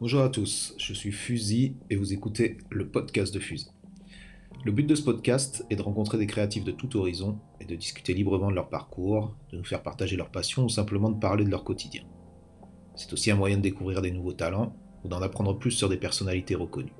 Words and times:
Bonjour 0.00 0.20
à 0.20 0.28
tous, 0.28 0.74
je 0.78 0.92
suis 0.92 1.10
Fusil 1.10 1.74
et 1.90 1.96
vous 1.96 2.12
écoutez 2.12 2.58
le 2.70 2.86
podcast 2.86 3.34
de 3.34 3.40
Fusil. 3.40 3.66
Le 4.64 4.70
but 4.70 4.86
de 4.86 4.94
ce 4.94 5.02
podcast 5.02 5.66
est 5.70 5.74
de 5.74 5.82
rencontrer 5.82 6.18
des 6.18 6.28
créatifs 6.28 6.62
de 6.62 6.70
tout 6.70 6.96
horizon 6.96 7.40
et 7.60 7.64
de 7.64 7.74
discuter 7.74 8.14
librement 8.14 8.48
de 8.48 8.54
leur 8.54 8.68
parcours, 8.68 9.34
de 9.50 9.56
nous 9.58 9.64
faire 9.64 9.82
partager 9.82 10.16
leur 10.16 10.30
passion 10.30 10.64
ou 10.64 10.68
simplement 10.68 11.10
de 11.10 11.18
parler 11.18 11.44
de 11.44 11.50
leur 11.50 11.64
quotidien. 11.64 12.04
C'est 12.94 13.12
aussi 13.12 13.32
un 13.32 13.34
moyen 13.34 13.56
de 13.56 13.62
découvrir 13.62 14.00
des 14.00 14.12
nouveaux 14.12 14.34
talents 14.34 14.76
ou 15.02 15.08
d'en 15.08 15.20
apprendre 15.20 15.58
plus 15.58 15.72
sur 15.72 15.88
des 15.88 15.96
personnalités 15.96 16.54
reconnues. 16.54 16.94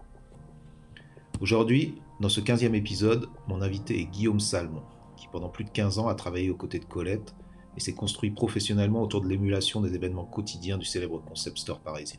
Aujourd'hui, 1.41 1.95
dans 2.21 2.29
ce 2.29 2.41
15e 2.41 2.75
épisode, 2.75 3.29
mon 3.47 3.63
invité 3.63 4.01
est 4.01 4.07
Guillaume 4.07 4.41
Salmon, 4.41 4.83
qui 5.17 5.29
pendant 5.31 5.51
plus 5.51 5.65
de 5.65 5.71
15 5.71 6.01
ans 6.01 6.09
a 6.09 6.17
travaillé 6.17 6.51
aux 6.51 6.57
côtés 6.57 6.81
de 6.81 6.85
Colette 6.85 7.37
et 7.77 7.81
s'est 7.81 7.95
construit 7.95 8.33
professionnellement 8.33 9.03
autour 9.03 9.21
de 9.21 9.29
l'émulation 9.29 9.81
des 9.81 9.95
événements 9.95 10.25
quotidiens 10.25 10.79
du 10.79 10.85
célèbre 10.85 11.23
concept 11.25 11.59
store 11.59 11.79
parisien. 11.79 12.19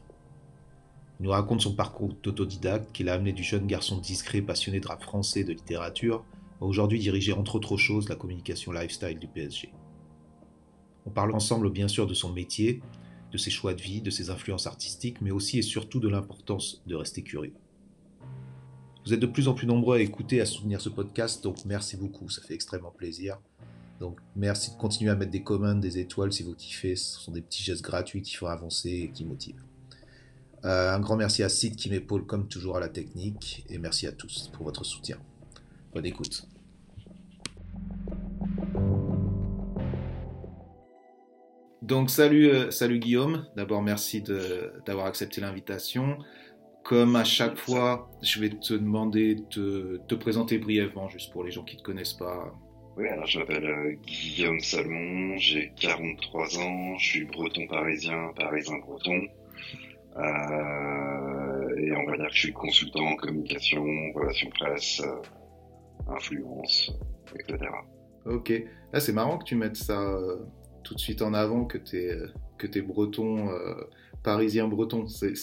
Il 1.19 1.23
nous 1.23 1.31
raconte 1.31 1.61
son 1.61 1.75
parcours 1.75 2.15
d'autodidacte 2.23 2.93
qui 2.93 3.03
l'a 3.03 3.13
amené 3.13 3.33
du 3.33 3.43
jeune 3.43 3.67
garçon 3.67 3.97
discret 3.97 4.41
passionné 4.41 4.79
de 4.79 4.87
rap 4.87 5.03
français 5.03 5.41
et 5.41 5.43
de 5.43 5.51
littérature 5.51 6.23
à 6.61 6.65
aujourd'hui 6.65 6.97
diriger 6.97 7.33
entre 7.33 7.55
autres 7.55 7.75
choses 7.75 8.07
la 8.07 8.15
communication 8.15 8.71
lifestyle 8.71 9.19
du 9.19 9.27
PSG. 9.27 9.73
On 11.05 11.09
parle 11.09 11.33
ensemble 11.33 11.71
bien 11.71 11.89
sûr 11.89 12.07
de 12.07 12.13
son 12.13 12.31
métier, 12.31 12.81
de 13.33 13.37
ses 13.37 13.51
choix 13.51 13.73
de 13.73 13.81
vie, 13.81 14.01
de 14.01 14.09
ses 14.09 14.29
influences 14.29 14.65
artistiques, 14.65 15.19
mais 15.21 15.31
aussi 15.31 15.59
et 15.59 15.61
surtout 15.61 15.99
de 15.99 16.07
l'importance 16.07 16.81
de 16.87 16.95
rester 16.95 17.21
curieux. 17.21 17.53
Vous 19.05 19.13
êtes 19.13 19.19
de 19.19 19.25
plus 19.25 19.49
en 19.49 19.53
plus 19.53 19.67
nombreux 19.67 19.97
à 19.97 20.01
écouter, 20.01 20.39
à 20.39 20.45
soutenir 20.45 20.79
ce 20.79 20.89
podcast, 20.89 21.43
donc 21.43 21.65
merci 21.65 21.97
beaucoup, 21.97 22.29
ça 22.29 22.41
fait 22.41 22.53
extrêmement 22.53 22.91
plaisir. 22.91 23.37
Donc 23.99 24.19
merci 24.37 24.71
de 24.71 24.77
continuer 24.77 25.11
à 25.11 25.15
mettre 25.15 25.31
des 25.31 25.43
commandes, 25.43 25.81
des 25.81 25.99
étoiles 25.99 26.31
si 26.31 26.43
vous 26.43 26.55
kiffez, 26.55 26.95
ce 26.95 27.19
sont 27.19 27.33
des 27.33 27.41
petits 27.41 27.63
gestes 27.63 27.83
gratuits 27.83 28.21
qui 28.21 28.35
font 28.35 28.47
avancer 28.47 28.89
et 28.89 29.11
qui 29.11 29.25
motivent. 29.25 29.68
Euh, 30.65 30.93
un 30.93 30.99
grand 30.99 31.15
merci 31.15 31.43
à 31.43 31.49
Sid 31.49 31.75
qui 31.75 31.89
m'épaule 31.89 32.25
comme 32.25 32.47
toujours 32.47 32.77
à 32.77 32.79
la 32.79 32.89
technique, 32.89 33.65
et 33.69 33.77
merci 33.77 34.07
à 34.07 34.11
tous 34.11 34.49
pour 34.53 34.65
votre 34.65 34.83
soutien. 34.83 35.17
Bonne 35.93 36.05
écoute. 36.05 36.47
Donc 41.81 42.09
salut, 42.09 42.49
euh, 42.49 42.71
salut 42.71 42.99
Guillaume, 42.99 43.47
d'abord 43.55 43.81
merci 43.81 44.21
d'avoir 44.85 45.07
accepté 45.07 45.41
l'invitation. 45.41 46.19
Comme 46.83 47.15
à 47.15 47.23
chaque 47.23 47.57
fois, 47.57 48.09
je 48.21 48.39
vais 48.39 48.49
te 48.49 48.73
demander 48.73 49.35
de 49.35 50.01
te 50.07 50.15
présenter 50.15 50.57
brièvement, 50.57 51.07
juste 51.09 51.31
pour 51.31 51.43
les 51.43 51.51
gens 51.51 51.63
qui 51.63 51.75
ne 51.75 51.79
te 51.79 51.85
connaissent 51.85 52.13
pas. 52.13 52.53
Oui, 52.97 53.07
alors 53.07 53.25
je 53.25 53.39
m'appelle 53.39 53.65
euh, 53.65 53.95
Guillaume 54.05 54.59
Salmon, 54.59 55.37
j'ai 55.37 55.71
43 55.79 56.59
ans, 56.59 56.97
je 56.97 57.07
suis 57.07 57.25
breton 57.25 57.65
parisien, 57.67 58.33
parisien 58.35 58.77
breton. 58.79 59.21
Euh, 60.19 61.77
et 61.77 61.95
on 61.95 62.05
va 62.05 62.17
dire 62.17 62.27
que 62.27 62.35
je 62.35 62.39
suis 62.39 62.53
consultant 62.53 63.05
en 63.05 63.15
communication, 63.15 63.83
relations 64.13 64.49
presse, 64.49 65.01
euh, 65.01 66.13
influence, 66.13 66.91
etc. 67.35 67.57
Ok. 68.25 68.51
Là, 68.91 68.99
c'est 68.99 69.13
marrant 69.13 69.37
que 69.37 69.45
tu 69.45 69.55
mettes 69.55 69.77
ça 69.77 70.01
euh, 70.01 70.37
tout 70.83 70.93
de 70.93 70.99
suite 70.99 71.21
en 71.21 71.33
avant, 71.33 71.65
que 71.65 71.77
tu 71.77 71.97
es, 71.97 72.17
que 72.57 72.67
es 72.77 72.81
breton, 72.81 73.49
parisien 74.23 74.67
breton. 74.67 75.07
C'est 75.07 75.33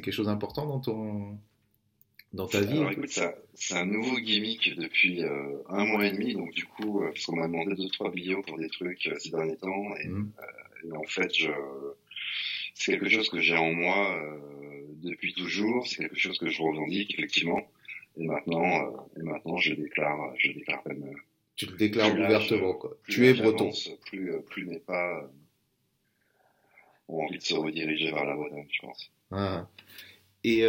quelque 0.00 0.10
chose 0.10 0.26
d'important 0.26 0.66
dans 0.66 0.80
ton, 0.80 1.38
dans 2.32 2.48
ta 2.48 2.62
vie 2.62 2.78
Alors 2.78 2.90
écoute, 2.90 3.20
c'est 3.54 3.76
un 3.76 3.86
nouveau 3.86 4.16
gimmick 4.16 4.76
depuis 4.76 5.22
un 5.68 5.84
mois 5.84 6.04
et 6.04 6.12
demi, 6.12 6.34
donc 6.34 6.50
du 6.52 6.64
coup, 6.64 7.00
parce 7.00 7.26
qu'on 7.26 7.36
m'a 7.36 7.46
demandé 7.46 7.76
deux 7.76 7.90
trois 7.90 8.10
vidéos 8.10 8.42
pour 8.42 8.58
des 8.58 8.70
trucs 8.70 9.08
ces 9.18 9.30
derniers 9.30 9.56
temps, 9.56 9.94
et, 10.02 10.08
mmh. 10.08 10.32
et 10.86 10.92
en 10.96 11.04
fait, 11.04 11.32
je, 11.32 11.50
c'est 12.76 12.92
quelque 12.92 13.08
chose 13.08 13.30
que 13.30 13.40
j'ai 13.40 13.56
en 13.56 13.72
moi 13.72 14.16
euh, 14.16 14.84
depuis 15.02 15.32
toujours, 15.32 15.86
c'est 15.86 15.96
quelque 15.96 16.18
chose 16.18 16.38
que 16.38 16.50
je 16.50 16.62
revendique 16.62 17.14
effectivement. 17.14 17.60
Et 18.18 18.26
maintenant, 18.26 18.64
euh, 18.64 19.20
et 19.20 19.22
maintenant, 19.22 19.56
je 19.56 19.74
déclare, 19.74 20.34
je 20.36 20.52
déclare 20.52 20.82
même. 20.86 21.02
Euh, 21.04 21.16
tu 21.56 21.66
le 21.66 21.76
déclares 21.76 22.12
ouvertement, 22.12 22.74
quoi. 22.74 22.94
Tu 23.08 23.26
es 23.26 23.32
breton. 23.32 23.70
Plus, 24.04 24.30
plus 24.50 24.66
mes 24.66 24.78
pas 24.78 25.30
ont 27.08 27.24
envie 27.24 27.38
de 27.38 27.42
se 27.42 27.54
rediriger 27.54 28.10
vers 28.10 28.26
la 28.26 28.36
Bretagne, 28.36 28.66
je 28.70 28.80
pense. 28.82 29.10
Ah. 29.30 29.66
Et 30.44 30.64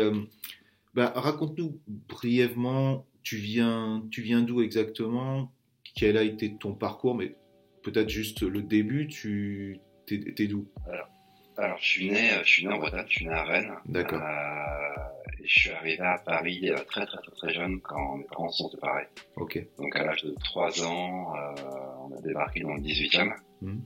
bah, 0.94 1.12
raconte-nous 1.14 1.82
brièvement, 1.88 3.06
tu 3.22 3.36
viens, 3.36 4.08
tu 4.12 4.22
viens 4.22 4.42
d'où 4.42 4.62
exactement? 4.62 5.52
Quel 5.94 6.16
a 6.16 6.24
été 6.24 6.56
ton 6.56 6.74
parcours? 6.74 7.16
Mais 7.16 7.36
peut-être 7.84 8.10
juste 8.10 8.44
le 8.44 8.62
début. 8.62 9.08
Tu 9.08 9.80
t'es 10.06 10.48
d'où? 10.48 10.70
Alors, 10.88 11.10
je 11.80 11.84
suis 11.84 12.12
né, 12.12 12.32
je 12.44 12.50
suis 12.50 12.68
né 12.68 12.74
en 12.74 12.78
Bretagne, 12.78 13.06
je 13.08 13.16
suis 13.16 13.26
né 13.28 13.34
à 13.34 13.44
Rennes. 13.44 13.74
D'accord. 13.86 14.22
Euh, 14.22 15.40
et 15.40 15.48
je 15.48 15.60
suis 15.60 15.72
arrivé 15.72 16.00
à 16.00 16.18
Paris 16.20 16.70
euh, 16.70 16.78
très, 16.88 17.06
très, 17.06 17.18
très, 17.18 17.32
très 17.36 17.54
jeune 17.54 17.80
quand 17.82 18.18
mes 18.18 18.26
parents 18.26 18.50
sont 18.50 18.70
séparés. 18.70 19.08
Ok. 19.36 19.60
Donc, 19.78 19.96
à 19.96 20.04
l'âge 20.04 20.24
de 20.24 20.36
3 20.44 20.86
ans, 20.86 21.34
euh, 21.36 21.54
on 22.10 22.18
a 22.18 22.22
débarqué 22.22 22.62
dans 22.62 22.74
le 22.74 22.82
18e. 22.82 23.34
Mmh. 23.62 23.80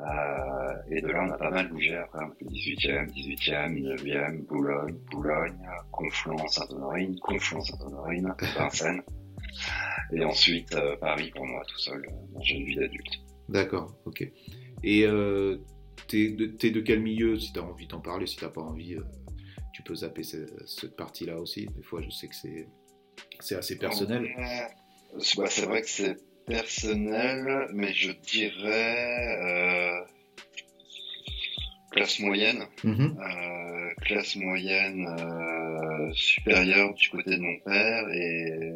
Euh, 0.00 0.74
et 0.90 1.00
de 1.00 1.08
là, 1.08 1.24
on 1.28 1.32
a 1.32 1.38
pas 1.38 1.50
mal 1.50 1.68
bougé 1.68 1.96
après. 1.96 2.20
A 2.20 2.30
fait 2.38 2.44
18e, 2.44 3.10
18e, 3.12 3.96
9e, 3.96 4.46
Boulogne, 4.46 4.96
Boulogne, 5.10 5.68
Conflans, 5.90 6.46
Sainte-Honorine, 6.46 7.18
Conflans, 7.18 7.60
Sainte-Honorine, 7.62 8.32
Vincennes. 8.56 9.02
et 10.12 10.24
ensuite, 10.24 10.72
euh, 10.76 10.96
Paris 10.98 11.32
pour 11.34 11.44
moi 11.46 11.62
tout 11.66 11.78
seul, 11.78 12.06
dans 12.32 12.40
une 12.42 12.64
vie 12.64 12.76
d'adulte. 12.76 13.18
D'accord, 13.48 13.92
ok. 14.04 14.22
Et 14.84 15.04
euh, 15.04 15.58
T'es 16.08 16.30
de, 16.30 16.46
de, 16.46 16.80
quel 16.80 17.00
milieu 17.00 17.38
Si 17.38 17.52
t'as 17.52 17.60
envie 17.60 17.86
d'en 17.86 18.00
parler, 18.00 18.26
si 18.26 18.36
t'as 18.36 18.48
pas 18.48 18.62
envie, 18.62 18.94
euh, 18.94 19.02
tu 19.74 19.82
peux 19.82 19.94
zapper 19.94 20.22
cette, 20.22 20.96
partie-là 20.96 21.38
aussi. 21.38 21.66
Des 21.76 21.82
fois, 21.82 22.00
je 22.00 22.08
sais 22.08 22.28
que 22.28 22.34
c'est, 22.34 22.66
c'est 23.40 23.56
assez 23.56 23.76
personnel. 23.76 24.26
Bah, 25.36 25.46
c'est 25.48 25.66
vrai 25.66 25.82
que 25.82 25.88
c'est 25.88 26.16
personnel, 26.46 27.68
mais 27.74 27.92
je 27.92 28.12
dirais 28.12 29.36
euh, 29.42 30.00
classe 31.92 32.20
moyenne. 32.20 32.64
Euh, 32.86 33.90
classe 34.00 34.36
moyenne 34.36 35.06
supérieure 36.14 36.94
du 36.94 37.10
côté 37.10 37.36
de 37.36 37.40
mon 37.42 37.58
père 37.60 38.08
et, 38.14 38.72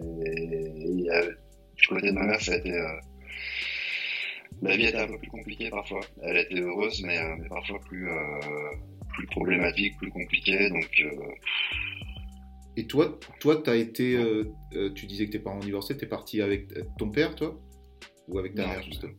du 1.77 1.87
côté 1.89 2.09
de 2.09 2.13
ma 2.13 2.27
mère, 2.27 2.41
ça 2.41 2.53
a 2.53 2.57
été 2.57 2.73
la 4.63 4.77
vie 4.77 4.87
était 4.87 4.99
un 4.99 5.09
peu 5.09 5.19
plus 5.19 5.31
compliquée 5.31 5.71
parfois. 5.71 6.01
Elle 6.23 6.39
était 6.39 6.61
heureuse, 6.61 7.03
mais, 7.03 7.19
euh, 7.19 7.49
parfois 7.49 7.81
plus, 7.81 8.09
euh, 8.09 8.41
plus 9.13 9.27
problématique, 9.27 9.97
plus 9.99 10.11
compliquée. 10.11 10.71
Donc, 10.71 10.89
euh, 11.01 11.33
Et 12.77 12.87
toi, 12.87 13.19
toi, 13.41 13.63
as 13.67 13.77
été, 13.77 14.19
tu 14.95 15.07
disais 15.07 15.27
que 15.27 15.33
tes 15.33 15.39
parents 15.39 15.59
divorcés, 15.59 15.97
es 16.01 16.07
parti 16.07 16.41
avec 16.41 16.69
ton 16.99 17.11
père, 17.11 17.35
toi, 17.35 17.61
ou 18.29 18.39
avec 18.39 18.55
ta 18.55 18.67
mère 18.67 18.83
justement? 18.83 19.13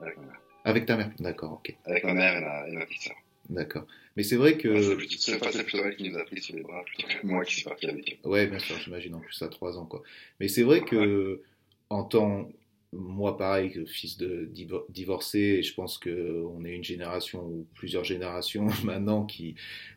Avec 0.00 0.16
ma 0.16 0.24
mère. 0.24 0.40
Avec 0.64 0.86
ta 0.86 0.96
mère, 0.96 1.10
d'accord, 1.20 1.52
ok. 1.52 1.76
Avec 1.84 2.02
ma 2.04 2.14
mère 2.14 2.66
et 2.66 2.72
ma, 2.72 2.84
petite 2.86 3.02
sœur. 3.02 3.16
D'accord. 3.48 3.86
Mais 4.16 4.24
c'est 4.24 4.34
vrai 4.34 4.56
que. 4.56 4.98
c'est 5.08 5.62
plutôt 5.62 5.84
elle 5.84 5.94
qui 5.94 6.10
nous 6.10 6.18
a 6.18 6.24
pris 6.24 6.42
sur 6.42 6.56
les 6.56 6.62
bras 6.62 6.82
plutôt 6.84 7.06
que 7.06 7.26
moi 7.26 7.44
qui 7.44 7.54
suis 7.54 7.64
parti 7.64 7.86
avec 7.86 8.18
elle. 8.24 8.28
Ouais, 8.28 8.48
bien 8.48 8.58
sûr, 8.58 8.76
j'imagine 8.78 9.14
en 9.14 9.20
plus 9.20 9.40
à 9.42 9.48
3 9.48 9.78
ans, 9.78 9.86
quoi. 9.86 10.02
Mais 10.40 10.48
c'est 10.48 10.64
vrai 10.64 10.80
que, 10.80 11.42
en 11.90 12.02
tant 12.02 12.48
moi, 12.92 13.36
pareil, 13.36 13.72
fils 13.86 14.16
de 14.16 14.50
divorcé, 14.88 15.62
je 15.62 15.74
pense 15.74 15.98
qu'on 15.98 16.64
est 16.64 16.72
une 16.72 16.84
génération 16.84 17.44
ou 17.44 17.66
plusieurs 17.74 18.04
générations 18.04 18.66
maintenant 18.84 19.24
qui, 19.24 19.54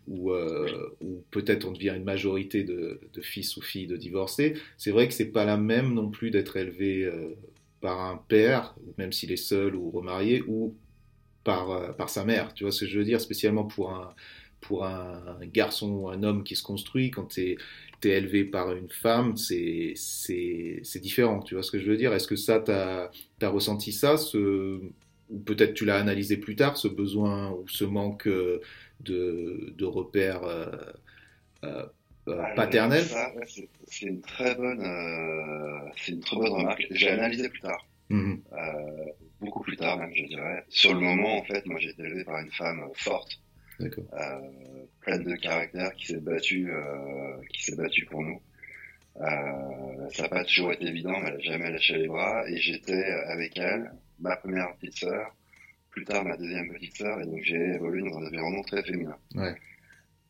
où, 0.07 0.31
euh, 0.31 0.95
peut-être 1.31 1.65
on 1.65 1.71
devient 1.71 1.93
une 1.95 2.03
majorité 2.03 2.63
de, 2.63 2.99
fils 3.21 3.57
ou 3.57 3.61
filles 3.61 3.87
de 3.87 3.97
divorcés. 3.97 4.55
C'est 4.77 4.91
vrai 4.91 5.07
que 5.07 5.13
c'est 5.13 5.31
pas 5.31 5.45
la 5.45 5.57
même 5.57 5.93
non 5.93 6.09
plus 6.09 6.31
d'être 6.31 6.57
élevé 6.57 7.03
euh, 7.03 7.35
par 7.81 8.01
un 8.01 8.17
père, 8.17 8.75
même 8.97 9.11
s'il 9.11 9.31
est 9.31 9.37
seul 9.37 9.75
ou 9.75 9.91
remarié, 9.91 10.41
ou 10.47 10.75
par, 11.43 11.71
euh, 11.71 11.91
par 11.91 12.09
sa 12.09 12.25
mère. 12.25 12.53
Tu 12.53 12.63
vois 12.63 12.71
ce 12.71 12.81
que 12.81 12.91
je 12.91 12.97
veux 12.97 13.05
dire, 13.05 13.21
spécialement 13.21 13.65
pour 13.65 13.91
un, 13.91 14.13
pour 14.61 14.85
un 14.85 15.39
garçon 15.53 15.89
ou 15.91 16.09
un 16.09 16.23
homme 16.23 16.43
qui 16.43 16.55
se 16.55 16.63
construit, 16.63 17.11
quand 17.11 17.25
tu 17.25 17.41
es 17.41 17.57
t'es 17.99 18.09
élevé 18.09 18.45
par 18.45 18.71
une 18.73 18.89
femme, 18.89 19.35
c'est 19.37 19.93
différent. 21.01 21.41
Tu 21.41 21.55
vois 21.55 21.63
ce 21.63 21.71
que 21.71 21.79
je 21.79 21.89
veux 21.89 21.97
dire? 21.97 22.13
Est-ce 22.13 22.27
que 22.27 22.35
ça, 22.35 22.59
tu 22.59 22.71
as, 22.71 23.49
ressenti 23.49 23.91
ça 23.91 24.17
ce, 24.17 24.81
Ou 25.29 25.39
peut-être 25.39 25.73
tu 25.73 25.85
l'as 25.85 25.97
analysé 25.97 26.37
plus 26.37 26.55
tard, 26.55 26.77
ce 26.77 26.87
besoin 26.87 27.51
ou 27.51 27.67
ce 27.67 27.83
manque 27.85 28.27
euh, 28.27 28.61
de, 29.01 29.73
de 29.77 29.85
repères 29.85 30.43
euh, 30.43 30.65
euh, 31.63 31.85
ah, 32.27 32.53
paternels? 32.55 33.05
C'est 33.85 34.05
une, 34.05 34.21
très 34.21 34.55
bonne, 34.55 34.81
une 36.07 36.19
très 36.19 36.35
bonne 36.37 36.53
remarque. 36.53 36.87
J'ai 36.91 37.09
analysé 37.09 37.49
plus 37.49 37.61
tard. 37.61 37.85
Mmh 38.09 38.35
beaucoup 39.41 39.61
plus 39.61 39.77
tard 39.77 39.97
même, 39.97 40.11
je 40.13 40.25
dirais. 40.25 40.65
Sur 40.67 40.93
le 40.93 40.99
moment, 40.99 41.37
en 41.37 41.43
fait, 41.43 41.65
moi 41.65 41.79
j'ai 41.79 41.91
été 41.91 42.03
élevé 42.03 42.23
par 42.23 42.39
une 42.39 42.51
femme 42.51 42.89
forte, 42.93 43.39
euh, 43.81 44.85
pleine 45.01 45.23
de 45.23 45.35
caractère 45.35 45.93
qui 45.93 46.07
s'est 46.07 46.19
battue, 46.19 46.71
euh, 46.71 47.41
qui 47.49 47.63
s'est 47.63 47.75
battue 47.75 48.05
pour 48.05 48.21
nous. 48.21 48.41
Euh, 49.17 50.09
ça 50.11 50.23
n'a 50.23 50.29
pas 50.29 50.43
toujours 50.45 50.71
été 50.71 50.85
évident, 50.85 51.13
mais 51.21 51.29
elle 51.29 51.33
n'a 51.35 51.39
jamais 51.39 51.71
lâché 51.71 51.97
les 51.97 52.07
bras. 52.07 52.43
Et 52.49 52.57
j'étais 52.57 53.03
avec 53.27 53.57
elle, 53.57 53.91
ma 54.19 54.35
première 54.37 54.73
petite 54.75 54.97
sœur, 54.97 55.35
plus 55.89 56.05
tard 56.05 56.23
ma 56.23 56.37
deuxième 56.37 56.71
petite 56.73 56.95
sœur, 56.97 57.19
et 57.21 57.25
donc 57.25 57.41
j'ai 57.43 57.73
évolué 57.75 58.01
dans 58.09 58.17
un 58.17 58.27
environnement 58.27 58.63
très 58.63 58.83
féminin. 58.83 59.17
Ouais. 59.35 59.55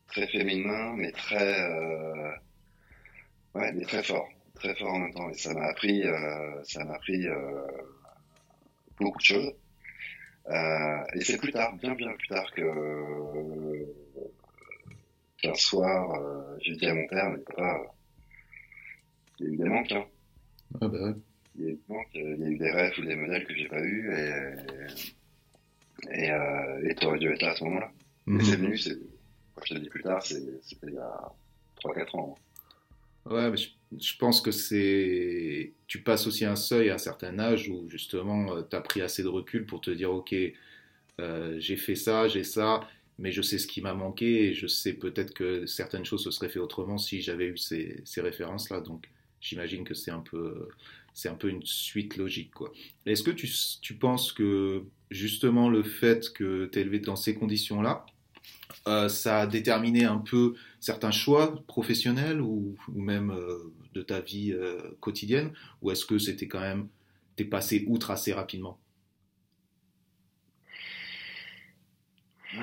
très 0.08 0.26
féminin, 0.26 0.94
mais 0.96 1.12
très, 1.12 1.60
euh, 1.60 2.32
ouais, 3.54 3.72
mais 3.72 3.84
très 3.84 4.02
fort, 4.02 4.28
très 4.54 4.74
fort 4.74 4.92
en 4.94 4.98
même 4.98 5.14
temps. 5.14 5.30
Et 5.30 5.34
ça 5.34 5.54
m'a 5.54 5.66
appris, 5.66 6.02
euh, 6.04 6.64
ça 6.64 6.84
m'a 6.84 6.94
appris 6.94 7.28
euh, 7.28 7.66
beaucoup 8.98 9.18
de 9.18 9.24
choses. 9.24 9.52
Euh, 10.50 11.04
et 11.14 11.20
c'est 11.24 11.38
plus 11.38 11.52
tard, 11.52 11.74
bien 11.76 11.94
bien 11.94 12.12
plus 12.14 12.28
tard 12.28 12.50
que 12.52 12.62
qu'un 15.42 15.54
soir, 15.54 16.14
euh, 16.20 16.56
j'ai 16.60 16.74
dit 16.76 16.86
à 16.86 16.94
mon 16.94 17.06
père, 17.06 17.30
mais 17.30 17.38
papa, 17.38 17.80
il 19.38 19.46
y 19.46 19.48
a 19.50 19.52
eu 19.52 19.56
des 19.56 19.64
manques. 19.68 19.92
Hein. 19.92 20.04
Ah 20.80 20.88
bah 20.88 21.02
ouais. 21.02 21.14
Il 21.56 21.64
y 21.64 21.66
a 21.68 21.70
eu 21.70 21.74
des 21.74 21.82
manques, 21.88 22.06
il 22.14 22.20
y 22.20 22.44
a 22.44 22.48
eu 22.48 22.56
des 22.58 22.70
rêves 22.70 22.94
ou 22.98 23.04
des 23.04 23.16
modèles 23.16 23.46
que 23.46 23.54
j'ai 23.54 23.68
pas 23.68 23.80
eu 23.80 24.12
et 24.12 24.54
et 26.12 26.30
euh, 26.30 26.88
et 26.88 26.94
t'aurais 26.94 27.18
dû 27.18 27.30
être 27.32 27.42
là 27.42 27.50
à 27.52 27.56
ce 27.56 27.64
moment-là. 27.64 27.92
Mhm. 28.26 28.40
Et 28.40 28.44
c'est 28.44 28.56
venu, 28.56 28.78
c'est 28.78 28.98
quand 29.54 29.62
je 29.66 29.74
te 29.74 29.78
dis 29.80 29.88
plus 29.88 30.02
tard, 30.02 30.22
c'est- 30.24 30.60
c'était 30.62 30.86
il 30.88 30.94
y 30.94 30.98
a 30.98 31.32
3-4 31.76 32.14
ans. 32.16 32.34
Ouais, 33.26 33.50
mais 33.50 33.56
je, 33.56 33.68
je 33.98 34.16
pense 34.16 34.40
que 34.40 34.50
c'est. 34.50 35.72
Tu 35.86 36.02
passes 36.02 36.26
aussi 36.26 36.44
un 36.44 36.56
seuil 36.56 36.90
à 36.90 36.94
un 36.94 36.98
certain 36.98 37.38
âge 37.38 37.68
où 37.68 37.88
justement 37.88 38.62
tu 38.62 38.76
as 38.76 38.80
pris 38.80 39.02
assez 39.02 39.22
de 39.22 39.28
recul 39.28 39.66
pour 39.66 39.80
te 39.80 39.90
dire 39.90 40.12
ok, 40.12 40.34
euh, 41.20 41.56
j'ai 41.58 41.76
fait 41.76 41.96
ça, 41.96 42.28
j'ai 42.28 42.44
ça, 42.44 42.88
mais 43.18 43.32
je 43.32 43.42
sais 43.42 43.58
ce 43.58 43.66
qui 43.66 43.80
m'a 43.80 43.94
manqué 43.94 44.48
et 44.48 44.54
je 44.54 44.66
sais 44.66 44.92
peut-être 44.92 45.34
que 45.34 45.66
certaines 45.66 46.04
choses 46.04 46.24
se 46.24 46.30
seraient 46.30 46.48
fait 46.48 46.60
autrement 46.60 46.98
si 46.98 47.20
j'avais 47.20 47.46
eu 47.46 47.56
ces, 47.58 48.00
ces 48.04 48.20
références-là. 48.20 48.80
Donc 48.80 49.08
j'imagine 49.40 49.84
que 49.84 49.94
c'est 49.94 50.10
un 50.12 50.20
peu. 50.20 50.68
Un 51.26 51.34
peu 51.34 51.50
une 51.50 51.62
suite 51.66 52.16
logique. 52.16 52.52
Est-ce 53.04 53.22
que 53.22 53.30
tu, 53.30 53.46
tu 53.82 53.94
penses 53.94 54.32
que 54.32 54.84
justement 55.10 55.68
le 55.68 55.82
fait 55.82 56.32
que 56.32 56.64
tu 56.72 56.78
es 56.78 56.82
élevé 56.82 56.98
dans 56.98 57.16
ces 57.16 57.34
conditions-là, 57.34 58.06
euh, 58.06 58.19
ça 58.86 59.40
a 59.40 59.46
déterminé 59.46 60.04
un 60.04 60.18
peu 60.18 60.54
certains 60.80 61.10
choix 61.10 61.62
professionnels 61.66 62.40
ou, 62.40 62.76
ou 62.88 63.00
même 63.00 63.30
euh, 63.30 63.72
de 63.94 64.02
ta 64.02 64.20
vie 64.20 64.52
euh, 64.52 64.96
quotidienne 65.00 65.52
Ou 65.82 65.90
est-ce 65.90 66.04
que 66.06 66.18
c'était 66.18 66.48
quand 66.48 66.60
même, 66.60 66.88
t'es 67.36 67.44
passé 67.44 67.84
outre 67.88 68.10
assez 68.10 68.32
rapidement? 68.32 68.78
Euh, 72.54 72.60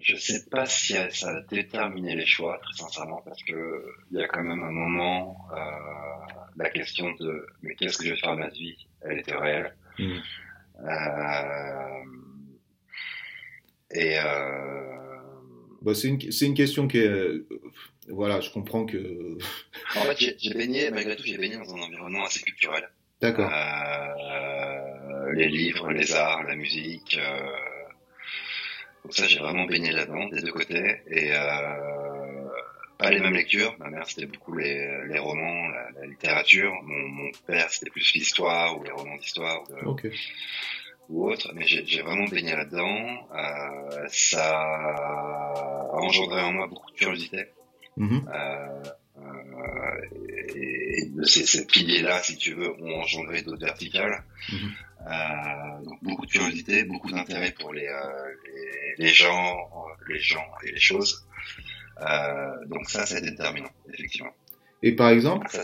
je 0.00 0.16
sais 0.16 0.44
pas 0.50 0.66
si 0.66 0.94
ça 1.10 1.28
a 1.30 1.40
déterminé 1.42 2.16
les 2.16 2.26
choix, 2.26 2.58
très 2.62 2.74
sincèrement, 2.74 3.22
parce 3.24 3.42
que 3.44 3.86
il 4.10 4.18
y 4.18 4.22
a 4.22 4.26
quand 4.26 4.42
même 4.42 4.62
un 4.62 4.72
moment, 4.72 5.46
euh, 5.52 5.56
la 6.56 6.70
question 6.70 7.12
de 7.20 7.46
mais 7.62 7.74
qu'est-ce 7.74 7.98
que 7.98 8.04
je 8.04 8.10
vais 8.10 8.16
faire 8.16 8.34
de 8.34 8.40
ma 8.40 8.48
vie, 8.48 8.88
elle 9.02 9.18
était 9.18 9.36
réelle. 9.36 9.76
Euh, 10.80 12.04
et 13.96 14.18
euh, 14.18 15.16
Bah, 15.82 15.94
c'est 15.94 16.08
une, 16.08 16.20
c'est 16.32 16.46
une 16.46 16.54
question 16.54 16.88
qui 16.88 16.98
est. 16.98 17.06
euh, 17.08 17.46
voilà, 18.08 18.40
je 18.40 18.50
comprends 18.50 18.84
que. 18.86 19.36
en 19.96 20.02
fait, 20.02 20.34
j'ai 20.38 20.54
baigné, 20.54 20.90
malgré 20.90 21.16
tout, 21.16 21.24
j'ai 21.24 21.38
baigné 21.38 21.56
dans 21.56 21.74
un 21.74 21.80
environnement 21.82 22.24
assez 22.24 22.40
culturel. 22.42 22.88
D'accord. 23.20 23.50
Euh, 23.52 25.32
les 25.32 25.48
livres, 25.48 25.90
les 25.92 26.12
arts, 26.12 26.42
la 26.44 26.54
musique. 26.56 27.18
Euh, 27.18 27.50
donc 29.04 29.14
ça, 29.14 29.26
j'ai 29.26 29.38
vraiment 29.38 29.64
baigné 29.64 29.92
là-dedans, 29.92 30.28
des 30.28 30.42
deux 30.42 30.52
côtés. 30.52 30.96
Et 31.08 31.30
euh, 31.32 32.48
pas 32.98 33.10
les 33.10 33.20
mêmes 33.20 33.34
lectures. 33.34 33.74
Ma 33.78 33.88
mère, 33.90 34.06
c'était 34.08 34.26
beaucoup 34.26 34.56
les, 34.56 35.06
les 35.08 35.18
romans, 35.18 35.68
la, 35.68 35.90
la 36.00 36.06
littérature. 36.06 36.72
Mon, 36.82 37.08
mon 37.08 37.30
père, 37.46 37.70
c'était 37.70 37.90
plus 37.90 38.12
l'histoire 38.14 38.78
ou 38.78 38.84
les 38.84 38.90
romans 38.90 39.16
d'histoire 39.16 39.64
de-. 39.68 39.86
Ou 41.08 41.30
autre. 41.30 41.52
Mais 41.54 41.66
j'ai 41.66 42.02
vraiment 42.02 42.26
baigné 42.26 42.54
là-dedans. 42.56 43.28
Euh, 43.34 44.06
ça 44.08 44.56
a 44.58 45.90
engendré 45.92 46.40
en 46.42 46.52
moi 46.52 46.66
beaucoup 46.66 46.90
de 46.90 46.96
curiosité. 46.96 47.46
Mhm. 47.96 48.28
Euh, 48.28 48.82
euh, 49.18 50.54
et, 50.54 50.98
et 50.98 51.24
ces, 51.24 51.46
ces 51.46 51.66
piliers-là, 51.66 52.22
si 52.22 52.36
tu 52.36 52.54
veux, 52.54 52.70
ont 52.82 53.00
engendré 53.00 53.42
d'autres 53.42 53.64
verticales. 53.64 54.22
Euh, 55.06 55.84
donc 55.84 56.02
beaucoup 56.02 56.26
de 56.26 56.30
curiosité, 56.30 56.84
beaucoup 56.84 57.10
d'intérêt 57.12 57.52
pour 57.52 57.72
les, 57.72 57.86
euh, 57.86 58.34
les, 58.98 59.04
les 59.06 59.12
gens, 59.12 59.56
les 60.08 60.18
gens 60.18 60.44
et 60.64 60.72
les 60.72 60.80
choses. 60.80 61.26
Euh, 62.00 62.66
donc 62.66 62.90
ça, 62.90 63.06
c'est 63.06 63.20
déterminant, 63.22 63.70
effectivement. 63.92 64.32
Et 64.82 64.92
par 64.92 65.10
exemple, 65.10 65.46
Ça, 65.48 65.62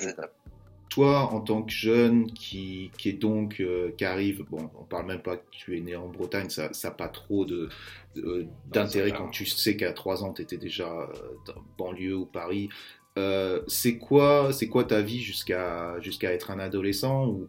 toi, 0.93 1.33
en 1.33 1.41
tant 1.41 1.63
que 1.63 1.73
jeune 1.73 2.27
qui, 2.33 2.91
qui 2.99 3.09
est 3.11 3.13
donc, 3.15 3.61
euh, 3.61 3.93
qui 3.97 4.05
arrive, 4.05 4.45
bon, 4.51 4.71
on 4.79 4.85
parle 4.85 5.07
même 5.07 5.23
pas 5.23 5.37
que 5.39 5.45
tu 5.51 5.77
es 5.77 5.81
né 5.81 5.97
en 5.97 6.09
Bretagne, 6.09 6.51
ça 6.51 6.71
n'a 6.85 6.91
pas 6.91 7.09
trop 7.09 7.45
de, 7.45 7.69
de- 8.17 8.47
d'intérêt 8.71 9.13
quand 9.13 9.29
tu 9.29 9.47
sais 9.47 9.77
qu'à 9.77 9.93
3 9.93 10.25
ans, 10.25 10.33
tu 10.33 10.43
étais 10.43 10.59
déjà 10.59 10.89
euh, 10.91 11.13
dans 11.47 11.55
banlieue 11.79 12.15
ou 12.17 12.27
Paris. 12.27 12.69
Euh, 13.19 13.61
c'est 13.69 13.99
quoi, 13.99 14.53
c'est 14.53 14.69
quoi 14.69 14.85
ta 14.85 15.01
vie 15.03 15.21
jusqu'à, 15.21 15.99
jusqu'à 16.01 16.33
être 16.33 16.51
un 16.51 16.59
adolescent 16.59 17.27
ou 17.27 17.49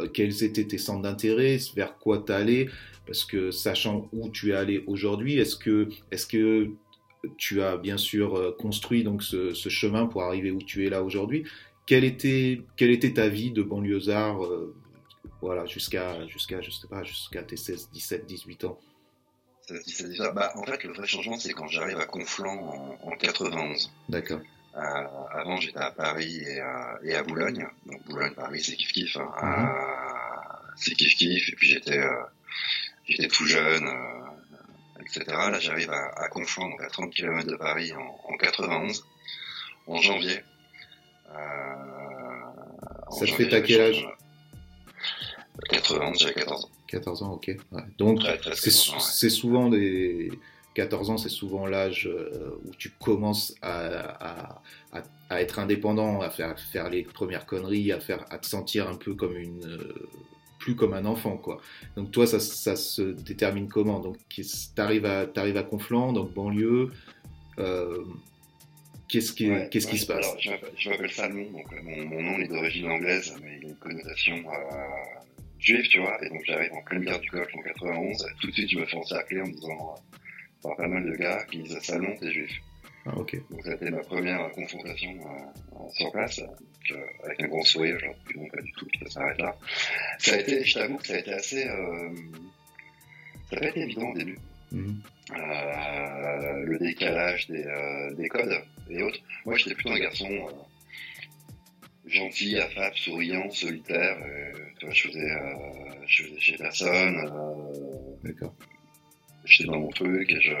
euh, 0.00 0.08
quels 0.08 0.44
étaient 0.44 0.66
tes 0.66 0.78
centres 0.78 1.02
d'intérêt, 1.02 1.58
vers 1.76 1.98
quoi 1.98 2.18
t'allais? 2.18 2.68
Parce 3.06 3.24
que 3.24 3.50
sachant 3.50 4.08
où 4.12 4.28
tu 4.30 4.50
es 4.50 4.54
allé 4.54 4.84
aujourd'hui, 4.86 5.38
est-ce 5.38 5.56
que, 5.56 5.88
est-ce 6.10 6.26
que 6.26 6.70
tu 7.38 7.62
as 7.62 7.76
bien 7.78 7.96
sûr 7.96 8.36
euh, 8.36 8.52
construit 8.58 9.04
donc 9.04 9.22
ce, 9.22 9.54
ce 9.54 9.68
chemin 9.70 10.06
pour 10.06 10.22
arriver 10.22 10.50
où 10.50 10.62
tu 10.62 10.86
es 10.86 10.90
là 10.90 11.02
aujourd'hui? 11.02 11.44
Quelle 11.86 12.04
était, 12.04 12.62
quelle 12.76 12.90
était 12.90 13.12
ta 13.12 13.28
vie 13.28 13.50
de 13.50 13.62
banlieusard 13.62 14.44
euh, 14.44 14.74
voilà, 15.40 15.66
jusqu'à, 15.66 16.26
jusqu'à, 16.28 16.60
je 16.62 16.70
sais 16.70 16.88
pas, 16.88 17.02
jusqu'à 17.04 17.42
tes 17.42 17.56
16, 17.56 17.90
17, 17.92 18.26
18 18.26 18.64
ans? 18.64 18.78
C'est- 19.66 19.82
c'est 19.88 20.08
déjà- 20.08 20.30
bah, 20.30 20.52
en 20.56 20.64
fait, 20.64 20.82
le 20.84 20.92
vrai 20.92 21.06
changement, 21.06 21.38
c'est 21.38 21.52
quand 21.52 21.68
j'arrive 21.68 21.98
à 21.98 22.06
Conflans 22.06 22.98
en, 23.02 23.08
en 23.08 23.16
91. 23.16 23.90
D'accord. 24.08 24.40
Euh, 24.76 24.80
avant, 24.80 25.56
j'étais 25.58 25.78
à 25.78 25.90
Paris 25.90 26.38
et 26.46 26.60
à, 26.60 26.98
et 27.04 27.14
à 27.14 27.22
Boulogne. 27.22 27.66
Donc 27.86 28.02
Boulogne-Paris, 28.06 28.60
c'est 28.62 28.74
kiff 28.76 28.92
kiff. 28.92 29.16
Hein. 29.16 29.30
Mhm. 29.42 29.66
Euh, 29.66 30.72
c'est 30.76 30.94
kiff 30.94 31.14
kiff. 31.16 31.48
Et 31.48 31.56
puis 31.56 31.68
j'étais, 31.68 31.98
euh, 31.98 32.22
j'étais 33.06 33.28
tout 33.28 33.46
jeune, 33.46 33.86
euh, 33.86 35.00
etc. 35.00 35.24
Là, 35.28 35.58
j'arrive 35.60 35.90
à, 35.90 36.08
à 36.20 36.28
Conflans, 36.28 36.68
donc 36.70 36.82
à 36.82 36.88
30 36.88 37.12
km 37.12 37.46
de 37.46 37.56
Paris, 37.56 37.92
en, 37.92 38.32
en 38.32 38.36
91, 38.36 39.04
en 39.86 39.96
janvier. 39.98 40.40
Euh, 41.30 41.34
Ça 43.10 43.26
te 43.26 43.30
fait 43.32 43.48
ta 43.48 43.60
quel 43.60 43.80
âge 43.80 44.06
91, 45.70 46.18
j'avais 46.18 46.34
14 46.34 46.64
ans. 46.64 46.68
14 46.88 47.22
ans, 47.22 47.32
ok. 47.34 47.56
Ouais. 47.72 47.82
Donc, 47.98 48.20
c'est, 48.54 48.70
14 48.70 48.90
ans, 48.90 48.94
ouais. 48.94 49.00
c'est 49.00 49.30
souvent 49.30 49.68
des. 49.70 50.30
14 50.74 51.10
ans, 51.10 51.16
c'est 51.16 51.28
souvent 51.28 51.66
l'âge 51.66 52.08
euh, 52.12 52.50
où 52.64 52.70
tu 52.76 52.90
commences 52.90 53.54
à, 53.62 53.76
à, 53.86 54.62
à, 54.92 55.02
à 55.30 55.40
être 55.40 55.60
indépendant, 55.60 56.20
à 56.20 56.30
faire, 56.30 56.58
faire 56.58 56.90
les 56.90 57.04
premières 57.04 57.46
conneries, 57.46 57.92
à, 57.92 58.00
faire, 58.00 58.24
à 58.30 58.38
te 58.38 58.46
sentir 58.46 58.88
un 58.88 58.96
peu 58.96 59.14
comme 59.14 59.36
une. 59.36 59.64
euh, 59.64 60.08
plus 60.58 60.74
comme 60.76 60.94
un 60.94 61.04
enfant, 61.04 61.36
quoi. 61.36 61.60
Donc, 61.94 62.10
toi, 62.10 62.26
ça, 62.26 62.40
ça 62.40 62.74
se 62.74 63.02
détermine 63.02 63.68
comment? 63.68 64.00
Donc, 64.00 64.16
t'arrives 64.74 65.04
à, 65.04 65.26
t'arrives 65.26 65.58
à 65.58 65.62
Conflans, 65.62 66.12
donc 66.12 66.32
banlieue. 66.32 66.90
Euh, 67.58 68.02
qu'est-ce 69.08 69.32
qui, 69.32 69.50
Ouais, 69.50 69.68
qu'est-ce 69.70 69.86
qui 69.86 69.92
ouais, 69.94 69.98
se 69.98 70.06
passe 70.06 70.26
alors, 70.26 70.38
je 70.76 70.90
m'appelle- 70.90 71.10
Salmon, 71.12 71.50
donc 71.50 71.72
euh, 71.72 71.82
mon, 71.82 72.04
mon 72.06 72.22
nom 72.22 72.38
est 72.38 72.48
d'origine 72.48 72.88
anglaise, 72.90 73.34
mais 73.42 73.58
il 73.60 73.66
a 73.66 73.68
une 73.70 73.76
connotation 73.76 74.36
euh, 74.36 74.76
juive, 75.58 75.86
tu 75.88 76.00
vois. 76.00 76.18
Et 76.24 76.28
donc 76.28 76.42
j'arrive 76.46 76.72
en 76.72 76.82
pleine 76.82 77.04
guerre 77.04 77.20
du 77.20 77.30
Golfe 77.30 77.54
en 77.54 77.62
91. 77.62 78.26
Tout 78.40 78.46
de 78.48 78.52
suite, 78.52 78.70
je 78.70 78.78
me 78.78 78.86
fais 78.86 78.96
encercler 78.96 79.40
en 79.40 79.46
me 79.46 79.52
disant, 79.52 79.94
euh, 79.94 80.00
par 80.62 80.76
pas 80.76 80.88
mal 80.88 81.04
de 81.04 81.16
gars 81.16 81.44
qui 81.50 81.58
disent 81.58 81.78
Salmon, 81.82 82.14
t'es 82.20 82.32
juif. 82.32 82.50
Ah, 83.06 83.16
ok. 83.18 83.36
Donc 83.50 83.62
ça 83.64 83.72
a 83.72 83.74
été 83.74 83.90
ma 83.90 83.98
première 84.02 84.50
confrontation 84.52 85.10
euh, 85.12 85.88
sur 85.92 86.10
place, 86.10 86.38
donc, 86.40 86.98
avec 87.24 87.42
un 87.42 87.48
grand 87.48 87.62
sourire, 87.62 87.98
genre, 87.98 88.14
non, 88.34 88.46
pas 88.48 88.62
du 88.62 88.72
tout, 88.72 88.86
ça 89.04 89.10
s'arrête 89.10 89.38
là. 89.38 89.56
Ça 90.18 90.34
a 90.34 90.38
été, 90.38 90.64
je 90.64 90.74
t'avoue 90.74 90.96
que 90.96 91.06
ça 91.06 91.14
a 91.14 91.18
été 91.18 91.32
assez... 91.32 91.64
Ça 91.64 93.56
n'a 93.56 93.60
pas 93.60 93.68
été 93.68 93.80
évident 93.82 94.08
au 94.08 94.14
début. 94.16 94.38
Mhm. 94.72 95.00
Le 96.66 96.78
décalage 96.78 97.46
des, 97.48 97.64
des 98.16 98.28
codes 98.28 98.58
et 98.90 99.02
autres. 99.02 99.18
Moi, 99.44 99.56
j'étais 99.56 99.74
plutôt 99.74 99.90
un 99.92 99.98
garçon 99.98 100.30
euh, 100.30 102.08
gentil, 102.08 102.58
affable, 102.58 102.96
souriant, 102.96 103.50
solitaire. 103.50 104.18
euh, 104.24 104.52
tu 104.78 104.86
vois, 104.86 104.94
je 104.94 105.08
faisais, 105.08 105.30
euh, 105.30 106.06
je 106.06 106.22
faisais 106.24 106.40
chez 106.40 106.56
personne. 106.56 107.16
Euh, 107.18 108.16
D'accord. 108.22 108.54
j'étais 109.44 109.70
dans 109.70 109.80
mon 109.80 109.90
truc 109.90 110.30
et 110.30 110.40
je 110.40 110.52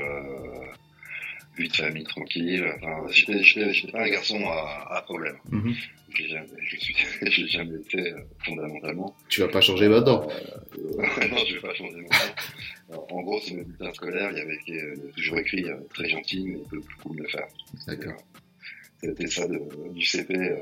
vie 1.56 1.68
de 1.68 1.76
famille 1.76 2.04
tranquille. 2.04 2.64
Enfin, 2.76 3.06
j'étais, 3.10 3.42
j'étais, 3.42 3.72
j'étais 3.72 3.92
pas 3.92 4.02
un 4.04 4.08
garçon 4.10 4.40
à, 4.46 4.96
à 4.96 5.02
problème. 5.02 5.36
Mhm. 5.50 5.74
Je 6.14 6.22
l'ai 6.22 6.28
jamais, 6.28 6.46
je 6.62 6.76
suis, 6.76 6.94
je 7.22 7.40
l'ai 7.42 7.48
jamais 7.48 7.76
été 7.76 8.12
euh, 8.12 8.20
fondamentalement. 8.44 9.16
Tu 9.28 9.40
vas 9.40 9.48
pas 9.48 9.60
changer 9.60 9.88
maintenant. 9.88 10.28
Euh, 10.28 10.96
non, 11.30 11.38
je 11.48 11.54
vais 11.54 11.60
pas 11.60 11.74
changer 11.74 11.96
mon 11.96 12.02
nom. 12.02 12.08
Alors, 12.90 13.06
En 13.12 13.22
gros, 13.22 13.40
sur 13.40 13.56
mes 13.56 13.64
bulletins 13.64 13.92
scolaires, 13.94 14.30
il 14.32 14.38
y 14.38 14.40
avait 14.40 14.60
euh, 14.80 15.10
toujours 15.16 15.38
écrit 15.38 15.64
euh, 15.64 15.76
très 15.92 16.08
gentil, 16.08 16.44
mais 16.46 16.58
il 16.58 16.68
peut 16.68 16.80
beaucoup 16.96 17.14
mieux 17.14 17.28
faire. 17.28 17.46
D'accord. 17.86 18.16
C'était 19.00 19.26
ça 19.26 19.46
de, 19.48 19.60
du 19.92 20.04
CP 20.04 20.34
euh, 20.36 20.56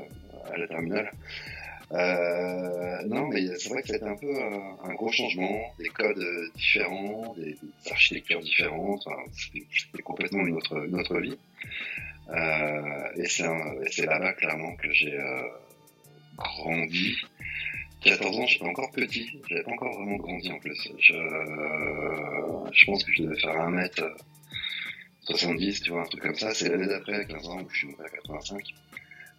à 0.53 0.57
la 0.57 0.67
terminale. 0.67 1.11
Euh, 1.93 3.03
non, 3.07 3.27
mais 3.27 3.45
c'est 3.57 3.69
vrai 3.69 3.83
que 3.83 3.89
c'était 3.89 4.05
un 4.05 4.15
peu 4.15 4.33
un, 4.83 4.93
gros 4.95 5.11
changement, 5.11 5.61
des 5.77 5.89
codes 5.89 6.25
différents, 6.55 7.35
des, 7.37 7.55
architectures 7.91 8.41
différentes. 8.41 9.07
c'était 9.33 10.01
complètement 10.01 10.43
une 10.45 10.55
autre, 10.55 11.19
vie. 11.19 11.37
Euh, 12.29 13.11
et 13.17 13.27
c'est 13.27 14.05
là-bas 14.05 14.33
clairement 14.33 14.75
que 14.75 14.91
j'ai 14.91 15.13
euh, 15.13 15.43
grandi. 16.37 17.15
14 18.03 18.37
ans, 18.37 18.45
j'étais 18.45 18.65
encore 18.65 18.91
petit, 18.91 19.39
j'avais 19.49 19.63
pas 19.63 19.71
encore 19.71 19.93
vraiment 19.93 20.17
grandi 20.17 20.51
en 20.51 20.59
plus. 20.59 20.91
Je, 20.99 21.13
euh, 21.13 22.69
je 22.73 22.85
pense 22.85 23.01
que 23.03 23.11
je 23.13 23.23
devais 23.23 23.39
faire 23.39 23.55
1m70, 23.55 25.83
tu 25.83 25.91
vois, 25.91 26.01
un 26.01 26.05
truc 26.05 26.21
comme 26.21 26.35
ça. 26.35 26.53
C'est 26.53 26.67
l'année 26.69 26.87
d'après, 26.87 27.15
à 27.15 27.23
15 27.23 27.47
ans, 27.47 27.61
où 27.61 27.69
je 27.69 27.77
suis 27.77 27.87
monté 27.87 28.03
à 28.03 28.09
85. 28.09 28.75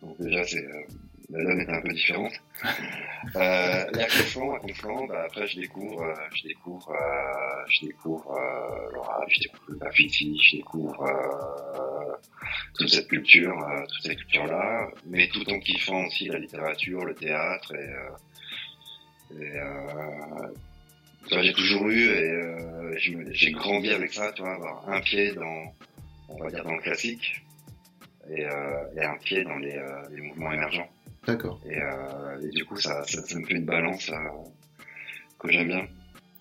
Donc 0.01 0.19
déjà, 0.19 0.47
c'est 0.47 0.65
euh, 0.65 0.81
la 1.31 1.43
donne 1.43 1.61
est 1.61 1.71
un 1.71 1.81
peu 1.81 1.93
différente. 1.93 2.33
Euh, 3.37 3.85
et 3.97 4.03
à 4.03 4.07
Conflans, 4.07 4.55
à 4.55 4.59
Conflans, 4.59 5.07
bah, 5.07 5.25
après 5.27 5.47
je 5.47 5.61
découvre, 5.61 6.03
euh, 6.03 6.15
je 6.35 6.49
découvre, 6.49 6.91
euh, 6.91 7.65
je 7.69 7.87
découvre 7.87 8.31
euh, 8.33 8.93
l'oral, 8.93 9.27
je 9.29 9.41
découvre 9.41 9.65
le 9.69 9.77
graffiti, 9.79 10.39
je 10.43 10.57
découvre 10.57 11.03
euh, 11.03 12.13
toute 12.75 12.89
cette 12.89 13.09
culture, 13.09 13.57
toute 13.89 14.03
cette 14.03 14.19
culture-là, 14.19 14.89
mais 15.07 15.29
tout 15.29 15.49
en 15.51 15.59
kiffant 15.61 16.05
aussi 16.07 16.27
la 16.27 16.39
littérature, 16.39 17.05
le 17.05 17.15
théâtre 17.15 17.75
et, 17.75 19.43
et 19.43 19.59
j'ai 21.43 21.53
toujours 21.55 21.89
eu 21.89 22.11
et 22.11 22.99
j'ai 23.33 23.51
grandi 23.53 23.91
avec 23.91 24.13
ça, 24.13 24.31
tu 24.33 24.43
vois, 24.43 24.55
avoir 24.55 24.89
un 24.89 25.01
pied 25.01 25.33
dans, 25.33 25.75
on 26.29 26.45
va 26.45 26.51
dire 26.51 26.63
dans 26.65 26.75
le 26.75 26.83
classique 26.83 27.43
et, 28.31 28.43
et 28.43 29.05
un 29.05 29.17
pied 29.17 29.43
dans 29.43 29.57
les, 29.57 29.81
les 30.15 30.21
mouvements 30.21 30.53
émergents. 30.53 30.89
D'accord. 31.27 31.61
Euh, 31.67 32.41
et, 32.41 32.49
du 32.51 32.65
coup, 32.65 32.77
ça, 32.77 33.03
ça, 33.05 33.39
me 33.39 33.45
fait 33.45 33.55
une 33.55 33.65
balance 33.65 34.09
euh, 34.11 34.15
que 35.39 35.51
j'aime 35.51 35.69
bien. 35.69 35.87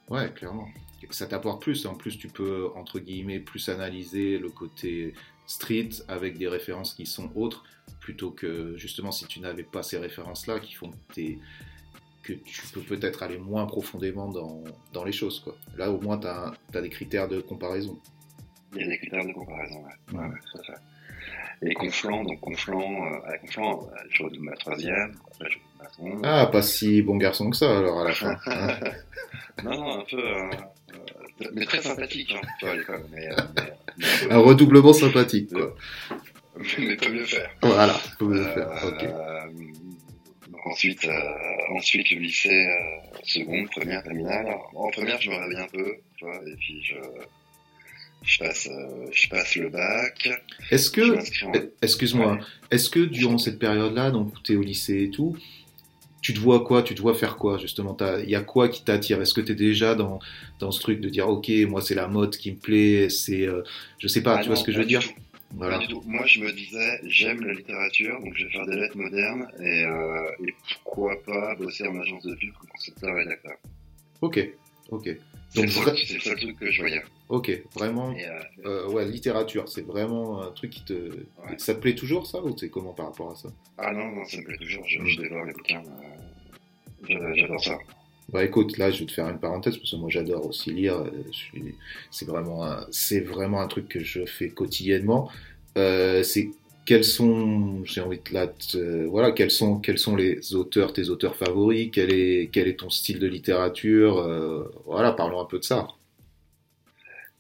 Ouais, 0.10 0.32
clairement. 0.34 0.68
Ça 1.10 1.28
t'apporte 1.28 1.62
plus. 1.62 1.86
En 1.86 1.96
plus, 1.96 2.18
tu 2.18 2.28
peux, 2.28 2.70
entre 2.75 3.00
guillemets, 3.00 3.40
plus 3.40 3.70
analyser 3.70 4.38
le 4.38 4.50
côté 4.50 5.13
street 5.46 5.90
avec 6.08 6.38
des 6.38 6.48
références 6.48 6.94
qui 6.94 7.06
sont 7.06 7.32
autres, 7.36 7.63
plutôt 8.00 8.32
que 8.32 8.78
justement 8.78 9.12
si 9.12 9.25
tu 9.25 9.42
n'avais 9.42 9.63
pas 9.63 9.84
ces 9.84 9.98
références-là 9.98 10.62
qui 10.62 10.74
font 10.74 10.92
que, 11.13 11.22
que 12.24 12.34
tu 12.34 12.62
peux 12.74 12.82
peut-être 12.82 13.24
aller 13.24 13.38
moins 13.38 13.66
profondément 13.66 14.30
dans, 14.30 14.63
dans, 14.94 15.04
les 15.04 15.12
choses. 15.12 15.42
Quoi. 15.42 15.56
Là, 15.78 15.92
au 15.92 16.00
moins, 16.00 16.18
tu 16.18 16.28
as, 16.28 16.54
as, 16.74 16.82
des 16.82 16.90
critères 16.90 17.28
de 17.28 17.42
comparaison. 17.42 18.00
Il 18.74 18.82
y 18.82 18.84
a 18.86 18.88
des 18.88 18.98
critères 18.98 19.25
de 19.25 19.34
comparaison, 19.34 19.84
ouais. 19.84 20.18
ouais, 20.18 20.25
ouais 20.28 20.62
fait. 20.66 20.74
Et 21.62 21.74
Conflans, 21.74 22.24
donc 22.24 22.39
Conflans, 22.41 23.05
euh, 23.05 23.31
à 23.31 23.38
Conflans, 23.38 23.88
euh, 23.91 23.98
je 24.10 24.24
de 24.24 24.39
ma 24.39 24.53
troisième, 24.53 25.15
après 25.27 25.50
je 25.50 25.57
ma 25.81 25.89
seconde. 25.89 26.22
Ah, 26.24 26.48
pas 26.48 26.62
si 26.62 27.01
bon 27.01 27.17
garçon 27.17 27.50
que 27.50 27.57
ça 27.57 27.77
alors 27.77 28.01
à 28.01 28.05
la 28.05 28.13
fin. 28.13 28.38
non, 29.63 29.72
non, 29.72 30.00
un 30.00 30.03
peu, 30.10 30.17
euh, 30.17 30.50
euh, 31.41 31.50
mais 31.53 31.65
très 31.65 31.81
sympathique, 31.81 32.33
hein, 32.36 32.48
tu 32.60 32.65
vois, 32.65 32.74
à 32.74 32.77
l'école. 32.77 33.05
Mais, 33.12 33.27
euh, 33.27 33.36
mais, 33.98 34.31
un 34.31 34.39
redoublement 34.39 34.93
sympathique, 34.93 35.53
quoi. 35.53 35.75
mais 36.79 36.95
peut 36.98 37.12
mieux 37.12 37.25
faire. 37.25 37.50
Voilà, 37.62 37.95
peut 38.19 38.25
mieux 38.25 38.43
faire, 38.43 38.69
ok. 38.86 39.05
Donc 40.50 40.67
ensuite, 40.67 41.07
ensuite 41.75 42.12
le 42.12 42.19
lycée, 42.19 42.67
seconde, 43.24 43.69
première, 43.69 44.03
terminale. 44.03 44.55
En 44.75 44.89
première, 44.89 45.22
je 45.22 45.29
me 45.29 45.36
réveille 45.36 45.60
un 45.60 45.67
peu, 45.67 45.95
tu 46.17 46.25
vois, 46.25 46.36
et 46.36 46.55
puis 46.55 46.83
je 46.83 46.95
je 48.24 48.39
passe, 48.39 48.68
euh, 48.68 49.08
je 49.12 49.27
passe 49.27 49.56
le 49.56 49.70
bac. 49.70 50.30
Est-ce 50.72 50.89
que, 50.89 51.18
excuse-moi, 51.82 52.39
est-ce 52.72 52.89
que 52.89 53.00
durant 53.01 53.38
cette 53.38 53.60
période-là, 53.60 54.12
donc 54.12 54.42
tu 54.44 54.53
es 54.53 54.56
au 54.56 54.62
lycée 54.62 55.03
et 55.03 55.10
tout, 55.10 55.38
tu 56.22 56.34
te 56.34 56.39
vois 56.39 56.63
quoi? 56.63 56.84
Tu 56.84 56.96
te 56.96 57.01
vois 57.01 57.13
faire 57.13 57.36
quoi 57.36 57.58
justement? 57.58 57.96
Il 58.24 58.30
y 58.30 58.36
a 58.36 58.42
quoi 58.42 58.70
qui 58.70 58.84
t'attire? 58.84 59.22
Est-ce 59.22 59.34
que 59.34 59.42
tu 59.42 59.51
es 59.51 59.56
déjà 59.56 59.94
dans, 59.94 60.20
dans 60.60 60.72
ce 60.72 60.80
truc 60.80 61.01
de 61.01 61.10
dire 61.10 61.27
ok, 61.27 61.50
moi 61.68 61.82
c'est 61.82 61.96
la 61.96 62.08
mode 62.08 62.38
qui 62.38 62.51
me 62.51 62.58
plaît, 62.58 63.10
c'est, 63.10 63.46
euh, 63.46 63.62
je 64.00 64.08
sais 64.08 64.24
pas, 64.24 64.38
ah 64.38 64.42
tu 64.42 64.48
vois 64.48 64.56
ce 64.56 64.63
que 64.63 64.72
je 64.72 64.80
veux 64.80 64.86
dire? 64.86 65.01
voilà. 65.56 65.77
Pas 65.77 65.86
du 65.86 65.88
tout. 65.88 66.03
Moi, 66.06 66.25
je 66.25 66.39
me 66.39 66.51
disais, 66.51 67.00
j'aime 67.03 67.42
la 67.46 67.53
littérature, 67.53 68.20
donc 68.22 68.36
je 68.36 68.46
vais 68.46 68.51
faire 68.51 68.65
des 68.65 68.75
lettres 68.75 68.98
modernes 68.98 69.48
et, 69.60 69.86
euh, 69.86 70.48
et 70.48 70.53
pourquoi 70.84 71.22
pas 71.24 71.56
bosser 71.56 71.88
en 71.88 72.00
agence 72.00 72.24
de 72.24 72.36
pub 72.36 72.53
comme 72.53 72.70
concepteur 72.70 73.15
rédacteur. 73.15 73.58
Ok, 74.22 74.50
ok. 74.89 75.10
C'est 75.50 75.62
le, 75.62 75.68
le, 75.68 76.20
seul 76.20 76.36
truc 76.38 76.60
que 76.60 76.72
je 76.72 76.82
voyais. 76.82 77.03
Ok, 77.34 77.63
vraiment. 77.74 78.12
Euh, 78.12 78.68
euh, 78.68 78.88
ouais, 78.90 79.08
littérature, 79.08 79.68
c'est 79.68 79.82
vraiment 79.82 80.44
un 80.44 80.52
truc 80.52 80.70
qui 80.70 80.84
te. 80.84 81.10
Ça 81.58 81.74
te 81.74 81.80
plaît 81.80 81.96
toujours, 81.96 82.28
ça, 82.28 82.40
ou 82.44 82.56
c'est 82.56 82.70
comment 82.70 82.94
par 82.94 83.08
rapport 83.08 83.32
à 83.32 83.36
ça? 83.36 83.50
Ah 83.80 83.92
non, 83.92 84.12
non, 84.12 84.24
ça 84.24 84.38
me 84.38 84.44
plaît 84.44 84.58
toujours. 84.58 84.84
Je, 84.88 85.04
je 85.04 85.20
dévore 85.20 85.46
les 85.46 85.54
bouquins. 85.54 85.82
Euh, 87.10 87.34
j'adore 87.34 87.60
ça. 87.60 87.80
Bah 88.30 88.44
écoute, 88.44 88.78
là, 88.78 88.92
je 88.92 89.00
vais 89.00 89.06
te 89.08 89.12
faire 89.12 89.28
une 89.30 89.40
parenthèse 89.40 89.78
parce 89.78 89.90
que 89.90 89.96
moi, 89.96 90.12
j'adore 90.12 90.46
aussi 90.46 90.70
lire. 90.74 91.06
C'est 92.12 92.28
vraiment, 92.28 92.66
un... 92.66 92.86
c'est 92.92 93.22
vraiment 93.22 93.62
un 93.62 93.68
truc 93.68 93.88
que 93.88 94.00
je 94.00 94.28
fais 94.28 94.50
quotidiennement. 94.50 95.32
c'est 95.75 96.52
quels 96.86 97.04
sont, 97.04 97.84
j'ai 97.84 98.02
envie 98.02 98.20
de 98.20 98.32
là, 98.32 98.54
voilà, 99.10 99.32
quels 99.32 99.50
sont, 99.50 99.80
quels 99.80 99.98
sont 99.98 100.16
les 100.16 100.54
auteurs, 100.54 100.94
tes 100.94 101.10
auteurs 101.10 101.36
favoris, 101.36 101.90
quel 101.92 102.13
est, 102.13 102.52
quel 102.52 102.68
est 102.68 102.80
ton 102.80 102.92
style 102.92 103.18
de 103.18 103.25
littérature, 103.25 104.22
voilà, 104.86 105.13
parlons 105.13 105.42
un 105.42 105.46
peu 105.46 105.58
de 105.58 105.63
ça. 105.63 105.88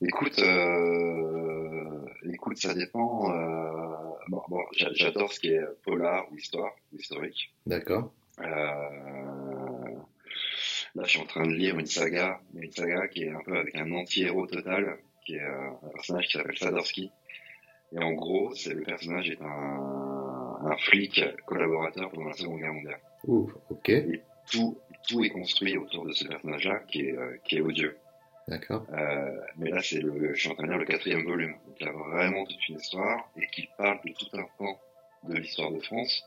Écoute, 0.05 0.39
euh, 0.39 2.05
écoute, 2.31 2.57
ça 2.57 2.73
dépend. 2.73 3.31
Euh, 3.31 3.95
bon, 4.27 4.41
bon 4.49 4.61
j'adore 4.73 5.31
ce 5.31 5.39
qui 5.39 5.49
est 5.49 5.61
polar 5.83 6.25
ou 6.31 6.35
histoire, 6.35 6.73
ou 6.91 6.97
historique. 6.97 7.53
D'accord. 7.65 8.11
Euh, 8.39 8.43
là, 10.95 11.03
je 11.03 11.09
suis 11.09 11.21
en 11.21 11.25
train 11.25 11.45
de 11.45 11.53
lire 11.53 11.77
une 11.79 11.85
saga, 11.85 12.41
une 12.55 12.71
saga 12.71 13.07
qui 13.07 13.23
est 13.23 13.31
un 13.31 13.41
peu 13.45 13.57
avec 13.57 13.75
un 13.75 13.91
anti-héros 13.91 14.47
total, 14.47 14.97
qui 15.25 15.35
est 15.35 15.41
euh, 15.41 15.69
un 15.83 15.89
personnage 15.89 16.27
qui 16.27 16.37
s'appelle 16.37 16.57
Sadorsky. 16.57 17.11
Et 17.93 17.99
en 18.03 18.11
gros, 18.13 18.53
c'est 18.55 18.73
le 18.73 18.81
personnage 18.81 19.29
est 19.29 19.41
un, 19.41 20.57
un 20.65 20.77
flic 20.77 21.23
collaborateur 21.45 22.09
pendant 22.09 22.27
la 22.27 22.33
Seconde 22.33 22.59
Guerre 22.59 22.73
mondiale. 22.73 22.99
Ouh, 23.27 23.51
ok. 23.69 23.89
Et 23.89 24.21
tout, 24.51 24.77
tout 25.07 25.23
est 25.23 25.29
construit 25.29 25.77
autour 25.77 26.05
de 26.05 26.11
ce 26.11 26.27
personnage-là 26.27 26.79
qui 26.87 27.01
est, 27.01 27.17
euh, 27.17 27.37
qui 27.45 27.57
est 27.57 27.61
odieux. 27.61 27.95
D'accord. 28.47 28.85
Euh, 28.91 29.41
mais 29.57 29.69
là, 29.69 29.81
c'est 29.81 30.01
le, 30.01 30.33
je 30.33 30.39
suis 30.39 30.49
en 30.49 30.55
train 30.55 30.63
de 30.63 30.69
lire 30.69 30.79
le 30.79 30.85
quatrième 30.85 31.23
volume. 31.23 31.53
Donc, 31.65 31.75
il 31.79 31.85
y 31.85 31.89
a 31.89 31.93
vraiment 31.93 32.45
toute 32.45 32.69
une 32.69 32.77
histoire 32.77 33.29
et 33.37 33.47
qui 33.47 33.69
parle 33.77 33.99
de 34.05 34.11
tout 34.11 34.37
un 34.37 34.45
pan 34.57 34.79
de 35.23 35.35
l'histoire 35.35 35.71
de 35.71 35.79
France 35.79 36.25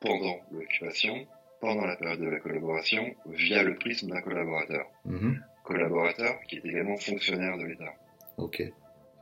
pendant 0.00 0.36
l'occupation, 0.50 1.26
pendant 1.60 1.84
la 1.84 1.96
période 1.96 2.20
de 2.20 2.28
la 2.28 2.40
collaboration, 2.40 3.14
via 3.26 3.62
le 3.62 3.76
prisme 3.76 4.08
d'un 4.08 4.22
collaborateur. 4.22 4.86
Mm-hmm. 5.06 5.38
Collaborateur 5.64 6.40
qui 6.48 6.56
est 6.56 6.64
également 6.64 6.96
fonctionnaire 6.96 7.56
de 7.58 7.64
l'État. 7.64 7.94
Ok. 8.38 8.62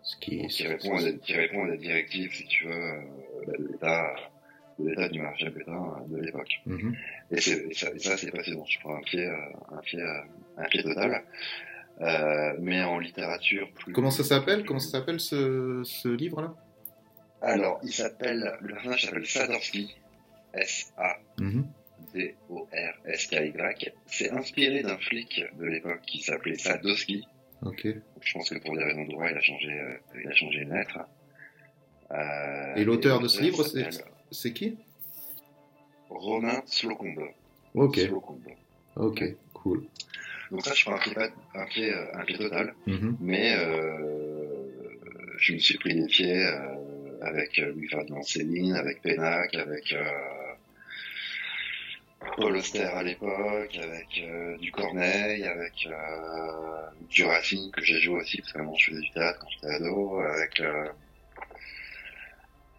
Ce 0.02 0.16
qui, 0.16 0.46
qui, 0.46 0.66
répond 0.66 0.96
à 0.96 1.02
des, 1.02 1.18
qui 1.18 1.34
répond 1.34 1.64
à 1.64 1.70
des 1.72 1.76
directives, 1.76 2.32
si 2.32 2.46
tu 2.46 2.64
veux, 2.64 2.72
euh, 2.72 3.02
de 3.46 3.72
l'État 3.72 4.14
de 4.84 4.90
l'état 4.90 5.08
du 5.08 5.20
marché 5.20 5.50
Pétain 5.50 6.04
de 6.08 6.18
l'époque. 6.18 6.60
Mm-hmm. 6.66 6.94
Et, 7.30 7.74
ça, 7.74 7.86
ça 7.98 8.16
c'est 8.16 8.30
passionnant. 8.30 8.64
Je 8.66 8.78
prends 8.80 8.96
un 8.96 9.02
pied, 9.02 9.26
euh, 9.26 9.76
un 9.76 9.80
pied, 9.80 10.00
euh, 10.00 10.20
un 10.58 10.68
pied 10.68 10.82
total. 10.82 11.22
Euh, 12.00 12.54
mais 12.60 12.82
en 12.82 12.98
littérature 12.98 13.70
plus. 13.72 13.92
Comment 13.92 14.10
ça 14.10 14.24
s'appelle? 14.24 14.64
Comment 14.64 14.80
ça 14.80 14.90
s'appelle 14.90 15.20
ce, 15.20 15.82
ce 15.84 16.08
livre-là? 16.08 16.54
Alors, 17.42 17.78
il 17.82 17.92
s'appelle 17.92 18.56
le 18.60 18.74
personnage 18.74 19.04
s'appelle 19.04 19.26
Sadorsky, 19.26 19.94
S 20.54 20.92
A 20.96 21.16
D 22.14 22.34
O 22.48 22.68
R 22.72 23.06
S 23.06 23.26
K 23.26 23.34
Y. 23.34 23.92
C'est 24.06 24.30
inspiré 24.30 24.82
d'un 24.82 24.96
flic 24.96 25.44
de 25.58 25.66
l'époque 25.66 26.00
qui 26.06 26.22
s'appelait 26.22 26.56
Sadowski. 26.56 27.26
Ok. 27.62 27.86
Je 28.20 28.32
pense 28.32 28.48
que 28.48 28.58
pour 28.58 28.74
des 28.76 28.82
raisons 28.82 29.04
de 29.04 29.10
droit, 29.10 29.30
il 29.30 29.36
a 29.36 29.40
changé, 29.40 29.68
il 30.18 30.28
a 30.28 30.34
changé 30.34 30.60
une 30.60 30.72
lettre. 30.72 30.98
Euh, 32.10 32.74
et 32.76 32.84
l'auteur 32.84 33.20
de 33.20 33.28
ce 33.28 33.42
livre, 33.42 33.62
c'est 33.62 33.86
qui? 34.30 34.76
Romain 36.08 36.62
Slocombe. 36.66 37.30
Ok. 37.74 38.00
Ok, 38.96 39.22
cool. 39.52 39.86
Donc 40.50 40.62
ça, 40.64 40.74
je 40.74 40.84
prends 40.84 40.94
un 40.94 40.98
pied, 40.98 41.16
un 41.54 41.66
pied, 41.66 41.92
euh, 41.92 42.06
un 42.14 42.24
pied 42.24 42.36
total, 42.36 42.74
mm-hmm. 42.88 43.16
mais 43.20 43.54
euh, 43.56 44.64
je 45.38 45.52
me 45.52 45.58
suis 45.58 45.78
pris 45.78 45.94
les 45.94 46.06
pieds 46.06 46.44
euh, 46.44 47.18
avec 47.22 47.56
Louis-Ferdinand 47.58 48.22
Céline, 48.22 48.74
avec 48.74 49.00
Pénac, 49.00 49.54
avec 49.54 49.92
euh, 49.92 50.04
Paul 52.36 52.56
Auster 52.56 52.82
à 52.82 53.02
l'époque, 53.04 53.78
avec 53.80 54.58
du 54.60 54.72
Corneille, 54.72 55.44
avec 55.44 55.88
du 57.08 57.24
Racine 57.24 57.70
que 57.70 57.82
j'ai 57.84 58.00
joué 58.00 58.20
aussi, 58.20 58.38
parce 58.38 58.52
que 58.52 58.58
vraiment 58.58 58.74
je 58.74 58.90
faisais 58.90 59.00
du 59.02 59.10
théâtre 59.12 59.38
quand 59.40 59.48
j'étais 59.50 59.74
ado, 59.74 60.18
avec 60.18 60.60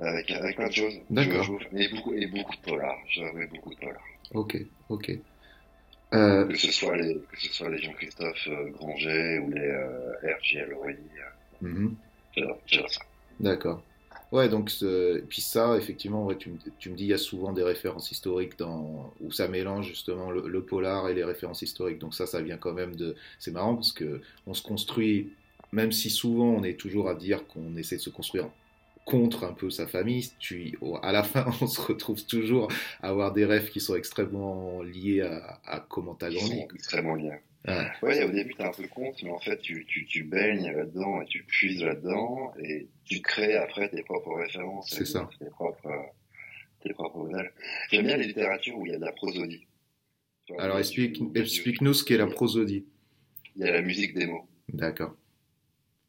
avec, 0.01 0.31
avec 0.31 0.55
plein 0.55 0.67
de 0.67 0.73
choses. 0.73 0.99
D'accord. 1.09 1.47
Et 1.73 1.87
beaucoup, 1.89 2.13
et 2.13 2.27
beaucoup 2.27 2.55
de 2.55 2.61
polar. 2.61 2.97
J'avais 3.09 3.47
beaucoup 3.47 3.73
de 3.73 3.79
polar. 3.79 4.01
Ok, 4.33 4.57
ok. 4.89 5.11
Euh... 6.13 6.45
Que 6.45 6.57
ce 6.57 6.71
soit 6.71 6.97
les, 6.97 7.15
que 7.15 7.41
ce 7.41 7.53
soit 7.53 7.69
les 7.69 7.81
Jean-Christophe 7.81 8.47
euh, 8.47 8.69
Granger 8.71 9.39
ou 9.39 9.51
les 9.51 9.61
euh, 9.61 10.35
R.J. 10.37 10.57
Lory. 10.69 10.95
-hmm. 11.63 11.93
J'adore 12.35 12.89
ça. 12.89 13.01
D'accord. 13.39 13.83
Ouais, 14.31 14.47
donc 14.47 14.71
puis 15.27 15.41
ça, 15.41 15.75
effectivement, 15.77 16.25
ouais, 16.25 16.37
tu, 16.37 16.51
me, 16.51 16.57
tu 16.79 16.89
me 16.89 16.95
dis, 16.95 17.03
il 17.03 17.09
y 17.09 17.13
a 17.13 17.17
souvent 17.17 17.51
des 17.51 17.63
références 17.63 18.11
historiques 18.11 18.57
dans 18.57 19.13
où 19.19 19.31
ça 19.31 19.49
mélange 19.49 19.87
justement 19.87 20.31
le, 20.31 20.61
polar 20.63 21.09
et 21.09 21.13
les 21.13 21.25
références 21.25 21.61
historiques. 21.61 21.99
Donc 21.99 22.13
ça, 22.13 22.25
ça 22.25 22.41
vient 22.41 22.57
quand 22.57 22.73
même 22.73 22.95
de. 22.95 23.15
C'est 23.39 23.51
marrant 23.51 23.75
parce 23.75 23.91
que 23.91 24.21
on 24.47 24.53
se 24.53 24.63
construit, 24.63 25.33
même 25.73 25.91
si 25.91 26.09
souvent 26.09 26.49
on 26.49 26.63
est 26.63 26.79
toujours 26.79 27.09
à 27.09 27.15
dire 27.15 27.45
qu'on 27.47 27.75
essaie 27.75 27.97
de 27.97 28.01
se 28.01 28.09
construire 28.09 28.47
contre 29.11 29.43
un 29.43 29.51
peu 29.53 29.69
sa 29.69 29.87
famille, 29.87 30.25
tu, 30.39 30.77
à 31.01 31.11
la 31.11 31.23
fin, 31.23 31.45
on 31.61 31.67
se 31.67 31.81
retrouve 31.81 32.25
toujours 32.25 32.69
à 33.01 33.09
avoir 33.09 33.33
des 33.33 33.45
rêves 33.45 33.69
qui 33.69 33.81
sont 33.81 33.95
extrêmement 33.95 34.81
liés 34.81 35.21
à, 35.21 35.59
à 35.65 35.79
comment 35.81 36.15
t'as 36.15 36.29
grandi. 36.31 36.61
Extrêmement 36.73 37.15
liés. 37.15 37.39
Ouais. 37.67 38.23
au 38.23 38.31
début, 38.31 38.55
t'es 38.55 38.63
un 38.63 38.71
peu 38.71 38.87
compte, 38.87 39.21
mais 39.21 39.29
en 39.29 39.39
fait, 39.39 39.59
tu, 39.59 39.85
tu, 39.85 40.05
tu 40.07 40.23
baignes 40.23 40.71
là-dedans 40.71 41.21
et 41.21 41.25
tu 41.25 41.43
puises 41.43 41.83
là-dedans 41.83 42.53
et 42.63 42.87
tu 43.05 43.21
crées 43.21 43.55
après 43.55 43.89
tes 43.89 44.01
propres 44.01 44.33
références. 44.33 44.89
C'est 44.89 45.05
ça. 45.05 45.29
Tes 45.37 45.45
propres, 45.45 45.91
tes 46.81 46.93
propres 46.93 47.19
modèles. 47.19 47.51
J'aime 47.91 48.07
bien 48.07 48.17
les 48.17 48.27
littératures 48.27 48.77
où 48.77 48.85
il 48.85 48.93
y 48.93 48.95
a 48.95 48.97
de 48.97 49.05
la 49.05 49.11
prosodie. 49.11 49.67
Alors, 50.57 50.79
explique-nous 50.79 51.93
ce 51.93 52.03
qu'est 52.03 52.17
la 52.17 52.27
prosodie. 52.27 52.85
Il 53.55 53.65
y 53.65 53.69
a 53.69 53.73
la 53.73 53.81
musique 53.81 54.15
des 54.15 54.25
mots. 54.25 54.47
D'accord. 54.69 55.15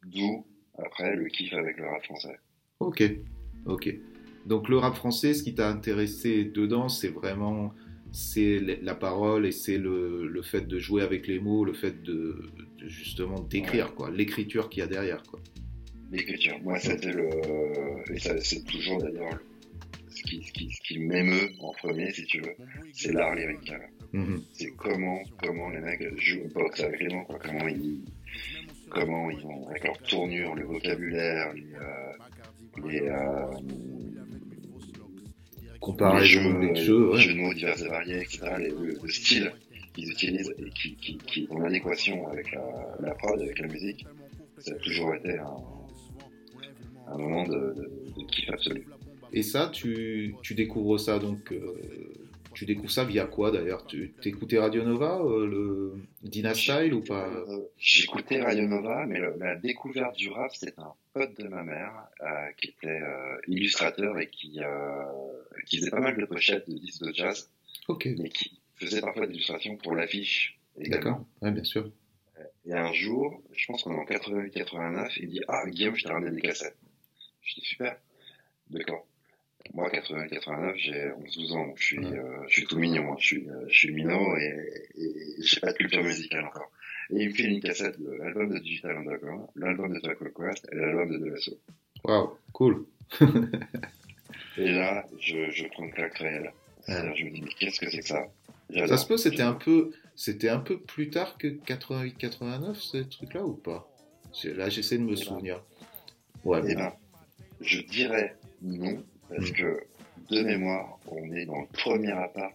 D'où, 0.06 0.46
après, 0.78 1.14
le 1.14 1.26
kiff 1.26 1.52
avec 1.52 1.76
le 1.76 1.86
rap 1.86 2.02
français. 2.04 2.38
Ok, 2.86 3.02
ok. 3.66 3.94
Donc, 4.46 4.68
le 4.68 4.76
rap 4.78 4.94
français, 4.94 5.34
ce 5.34 5.42
qui 5.42 5.54
t'a 5.54 5.68
intéressé 5.68 6.44
dedans, 6.44 6.88
c'est 6.88 7.08
vraiment 7.08 7.72
c'est 8.12 8.60
la 8.82 8.94
parole 8.94 9.46
et 9.46 9.52
c'est 9.52 9.78
le, 9.78 10.28
le, 10.28 10.42
fait 10.42 10.68
de 10.68 10.78
jouer 10.78 11.02
avec 11.02 11.26
les 11.26 11.40
mots, 11.40 11.64
le 11.64 11.72
fait 11.72 12.02
de, 12.02 12.50
justement 12.86 13.40
d'écrire, 13.40 13.94
quoi, 13.94 14.10
l'écriture 14.10 14.68
qu'il 14.68 14.80
y 14.80 14.84
a 14.84 14.86
derrière, 14.86 15.22
quoi. 15.22 15.40
L'écriture, 16.10 16.60
moi 16.62 16.78
c'était 16.78 17.12
le, 17.12 17.30
et 18.12 18.18
ça 18.18 18.38
c'est 18.38 18.62
toujours 18.66 18.98
d'ailleurs 18.98 19.40
ce 20.10 20.22
qui, 20.24 20.42
ce 20.42 20.52
qui, 20.52 20.70
ce 20.70 20.80
qui 20.82 20.98
m'émeut 20.98 21.52
en 21.60 21.72
premier, 21.72 22.12
si 22.12 22.26
tu 22.26 22.42
veux, 22.42 22.54
c'est 22.92 23.12
l'art 23.12 23.34
lyrique. 23.34 23.72
Mhm. 24.12 24.42
C'est 24.52 24.72
comment, 24.76 25.20
comment 25.42 25.70
les 25.70 25.80
mecs 25.80 26.20
jouent 26.20 26.48
boxe 26.54 26.80
avec 26.80 27.00
les 27.00 27.14
mots, 27.14 27.24
quoi, 27.24 27.38
comment 27.38 27.66
ils, 27.66 28.00
comment 28.90 29.30
ils 29.30 29.42
ont, 29.46 29.68
avec 29.68 29.84
leur 29.84 29.96
tournure, 30.02 30.54
le 30.54 30.64
vocabulaire, 30.64 31.54
les, 31.54 31.62
euh, 31.62 32.12
les 32.84 33.02
euh, 33.02 33.46
comparaison 35.80 36.58
des 36.60 36.74
jeux, 36.74 37.16
jeux 37.16 37.54
divers 37.54 37.82
et 37.82 37.88
variés, 37.88 38.20
etc. 38.22 38.40
le, 38.58 39.08
style 39.08 39.52
qu'ils 39.94 40.10
utilisent 40.10 40.54
et 40.58 40.70
qui, 40.70 40.96
qui, 40.96 41.18
qui, 41.18 41.44
est 41.44 41.50
en 41.50 41.62
adéquation 41.62 42.28
avec 42.28 42.52
la, 42.52 42.96
la 43.00 43.14
prod, 43.14 43.40
avec 43.40 43.58
la 43.58 43.66
musique, 43.66 44.06
ça 44.58 44.72
a 44.72 44.76
toujours 44.76 45.14
été 45.14 45.38
un, 45.38 45.56
un 47.08 47.18
moment 47.18 47.44
de, 47.44 47.74
de, 47.74 48.12
de, 48.16 48.26
kiff 48.30 48.48
absolu. 48.50 48.86
Et 49.32 49.42
ça, 49.42 49.70
tu, 49.72 50.34
tu 50.42 50.54
découvres 50.54 50.98
ça 51.00 51.18
donc 51.18 51.52
euh, 51.52 51.78
tu 52.54 52.66
découvres 52.66 52.90
ça 52.90 53.04
via 53.04 53.26
quoi 53.26 53.50
d'ailleurs? 53.50 53.86
Tu 53.86 54.14
écoutais 54.24 54.58
Radio 54.58 54.82
Nova, 54.84 55.20
euh, 55.20 55.46
le 55.46 55.94
Dina 56.22 56.54
Style 56.54 56.94
ou 56.94 57.02
pas? 57.02 57.28
euh, 57.28 57.60
J'écoutais 57.78 58.40
Radio 58.42 58.66
Nova, 58.66 59.04
mais 59.06 59.18
la 59.38 59.56
découverte 59.56 60.16
du 60.16 60.28
rap, 60.30 60.50
c'est 60.54 60.78
un 60.78 60.92
pote 61.14 61.36
de 61.40 61.48
ma 61.48 61.62
mère 61.62 61.92
euh, 62.22 62.26
qui 62.58 62.68
était 62.70 63.00
illustrateur 63.48 64.18
et 64.18 64.28
qui, 64.28 64.60
qui 65.66 65.78
faisait 65.78 65.90
pas 65.90 66.00
mal 66.00 66.16
de 66.16 66.24
pochettes 66.24 66.68
de 66.68 66.78
disques 66.78 67.02
de 67.04 67.12
jazz. 67.12 67.50
Ok. 67.88 68.08
Mais 68.18 68.28
qui 68.28 68.60
faisait 68.76 69.00
parfois 69.00 69.26
des 69.26 69.34
illustrations 69.34 69.76
pour 69.76 69.94
l'affiche. 69.94 70.58
D'accord, 70.78 71.24
ouais, 71.42 71.50
bien 71.50 71.64
sûr. 71.64 71.90
Et 72.64 72.72
un 72.72 72.92
jour, 72.92 73.42
je 73.52 73.66
pense 73.66 73.82
qu'on 73.82 73.92
est 73.92 73.98
en 73.98 74.04
88-89, 74.04 75.12
il 75.20 75.28
dit 75.28 75.40
Ah, 75.48 75.64
Guillaume, 75.68 75.96
je 75.96 76.04
t'ai 76.04 76.08
ramené 76.12 76.30
des 76.30 76.40
cassettes. 76.40 76.76
Je 77.42 77.54
dis 77.56 77.60
Super, 77.62 77.96
d'accord. 78.70 79.06
Moi, 79.74 79.88
80-89, 79.90 80.74
j'ai 80.76 81.10
11-12 81.10 81.52
ans, 81.52 81.66
donc 81.66 81.78
je 81.78 81.84
suis, 81.84 82.04
euh, 82.04 82.42
je 82.48 82.52
suis 82.52 82.66
tout 82.66 82.78
mignon, 82.78 83.16
je 83.18 83.26
suis, 83.26 83.48
euh, 83.48 83.64
je 83.68 83.74
suis 83.74 83.92
minot 83.92 84.36
et, 84.36 84.88
et, 84.96 85.42
j'ai 85.42 85.60
pas 85.60 85.72
de 85.72 85.78
culture 85.78 86.02
musicale 86.02 86.44
encore. 86.44 86.70
Et 87.10 87.24
il 87.24 87.28
me 87.28 87.34
fait 87.34 87.44
une 87.44 87.60
cassette 87.60 88.00
de 88.00 88.12
l'album 88.12 88.52
de 88.52 88.58
Digital 88.58 88.96
Underground, 88.96 89.46
l'album 89.56 89.94
de 89.94 90.00
Taco 90.00 90.24
Quest 90.24 90.68
et 90.72 90.76
l'album 90.76 91.10
de 91.10 91.18
Delasso. 91.18 91.58
Waouh, 92.04 92.36
cool. 92.52 92.86
et 94.58 94.72
là, 94.72 95.06
je, 95.18 95.50
je 95.50 95.66
prends 95.68 95.84
une 95.84 95.92
claque 95.92 96.18
réelle. 96.18 96.52
Je 96.88 97.24
me 97.24 97.30
dis, 97.30 97.42
mais 97.42 97.50
qu'est-ce 97.58 97.80
que 97.80 97.90
c'est 97.90 98.00
que 98.00 98.06
ça? 98.06 98.26
Ça 98.74 98.96
se 98.96 99.06
peut, 99.06 99.16
c'était 99.16 99.42
un 99.42 99.52
peu, 99.52 99.92
c'était 100.16 100.48
un 100.48 100.58
peu 100.58 100.80
plus 100.80 101.10
tard 101.10 101.36
que 101.38 101.48
88-89, 101.48 102.74
ce 102.74 102.98
truc-là, 102.98 103.44
ou 103.44 103.54
pas? 103.54 103.88
Là, 104.44 104.68
j'essaie 104.68 104.98
de 104.98 105.02
me 105.02 105.12
eh 105.12 105.14
ben. 105.14 105.22
souvenir. 105.22 105.62
Ouais. 106.44 106.60
Eh 106.66 106.74
ben, 106.74 106.92
je 107.60 107.80
dirais 107.82 108.36
non, 108.62 109.04
parce 109.36 109.50
que, 109.50 109.80
de 110.30 110.42
mémoire, 110.42 110.98
on 111.06 111.32
est 111.32 111.46
dans 111.46 111.60
le 111.60 111.66
premier 111.72 112.12
appart, 112.12 112.54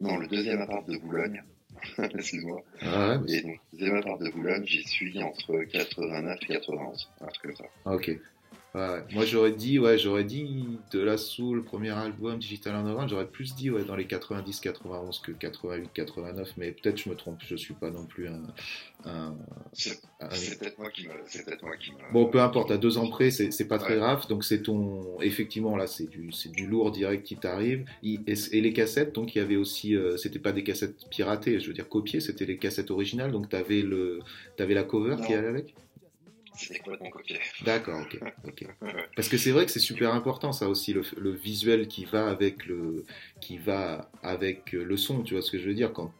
non, 0.00 0.18
le 0.18 0.26
deuxième 0.26 0.60
appart 0.60 0.86
de 0.88 0.98
Boulogne, 0.98 1.42
excuse-moi. 1.98 2.62
Ah 2.82 3.18
et 3.28 3.40
donc, 3.40 3.58
le 3.72 3.78
deuxième 3.78 3.96
appart 3.96 4.20
de 4.20 4.30
Boulogne, 4.30 4.64
j'y 4.66 4.82
suis 4.82 5.22
entre 5.22 5.62
89 5.64 6.38
et 6.42 6.46
91, 6.46 7.08
un 7.20 7.26
truc 7.26 7.42
comme 7.42 7.56
ça. 7.56 7.72
Ah, 7.84 7.94
ok. 7.94 8.10
Moi 9.12 9.24
j'aurais 9.24 9.52
dit, 9.52 9.78
ouais, 9.78 9.96
j'aurais 9.98 10.24
dit 10.24 10.78
de 10.92 11.00
la 11.00 11.16
Soul, 11.16 11.58
le 11.58 11.62
premier 11.62 11.90
album 11.90 12.38
Digital 12.38 12.74
Underground, 12.74 13.08
j'aurais 13.08 13.26
plus 13.26 13.54
dit 13.54 13.70
ouais, 13.70 13.84
dans 13.84 13.96
les 13.96 14.04
90-91 14.04 15.22
que 15.22 15.32
88-89, 15.32 16.48
mais 16.58 16.72
peut-être 16.72 16.98
je 16.98 17.08
me 17.08 17.14
trompe, 17.14 17.40
je 17.46 17.56
suis 17.56 17.74
pas 17.74 17.90
non 17.90 18.04
plus 18.04 18.28
un. 18.28 19.34
c'est 20.32 20.58
peut-être 20.58 20.78
moi 20.78 20.90
qui 20.90 21.92
me. 21.92 22.12
Bon, 22.12 22.26
peu 22.26 22.40
importe, 22.40 22.70
à 22.70 22.76
deux 22.76 22.98
ans 22.98 23.08
près, 23.08 23.30
c'est 23.30 23.68
pas 23.68 23.78
très 23.78 23.96
grave, 23.96 24.26
donc 24.28 24.44
c'est 24.44 24.62
ton. 24.62 25.20
Effectivement, 25.20 25.76
là, 25.76 25.86
c'est 25.86 26.08
du, 26.08 26.30
du 26.52 26.66
lourd 26.66 26.90
direct 26.90 27.24
qui 27.24 27.36
t'arrive. 27.36 27.86
Et, 28.02 28.18
les 28.60 28.72
cassettes, 28.72 29.14
donc 29.14 29.34
il 29.34 29.38
y 29.38 29.40
avait 29.40 29.56
aussi. 29.56 29.94
Euh, 29.94 30.16
c'était 30.16 30.38
pas 30.38 30.52
des 30.52 30.64
cassettes 30.64 31.08
piratées, 31.10 31.60
je 31.60 31.68
veux 31.68 31.74
dire 31.74 31.88
copiées, 31.88 32.20
c'était 32.20 32.44
les 32.44 32.58
cassettes 32.58 32.90
originales, 32.90 33.32
donc 33.32 33.48
t'avais 33.48 33.82
le, 33.82 34.20
avais 34.58 34.74
la 34.74 34.82
cover 34.82 35.16
qui 35.26 35.34
allait 35.34 35.48
avec? 35.48 35.74
C'était 36.56 36.78
complètement 36.78 37.10
copié. 37.10 37.38
D'accord, 37.64 38.00
ok. 38.44 38.66
Parce 39.16 39.28
que 39.28 39.36
c'est 39.36 39.50
vrai 39.50 39.66
que 39.66 39.70
c'est 39.70 39.78
super 39.78 40.14
important 40.14 40.52
ça 40.52 40.68
aussi, 40.68 40.92
le, 40.92 41.02
le, 41.18 41.30
visuel 41.30 41.88
qui 41.88 42.04
va 42.04 42.28
avec 42.28 42.66
le, 42.66 43.04
qui 43.40 43.58
va 43.58 44.10
avec 44.22 44.72
le 44.72 44.96
son, 44.96 45.22
tu 45.22 45.34
vois 45.34 45.42
ce 45.42 45.50
que 45.50 45.58
je 45.58 45.68
veux 45.68 45.74
dire? 45.74 45.92
Quand 45.92 46.12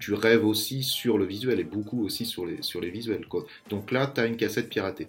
tu 0.00 0.14
rêves 0.14 0.44
aussi 0.44 0.82
sur 0.82 1.18
le 1.18 1.26
visuel 1.26 1.60
et 1.60 1.64
beaucoup 1.64 2.04
aussi 2.04 2.24
sur 2.24 2.46
les, 2.46 2.62
sur 2.62 2.80
les 2.80 2.90
visuels. 2.90 3.26
Quoi. 3.26 3.44
Donc 3.68 3.92
là, 3.92 4.10
tu 4.12 4.20
as 4.20 4.26
une 4.26 4.36
cassette 4.36 4.68
piratée. 4.68 5.08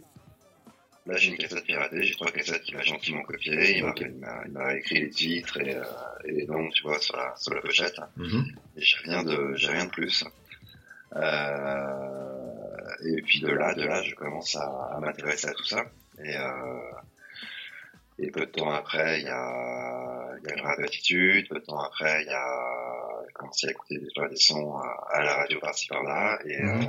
Là, 1.08 1.16
j'ai 1.18 1.32
une 1.32 1.38
cassette 1.38 1.64
piratée, 1.64 2.04
j'ai 2.04 2.14
trois 2.14 2.30
cassettes 2.30 2.62
qu'il 2.62 2.76
m'a 2.76 2.84
gentiment 2.84 3.24
copiées. 3.24 3.78
Il 3.78 4.52
m'a 4.52 4.76
écrit 4.76 5.00
les 5.00 5.10
titres 5.10 5.60
et, 5.62 5.76
euh, 5.76 5.84
et, 6.26 6.32
les 6.32 6.46
noms, 6.46 6.70
tu 6.70 6.84
vois, 6.84 7.00
sur 7.00 7.16
la, 7.16 7.34
sur 7.38 7.54
la 7.56 7.62
pochette. 7.62 8.00
Mm 8.18 8.42
Et 8.78 8.82
j'ai 8.82 8.98
rien, 9.06 9.24
de, 9.24 9.56
rien 9.68 9.86
de 9.86 9.90
plus. 9.90 10.24
Euh, 11.16 12.31
et 13.06 13.22
puis 13.22 13.42
de 13.42 13.50
là, 13.50 13.74
de 13.74 13.84
là, 13.84 14.02
je 14.04 14.16
commence 14.16 14.56
à, 14.56 14.98
m'intéresser 15.02 15.48
à 15.48 15.54
tout 15.54 15.66
ça. 15.66 15.86
Et, 16.24 16.36
euh, 16.36 16.92
et 18.20 18.32
peu 18.32 18.42
de 18.42 18.52
temps 18.52 18.70
après, 18.70 19.22
il 19.22 19.26
y 19.26 19.30
a, 19.30 20.36
il 20.38 20.50
y 20.50 20.52
a 20.52 20.56
une 20.56 20.62
radio 20.62 20.86
attitude. 20.86 21.50
Peu 21.50 21.60
de 21.60 21.66
temps 21.66 21.80
après, 21.80 22.24
il 22.24 22.28
y 22.28 22.34
a 22.34 23.24
commencé 23.34 23.68
à 23.68 23.72
écouter 23.72 23.98
des, 23.98 24.30
des 24.30 24.36
sons 24.36 24.78
à, 24.78 25.24
la 25.24 25.36
radio 25.36 25.60
par-ci 25.60 25.88
par-là. 25.88 26.40
Et, 26.46 26.62
mhm. 26.62 26.84
euh, 26.84 26.88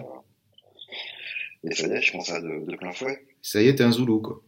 et 1.64 1.74
ça 1.74 1.86
y 1.86 1.92
est, 1.92 2.02
je 2.02 2.12
pense 2.12 2.26
ça 2.26 2.40
de, 2.40 2.66
de 2.66 2.76
plein 2.76 2.92
fouet. 2.92 3.24
Ça 3.40 3.62
y 3.62 3.68
est, 3.68 3.76
t'es 3.76 3.84
un 3.84 3.92
Zoulou, 3.92 4.20
quoi. 4.20 4.42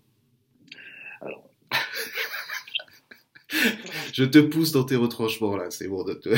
Alors. 1.21 1.49
je 4.13 4.25
te 4.25 4.39
pousse 4.39 4.73
dans 4.73 4.85
tes 4.85 4.97
retranchements, 4.97 5.57
là. 5.57 5.71
C'est 5.71 5.89
bon 5.89 6.05
de 6.05 6.15
te. 6.15 6.35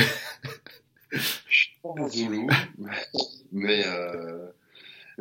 je 1.11 1.19
suis 1.49 1.77
pas 1.81 1.89
un 1.97 2.07
Zoulou, 2.07 2.47
mais 3.51 3.85
euh, 3.85 4.47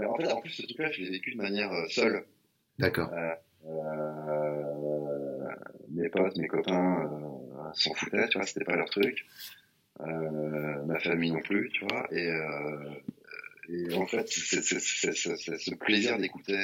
en 0.04 0.14
fait, 0.16 0.30
en 0.30 0.40
plus, 0.40 0.50
ce 0.50 0.62
truc-là, 0.62 0.90
je 0.90 1.02
l'ai 1.02 1.10
vécu 1.10 1.32
de 1.32 1.38
manière 1.38 1.72
euh, 1.72 1.86
seule. 1.88 2.24
D'accord. 2.78 3.10
Euh, 3.12 3.34
euh, 3.66 5.48
mes 5.90 6.08
potes, 6.08 6.36
mes 6.36 6.48
copains 6.48 7.10
s'en 7.74 7.94
foutaient, 7.94 8.28
tu 8.28 8.38
vois, 8.38 8.46
c'était 8.46 8.64
pas 8.64 8.76
leur 8.76 8.90
truc. 8.90 9.24
ma 9.98 11.00
famille 11.00 11.32
non 11.32 11.40
plus, 11.40 11.70
tu 11.70 11.84
vois. 11.86 12.06
Et, 12.12 12.30
et 13.68 13.94
en 13.94 14.06
fait, 14.06 14.28
c'est 14.28 14.62
ce 14.62 15.74
plaisir 15.74 16.18
d'écouter 16.18 16.58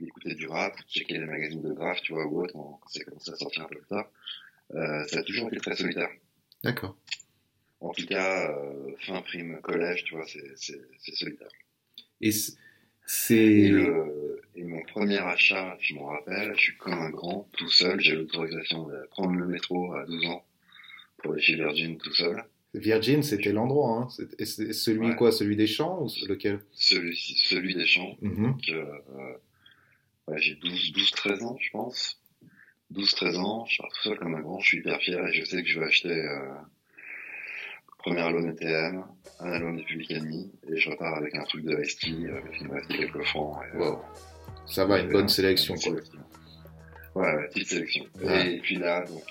d'écouter 0.00 0.34
du 0.34 0.48
rap, 0.48 0.76
de 0.76 0.82
checker 0.88 1.18
les 1.18 1.26
magazines 1.26 1.62
de 1.62 1.72
graph, 1.72 2.00
tu 2.02 2.12
vois, 2.12 2.26
ou 2.26 2.42
autre, 2.42 2.54
quand 2.54 2.80
c'est 2.88 3.04
commencé 3.04 3.30
à 3.30 3.36
sortir 3.36 3.62
un 3.62 3.66
peu 3.66 3.76
plus 3.76 3.86
tard, 3.86 4.10
ça 4.72 5.18
a 5.18 5.22
toujours 5.22 5.48
été 5.48 5.58
très 5.58 5.76
solitaire. 5.76 6.10
D'accord. 6.64 6.96
En 7.80 7.92
tout 7.92 8.06
cas, 8.06 8.52
fin 9.00 9.20
prime 9.20 9.60
collège, 9.60 10.04
tu 10.04 10.14
vois, 10.14 10.26
c'est 10.26 11.14
solitaire. 11.14 11.50
Et 12.22 12.32
c'est. 13.06 13.36
Et, 14.54 14.64
mon 14.64 14.82
premier 14.82 15.18
achat, 15.18 15.76
je 15.80 15.94
m'en 15.94 16.06
rappelle, 16.06 16.52
je 16.54 16.60
suis 16.60 16.76
comme 16.76 16.92
un 16.92 17.10
grand, 17.10 17.48
tout 17.56 17.70
seul. 17.70 18.00
J'ai 18.00 18.14
l'autorisation 18.14 18.86
de 18.86 19.06
prendre 19.10 19.34
le 19.34 19.46
métro 19.46 19.94
à 19.94 20.04
12 20.04 20.26
ans 20.26 20.44
pour 21.18 21.32
aller 21.32 21.42
chez 21.42 21.54
Virgin 21.54 21.96
tout 21.96 22.12
seul. 22.12 22.44
Virgin, 22.74 23.22
c'était 23.22 23.52
l'endroit. 23.52 23.98
Hein. 23.98 24.08
C'est 24.38 24.72
celui 24.72 25.14
quoi 25.16 25.32
Celui 25.32 25.56
des 25.56 25.66
champs 25.66 26.02
ou 26.02 26.08
lequel? 26.26 26.60
Celui, 26.72 27.16
celui 27.16 27.74
des 27.74 27.86
champs. 27.86 28.16
Mm-hmm. 28.22 28.42
Donc, 28.42 28.68
euh, 28.68 30.36
j'ai 30.36 30.54
12-13 30.54 31.42
ans, 31.44 31.58
je 31.60 31.70
pense. 31.70 32.20
12-13 32.92 33.36
ans, 33.36 33.66
je 33.66 33.78
pars 33.78 33.90
tout 33.90 34.02
seul 34.02 34.18
comme 34.18 34.34
un 34.34 34.40
grand, 34.40 34.60
je 34.60 34.68
suis 34.68 34.78
hyper 34.78 35.00
fier 35.00 35.26
et 35.26 35.32
je 35.32 35.44
sais 35.44 35.62
que 35.62 35.68
je 35.68 35.80
vais 35.80 35.86
acheter 35.86 36.10
euh, 36.10 36.54
premier 38.02 38.20
album 38.20 38.48
ETM, 38.50 39.04
un 39.40 39.52
album 39.52 39.76
de 39.76 39.82
Public 39.82 40.10
Enemy, 40.10 40.52
et 40.68 40.76
je 40.76 40.90
repars 40.90 41.14
avec 41.16 41.34
un 41.34 41.44
truc 41.44 41.64
de 41.64 41.82
ST, 41.84 42.08
euh, 42.08 42.40
qui 42.56 42.64
me 42.64 42.74
restait 42.74 42.98
quelques 42.98 43.24
francs. 43.24 43.58
wow. 43.74 43.98
Ça 44.66 44.84
va, 44.84 45.00
une 45.00 45.10
bonne 45.10 45.28
sélection, 45.28 45.74
quoi. 45.74 45.92
Ouais, 47.14 47.34
ouais, 47.34 47.48
petite 47.48 47.68
sélection. 47.68 48.04
Et 48.22 48.58
puis 48.62 48.76
là, 48.76 49.04
donc, 49.04 49.22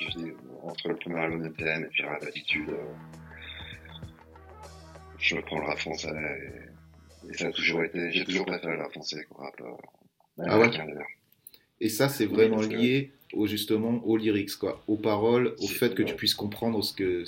entre 0.63 0.89
le 0.89 0.95
premier 0.95 1.19
album 1.19 1.45
ETM 1.45 1.85
et 1.85 1.87
puis 1.87 2.03
Rap 2.03 2.23
Attitude, 2.23 2.69
euh, 2.69 2.93
je 5.17 5.37
prends 5.37 5.59
le 5.59 5.65
rap 5.65 5.79
français 5.79 6.09
et, 6.09 7.33
ça 7.33 7.47
a 7.47 7.51
toujours 7.51 7.83
été, 7.83 8.11
j'ai 8.11 8.25
toujours 8.25 8.45
préféré 8.45 8.73
le 8.75 8.81
rap 8.81 8.91
français 8.91 9.25
qu'au 9.29 9.41
rap 9.41 9.53
euh, 9.61 10.43
ah 10.45 10.59
ouais. 10.59 10.69
Et 11.79 11.89
ça, 11.89 12.09
c'est 12.09 12.25
vraiment 12.25 12.61
lié 12.61 13.11
au, 13.33 13.47
justement 13.47 14.03
aux 14.05 14.17
lyrics, 14.17 14.55
quoi, 14.57 14.83
aux 14.87 14.97
paroles, 14.97 15.55
au 15.59 15.67
fait 15.67 15.95
que 15.95 16.03
tu 16.03 16.15
puisses 16.15 16.35
comprendre 16.35 16.83
ce 16.83 16.93
que 16.93 17.23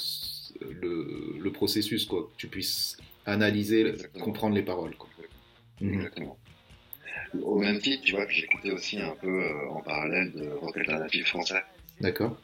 le, 0.62 1.38
le, 1.40 1.52
processus, 1.52 2.06
quoi, 2.06 2.24
que 2.24 2.38
tu 2.38 2.48
puisses 2.48 2.98
analyser, 3.26 3.94
comprendre 4.22 4.56
les 4.56 4.62
paroles, 4.62 4.96
quoi. 4.96 5.10
Mhm. 5.82 5.94
Exactement. 5.96 6.38
Au 7.42 7.58
même 7.60 7.80
titre, 7.80 8.04
tu 8.04 8.12
vois, 8.14 8.28
j'écoutais 8.30 8.72
aussi 8.72 9.00
un 9.00 9.16
peu 9.22 9.44
euh, 9.44 9.70
en 9.70 9.82
parallèle 9.82 10.32
de 10.34 10.50
rock 10.50 10.78
alternatif 10.78 11.28
français. 11.28 11.64
D'accord. 12.00 12.38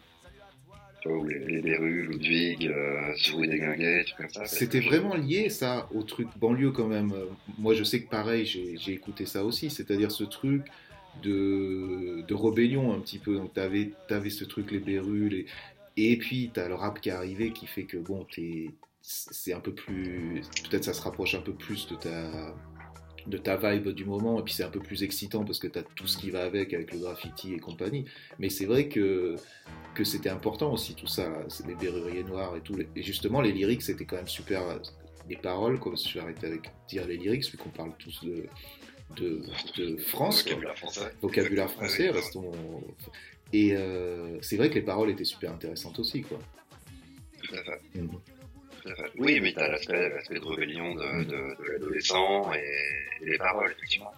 Tu 1.02 1.10
vois, 1.10 1.28
les, 1.28 1.62
les 1.62 1.78
Ludwig, 1.78 2.68
euh, 2.68 3.14
Souris 3.16 3.48
des 3.48 3.60
Guinguets, 3.60 4.04
tout 4.06 4.16
comme 4.18 4.30
ça. 4.30 4.46
C'était 4.46 4.80
vraiment 4.80 5.16
lié, 5.16 5.50
ça, 5.50 5.88
au 5.94 6.04
truc 6.04 6.28
banlieue, 6.38 6.72
quand 6.72 6.88
même. 6.88 7.14
Moi, 7.58 7.76
je 7.76 7.84
sais 7.84 8.02
que 8.02 8.10
pareil, 8.10 8.46
j'ai 8.46 8.92
écouté 8.92 9.26
ça 9.26 9.46
aussi, 9.46 9.70
c'est-à-dire 9.70 10.12
ce 10.12 10.24
truc 10.24 10.64
de, 11.22 12.24
de 12.28 12.34
rébellion 12.34 12.94
un 12.94 13.00
petit 13.00 13.20
peu. 13.20 13.36
Donc, 13.38 13.54
tu 13.54 13.60
avais, 13.60 13.92
avais, 14.10 14.30
ce 14.30 14.44
truc, 14.44 14.72
les 14.72 14.80
Bérus, 14.80 15.46
et 16.00 16.18
puis 16.18 16.52
tu 16.54 16.60
as 16.60 16.68
le 16.68 16.76
rap 16.76 17.02
qui 17.02 17.10
est 17.10 17.14
arrivé 17.14 17.52
qui 17.52 17.68
fait 17.68 17.86
que, 17.86 17.98
bon, 17.98 18.26
c'est 19.02 19.54
un 19.54 19.60
peu 19.60 19.74
plus. 19.74 20.42
Peut-être 20.70 20.84
ça 20.84 20.94
se 20.94 21.02
rapproche 21.02 21.36
un 21.36 21.42
peu 21.42 21.54
plus 21.54 21.88
de 21.88 21.96
ta 21.96 22.56
de 23.28 23.38
ta 23.38 23.58
vibe 23.58 23.90
du 23.90 24.06
moment, 24.06 24.40
et 24.40 24.44
puis 24.44 24.54
c'est 24.54 24.64
un 24.64 24.70
peu 24.70 24.80
plus 24.80 25.04
excitant 25.04 25.44
parce 25.44 25.60
que 25.60 25.68
tu 25.68 25.78
as 25.78 25.84
tout 25.84 26.08
ce 26.08 26.18
qui 26.18 26.32
va 26.32 26.44
avec, 26.44 26.74
avec 26.74 26.92
le 26.92 27.00
graffiti 27.00 27.54
et 27.54 27.60
compagnie. 27.60 28.06
Mais 28.40 28.50
c'est 28.50 28.66
vrai 28.66 28.88
que, 28.88 29.36
que 29.94 30.04
c'était 30.04 30.30
important 30.30 30.72
aussi 30.74 30.96
tout 30.96 31.08
ça, 31.08 31.32
c'est 31.48 31.68
les 31.68 31.76
berruriers 31.76 32.24
noirs 32.24 32.56
et 32.56 32.62
tout. 32.62 32.76
Et 32.96 33.04
justement, 33.04 33.42
les 33.42 33.52
lyrics, 33.52 33.84
c'était 33.84 34.06
quand 34.06 34.16
même 34.16 34.28
super. 34.28 34.64
Les 35.30 35.38
paroles, 35.38 35.80
comme 35.80 35.96
je 35.96 36.14
vais 36.16 36.22
arrêter 36.22 36.48
avec 36.48 36.72
dire 36.88 37.06
les 37.06 37.18
lyrics, 37.18 37.52
vu 37.52 37.58
qu'on 37.58 37.70
parle 37.70 37.94
tous 38.00 38.24
de, 38.24 38.46
de, 39.16 39.44
de 39.78 39.98
France. 39.98 40.44
Vocabulaire 40.44 40.78
français. 40.78 41.02
Vocabulaire 41.22 41.70
français, 41.70 42.10
restons. 42.10 42.52
Et 43.54 43.76
euh, 43.76 44.38
c'est 44.42 44.58
vrai 44.58 44.70
que 44.70 44.76
les 44.76 44.82
paroles 44.82 45.10
étaient 45.10 45.24
super 45.24 45.52
intéressantes 45.52 46.00
aussi, 46.00 46.22
quoi. 46.22 46.40
Tout 47.42 47.56
à 47.56 47.64
fait. 47.64 47.82
Mhm. 47.96 48.10
Oui, 49.18 49.40
mais 49.42 49.54
tu 49.54 49.60
as 49.60 49.68
l'aspect 49.68 50.40
de 50.40 50.46
rébellion 50.46 50.96
de, 50.96 51.24
de, 51.26 51.72
l'adolescent 51.72 52.52
et, 52.54 53.26
les 53.26 53.38
paroles, 53.38 53.72
effectivement. 53.72 54.12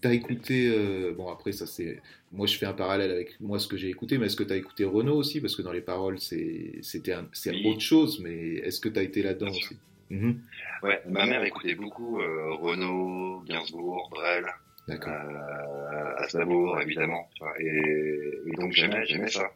T'as 0.00 0.12
écouté, 0.12 0.70
euh, 0.74 1.12
bon 1.14 1.28
après 1.28 1.52
ça 1.52 1.66
c'est, 1.66 2.00
moi 2.32 2.46
je 2.46 2.56
fais 2.56 2.64
un 2.64 2.72
parallèle 2.72 3.10
avec 3.10 3.38
moi 3.38 3.58
ce 3.58 3.68
que 3.68 3.76
j'ai 3.76 3.90
écouté, 3.90 4.16
mais 4.16 4.26
est-ce 4.26 4.36
que 4.36 4.44
tu 4.44 4.52
as 4.54 4.56
écouté 4.56 4.84
Renault 4.84 5.16
aussi? 5.16 5.42
Parce 5.42 5.54
que 5.54 5.60
dans 5.60 5.72
les 5.72 5.82
paroles 5.82 6.18
c'était 6.18 6.78
c'est 6.80 7.66
autre 7.66 7.80
chose, 7.80 8.18
mais 8.20 8.54
est-ce 8.64 8.80
que 8.80 8.88
tu 8.88 8.98
as 8.98 9.02
été 9.02 9.22
là-dedans 9.22 9.50
aussi? 9.50 9.76
Mhm. 10.08 10.40
Ouais, 10.82 11.02
ma 11.06 11.26
mère 11.26 11.44
écoutait 11.44 11.74
beaucoup 11.74 12.18
euh, 12.18 12.54
Renault, 12.54 13.42
Gainsbourg, 13.46 14.08
Brel, 14.10 14.46
euh, 14.90 16.16
Aznavour 16.18 16.80
évidemment, 16.80 17.28
et, 17.58 18.42
et 18.46 18.52
donc 18.56 18.72
j'aimais 18.72 19.04
j'aimais 19.06 19.30
ça, 19.30 19.50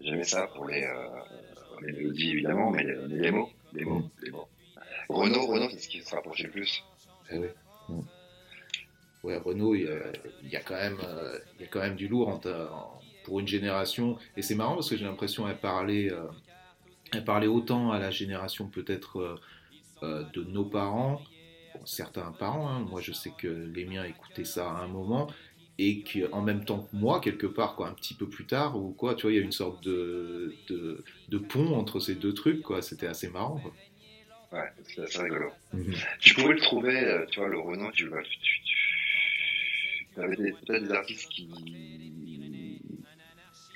j'aimais 0.00 0.24
ça 0.24 0.46
pour 0.48 0.66
les 0.66 0.84
euh, 0.84 1.08
les 1.82 1.92
mélodies 1.92 2.30
évidemment, 2.30 2.70
mais 2.70 2.84
les, 3.08 3.30
mots, 3.30 3.50
les 3.72 3.84
mots, 3.84 4.10
les 4.22 4.30
mots. 4.30 4.48
Renault, 5.08 5.46
Renault, 5.46 5.68
c'est 5.70 5.78
ce 5.78 5.88
qui 5.88 6.00
se 6.00 6.14
rapprochait 6.14 6.44
le 6.44 6.50
plus? 6.50 6.82
Eh 7.30 7.38
oui. 7.38 7.48
Ouais, 9.22 9.36
Renault, 9.36 9.74
il 9.74 9.88
y, 10.50 10.56
a, 10.56 10.60
quand 10.60 10.74
même, 10.74 10.98
euh, 11.04 11.38
il 11.56 11.62
y 11.62 11.64
a 11.64 11.68
quand 11.68 11.80
même 11.80 11.94
du 11.94 12.08
lourd 12.08 12.40
pour 13.24 13.40
une 13.40 13.46
génération. 13.46 14.18
Et 14.36 14.42
c'est 14.42 14.56
marrant 14.56 14.74
parce 14.74 14.90
que 14.90 14.96
j'ai 14.96 15.04
l'impression 15.04 15.46
qu'elle 15.46 15.58
parlait, 15.58 16.10
euh, 16.10 16.26
elle 17.12 17.24
parlait 17.24 17.46
autant 17.46 17.92
à 17.92 18.00
la 18.00 18.10
génération 18.10 18.66
peut-être 18.66 19.38
euh, 20.02 20.24
de 20.32 20.42
nos 20.42 20.64
parents, 20.64 21.20
certains 21.84 22.32
parents. 22.32 22.68
Hein. 22.68 22.80
moi, 22.80 23.00
je 23.00 23.12
sais 23.12 23.32
que 23.36 23.48
les 23.48 23.84
miens 23.84 24.04
écoutaient 24.04 24.44
ça 24.44 24.70
à 24.70 24.82
un 24.82 24.88
moment 24.88 25.28
et 25.78 26.04
qu'en 26.04 26.42
même 26.42 26.64
temps 26.64 26.88
que 26.90 26.96
moi, 26.96 27.20
quelque 27.20 27.46
part, 27.46 27.74
quoi, 27.74 27.88
un 27.88 27.94
petit 27.94 28.14
peu 28.14 28.28
plus 28.28 28.46
tard, 28.46 28.76
ou 28.76 28.92
quoi, 28.92 29.14
tu 29.14 29.22
vois, 29.22 29.32
il 29.32 29.36
y 29.36 29.38
a 29.38 29.42
une 29.42 29.52
sorte 29.52 29.82
de, 29.82 30.54
de, 30.68 31.02
de, 31.28 31.38
pont 31.38 31.74
entre 31.74 31.98
ces 31.98 32.14
deux 32.14 32.34
trucs, 32.34 32.62
quoi. 32.62 32.82
C'était 32.82 33.06
assez 33.06 33.28
marrant. 33.28 33.58
Quoi. 33.58 33.72
Ouais, 34.52 34.68
c'est 34.84 35.02
assez 35.02 35.22
rigolo. 35.22 35.50
Tu 36.20 36.34
pouvais 36.34 36.54
le 36.54 36.60
trouver, 36.60 36.98
euh, 37.04 37.26
tu 37.30 37.40
vois, 37.40 37.48
le 37.48 37.58
Renault, 37.58 37.90
tu 37.92 38.06
vois, 38.06 38.22
tu, 38.22 38.38
tu, 38.38 38.60
tu 40.14 40.20
avais 40.20 40.36
peut-être 40.36 40.84
des 40.84 40.92
artistes 40.92 41.30
qui. 41.30 41.48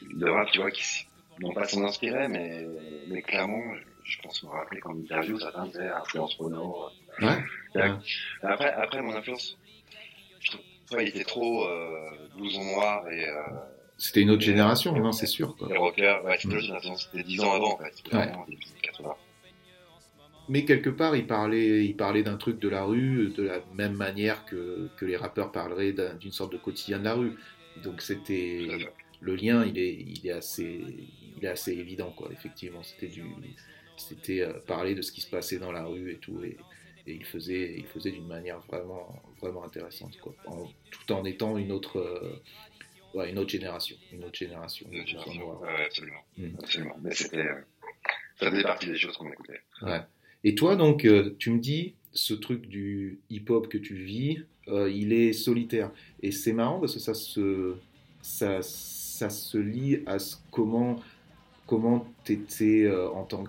de 0.03 0.29
rap, 0.29 0.51
tu 0.53 0.61
vois, 0.61 0.71
qui 0.71 1.07
n'ont 1.41 1.55
pas 1.55 1.67
s'en 1.67 1.83
inspirer, 1.85 2.29
mais, 2.29 2.67
mais 3.09 3.23
clairement, 3.23 3.75
je 4.05 4.21
pense 4.21 4.43
me 4.43 4.51
rappeler 4.51 4.81
qu'en 4.81 4.97
interview, 4.97 5.39
ça 5.39 5.53
disait 5.65 5.89
influence 5.89 6.35
Renault. 6.37 6.91
Ouais. 7.21 7.93
Après, 8.43 8.73
après, 8.73 9.03
mon 9.03 9.15
influence, 9.15 9.59
il 10.93 11.09
était 11.09 11.25
trop 11.25 11.67
euh, 11.67 12.11
blouson 12.37 12.65
noir 12.65 13.09
et. 13.11 13.29
Euh, 13.29 13.43
c'était 13.99 14.21
une 14.21 14.31
autre 14.31 14.43
génération, 14.43 14.93
non, 14.93 15.13
c'est 15.13 15.27
sûr. 15.27 15.57
Quoi. 15.57 15.69
Les 15.71 15.79
rockers, 15.79 16.23
ouais, 16.25 16.37
c'était 16.37 16.49
une 16.49 16.55
autre 16.57 16.67
génération, 16.67 16.97
c'était 16.97 17.23
10 17.23 17.41
ans 17.41 17.55
avant, 17.55 17.75
en 17.75 17.79
fait. 17.79 17.95
Ouais. 18.13 18.31
80. 18.83 19.15
Mais 20.49 20.65
quelque 20.65 20.91
part, 20.91 21.17
il 21.17 21.27
parlait, 21.27 21.85
il 21.85 21.97
parlait 21.97 22.23
d'un 22.23 22.37
truc 22.37 22.61
de 22.61 22.69
la 22.69 22.85
rue 22.85 23.33
de 23.37 23.43
la 23.43 23.61
même 23.75 23.95
manière 23.95 24.45
que, 24.45 24.91
que 24.97 25.05
les 25.05 25.17
rappeurs 25.17 25.51
parleraient 25.51 25.95
d'une 26.21 26.31
sorte 26.31 26.53
de 26.53 26.59
quotidien 26.59 26.99
de 26.99 27.05
la 27.05 27.15
rue. 27.15 27.37
Donc 27.83 28.01
c'était 28.01 28.69
le 29.21 29.35
lien, 29.35 29.65
il 29.65 29.79
est, 29.79 29.95
il 29.95 30.27
est 30.27 30.33
assez, 30.33 30.81
il 31.37 31.45
est 31.45 31.49
assez 31.49 31.73
évident 31.73 32.13
quoi. 32.17 32.29
Effectivement, 32.33 32.83
c'était 32.83 33.09
du, 33.09 33.25
c'était 33.97 34.43
euh, 34.43 34.53
parler 34.67 34.95
de 34.95 35.03
ce 35.03 35.11
qui 35.11 35.21
se 35.21 35.31
passait 35.31 35.59
dans 35.59 35.73
la 35.73 35.85
rue 35.85 36.13
et 36.13 36.19
tout. 36.19 36.43
Et, 36.45 36.57
et 37.07 37.15
il 37.15 37.25
faisait, 37.25 37.75
il 37.79 37.87
faisait 37.87 38.11
d'une 38.11 38.27
manière 38.27 38.59
vraiment, 38.61 39.23
vraiment 39.41 39.65
intéressante, 39.65 40.19
quoi. 40.19 40.35
tout 40.91 41.13
en 41.13 41.25
étant 41.25 41.57
une 41.57 41.71
autre, 41.71 41.99
euh, 41.99 43.25
une 43.27 43.39
autre 43.39 43.51
génération, 43.51 43.97
une 44.13 44.25
autre 44.25 44.37
génération. 44.37 44.87
Une 44.91 45.01
autre 45.01 45.09
génération. 45.09 45.63
absolument, 45.63 46.25
mm. 46.37 46.47
absolument. 46.59 46.97
Mais 47.03 47.15
c'était, 47.15 47.47
euh, 47.47 47.61
ça 48.41 48.51
faisait 48.51 48.63
partie 48.63 48.87
des 48.87 48.97
choses 48.97 49.17
qu'on 49.17 49.31
écoutait. 49.31 49.61
Ouais. 49.83 50.01
Et 50.43 50.55
toi, 50.55 50.75
donc, 50.75 51.05
euh, 51.05 51.37
tu 51.39 51.51
me 51.51 51.61
dis, 51.61 51.95
ce 52.13 52.35
truc 52.35 52.67
du 52.67 53.21
hip-hop 53.31 53.69
que 53.69 53.79
tu 53.79 53.95
vis, 53.95 54.39
il 54.69 55.13
est 55.13 55.33
solitaire. 55.33 55.93
Et 56.23 56.33
c'est 56.33 56.53
marrant 56.53 56.81
parce 56.81 56.95
que 56.95 56.99
ça 56.99 57.15
se, 57.15 57.77
ça, 58.21 58.63
ça 58.63 59.31
se 59.31 59.59
lie 59.59 60.03
à 60.07 60.19
ce, 60.19 60.37
comment 60.51 61.01
comment 61.67 62.07
tu 62.25 62.33
étais 62.33 62.89
en 63.13 63.25
tant 63.25 63.45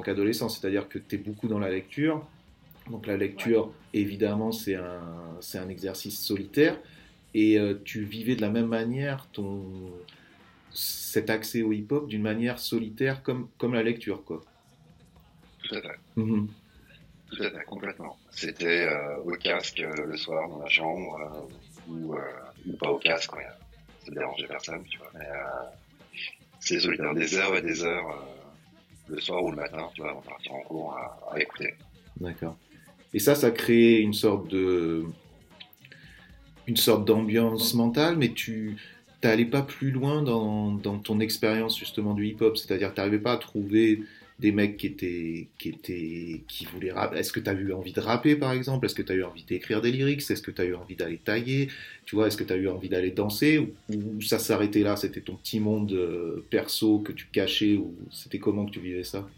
qu'adolescent, 0.00 0.48
c'est-à-dire 0.48 0.88
que 0.88 0.98
tu 0.98 1.14
es 1.14 1.18
beaucoup 1.18 1.46
dans 1.46 1.60
la 1.60 1.70
lecture, 1.70 2.26
donc 2.90 3.06
la 3.06 3.16
lecture, 3.16 3.72
évidemment, 3.92 4.52
c'est 4.52 4.74
un, 4.74 5.36
c'est 5.40 5.58
un 5.58 5.68
exercice 5.68 6.18
solitaire. 6.18 6.78
Et 7.34 7.58
euh, 7.58 7.80
tu 7.84 8.02
vivais 8.02 8.36
de 8.36 8.42
la 8.42 8.50
même 8.50 8.66
manière 8.66 9.26
ton, 9.32 9.64
cet 10.70 11.30
accès 11.30 11.62
au 11.62 11.72
hip-hop 11.72 12.08
d'une 12.08 12.22
manière 12.22 12.58
solitaire 12.58 13.22
comme, 13.22 13.48
comme 13.58 13.74
la 13.74 13.82
lecture, 13.82 14.24
quoi. 14.24 14.42
Tout 15.62 15.76
à 15.76 15.80
fait. 15.80 15.98
Mhm. 16.16 16.48
Tout 17.30 17.42
à 17.42 17.50
fait, 17.50 17.64
complètement. 17.64 18.18
C'était 18.30 18.86
euh, 18.86 19.16
au 19.24 19.30
casque 19.32 19.80
euh, 19.80 20.06
le 20.06 20.16
soir 20.16 20.48
dans 20.48 20.58
la 20.58 20.68
chambre 20.68 21.48
ou, 21.88 22.14
ou, 22.66 22.76
pas 22.78 22.90
au 22.90 22.98
casque, 22.98 23.32
ça 24.04 24.10
ne 24.10 24.14
dérangeait 24.14 24.46
personne, 24.46 24.84
tu 24.84 24.98
vois. 24.98 25.10
Mais 25.14 25.26
c'est 26.60 26.80
solitaire, 26.80 27.14
des 27.14 27.34
heures 27.36 27.56
et 27.56 27.62
des 27.62 27.82
heures 27.82 28.26
le 29.08 29.20
soir 29.20 29.42
ou 29.42 29.50
le 29.50 29.56
matin, 29.56 29.88
tu 29.94 30.02
vois, 30.02 30.14
de 30.14 30.28
partir 30.28 30.52
en 30.52 30.60
cours 30.62 30.96
à 31.30 31.40
écouter. 31.40 31.74
D'accord. 32.20 32.56
Et 33.14 33.18
ça, 33.18 33.34
ça 33.34 33.50
crée 33.50 33.98
une 34.00 34.14
sorte 34.14 34.50
de, 34.50 35.04
une 36.66 36.76
sorte 36.76 37.06
d'ambiance 37.06 37.74
mentale, 37.74 38.16
mais 38.16 38.32
tu 38.32 38.76
n'allais 39.22 39.44
pas 39.44 39.62
plus 39.62 39.90
loin 39.90 40.22
dans, 40.22 40.72
dans 40.72 40.98
ton 40.98 41.20
expérience 41.20 41.78
justement 41.78 42.14
du 42.14 42.26
hip-hop, 42.26 42.56
c'est-à-dire 42.56 42.92
tu 42.92 43.00
n'arrivais 43.00 43.20
pas 43.20 43.32
à 43.32 43.36
trouver 43.36 44.00
des 44.38 44.50
mecs 44.50 44.76
qui 44.76 44.88
étaient 44.88 45.48
qui 45.58 45.68
étaient 45.68 46.42
qui 46.48 46.64
voulaient 46.64 46.90
rapper. 46.90 47.18
Est-ce 47.18 47.32
que 47.32 47.38
tu 47.38 47.48
as 47.48 47.52
eu 47.52 47.72
envie 47.72 47.92
de 47.92 48.00
rapper 48.00 48.34
par 48.34 48.52
exemple? 48.52 48.86
Est-ce 48.86 48.94
que 48.94 49.02
tu 49.02 49.12
as 49.12 49.14
eu 49.14 49.22
envie 49.22 49.44
d'écrire 49.44 49.80
des 49.80 49.92
lyrics? 49.92 50.28
Est-ce 50.28 50.42
que 50.42 50.50
tu 50.50 50.60
as 50.60 50.64
eu 50.64 50.74
envie 50.74 50.96
d'aller 50.96 51.18
tailler? 51.18 51.68
Tu 52.06 52.16
vois, 52.16 52.26
est-ce 52.26 52.36
que 52.36 52.42
tu 52.42 52.52
as 52.52 52.56
eu 52.56 52.68
envie 52.68 52.88
d'aller 52.88 53.12
danser? 53.12 53.58
Ou, 53.58 54.20
ça 54.20 54.40
s'arrêtait 54.40 54.80
là? 54.80 54.96
C'était 54.96 55.20
ton 55.20 55.36
petit 55.36 55.60
monde 55.60 55.92
euh, 55.92 56.44
perso 56.50 56.98
que 56.98 57.12
tu 57.12 57.26
cachais 57.26 57.76
ou 57.76 57.94
c'était 58.10 58.40
comment 58.40 58.66
que 58.66 58.72
tu 58.72 58.80
vivais 58.80 59.04
ça? 59.04 59.28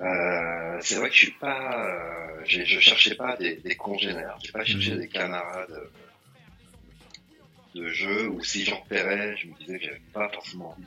Euh, 0.00 0.78
c'est 0.80 0.96
vrai 0.96 1.08
que 1.08 1.14
je 1.14 1.20
suis 1.20 1.32
pas, 1.32 1.86
euh, 1.86 2.42
je 2.44 2.80
cherchais 2.80 3.14
pas 3.14 3.36
des, 3.36 3.56
des 3.56 3.74
congénères, 3.76 4.36
j'ai 4.42 4.52
pas 4.52 4.64
cherché 4.64 4.92
mhm. 4.92 5.00
des 5.00 5.08
camarades 5.08 5.90
de 7.74 7.88
jeu, 7.88 8.28
ou 8.28 8.42
si 8.42 8.64
j'en 8.64 8.80
repérais, 8.80 9.36
je 9.36 9.46
me 9.48 9.54
disais 9.54 9.78
que 9.78 9.84
j'avais 9.84 10.00
pas 10.12 10.28
forcément 10.30 10.70
envie 10.70 10.84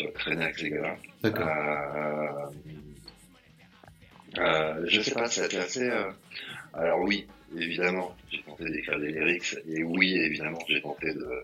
de 0.00 0.12
traîner 0.12 0.44
avec 0.44 0.58
ces 0.58 0.70
gars-là. 0.70 0.96
Euh, 1.24 2.50
euh, 4.38 4.84
je 4.86 5.00
sais 5.00 5.12
pas, 5.12 5.28
c'était 5.28 5.58
assez. 5.58 5.88
Euh, 5.88 6.10
alors 6.74 7.00
oui, 7.00 7.26
évidemment, 7.56 8.14
j'ai 8.30 8.42
tenté 8.42 8.64
d'écrire 8.70 8.98
des 8.98 9.12
lyrics, 9.12 9.56
et 9.68 9.82
oui, 9.82 10.14
évidemment, 10.16 10.58
j'ai 10.68 10.82
tenté 10.82 11.12
de, 11.14 11.42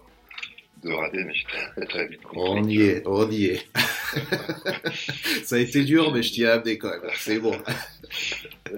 de 0.82 0.92
rater, 0.92 1.24
mais 1.24 1.34
j'ai 1.34 1.44
très, 1.44 1.86
très 1.86 2.08
vite 2.08 2.22
compris. 2.22 2.40
On 2.40 2.68
y 2.68 2.82
est, 2.82 3.02
on 3.06 3.30
y 3.30 3.44
est. 3.46 3.66
Ça 5.44 5.56
a 5.56 5.58
été 5.58 5.84
dur, 5.84 6.12
mais 6.12 6.22
je 6.22 6.32
t'y 6.32 6.42
ai 6.42 6.48
amené 6.48 6.78
quand 6.78 6.90
même. 6.90 7.10
C'est 7.16 7.38
bon. 7.38 7.56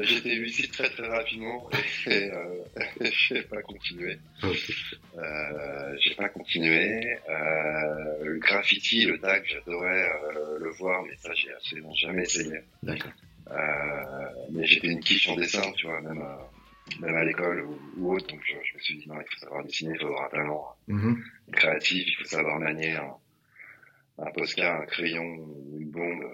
J'étais 0.01 0.35
lucide 0.35 0.71
très 0.73 0.90
très 0.90 1.07
rapidement 1.07 1.69
et 2.07 2.31
euh, 2.31 2.64
j'ai 3.29 3.43
pas 3.43 3.62
continué. 3.62 4.19
Euh, 4.43 5.97
j'ai 6.01 6.14
pas 6.14 6.29
continué. 6.29 7.19
Euh, 7.29 8.25
le 8.25 8.38
graffiti, 8.38 9.05
le 9.05 9.19
tag, 9.19 9.43
j'adorais 9.47 10.09
euh, 10.09 10.59
le 10.61 10.71
voir, 10.71 11.03
mais 11.05 11.17
ça 11.19 11.33
j'ai 11.35 11.53
absolument 11.53 11.95
jamais 11.95 12.23
essayé. 12.23 12.61
D'accord. 12.83 13.12
Euh, 13.51 13.55
mais 14.53 14.67
j'étais 14.67 14.88
une 14.88 15.01
quiche 15.01 15.29
en 15.29 15.37
dessin, 15.37 15.71
tu 15.77 15.87
vois, 15.87 16.01
même, 16.01 16.25
même 17.00 17.16
à 17.16 17.24
l'école 17.24 17.66
ou, 17.96 18.14
autre, 18.14 18.26
donc 18.28 18.40
je, 18.44 18.76
me 18.76 18.80
suis 18.80 18.98
dit 18.98 19.09
non, 19.09 19.16
il 19.20 19.35
faut 19.35 19.40
savoir 19.40 19.64
dessiner, 19.64 19.92
il 19.94 20.00
faut 20.00 20.07
avoir 20.07 20.26
un 20.26 20.30
talent 20.30 20.76
mm-hmm. 20.88 21.16
créatif, 21.52 22.07
il 22.07 22.14
faut 22.16 22.28
savoir 22.28 22.59
manier 22.59 22.92
un, 22.92 23.14
un 24.18 24.30
postcard, 24.33 24.83
un 24.83 24.87
crayon, 24.87 25.24
une 25.78 25.90
bombe. 25.90 26.24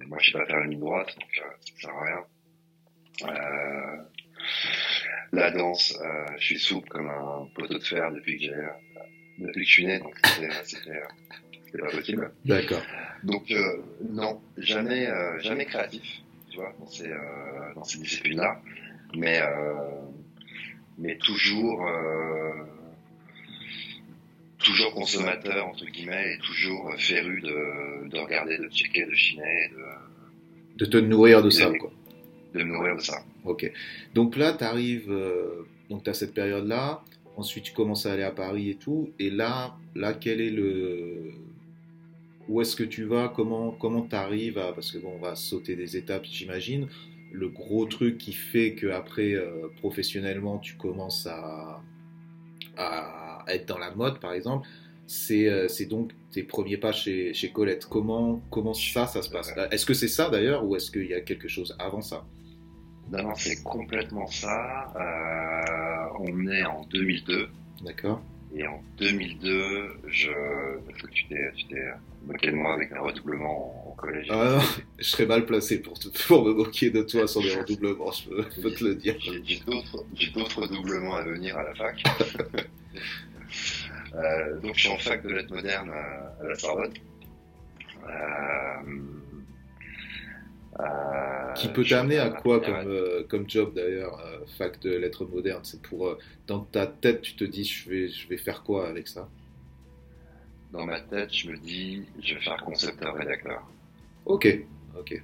Et 0.00 0.06
moi, 0.06 0.18
je 0.20 0.30
sais 0.30 0.38
pas 0.38 0.46
faire 0.46 0.60
la 0.60 0.66
ligne 0.66 0.80
droite, 0.80 1.14
donc 1.18 1.30
ça 1.34 1.80
sert 1.80 1.90
à 1.90 2.04
rien. 2.04 2.24
Euh, 3.24 3.96
la 5.32 5.50
danse, 5.50 5.98
euh, 6.00 6.26
je 6.38 6.44
suis 6.44 6.58
souple 6.58 6.88
comme 6.88 7.08
un 7.08 7.48
poteau 7.54 7.78
de 7.78 7.84
fer 7.84 8.10
depuis 8.12 8.38
que 8.38 8.44
j'ai, 8.44 8.54
euh, 8.54 8.68
depuis 9.38 9.62
que 9.62 9.68
je 9.68 9.72
suis 9.72 9.86
né, 9.86 9.98
donc 9.98 10.14
c'était, 10.64 11.00
pas 11.78 11.90
possible. 11.90 12.32
D'accord. 12.44 12.82
Donc 13.24 13.52
non, 14.08 14.40
jamais, 14.56 15.08
jamais 15.40 15.66
créatif, 15.66 16.22
tu 16.50 16.56
vois, 16.56 16.72
dans 16.78 16.86
ces, 16.86 17.12
dans 17.74 17.84
ces 17.84 17.98
disciplines-là, 17.98 18.62
mais 19.16 19.40
mais 20.98 21.16
toujours 21.18 21.86
toujours 24.58 24.92
consommateur 24.92 25.66
entre 25.66 25.86
guillemets 25.86 26.34
et 26.34 26.38
toujours 26.38 26.92
féru 26.98 27.40
de, 27.40 28.08
de 28.08 28.18
regarder, 28.18 28.58
de 28.58 28.68
checker, 28.68 29.06
de 29.06 29.14
chiner, 29.14 29.70
de, 29.70 30.78
de 30.78 30.84
te 30.84 30.96
nourrir 30.96 31.42
de 31.42 31.50
ça 31.50 31.70
quoi 31.78 31.92
de 32.54 32.62
nourrir 32.62 32.96
de 32.96 33.02
ça. 33.02 33.22
Ok. 33.44 33.70
Donc 34.14 34.36
là, 34.36 34.52
tu 34.52 34.64
arrives, 34.64 35.10
euh, 35.10 35.66
donc 35.88 36.04
tu 36.04 36.10
as 36.10 36.14
cette 36.14 36.34
période-là, 36.34 37.02
ensuite 37.36 37.64
tu 37.64 37.72
commences 37.72 38.06
à 38.06 38.12
aller 38.12 38.22
à 38.22 38.30
Paris 38.30 38.70
et 38.70 38.74
tout, 38.74 39.10
et 39.18 39.30
là, 39.30 39.76
là 39.94 40.14
quel 40.14 40.40
est 40.40 40.50
le. 40.50 41.32
Où 42.48 42.62
est-ce 42.62 42.76
que 42.76 42.84
tu 42.84 43.04
vas? 43.04 43.32
Comment 43.34 43.72
comment 43.72 44.02
tu 44.02 44.16
arrives 44.16 44.58
à. 44.58 44.72
Parce 44.72 44.90
que 44.90 44.98
bon, 44.98 45.12
on 45.16 45.18
va 45.18 45.34
sauter 45.34 45.76
des 45.76 45.96
étapes, 45.96 46.24
j'imagine. 46.24 46.88
Le 47.32 47.48
gros 47.48 47.84
truc 47.86 48.18
qui 48.18 48.32
fait 48.32 48.74
que 48.74 48.86
après, 48.88 49.34
euh, 49.34 49.68
professionnellement, 49.76 50.58
tu 50.58 50.76
commences 50.76 51.26
à, 51.26 51.82
à 52.76 53.44
être 53.48 53.66
dans 53.66 53.78
la 53.78 53.94
mode, 53.94 54.18
par 54.20 54.32
exemple, 54.32 54.66
euh, 55.30 55.68
c'est 55.68 55.86
donc 55.86 56.12
tes 56.30 56.42
premiers 56.42 56.76
pas 56.76 56.92
chez, 56.92 57.32
chez 57.32 57.50
Colette. 57.50 57.86
Comment, 57.86 58.40
comment 58.50 58.74
ça, 58.74 59.06
ça 59.06 59.22
se 59.22 59.30
passe? 59.30 59.52
Est-ce 59.70 59.86
que 59.86 59.94
c'est 59.94 60.08
ça 60.08 60.28
d'ailleurs 60.28 60.64
ou 60.64 60.76
est-ce 60.76 60.90
qu'il 60.90 61.06
y 61.06 61.14
a 61.14 61.20
quelque 61.20 61.48
chose 61.48 61.74
avant 61.78 62.02
ça? 62.02 62.26
Non, 63.10 63.34
c'est 63.34 63.62
complètement 63.62 64.26
ça. 64.26 64.92
Euh, 64.96 66.18
on 66.20 66.46
est 66.48 66.64
en 66.64 66.82
2002. 66.90 67.48
D'accord. 67.84 68.22
Et 68.54 68.66
en 68.66 68.82
2002, 68.98 69.88
je. 70.06 70.30
tu 71.12 71.26
t'es, 71.28 71.52
tu 71.54 71.66
t'es 71.66 71.84
moqué 72.26 72.50
de 72.50 72.56
moi 72.56 72.74
avec 72.74 72.90
un 72.92 73.00
redoublement 73.00 73.90
en 73.90 73.92
collège. 73.92 74.28
Ah 74.30 74.60
je 74.98 75.04
serais 75.04 75.26
mal 75.26 75.44
placé 75.44 75.80
pour, 75.80 75.94
pour 76.26 76.44
me 76.44 76.54
moquer 76.54 76.90
de 76.90 77.02
toi 77.02 77.28
sur 77.28 77.42
des 77.42 77.54
redoublements, 77.54 78.10
je 78.10 78.60
peux, 78.62 78.70
te 78.72 78.84
le 78.84 78.94
dire. 78.94 79.16
J'ai, 79.18 79.60
d'autres, 79.60 80.04
j'ai 80.14 80.30
d'autres 80.30 80.62
redoublements 80.62 81.16
à 81.16 81.22
venir 81.22 81.58
à 81.58 81.62
la 81.64 81.74
fac. 81.74 82.02
euh, 84.14 84.60
donc, 84.60 84.74
je 84.74 84.80
suis 84.80 84.90
en 84.90 84.98
fac 84.98 85.22
de 85.22 85.28
lettres 85.28 85.52
modernes 85.54 85.90
à, 85.90 86.42
à 86.42 86.48
la 86.48 86.54
Sorbonne. 86.54 86.94
Euh, 88.08 88.82
qui 91.54 91.68
peut 91.68 91.84
t'amener 91.84 92.18
à 92.18 92.30
quoi 92.30 92.60
comme, 92.60 92.86
euh, 92.86 93.24
comme 93.28 93.48
job 93.48 93.74
d'ailleurs, 93.74 94.20
euh, 94.20 94.44
fac 94.58 94.80
de 94.80 94.90
lettres 94.96 95.24
modernes? 95.24 95.64
C'est 95.64 95.82
pour 95.82 96.16
dans 96.46 96.60
ta 96.60 96.86
tête, 96.86 97.22
tu 97.22 97.34
te 97.34 97.44
dis 97.44 97.64
je 97.64 97.88
vais 97.88 98.08
je 98.08 98.28
vais 98.28 98.36
faire 98.36 98.62
quoi 98.62 98.88
avec 98.88 99.08
ça? 99.08 99.28
Dans 100.72 100.84
ma 100.84 101.00
tête, 101.00 101.32
je 101.32 101.50
me 101.50 101.56
dis 101.56 102.04
je 102.22 102.34
vais 102.34 102.40
faire 102.40 102.62
concepteur 102.64 103.14
rédacteur. 103.14 103.66
Ok, 104.26 104.46
ok. 104.98 105.22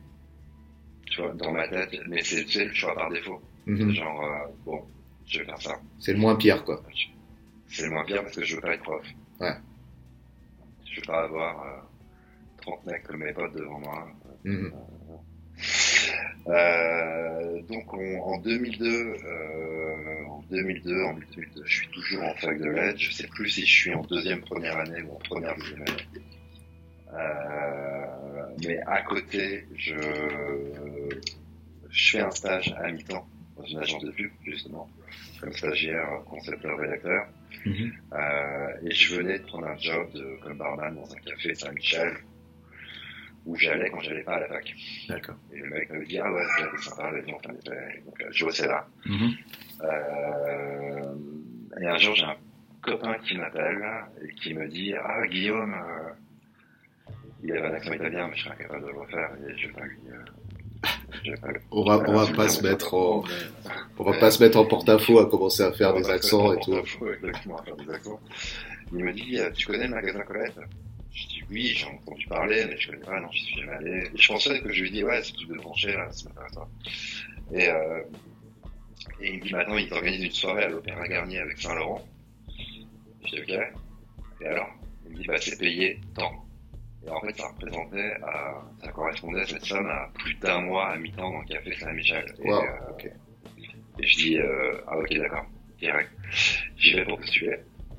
Tu 1.06 1.20
vois, 1.20 1.32
dans 1.34 1.52
ma 1.52 1.68
tête, 1.68 1.94
mais 2.08 2.22
c'est 2.22 2.64
le 2.64 2.72
choix 2.74 2.94
par 2.94 3.10
défaut. 3.10 3.40
Mhm. 3.66 3.92
Genre 3.92 4.48
bon, 4.64 4.82
je 5.26 5.38
vais 5.38 5.44
faire 5.44 5.60
ça. 5.62 5.80
C'est 5.98 6.12
le 6.12 6.18
moins 6.18 6.36
pire 6.36 6.64
quoi. 6.64 6.82
C'est 7.68 7.84
le 7.84 7.90
moins 7.90 8.04
pire 8.04 8.22
parce 8.22 8.36
que 8.36 8.44
je 8.44 8.56
veux 8.56 8.60
pas 8.60 8.74
être 8.74 8.82
prof. 8.82 9.06
Ouais. 9.40 9.54
Je 10.90 11.00
veux 11.00 11.06
pas 11.06 11.24
avoir 11.24 11.86
30 12.62 12.86
mecs 12.86 13.02
comme 13.04 13.18
mes 13.18 13.32
potes 13.32 13.54
devant 13.54 13.78
moi. 13.80 14.08
Mhm. 14.44 14.72
Euh, 16.46 17.62
donc 17.62 17.94
en 17.94 18.38
2002, 18.38 18.86
euh, 18.86 20.26
en 20.28 20.42
2002, 20.50 21.02
en 21.04 21.14
2002, 21.14 21.62
je 21.64 21.76
suis 21.76 21.88
toujours 21.88 22.22
en 22.22 22.34
fac 22.34 22.58
de 22.58 22.68
lettres. 22.68 23.00
Je 23.00 23.12
sais 23.12 23.26
plus 23.28 23.48
si 23.48 23.66
je 23.66 23.72
suis 23.72 23.94
en 23.94 24.02
deuxième 24.02 24.40
première 24.42 24.76
année 24.78 25.02
ou 25.02 25.14
en 25.14 25.18
première 25.20 25.56
deuxième 25.56 25.82
année. 25.82 26.24
Euh, 27.14 28.46
mais 28.66 28.78
à 28.86 29.02
côté, 29.02 29.64
je, 29.76 29.94
je 31.88 32.10
fais 32.10 32.20
un 32.20 32.30
stage 32.30 32.74
à 32.78 32.90
mi-temps 32.90 33.26
dans 33.56 33.64
une 33.64 33.78
agence 33.78 34.04
de 34.04 34.10
pub, 34.10 34.30
justement, 34.44 34.88
comme 35.40 35.52
stagiaire, 35.52 36.22
concepteur, 36.28 36.76
rédacteur. 36.78 37.26
Mhm. 37.66 37.92
et 38.82 38.90
je 38.90 39.14
venais 39.14 39.38
de 39.38 39.44
prendre 39.44 39.68
un 39.68 39.78
job 39.78 40.12
de, 40.12 40.36
comme 40.42 40.58
barman 40.58 40.94
dans 40.96 41.10
un 41.10 41.18
café 41.20 41.54
Saint-Michel 41.54 42.14
où 43.46 43.56
j'allais 43.56 43.90
quand 43.90 44.00
j'allais 44.00 44.22
pas 44.22 44.36
à 44.36 44.40
la 44.40 44.48
fac. 44.48 44.74
D'accord. 45.08 45.36
Et 45.52 45.58
le 45.58 45.68
mec 45.68 45.90
m'avait 45.90 46.06
dit, 46.06 46.18
ah 46.18 46.32
ouais, 46.32 46.42
c'est 46.58 46.90
sympa, 46.90 47.10
la 47.10 47.20
vie 47.20 47.32
en 47.32 47.36
Donc, 47.36 48.20
euh, 48.20 48.28
je 48.30 48.44
bossais 48.44 48.66
là. 48.66 48.86
Mm 49.06 49.30
euh, 49.82 51.14
et 51.80 51.86
un 51.86 51.98
jour, 51.98 52.14
j'ai 52.14 52.24
un 52.24 52.36
copain 52.80 53.14
qui 53.24 53.36
m'appelle 53.36 53.84
et 54.22 54.32
qui 54.34 54.54
me 54.54 54.68
dit, 54.68 54.94
ah, 54.94 55.26
Guillaume, 55.26 55.74
euh, 55.74 57.12
il 57.42 57.52
avait 57.52 57.66
un 57.66 57.74
accent 57.74 57.92
italien, 57.92 58.28
mais 58.28 58.36
je 58.36 58.44
serais 58.44 58.54
incapable 58.54 58.86
de 58.86 58.90
le 58.92 58.98
refaire 59.00 59.30
et 59.48 59.58
je 59.58 59.66
vais 59.66 59.72
pas 59.72 59.84
lui, 59.84 59.98
euh, 60.08 61.36
pas 61.42 61.48
on 61.72 61.84
va, 61.84 62.02
on 62.06 62.12
va 62.12 62.32
pas 62.32 62.48
se 62.48 62.62
mettre 62.62 62.94
en, 62.94 63.24
on 63.98 64.04
va 64.04 64.18
pas 64.18 64.30
se 64.30 64.42
mettre 64.42 64.58
en 64.58 64.64
porte-à-faux 64.64 65.18
à 65.18 65.28
commencer 65.28 65.62
à 65.62 65.72
faire 65.72 65.92
des 65.94 66.08
accents 66.08 66.52
et 66.52 66.60
tout. 66.60 66.74
Exactement, 66.74 67.58
à 67.58 67.62
faire 67.64 67.76
des 67.76 67.90
accents. 67.90 68.20
Il 68.92 69.04
me 69.04 69.12
dit, 69.12 69.38
tu 69.54 69.66
connais 69.66 69.88
le 69.88 69.94
magasin 69.94 70.20
Colette? 70.20 70.60
Je 71.14 71.26
dis 71.28 71.42
oui, 71.50 71.72
j'ai 71.76 71.86
entendu 71.86 72.26
parler, 72.26 72.64
mais 72.66 72.76
je 72.76 72.90
connais 72.90 73.04
pas, 73.04 73.20
non, 73.20 73.30
je 73.32 73.38
suis 73.38 73.60
jamais 73.60 73.72
allé. 73.72 74.10
Et 74.12 74.18
je 74.18 74.28
pensais 74.28 74.60
que 74.60 74.72
je 74.72 74.82
lui 74.82 74.90
dis 74.90 75.04
ouais, 75.04 75.22
c'est 75.22 75.32
tout 75.32 75.46
de 75.46 75.54
branché, 75.56 75.92
là, 75.92 76.06
m'intéresse 76.06 76.54
pas. 76.54 76.68
Et, 77.52 77.68
euh, 77.68 78.02
et 79.20 79.32
il 79.32 79.38
me 79.38 79.44
dit 79.44 79.52
maintenant, 79.52 79.76
il 79.76 79.88
t'organise 79.88 80.24
une 80.24 80.30
soirée 80.32 80.64
à 80.64 80.68
l'Opéra 80.68 81.06
Garnier 81.06 81.38
avec 81.38 81.58
Saint-Laurent. 81.58 82.06
Je 83.24 83.30
dis 83.30 83.40
ok. 83.40 83.60
Et 84.40 84.46
alors? 84.46 84.68
Il 85.06 85.12
me 85.12 85.16
dit 85.18 85.26
bah 85.26 85.36
c'est 85.38 85.58
payé 85.58 86.00
tant. 86.14 86.44
Et 87.06 87.10
en 87.10 87.20
fait, 87.20 87.36
ça 87.36 87.48
représentait, 87.48 88.14
à, 88.22 88.62
ça 88.82 88.90
correspondait 88.90 89.44
cette 89.46 89.64
somme 89.64 89.86
à 89.86 90.10
plus 90.14 90.34
d'un 90.36 90.62
mois 90.62 90.88
à 90.88 90.96
mi-temps 90.96 91.30
dans 91.30 91.40
le 91.40 91.46
café 91.46 91.74
Saint-Michel. 91.76 92.24
Et, 92.42 92.48
wow, 92.48 92.62
euh, 92.62 93.08
et 93.98 94.06
je 94.06 94.16
dis 94.16 94.38
euh, 94.38 94.80
ah 94.88 94.98
ok 94.98 95.14
d'accord, 95.14 95.46
direct. 95.78 96.10
J'y 96.76 96.94
vais 96.94 97.04
pour 97.04 97.18
postuler. 97.18 97.56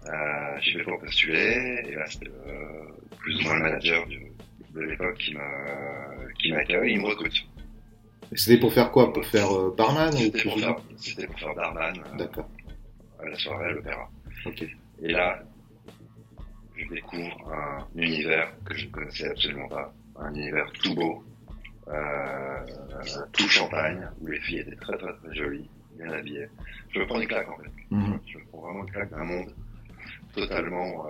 Euh, 0.07 0.59
j'y 0.59 0.77
vais 0.77 0.83
pour 0.83 0.99
postuler 0.99 1.81
et 1.87 1.95
là 1.95 2.05
c'était 2.07 2.27
euh, 2.27 2.87
plus 3.17 3.39
ou 3.39 3.43
moins 3.43 3.55
le 3.55 3.63
manager 3.63 4.05
de, 4.07 4.81
l'époque 4.81 5.17
qui 5.17 5.33
m'a 5.33 5.41
qui 6.39 6.51
m'accueille, 6.51 6.93
il 6.93 7.01
me 7.01 7.07
recrute. 7.07 7.45
C'était 8.33 8.59
pour 8.59 8.73
faire 8.73 8.91
quoi? 8.91 9.13
Pour 9.13 9.25
faire 9.25 9.51
euh, 9.51 9.73
barman 9.77 10.11
C'était 10.11 10.43
pour, 10.43 10.59
faire, 10.59 10.75
pour 10.75 11.39
faire 11.39 11.55
barman. 11.55 11.95
Euh, 11.97 12.17
D'accord. 12.17 12.49
à 13.19 13.25
la 13.29 13.35
soirée 13.37 13.65
à 13.65 13.71
l'opéra. 13.71 14.09
Ok. 14.45 14.65
Et 15.01 15.11
là, 15.11 15.41
je 16.75 16.87
découvre 16.89 17.53
un 17.53 17.85
univers 17.95 18.51
que 18.65 18.75
je 18.75 18.85
ne 18.85 18.91
connaissais 18.91 19.29
absolument 19.29 19.67
pas, 19.67 19.93
un 20.19 20.33
univers 20.33 20.71
tout 20.73 20.95
beau, 20.95 21.23
euh, 21.87 22.65
tout 23.31 23.47
champagne, 23.47 24.07
où 24.21 24.27
les 24.27 24.39
filles 24.41 24.59
étaient 24.59 24.75
très 24.75 24.97
très 24.97 25.13
très 25.13 25.35
jolies, 25.35 25.69
bien 25.97 26.11
habillées. 26.11 26.47
Je 26.89 26.99
me 26.99 27.05
prends 27.05 27.21
une 27.21 27.27
claque 27.27 27.49
en 27.49 27.57
fait. 27.57 27.71
Mhm. 27.91 28.19
Je 28.27 28.37
me 28.37 28.43
prends 28.45 28.61
vraiment 28.61 28.83
une 28.83 28.91
claque 28.91 29.11
d'un 29.11 29.23
monde 29.23 29.53
totalement 30.33 31.05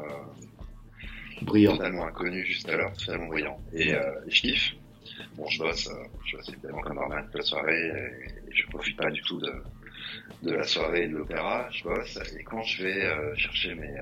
brillant. 1.45 1.77
Totalement 1.77 2.07
inconnu 2.07 2.45
jusqu'alors, 2.45 2.93
totalement 2.93 3.27
brillant. 3.27 3.59
Et 3.73 3.93
euh, 3.93 4.01
je 4.27 4.41
kiffe. 4.41 4.73
Bon, 5.35 5.47
je 5.47 5.59
bosse, 5.59 5.89
je 6.25 6.37
bosse 6.37 6.49
évidemment 6.49 6.81
comme 6.81 6.95
normal 6.95 7.25
toute 7.25 7.35
la 7.35 7.41
soirée 7.43 7.87
et, 7.87 8.51
je 8.51 8.65
profite 8.67 8.97
pas 8.97 9.11
du 9.11 9.21
tout 9.21 9.39
de, 9.39 9.51
de 10.43 10.51
la 10.51 10.63
soirée 10.63 11.03
et 11.03 11.07
de 11.07 11.17
l'opéra. 11.17 11.67
Je 11.71 11.83
bosse 11.83 12.17
et 12.37 12.43
quand 12.43 12.63
je 12.63 12.83
vais 12.83 13.37
chercher 13.37 13.75
mes, 13.75 13.93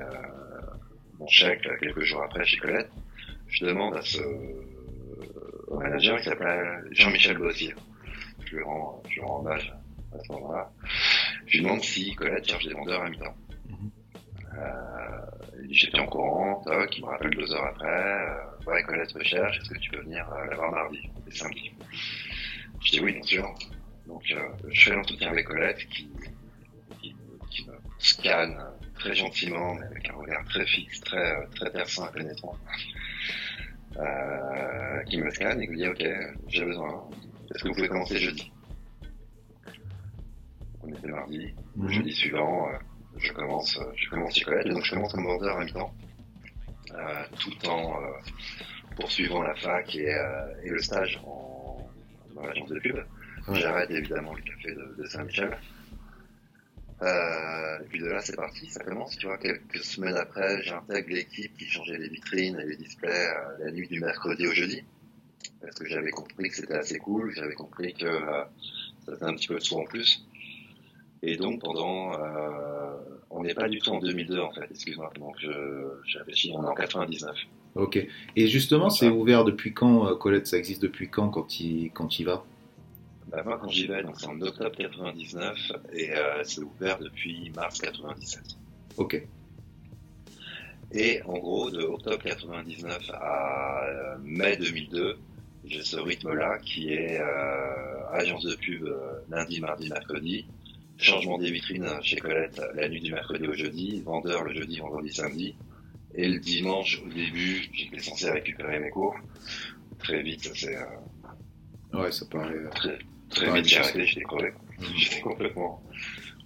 mon 1.19 1.27
chèque 1.27 1.67
quelques 1.79 2.03
jours 2.03 2.23
après 2.23 2.45
chez 2.45 2.57
Colette, 2.57 2.91
je 3.47 3.65
demande 3.65 3.95
à 3.95 4.01
ce 4.01 4.21
au 5.73 5.79
manager 5.79 6.17
qui 6.19 6.25
s'appelle 6.25 6.83
Jean-Michel 6.91 7.37
Bossier. 7.37 7.73
Je 8.45 8.55
lui 8.55 8.63
rends, 8.63 9.01
je 9.09 9.15
lui 9.15 9.21
rends 9.21 9.39
hommage 9.39 9.73
à 10.13 10.23
ce 10.23 10.31
moment-là. 10.33 10.71
Je 11.47 11.57
lui 11.57 11.63
demande 11.63 11.83
si 11.83 12.13
Colette 12.15 12.47
cherche 12.47 12.67
des 12.67 12.73
vendeurs 12.73 13.01
à 13.01 13.09
mi-temps. 13.09 13.35
Mhm. 13.69 13.91
Euh, 14.57 15.42
j'étais 15.69 15.99
en 15.99 16.05
courant, 16.05 16.61
toc, 16.65 16.97
il 16.97 17.03
me 17.03 17.09
rappelle 17.09 17.35
deux 17.35 17.53
heures 17.53 17.65
après, 17.65 17.87
euh, 17.87 18.71
ouais 18.71 18.83
Colette 18.83 19.11
recherche, 19.11 19.59
est-ce 19.59 19.69
que 19.69 19.79
tu 19.79 19.91
peux 19.91 20.01
venir 20.01 20.27
euh, 20.31 20.45
la 20.47 20.55
voir 20.55 20.71
mardi? 20.71 20.99
Et 21.27 21.31
samedi 21.31 21.71
Je 22.83 22.91
dis 22.91 22.99
oui 22.99 23.13
bien 23.13 23.23
sûr. 23.23 23.55
Donc 24.07 24.23
euh, 24.31 24.39
je 24.69 24.89
fais 24.89 24.95
l'entretien 24.95 25.29
avec 25.29 25.45
Colette 25.45 25.85
qui, 25.89 26.09
qui, 27.01 27.15
qui, 27.49 27.67
me 27.67 27.73
scanne 27.97 28.57
très 28.95 29.15
gentiment, 29.15 29.75
mais 29.75 29.85
avec 29.85 30.09
un 30.09 30.15
regard 30.15 30.43
très 30.45 30.65
fixe, 30.65 30.99
très 31.01 31.47
très 31.55 31.71
perçant 31.71 32.09
et 32.09 32.13
pénétrant. 32.13 32.57
Euh, 33.97 35.03
qui 35.03 35.17
me 35.21 35.29
scanne 35.29 35.61
et 35.61 35.67
qui 35.67 35.71
me 35.71 35.77
dit 35.77 35.87
ok 35.87 36.03
j'ai 36.47 36.65
besoin, 36.65 37.09
est-ce 37.53 37.63
que 37.63 37.67
vous 37.69 37.75
pouvez 37.75 37.87
commencer 37.87 38.17
jeudi? 38.17 38.51
On 40.81 40.89
était 40.89 41.07
mardi, 41.07 41.53
le 41.77 41.83
mhm. 41.83 41.89
jeudi 41.89 42.11
suivant, 42.11 42.69
euh, 42.69 42.77
je 43.17 43.31
commence, 43.33 43.77
euh, 43.77 43.91
je 43.95 44.09
commence 44.09 44.35
chez 44.35 44.45
Colette, 44.45 44.67
donc 44.67 44.83
je 44.83 44.91
commence 44.91 45.13
comme 45.13 45.25
vendeur 45.25 45.57
à 45.57 45.63
mi-temps, 45.63 45.93
euh, 46.91 47.23
tout 47.39 47.67
en 47.67 47.99
poursuivant 48.95 49.41
la 49.41 49.55
fac 49.55 49.95
et, 49.95 50.15
et 50.63 50.69
le 50.69 50.79
stage 50.81 51.19
en, 51.25 51.77
dans 52.35 52.45
l'agence 52.45 52.69
de 52.69 52.79
pub. 52.79 52.97
J'arrête 53.51 53.91
évidemment 53.91 54.33
le 54.33 54.41
café 54.41 54.73
de, 54.73 54.95
de 55.01 55.05
Saint-Michel. 55.05 55.57
Euh, 57.01 57.79
et 57.81 57.87
puis 57.89 57.99
de 57.99 58.05
là, 58.05 58.21
c'est 58.21 58.35
parti, 58.35 58.69
ça 58.69 58.83
commence. 58.83 59.17
Tu 59.17 59.25
vois, 59.25 59.37
quelques 59.37 59.83
semaines 59.83 60.15
après, 60.15 60.61
j'intègre 60.63 61.09
l'équipe 61.09 61.57
qui 61.57 61.65
changeait 61.65 61.97
les 61.97 62.07
vitrines 62.07 62.57
et 62.59 62.65
les 62.65 62.77
displays 62.77 63.27
la 63.59 63.71
nuit 63.71 63.87
du 63.87 63.99
mercredi 63.99 64.47
au 64.47 64.53
jeudi. 64.53 64.83
Parce 65.61 65.75
que 65.75 65.87
j'avais 65.87 66.11
compris 66.11 66.49
que 66.49 66.55
c'était 66.55 66.75
assez 66.75 66.99
cool, 66.99 67.33
j'avais 67.35 67.55
compris 67.55 67.93
que 67.93 68.19
ça 69.05 69.13
faisait 69.13 69.25
un 69.25 69.33
petit 69.33 69.47
peu 69.47 69.55
de 69.55 69.59
sous 69.59 69.77
en 69.77 69.85
plus. 69.85 70.25
Et 71.25 71.37
donc 71.37 71.61
pendant, 71.61 72.13
euh, 72.13 72.95
on 73.29 73.43
n'est 73.43 73.53
pas 73.53 73.69
du 73.69 73.79
tout 73.79 73.91
en 73.91 73.99
2002 73.99 74.39
en 74.39 74.51
fait, 74.51 74.67
excuse-moi. 74.69 75.11
Donc 75.17 75.37
j'avais 76.05 76.33
fini, 76.33 76.55
en 76.55 76.73
99. 76.73 77.35
Ok. 77.75 78.07
Et 78.35 78.47
justement, 78.47 78.89
c'est 78.89 79.09
ouvert 79.09 79.43
depuis 79.43 79.73
quand, 79.73 80.07
euh, 80.07 80.15
Colette? 80.15 80.47
Ça 80.47 80.57
existe 80.57 80.81
depuis 80.81 81.09
quand 81.09 81.29
quand 81.29 81.59
il 81.59 81.91
quand 81.91 82.19
il 82.19 82.25
va? 82.25 82.45
Bah, 83.27 83.41
Moi, 83.43 83.57
quand 83.59 83.69
j'y 83.69 83.87
vais, 83.87 84.03
donc 84.03 84.19
c'est 84.19 84.27
en 84.27 84.39
octobre 84.41 84.75
99 84.75 85.71
et 85.93 86.11
euh, 86.11 86.43
c'est 86.43 86.61
ouvert 86.61 86.99
depuis 86.99 87.51
mars 87.55 87.79
97. 87.79 88.41
Ok. 88.97 89.25
Et 90.91 91.23
en 91.23 91.39
gros, 91.39 91.71
de 91.71 91.81
octobre 91.81 92.21
99 92.21 93.09
à 93.11 93.85
euh, 93.85 94.17
mai 94.21 94.55
2002, 94.57 95.17
j'ai 95.65 95.81
ce 95.81 95.97
rythme-là 95.97 96.59
qui 96.59 96.93
est 96.93 97.19
euh, 97.19 98.07
agence 98.11 98.43
de 98.43 98.55
pub 98.55 98.87
lundi, 99.31 99.59
mardi, 99.61 99.89
mercredi, 99.89 100.45
changement 100.97 101.37
des 101.37 101.51
vitrines 101.51 101.89
chez 102.01 102.17
Colette 102.17 102.61
la 102.75 102.87
nuit 102.89 103.01
du 103.01 103.11
mercredi 103.11 103.47
au 103.47 103.53
jeudi, 103.53 104.01
vendeur 104.01 104.43
le 104.43 104.53
jeudi, 104.53 104.79
vendredi, 104.79 105.13
samedi, 105.13 105.55
et 106.15 106.27
le 106.27 106.39
dimanche 106.39 107.01
au 107.05 107.09
début, 107.09 107.69
j'étais 107.73 107.99
censé 107.99 108.29
récupérer 108.31 108.79
mes 108.79 108.89
cours. 108.89 109.15
Très 109.99 110.21
vite, 110.21 110.43
ça 110.43 110.51
c'est... 110.55 110.75
Euh, 110.75 112.01
ouais, 112.01 112.11
ça 112.11 112.25
paraît... 112.25 112.53
Euh, 112.53 112.69
très, 112.69 112.99
très 113.29 113.53
vite, 113.53 113.65
j'ai 113.65 113.77
arrêté, 113.77 114.05
j'étais 114.05 114.21
crevé. 114.21 114.51
Mmh. 114.51 114.83
J'étais 114.97 115.21
complètement, 115.21 115.83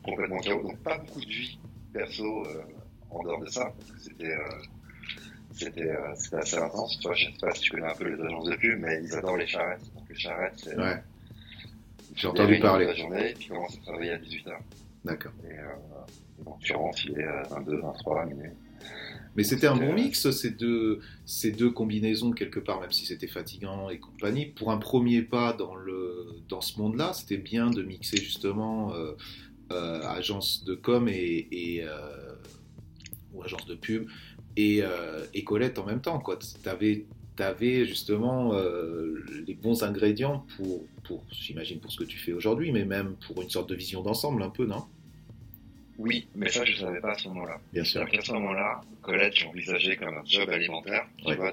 complètement 0.04 0.40
chaos. 0.40 0.64
Donc 0.64 0.80
pas 0.80 0.98
beaucoup 0.98 1.22
de 1.22 1.30
vie 1.30 1.60
perso 1.94 2.46
en 3.10 3.24
dehors 3.24 3.42
de 3.42 3.48
ça, 3.48 3.74
parce 3.78 3.92
que 3.92 4.00
c'était 4.00 4.36
c'était 5.58 5.90
euh, 5.90 6.14
assez 6.34 6.58
intense. 6.58 7.00
Tu 7.00 7.08
vois, 7.08 7.16
je 7.16 7.26
sais 7.26 7.34
pas 7.42 7.52
si 7.52 7.62
tu 7.62 7.72
connais 7.72 7.88
un 7.88 7.96
peu 7.96 8.08
les 8.08 8.22
agences 8.22 8.50
de 8.50 8.56
pub, 8.56 8.80
mais 8.80 9.02
ils 9.04 9.14
adorent 9.16 9.38
les 9.38 9.48
charrettes. 9.48 9.92
Donc 9.96 10.08
les 10.10 10.16
charrettes, 10.16 10.54
c'est. 10.58 10.78
Ouais. 10.78 11.02
J'ai 12.18 12.28
entendu 12.28 12.60
parler. 12.60 12.86
La 12.86 12.96
journée, 12.96 13.34
puis 13.38 13.48
commence 13.48 13.78
à 13.78 13.82
travailler 13.84 14.12
à 14.12 14.18
18h. 14.18 14.58
D'accord. 15.06 15.32
Et 15.46 15.54
euh, 15.54 16.44
donc 16.44 16.60
tu 16.60 16.74
rentres, 16.74 17.06
il 17.06 17.20
est 17.20 17.24
à 17.24 17.44
22, 17.44 17.80
23 17.80 18.26
minuit. 18.26 18.50
Mais 19.36 19.44
c'était 19.44 19.68
un 19.68 19.76
bon 19.76 19.94
mix, 19.94 20.32
ces 20.32 20.50
deux, 20.50 21.00
ces 21.28 21.52
deux 21.52 21.70
combinaisons 21.70 22.32
quelque 22.32 22.60
part, 22.60 22.82
même 22.82 22.92
si 22.92 23.06
c'était 23.06 23.28
fatigant 23.28 23.90
et 23.92 24.00
compagnie. 24.00 24.48
Pour 24.48 24.72
un 24.72 24.78
premier 24.78 25.22
pas 25.22 25.54
dans, 25.54 25.76
le, 25.76 26.42
dans 26.50 26.62
ce 26.62 26.80
monde-là, 26.80 27.14
c'était 27.14 27.38
bien 27.38 27.70
de 27.70 27.84
mixer 27.84 28.18
justement 28.18 28.96
euh, 28.96 29.12
euh, 29.72 30.02
agence 30.02 30.64
de 30.64 30.74
com 30.74 31.08
et, 31.08 31.48
et 31.52 31.84
euh, 31.84 32.34
ou 33.34 33.44
agence 33.44 33.68
de 33.68 33.76
pub 33.76 34.08
et, 34.56 34.80
euh, 34.82 35.24
et 35.34 35.44
Colette 35.44 35.78
en 35.78 35.86
même 35.86 36.02
temps. 36.02 36.22
Tu 36.64 36.70
avais, 36.70 37.06
avais, 37.44 37.86
justement 37.86 38.54
euh, 38.54 39.24
les 39.48 39.54
bons 39.54 39.84
ingrédients 39.84 40.46
pour, 40.56 40.84
pour 41.04 41.24
j'imagine, 41.32 41.80
pour 41.80 41.92
ce 41.92 41.98
que 41.98 42.04
tu 42.04 42.18
fais 42.18 42.34
aujourd'hui, 42.34 42.72
mais 42.72 42.86
même 42.86 43.16
pour 43.26 43.42
une 43.42 43.50
sorte 43.50 43.70
de 43.70 43.76
vision 43.76 44.02
d'ensemble 44.02 44.42
un 44.44 44.50
peu, 44.50 44.66
non? 44.66 44.86
Oui, 45.98 46.28
mais 46.36 46.50
ça, 46.50 46.64
je 46.64 46.74
ne 46.74 46.78
savais 46.78 47.00
pas 47.00 47.12
à 47.12 47.18
ce 47.18 47.28
moment-là. 47.30 47.60
Bien 47.74 47.84
sûr. 47.84 48.02
À 48.02 48.22
ce 48.22 48.32
moment-là, 48.34 48.82
Colette, 49.02 49.36
j'envisageais 49.36 49.96
comme 49.98 50.16
un 50.16 50.26
job 50.26 50.48
alimentaire, 50.50 51.08
tu 51.26 51.34
vois, 51.34 51.52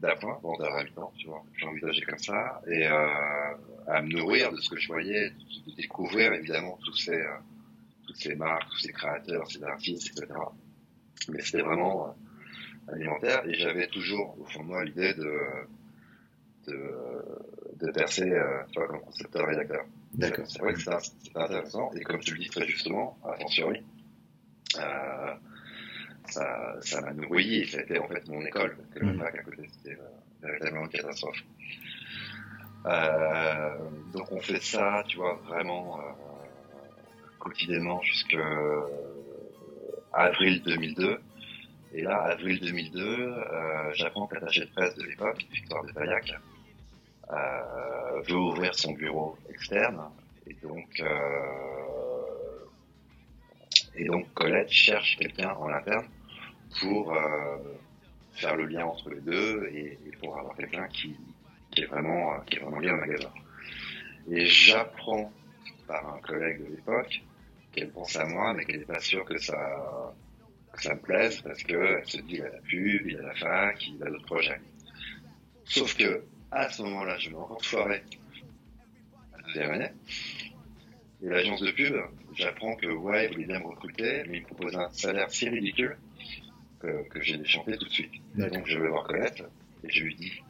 d'appoint, 0.00 0.38
vendeur 0.42 0.74
habitant, 0.74 1.12
tu 1.18 1.26
vois. 1.26 1.44
J'envisageais 1.58 2.02
comme 2.02 2.18
ça, 2.18 2.62
et 2.66 2.86
euh, 2.86 3.06
à 3.86 4.00
me 4.00 4.08
nourrir 4.08 4.50
de 4.50 4.56
ce 4.56 4.70
que 4.70 4.78
je 4.78 4.88
voyais, 4.88 5.30
de, 5.30 5.74
découvrir 5.76 6.32
évidemment 6.32 6.78
tous 6.84 6.96
ces, 6.96 7.12
euh, 7.12 7.36
toutes 8.06 8.16
ces 8.16 8.34
marques, 8.34 8.68
tous 8.70 8.78
ces 8.78 8.92
créateurs, 8.92 9.50
ces 9.50 9.62
artistes, 9.62 10.10
etc 10.16 10.34
mais 11.28 11.42
c'était 11.42 11.62
vraiment 11.62 12.14
alimentaire 12.88 13.42
et 13.46 13.54
j'avais 13.54 13.86
toujours 13.88 14.36
au 14.40 14.44
fond 14.44 14.62
de 14.62 14.68
moi 14.68 14.84
l'idée 14.84 15.14
de 15.14 15.38
de, 16.66 17.86
de 17.86 17.92
percer 17.92 18.30
euh, 18.30 18.62
tu 18.72 18.78
vois, 18.78 18.88
comme 18.88 19.00
concepteur 19.00 19.46
rédacteur. 19.46 19.84
D'accord. 20.14 20.46
C'est 20.48 20.60
vrai 20.60 20.72
que 20.72 20.80
c'était 20.80 21.38
intéressant 21.38 21.90
et 21.94 22.00
comme 22.00 22.20
tu 22.20 22.34
le 22.34 22.40
dis 22.40 22.48
très 22.48 22.66
justement, 22.66 23.18
attention 23.24 23.68
oui, 23.68 23.82
euh, 24.78 25.34
ça 26.26 26.76
ça 26.80 27.00
m'a 27.02 27.12
nourri 27.12 27.60
et 27.60 27.66
ça 27.66 27.78
a 27.78 27.82
été 27.82 27.98
en 27.98 28.08
fait 28.08 28.26
mon 28.28 28.40
école 28.46 28.76
que 28.94 28.98
le 29.00 29.18
fac 29.18 29.34
à 29.34 29.42
côté 29.42 29.68
c'était 29.72 29.98
euh, 29.98 30.04
véritablement 30.42 30.84
une 30.84 30.90
catastrophe. 30.90 31.44
Euh, 32.86 33.78
donc 34.12 34.30
on 34.30 34.40
fait 34.40 34.60
ça, 34.62 35.02
tu 35.08 35.16
vois, 35.16 35.40
vraiment 35.46 36.00
euh, 36.00 36.02
quotidiennement 37.38 38.00
jusqu'à 38.02 38.38
avril 40.12 40.62
2002. 40.62 41.18
Et 41.96 42.02
là, 42.02 42.22
avril 42.22 42.58
2002, 42.58 43.00
euh, 43.00 43.92
j'apprends 43.94 44.26
que 44.26 44.34
l'attaché 44.34 44.62
de 44.62 44.70
presse 44.70 44.96
de 44.96 45.04
l'époque, 45.04 45.46
Victoire 45.52 45.84
de 45.84 45.92
Payac, 45.92 46.34
euh, 47.30 48.20
veut 48.26 48.36
ouvrir 48.36 48.74
son 48.74 48.92
bureau 48.94 49.38
externe. 49.48 50.02
Et 50.48 50.54
donc, 50.54 50.88
euh, 50.98 52.66
et 53.94 54.06
donc 54.06 54.26
Colette 54.34 54.72
cherche 54.72 55.16
quelqu'un 55.18 55.50
en 55.50 55.68
interne 55.68 56.08
pour 56.80 57.14
euh, 57.14 57.58
faire 58.32 58.56
le 58.56 58.66
lien 58.66 58.86
entre 58.86 59.10
les 59.10 59.20
deux 59.20 59.68
et, 59.72 59.96
et 60.04 60.16
pour 60.20 60.36
avoir 60.36 60.56
quelqu'un 60.56 60.88
qui, 60.88 61.16
qui, 61.70 61.82
est 61.82 61.86
vraiment 61.86 62.40
qui 62.40 62.56
est 62.56 62.60
vraiment 62.60 62.80
lié 62.80 62.90
au 62.90 62.96
magasin. 62.96 63.30
Et 64.32 64.46
j'apprends 64.46 65.30
par 65.86 66.16
un 66.16 66.18
collègue 66.22 66.58
de 66.58 66.74
l'époque 66.74 67.22
qu'elle 67.70 67.90
pense 67.90 68.16
à 68.16 68.24
moi, 68.26 68.52
mais 68.52 68.64
qu'elle 68.64 68.80
n'est 68.80 68.84
pas 68.84 69.00
sûre 69.00 69.24
que 69.24 69.38
ça, 69.38 70.12
ça 70.82 70.94
me 70.94 71.00
plaise 71.00 71.40
parce 71.42 71.62
qu'elle 71.62 72.02
se 72.06 72.18
dit, 72.18 72.34
il 72.34 72.42
a 72.42 72.50
la 72.50 72.58
pub, 72.58 73.06
il 73.06 73.16
a 73.18 73.22
la 73.22 73.34
fac, 73.34 73.86
il 73.86 74.02
a 74.02 74.10
d'autres 74.10 74.26
projets. 74.26 74.60
Sauf 75.64 75.96
que, 75.96 76.24
à 76.50 76.68
ce 76.68 76.82
moment-là, 76.82 77.18
je 77.18 77.30
vais 77.30 77.36
encore 77.36 77.64
foirer 77.64 78.02
la. 79.54 79.92
Et 81.22 81.28
l'agence 81.28 81.60
de 81.62 81.70
pub, 81.70 81.94
j'apprends 82.34 82.76
que, 82.76 82.86
ouais, 82.86 83.26
il 83.26 83.32
voulait 83.32 83.46
bien 83.46 83.60
me 83.60 83.66
recruter, 83.66 84.24
mais 84.28 84.38
il 84.38 84.42
me 84.42 84.46
propose 84.46 84.76
un 84.76 84.90
salaire 84.90 85.30
si 85.30 85.48
ridicule 85.48 85.96
que, 86.80 87.08
que 87.08 87.22
j'ai 87.22 87.38
déchanté 87.38 87.76
tout 87.78 87.86
de 87.86 87.90
suite. 87.90 88.12
Donc, 88.34 88.66
je 88.66 88.78
vais 88.78 88.88
voir 88.88 89.04
Colette 89.04 89.42
et 89.84 89.90
je 89.90 90.04
lui 90.04 90.14
dis, 90.16 90.42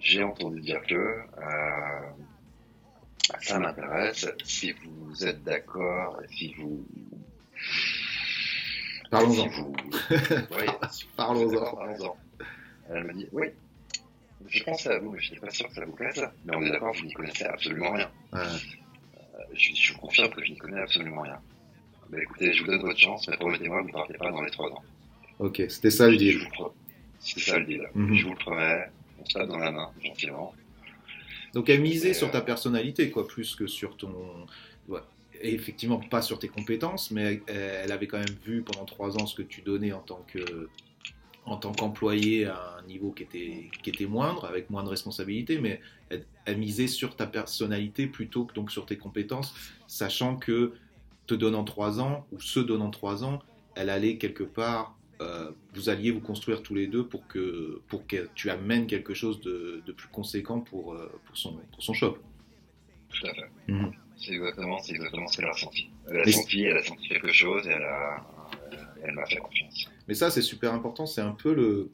j'ai 0.00 0.22
entendu 0.22 0.60
dire 0.60 0.82
que, 0.86 0.94
euh, 0.94 2.10
ça 3.40 3.58
m'intéresse. 3.58 4.26
Si 4.44 4.72
vous 4.72 5.24
êtes 5.24 5.42
d'accord, 5.44 6.20
si 6.30 6.54
vous. 6.54 6.86
Parlons-en. 9.10 9.46
oui, 10.10 10.66
Parlons-en. 11.16 11.74
Parlons-en. 11.76 12.16
Elle 12.90 13.04
m'a 13.04 13.12
dit 13.12 13.28
Oui, 13.32 13.46
je 14.48 14.62
pensais 14.64 14.90
à 14.90 14.98
vous, 14.98 15.10
mais 15.10 15.20
je 15.20 15.30
n'étais 15.30 15.46
pas 15.46 15.52
sûr 15.52 15.68
que 15.68 15.74
ça 15.74 15.84
vous 15.84 15.92
plaise. 15.92 16.26
Mais 16.44 16.56
on 16.56 16.62
est 16.62 16.70
d'accord, 16.70 16.94
vous 16.94 17.04
n'y 17.04 17.12
connaissez 17.12 17.44
absolument 17.44 17.92
rien. 17.92 18.10
Ouais. 18.32 18.40
Euh, 18.40 19.38
je, 19.54 19.74
je, 19.74 19.92
vous 19.92 20.00
confirme 20.00 20.30
que 20.30 20.44
je 20.44 20.50
n'y 20.52 20.58
connais 20.58 20.80
absolument 20.80 21.22
rien. 21.22 21.38
Mais 22.10 22.22
écoutez, 22.22 22.52
je 22.52 22.62
vous 22.62 22.70
donne 22.70 22.82
votre 22.82 22.98
chance, 22.98 23.26
mais 23.28 23.36
promettez-moi 23.36 23.78
que 23.78 23.82
vous 23.82 23.88
ne 23.88 23.92
partez 23.92 24.14
pas 24.14 24.30
dans 24.30 24.42
les 24.42 24.50
trois 24.50 24.70
ans. 24.70 24.82
Ok, 25.38 25.62
c'était 25.68 25.90
ça 25.90 26.08
le 26.08 26.16
deal. 26.16 26.46
C'était 27.18 27.40
ça 27.40 27.58
le 27.58 27.64
deal. 27.64 27.88
Mm 27.94 28.06
-hmm. 28.06 28.14
Je 28.14 28.24
vous 28.24 28.30
le 28.32 28.38
promets, 28.38 28.90
on 29.20 29.24
se 29.24 29.32
tape 29.34 29.48
dans 29.48 29.58
la 29.58 29.70
main, 29.70 29.90
gentiment. 30.04 30.54
Donc 31.54 31.68
elle 31.70 31.80
misait 31.80 32.14
sur 32.14 32.30
ta 32.30 32.40
personnalité, 32.40 33.10
quoi, 33.10 33.26
plus 33.26 33.54
que 33.54 33.66
sur 33.66 33.96
ton. 33.96 34.46
Et 34.88 34.92
effectivement, 35.40 35.98
pas 35.98 36.22
sur 36.22 36.38
tes 36.38 36.48
compétences, 36.48 37.10
mais 37.10 37.42
elle 37.46 37.92
avait 37.92 38.06
quand 38.06 38.18
même 38.18 38.36
vu 38.44 38.62
pendant 38.62 38.84
trois 38.84 39.16
ans 39.16 39.26
ce 39.26 39.34
que 39.34 39.42
tu 39.42 39.62
donnais 39.62 39.92
en 39.92 40.00
tant 40.00 40.24
que 40.26 40.68
en 41.46 41.56
tant 41.56 41.72
qu'employé 41.72 42.46
à 42.46 42.78
un 42.78 42.86
niveau 42.86 43.10
qui 43.12 43.22
était, 43.22 43.70
qui 43.82 43.90
était 43.90 44.06
moindre, 44.06 44.46
avec 44.46 44.70
moins 44.70 44.82
de 44.82 44.88
responsabilités, 44.88 45.58
mais 45.58 45.80
elle, 46.46 46.58
misait 46.58 46.86
sur 46.86 47.16
ta 47.16 47.26
personnalité 47.26 48.06
plutôt 48.06 48.44
que 48.44 48.54
donc 48.54 48.70
sur 48.70 48.86
tes 48.86 48.96
compétences, 48.96 49.54
sachant 49.86 50.36
que 50.36 50.72
te 51.26 51.34
donnant 51.34 51.64
trois 51.64 52.00
ans, 52.00 52.26
ou 52.32 52.40
se 52.40 52.60
donnant 52.60 52.90
trois 52.90 53.24
ans, 53.24 53.42
elle 53.74 53.90
allait 53.90 54.16
quelque 54.16 54.44
part, 54.44 54.96
euh, 55.20 55.50
vous 55.74 55.88
alliez 55.88 56.10
vous 56.10 56.20
construire 56.20 56.62
tous 56.62 56.74
les 56.74 56.86
deux 56.86 57.06
pour 57.06 57.26
que, 57.26 57.80
pour 57.88 58.06
que 58.06 58.28
tu 58.34 58.50
amènes 58.50 58.86
quelque 58.86 59.14
chose 59.14 59.40
de, 59.40 59.82
de 59.84 59.92
plus 59.92 60.08
conséquent 60.08 60.60
pour, 60.60 60.94
euh, 60.94 61.10
pour, 61.26 61.36
son, 61.36 61.58
pour 61.72 61.82
son 61.82 61.92
shop. 61.92 62.18
Tout 63.10 63.26
à 63.26 63.34
fait. 63.34 63.50
Mhm. 63.68 63.92
C'est 64.24 64.32
exactement, 64.32 64.78
exactement 64.82 65.28
ce 65.28 65.36
qu'elle 65.36 65.46
a 65.46 65.52
ressenti. 65.52 65.90
Elle 66.08 66.20
a 66.20 66.32
senti, 66.32 66.62
elle 66.62 66.76
a 66.76 66.82
senti 66.82 67.08
quelque 67.08 67.32
chose 67.32 67.66
et 67.66 67.70
elle 67.70 67.82
a, 67.82 68.24
elle 69.02 69.14
m'a 69.14 69.26
fait 69.26 69.36
confiance. 69.36 69.88
Mais 70.08 70.14
ça, 70.14 70.30
c'est 70.30 70.42
super 70.42 70.72
important. 70.72 71.06
C'est 71.06 71.20
un 71.20 71.32
peu 71.32 71.54
le. 71.54 71.90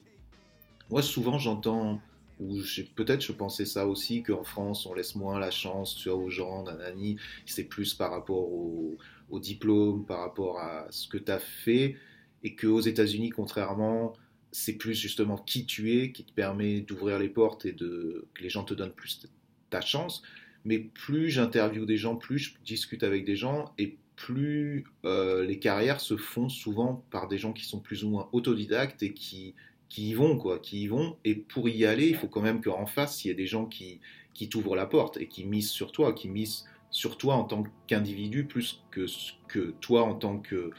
Moi, 0.90 1.02
souvent, 1.02 1.38
j'entends, 1.38 2.00
ou 2.40 2.58
peut-être 2.96 3.22
je 3.22 3.32
pensais 3.32 3.64
ça 3.64 3.86
aussi, 3.86 4.22
qu'en 4.22 4.44
France, 4.44 4.86
on 4.86 4.94
laisse 4.94 5.14
moins 5.14 5.38
la 5.38 5.50
chance 5.50 5.96
tu 5.96 6.08
vois, 6.08 6.18
aux 6.18 6.30
gens, 6.30 6.62
nanani. 6.64 7.16
C'est 7.46 7.64
plus 7.64 7.94
par 7.94 8.10
rapport 8.10 8.52
au, 8.52 8.96
diplôme, 9.40 10.04
par 10.06 10.20
rapport 10.20 10.58
à 10.58 10.86
ce 10.90 11.08
que 11.08 11.18
tu 11.18 11.30
as 11.30 11.38
fait. 11.38 11.96
Et 12.42 12.54
qu'aux 12.54 12.80
États-Unis, 12.80 13.30
contrairement, 13.30 14.14
c'est 14.52 14.74
plus 14.74 14.94
justement 14.94 15.36
qui 15.36 15.66
tu 15.66 15.98
es 15.98 16.12
qui 16.12 16.24
te 16.24 16.32
permet 16.32 16.80
d'ouvrir 16.80 17.18
les 17.18 17.28
portes 17.28 17.66
et 17.66 17.72
de, 17.72 18.26
que 18.34 18.42
les 18.42 18.48
gens 18.48 18.64
te 18.64 18.74
donnent 18.74 18.94
plus 18.94 19.28
ta 19.68 19.80
chance. 19.80 20.22
Mais 20.64 20.78
plus 20.78 21.30
j'interviewe 21.30 21.86
des 21.86 21.96
gens, 21.96 22.16
plus 22.16 22.38
je 22.38 22.52
discute 22.64 23.02
avec 23.02 23.24
des 23.24 23.36
gens, 23.36 23.72
et 23.78 23.96
plus 24.16 24.84
euh, 25.06 25.44
les 25.46 25.58
carrières 25.58 26.00
se 26.00 26.16
font 26.16 26.50
souvent 26.50 27.04
par 27.10 27.26
des 27.26 27.38
gens 27.38 27.52
qui 27.52 27.64
sont 27.64 27.80
plus 27.80 28.04
ou 28.04 28.10
moins 28.10 28.28
autodidactes 28.32 29.02
et 29.02 29.14
qui, 29.14 29.54
qui 29.88 30.10
y 30.10 30.14
vont, 30.14 30.36
quoi, 30.36 30.58
qui 30.58 30.82
y 30.82 30.86
vont. 30.88 31.16
Et 31.24 31.34
pour 31.34 31.68
y 31.68 31.86
aller, 31.86 32.08
il 32.08 32.16
faut 32.16 32.28
quand 32.28 32.42
même 32.42 32.60
qu'en 32.60 32.86
face, 32.86 33.24
il 33.24 33.28
y 33.28 33.30
ait 33.30 33.34
des 33.34 33.46
gens 33.46 33.64
qui, 33.64 34.00
qui 34.34 34.48
t'ouvrent 34.48 34.76
la 34.76 34.86
porte 34.86 35.16
et 35.16 35.26
qui 35.26 35.44
misent 35.44 35.70
sur 35.70 35.90
toi, 35.90 36.12
qui 36.12 36.28
misent 36.28 36.66
sur 36.90 37.16
toi 37.16 37.34
en 37.34 37.44
tant 37.44 37.64
qu'individu 37.86 38.44
plus 38.44 38.82
que, 38.90 39.06
que 39.48 39.74
toi 39.80 40.02
en 40.02 40.14
tant 40.14 40.38
que, 40.38 40.70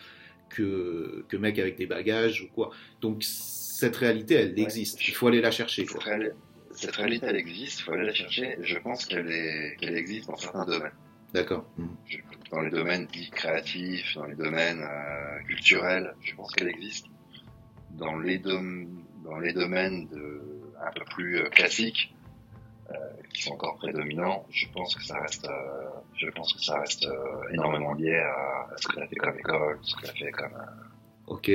que, 0.50 1.26
que, 1.28 1.38
mec 1.38 1.58
avec 1.58 1.78
des 1.78 1.88
bagages 1.88 2.44
ou 2.44 2.48
quoi. 2.54 2.72
Donc 3.02 3.24
cette 3.24 3.96
réalité, 3.96 4.36
elle 4.36 4.60
existe. 4.60 5.08
Il 5.08 5.14
faut 5.14 5.28
aller 5.28 5.42
la 5.42 5.52
chercher. 5.52 5.86
Cette, 6.74 6.96
réalité, 6.96 7.28
elle 7.28 7.36
existe, 7.36 7.80
il 7.80 7.84
faut 7.84 7.94
aller 7.94 8.06
la 8.06 8.14
chercher. 8.14 8.58
Je 8.62 8.78
pense 8.80 9.06
qu'elle 9.06 9.76
qu'elle 9.78 9.98
existe 9.98 10.28
dans 10.28 10.38
certains 10.38 10.66
domaines. 10.66 10.92
D'accord. 11.34 11.66
Mmh. 11.78 11.88
Dans 12.52 12.62
les 12.62 12.72
domaines 12.72 13.06
dits 13.08 13.30
créatifs, 13.30 14.16
dans 14.16 14.26
les 14.26 14.36
domaines 14.36 14.82
euh, 14.82 15.44
culturels, 15.48 16.14
je 16.22 16.36
pense 16.36 16.52
qu'elle 16.54 16.68
existe. 16.70 17.06
Dans 17.92 18.18
les, 18.18 18.40
dans 18.40 19.40
les 19.40 19.54
domaines 19.54 20.08
de, 20.08 20.42
un 20.86 20.92
peu 20.92 21.06
plus 21.06 21.40
euh, 21.40 21.50
classiques, 21.50 22.14
euh, 22.92 22.96
qui 23.34 23.44
sont 23.44 23.54
encore 23.54 23.78
prédominants, 23.78 24.46
je 24.50 24.66
pense 24.74 24.96
que 24.96 25.04
ça 25.04 25.18
reste, 25.20 25.48
euh, 25.48 25.90
je 26.18 26.30
pense 26.32 26.54
que 26.54 26.62
ça 26.62 26.80
reste 26.80 27.06
euh, 27.06 27.54
énormément 27.54 27.94
lié 27.94 28.18
à, 28.18 28.74
à 28.74 28.78
ce 28.78 28.88
que 28.88 28.96
tu 28.96 29.02
as 29.02 29.08
fait 29.08 29.16
comme 29.16 29.38
école, 29.38 29.80
ce 29.82 29.96
que 29.96 30.02
tu 30.02 30.10
as 30.10 30.14
fait 30.14 30.32
comme, 30.32 30.58
Ok. 31.32 31.52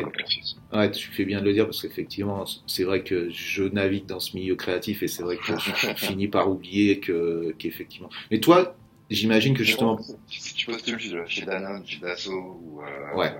Ouais, 0.73 0.91
tu 0.91 1.09
fais 1.11 1.25
bien 1.25 1.41
de 1.41 1.45
le 1.45 1.53
dire 1.53 1.65
parce 1.67 1.83
qu'effectivement, 1.83 2.45
c'est 2.67 2.85
vrai 2.85 3.03
que 3.03 3.29
je 3.31 3.63
navigue 3.63 4.07
dans 4.07 4.21
ce 4.21 4.37
milieu 4.37 4.57
créatif 4.57 5.03
et 5.03 5.09
c'est 5.09 5.23
vrai 5.23 5.37
que 5.37 5.53
je 5.59 5.95
finis 5.97 6.29
par 6.29 6.51
oublier 6.51 6.99
que 6.99 7.55
qu'effectivement. 7.59 8.09
Mais 8.31 8.41
toi, 8.41 8.77
J'imagine 9.09 9.57
que 9.57 9.63
justement. 9.63 9.99
Si 10.27 10.55
tu 10.55 10.67
postules 10.67 10.99
chez 11.27 11.45
Danone, 11.45 11.87
chez 11.87 12.01
Dassault 12.01 12.61
ou, 12.61 12.83
euh, 12.83 13.31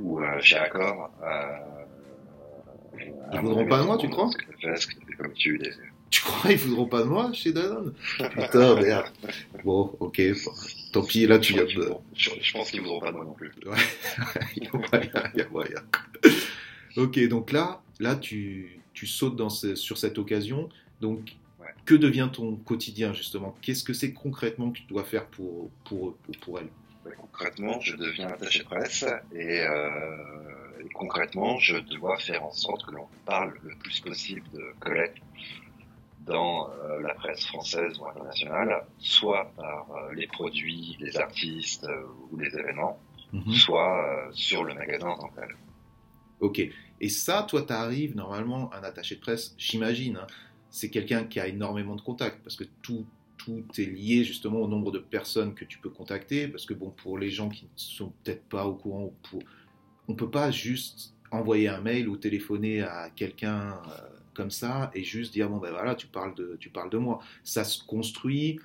ou 0.00 0.20
euh, 0.20 0.40
chez 0.40 0.56
Accor, 0.56 1.10
euh, 1.22 1.58
ils 3.32 3.40
voudront 3.40 3.66
pas 3.66 3.80
de 3.80 3.86
moi, 3.86 3.98
tu 3.98 4.08
crois? 4.08 4.30
Comme 5.18 5.32
tu 5.32 5.60
Tu 6.10 6.22
crois 6.22 6.52
ils 6.52 6.58
voudront 6.58 6.86
pas 6.86 7.02
de 7.02 7.08
moi 7.08 7.32
chez 7.32 7.52
Danone 7.52 7.92
Putain, 8.18 8.80
merde. 8.80 9.06
Bon, 9.64 9.94
ok. 10.00 10.22
Tant 10.92 11.04
pis, 11.04 11.26
là 11.26 11.38
tu 11.38 11.52
viens 11.52 11.64
de. 11.64 11.92
Je, 12.14 12.52
pense 12.52 12.70
qu'ils 12.70 12.80
voudront 12.80 13.00
pas 13.00 13.12
de 13.12 13.16
moi 13.16 13.24
non 13.24 13.34
plus. 13.34 13.52
Ouais, 13.66 13.76
il 14.56 14.64
y 14.64 14.66
a 14.66 14.72
moyen, 14.72 15.30
il 15.34 15.38
y 15.38 15.42
a 15.42 15.48
moyen. 15.48 15.82
Ok, 16.96 17.28
donc 17.28 17.52
là, 17.52 17.82
là 18.00 18.16
tu, 18.16 18.80
tu 18.94 19.06
sautes 19.06 19.36
dans 19.36 19.50
ce, 19.50 19.74
sur 19.74 19.98
cette 19.98 20.18
occasion. 20.18 20.68
Donc, 21.00 21.36
que 21.84 21.94
devient 21.94 22.28
ton 22.32 22.56
quotidien 22.56 23.14
justement? 23.14 23.56
Qu'est-ce 23.62 23.82
que 23.82 23.94
c'est 23.94 24.12
concrètement 24.12 24.70
que 24.70 24.78
tu 24.78 24.84
dois 24.84 25.04
faire 25.04 25.26
pour, 25.26 25.70
pour, 25.84 26.16
pour, 26.42 26.58
elle? 26.58 26.68
Ben, 27.04 27.14
Concrètement, 27.16 27.80
je 27.80 27.96
deviens 27.96 28.28
attaché 28.28 28.62
presse 28.64 29.06
et, 29.34 29.60
euh, 29.60 30.84
et, 30.84 30.88
concrètement, 30.92 31.58
je 31.58 31.78
dois 31.78 32.18
faire 32.18 32.44
en 32.44 32.52
sorte 32.52 32.84
que 32.84 32.90
l'on 32.92 33.08
parle 33.24 33.54
le 33.62 33.74
plus 33.76 34.00
possible 34.00 34.44
de 34.52 34.62
Colette 34.80 35.14
dans 36.28 36.70
euh, 36.70 37.00
la 37.00 37.14
presse 37.14 37.46
française 37.46 37.98
ou 37.98 38.06
internationale, 38.06 38.84
soit 38.98 39.50
par 39.56 39.90
euh, 39.90 40.14
les 40.14 40.26
produits, 40.26 40.96
les 41.00 41.16
artistes 41.16 41.84
euh, 41.84 42.04
ou 42.30 42.36
les 42.36 42.54
événements, 42.54 43.00
mhm. 43.32 43.52
soit 43.52 44.28
sur 44.32 44.64
le 44.64 44.74
magasin 44.74 45.08
en 45.08 45.18
tant 45.18 45.28
que 45.28 45.40
tel. 45.40 45.56
Ok. 46.40 46.62
Et 47.00 47.08
ça, 47.08 47.44
toi, 47.48 47.62
tu 47.62 47.72
arrives 47.72 48.16
normalement, 48.16 48.72
un 48.72 48.82
attaché 48.82 49.16
de 49.16 49.20
presse, 49.20 49.54
j'imagine, 49.58 50.18
hein, 50.18 50.26
c'est 50.70 50.90
quelqu'un 50.90 51.24
qui 51.24 51.40
a 51.40 51.46
énormément 51.46 51.96
de 51.96 52.02
contacts 52.02 52.42
parce 52.42 52.56
que 52.56 52.64
tout, 52.82 53.06
tout 53.38 53.64
est 53.78 53.86
lié 53.86 54.24
justement 54.24 54.60
au 54.60 54.68
nombre 54.68 54.92
de 54.92 54.98
personnes 54.98 55.54
que 55.54 55.64
tu 55.64 55.78
peux 55.78 55.90
contacter. 55.90 56.46
Parce 56.48 56.66
que 56.66 56.74
bon, 56.74 56.90
pour 56.90 57.18
les 57.18 57.30
gens 57.30 57.48
qui 57.48 57.64
ne 57.64 57.70
sont 57.76 58.12
peut-être 58.22 58.44
pas 58.44 58.66
au 58.66 58.74
courant, 58.74 59.12
pour... 59.30 59.42
on 60.08 60.14
peut 60.14 60.30
pas 60.30 60.50
juste 60.50 61.14
envoyer 61.30 61.68
un 61.68 61.80
mail 61.80 62.08
ou 62.08 62.16
téléphoner 62.16 62.82
à 62.82 63.10
quelqu'un 63.10 63.80
comme 64.38 64.50
ça 64.52 64.92
et 64.94 65.02
juste 65.02 65.32
dire 65.32 65.50
bon 65.50 65.58
ben 65.58 65.72
voilà, 65.72 65.96
tu 65.96 66.06
parles 66.06 66.34
de, 66.36 66.56
tu 66.60 66.70
parles 66.70 66.90
de 66.90 66.96
moi. 66.96 67.18
Ça 67.42 67.64
se 67.64 67.84
construit. 67.84 68.60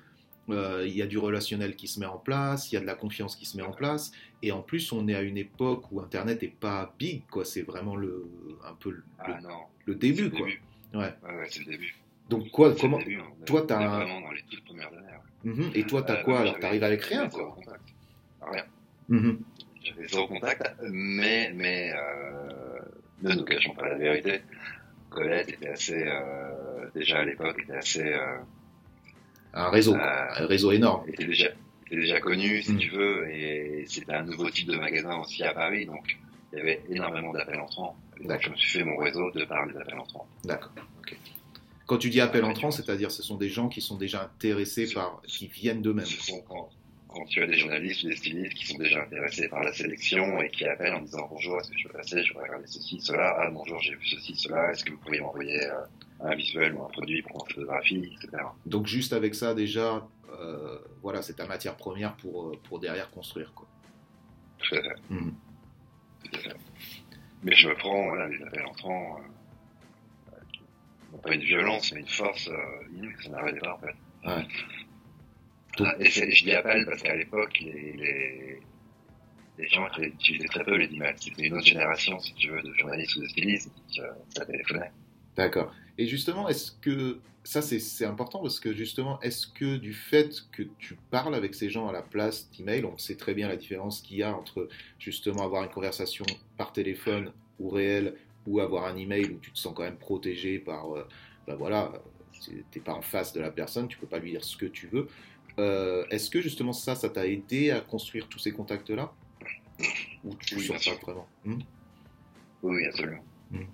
Euh, 0.50 0.84
il 0.86 0.94
y 0.94 1.00
a 1.00 1.06
du 1.06 1.16
relationnel 1.16 1.74
qui 1.74 1.88
se 1.88 1.98
met 1.98 2.06
en 2.06 2.18
place, 2.18 2.70
il 2.70 2.74
y 2.74 2.78
a 2.78 2.80
de 2.82 2.86
la 2.86 2.94
confiance 2.94 3.34
qui 3.34 3.46
se 3.46 3.56
met 3.56 3.62
en 3.62 3.72
place, 3.72 4.12
et 4.42 4.52
en 4.52 4.60
plus 4.60 4.92
on 4.92 5.08
est 5.08 5.14
à 5.14 5.22
une 5.22 5.38
époque 5.38 5.90
où 5.90 6.02
Internet 6.02 6.42
n'est 6.42 6.48
pas 6.48 6.94
big, 6.98 7.22
quoi. 7.30 7.46
C'est 7.46 7.62
vraiment 7.62 7.96
le 7.96 8.28
un 8.62 8.74
peu 8.74 8.90
le, 8.90 9.02
ah 9.18 9.38
le 9.86 9.94
début, 9.94 10.30
quoi. 10.30 10.46
Ouais. 10.92 11.14
ouais, 11.22 11.46
c'est 11.48 11.60
le 11.60 11.72
début. 11.72 11.96
Donc 12.28 12.50
quoi, 12.50 12.74
comment 12.78 12.98
Toi. 12.98 13.12
Toi, 13.46 13.64
t'as 13.66 13.78
un... 13.78 13.96
vraiment 14.00 14.20
dans 14.20 14.32
les 14.32 14.42
toutes 14.42 14.64
premières 14.66 14.92
années. 14.92 15.14
Mhm. 15.44 15.70
Et 15.74 15.84
toi, 15.84 16.02
t'as 16.02 16.20
euh, 16.20 16.24
quoi 16.24 16.40
alors 16.40 16.58
T'arrives 16.60 16.84
avec 16.84 17.02
rien, 17.02 17.28
quoi 17.28 17.56
Rien. 18.42 18.64
Mm 19.08 19.36
J'avais 19.82 20.08
zéro 20.08 20.28
contact, 20.28 20.76
mais 20.90 21.52
mais 21.54 21.92
euh, 21.96 22.78
ne 23.22 23.34
nous 23.34 23.44
cachons 23.44 23.74
pas 23.74 23.88
la 23.88 23.96
vérité. 23.96 24.42
Colette 25.14 25.48
était 25.48 25.68
assez 25.68 26.04
euh, 26.06 26.88
déjà 26.94 27.18
à 27.18 27.24
l'époque 27.24 27.58
était 27.62 27.76
assez 27.76 28.02
euh, 28.02 28.38
un 29.54 29.70
réseau, 29.70 29.94
un 29.94 30.46
réseau 30.46 30.72
énorme. 30.72 31.08
Était 31.08 31.24
déjà 31.24 31.48
était 31.86 31.96
déjà 31.96 32.20
connu, 32.20 32.62
si 32.62 32.72
mhm. 32.72 32.78
tu 32.78 32.90
veux, 32.90 33.30
et 33.30 33.84
c'était 33.86 34.14
un 34.14 34.24
nouveau 34.24 34.50
type 34.50 34.68
de 34.68 34.76
magasin 34.76 35.16
aussi 35.18 35.42
à 35.42 35.52
Paris, 35.52 35.86
donc 35.86 36.16
il 36.52 36.58
y 36.58 36.60
avait 36.60 36.82
énormément 36.88 37.32
d'appels 37.32 37.60
entrants. 37.60 37.96
Donc 38.22 38.40
je 38.40 38.50
me 38.50 38.56
suis 38.56 38.78
fait 38.78 38.84
mon 38.84 38.96
réseau 38.96 39.30
de 39.32 39.44
par 39.44 39.66
les 39.66 39.76
appels 39.76 39.98
entrants. 39.98 40.26
D'accord. 40.44 40.72
ok. 41.00 41.16
Quand 41.86 41.98
tu 41.98 42.08
dis 42.08 42.20
appel 42.20 42.44
entrant, 42.44 42.70
c'est-à-dire 42.70 43.10
ce 43.10 43.22
sont 43.22 43.36
des 43.36 43.50
gens 43.50 43.68
qui 43.68 43.82
sont 43.82 43.96
déjà 43.96 44.22
intéressés 44.22 44.90
par, 44.92 45.20
qui 45.26 45.48
viennent 45.48 45.82
d'eux-mêmes. 45.82 46.06
Quand, 47.14 47.24
tu 47.26 47.42
as 47.42 47.46
des 47.46 47.56
journalistes 47.58 48.04
ou 48.04 48.08
des 48.08 48.16
stylistes 48.16 48.54
qui 48.54 48.66
sont 48.66 48.78
déjà 48.78 49.02
intéressés 49.02 49.48
par 49.48 49.62
la 49.62 49.72
sélection 49.72 50.40
et 50.40 50.50
qui 50.50 50.64
appellent 50.64 50.94
en 50.94 51.02
disant 51.02 51.26
bonjour, 51.30 51.60
est-ce 51.60 51.70
que 51.70 51.78
je 51.78 51.88
peux 51.88 51.94
passer, 51.94 52.22
je 52.22 52.32
voudrais 52.32 52.48
regarder 52.48 52.66
ceci, 52.66 53.00
cela, 53.00 53.36
ah 53.38 53.50
bonjour, 53.50 53.80
j'ai 53.80 53.94
vu 53.94 54.06
ceci, 54.06 54.34
cela, 54.36 54.70
est-ce 54.70 54.84
que 54.84 54.90
vous 54.90 54.98
pourriez 54.98 55.20
m'envoyer 55.20 55.64
euh, 55.66 55.80
un 56.20 56.34
visuel 56.34 56.74
ou 56.74 56.84
un 56.84 56.88
produit 56.88 57.22
pour 57.22 57.44
une 57.46 57.54
photographie, 57.54 58.16
etc. 58.16 58.42
Donc 58.66 58.86
juste 58.86 59.12
avec 59.12 59.34
ça 59.34 59.54
déjà, 59.54 60.06
euh, 60.38 60.78
voilà, 61.02 61.22
c'est 61.22 61.34
ta 61.34 61.46
matière 61.46 61.76
première 61.76 62.16
pour, 62.16 62.48
euh, 62.48 62.60
pour 62.64 62.80
derrière 62.80 63.10
construire 63.10 63.52
quoi. 63.54 63.66
Tout 64.58 64.74
à 64.76 64.82
fait. 64.82 64.96
Mmh. 65.10 65.30
Tout 66.24 66.38
à 66.38 66.38
fait. 66.38 66.56
Mais 67.42 67.54
je 67.54 67.68
me 67.68 67.74
prends, 67.74 68.08
voilà, 68.08 68.28
les 68.28 68.42
appels 68.42 68.64
entrants 68.64 69.20
pas 71.24 71.34
une 71.34 71.42
violence, 71.42 71.92
mais 71.92 72.00
une 72.00 72.08
force 72.08 72.48
euh, 72.48 73.12
ça 73.22 73.30
n'arrêtait 73.30 73.60
pas 73.60 73.74
en 73.74 73.78
fait. 73.78 73.94
Ouais. 74.26 74.46
Ah, 75.80 75.94
et 75.98 76.10
je 76.10 76.44
dis 76.44 76.52
appel 76.52 76.84
parce 76.86 77.02
qu'à 77.02 77.16
l'époque, 77.16 77.58
les, 77.60 77.92
les, 77.92 78.60
les, 79.58 79.68
gens 79.68 79.88
utilisaient 79.98 80.48
très 80.48 80.64
peu 80.64 80.76
les 80.76 80.92
emails. 80.92 81.16
C'était 81.18 81.46
une 81.46 81.54
autre 81.54 81.66
génération, 81.66 82.18
si 82.20 82.34
tu 82.34 82.50
veux, 82.50 82.62
de 82.62 82.72
journalistes 82.74 83.16
ou 83.16 83.22
de 83.22 83.28
stylistes 83.28 83.70
qui 83.88 84.00
euh, 84.00 84.12
ça 84.36 84.44
téléphonait. 84.44 84.90
D'accord. 85.36 85.74
Et 85.98 86.06
justement, 86.06 86.48
est-ce 86.48 86.72
que 86.72 87.20
ça 87.44 87.60
c'est 87.60 88.06
important 88.06 88.40
parce 88.40 88.58
que 88.58 88.72
justement, 88.72 89.20
est-ce 89.20 89.46
que 89.46 89.76
du 89.76 89.92
fait 89.92 90.44
que 90.52 90.62
tu 90.78 90.96
parles 91.10 91.34
avec 91.34 91.54
ces 91.54 91.68
gens 91.68 91.88
à 91.88 91.92
la 91.92 92.02
place 92.02 92.50
d'email, 92.56 92.84
on 92.84 92.96
sait 92.96 93.16
très 93.16 93.34
bien 93.34 93.48
la 93.48 93.56
différence 93.56 94.00
qu'il 94.00 94.16
y 94.16 94.22
a 94.22 94.34
entre 94.34 94.68
justement 94.98 95.44
avoir 95.44 95.62
une 95.62 95.70
conversation 95.70 96.24
par 96.56 96.72
téléphone 96.72 97.32
ou 97.60 97.68
réel 97.68 98.14
ou 98.46 98.60
avoir 98.60 98.86
un 98.86 98.96
email 98.96 99.26
où 99.26 99.38
tu 99.38 99.52
te 99.52 99.58
sens 99.58 99.74
quand 99.74 99.82
même 99.82 99.98
protégé 99.98 100.58
par, 100.58 100.96
euh, 100.96 101.06
ben 101.46 101.54
voilà, 101.54 101.92
t'es 102.70 102.80
pas 102.80 102.94
en 102.94 103.02
face 103.02 103.32
de 103.32 103.40
la 103.40 103.50
personne, 103.50 103.88
tu 103.88 103.98
peux 103.98 104.06
pas 104.06 104.18
lui 104.18 104.30
dire 104.30 104.44
ce 104.44 104.56
que 104.56 104.66
tu 104.66 104.86
veux. 104.86 105.08
Euh, 105.58 106.04
est-ce 106.10 106.30
que 106.30 106.40
justement 106.40 106.72
ça, 106.72 106.94
ça 106.94 107.08
t'a 107.08 107.26
aidé 107.26 107.70
à 107.70 107.80
construire 107.80 108.28
tous 108.28 108.38
ces 108.38 108.52
contacts-là 108.52 109.12
Ou 110.24 110.34
tu 110.36 110.56
oui, 110.56 110.66
ça 110.66 110.94
vraiment 111.02 111.28
hmm 111.44 111.60
Oui, 112.62 112.86
absolument. 112.86 113.24
Hmm. 113.50 113.64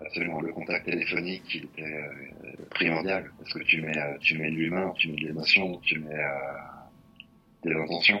Absolument. 0.00 0.40
Le 0.40 0.52
contact 0.52 0.86
téléphonique, 0.86 1.54
il 1.54 1.64
était 1.64 1.82
euh, 1.82 2.64
primordial 2.70 3.30
parce 3.38 3.52
que 3.52 3.60
tu 3.60 3.82
mets, 3.82 4.18
tu 4.20 4.38
mets 4.38 4.50
de 4.50 4.56
l'humain, 4.56 4.92
tu 4.96 5.08
mets 5.10 5.16
de 5.16 5.26
l'émotion, 5.26 5.78
tu 5.78 5.98
mets 5.98 6.24
des 7.64 7.72
intentions 7.72 8.20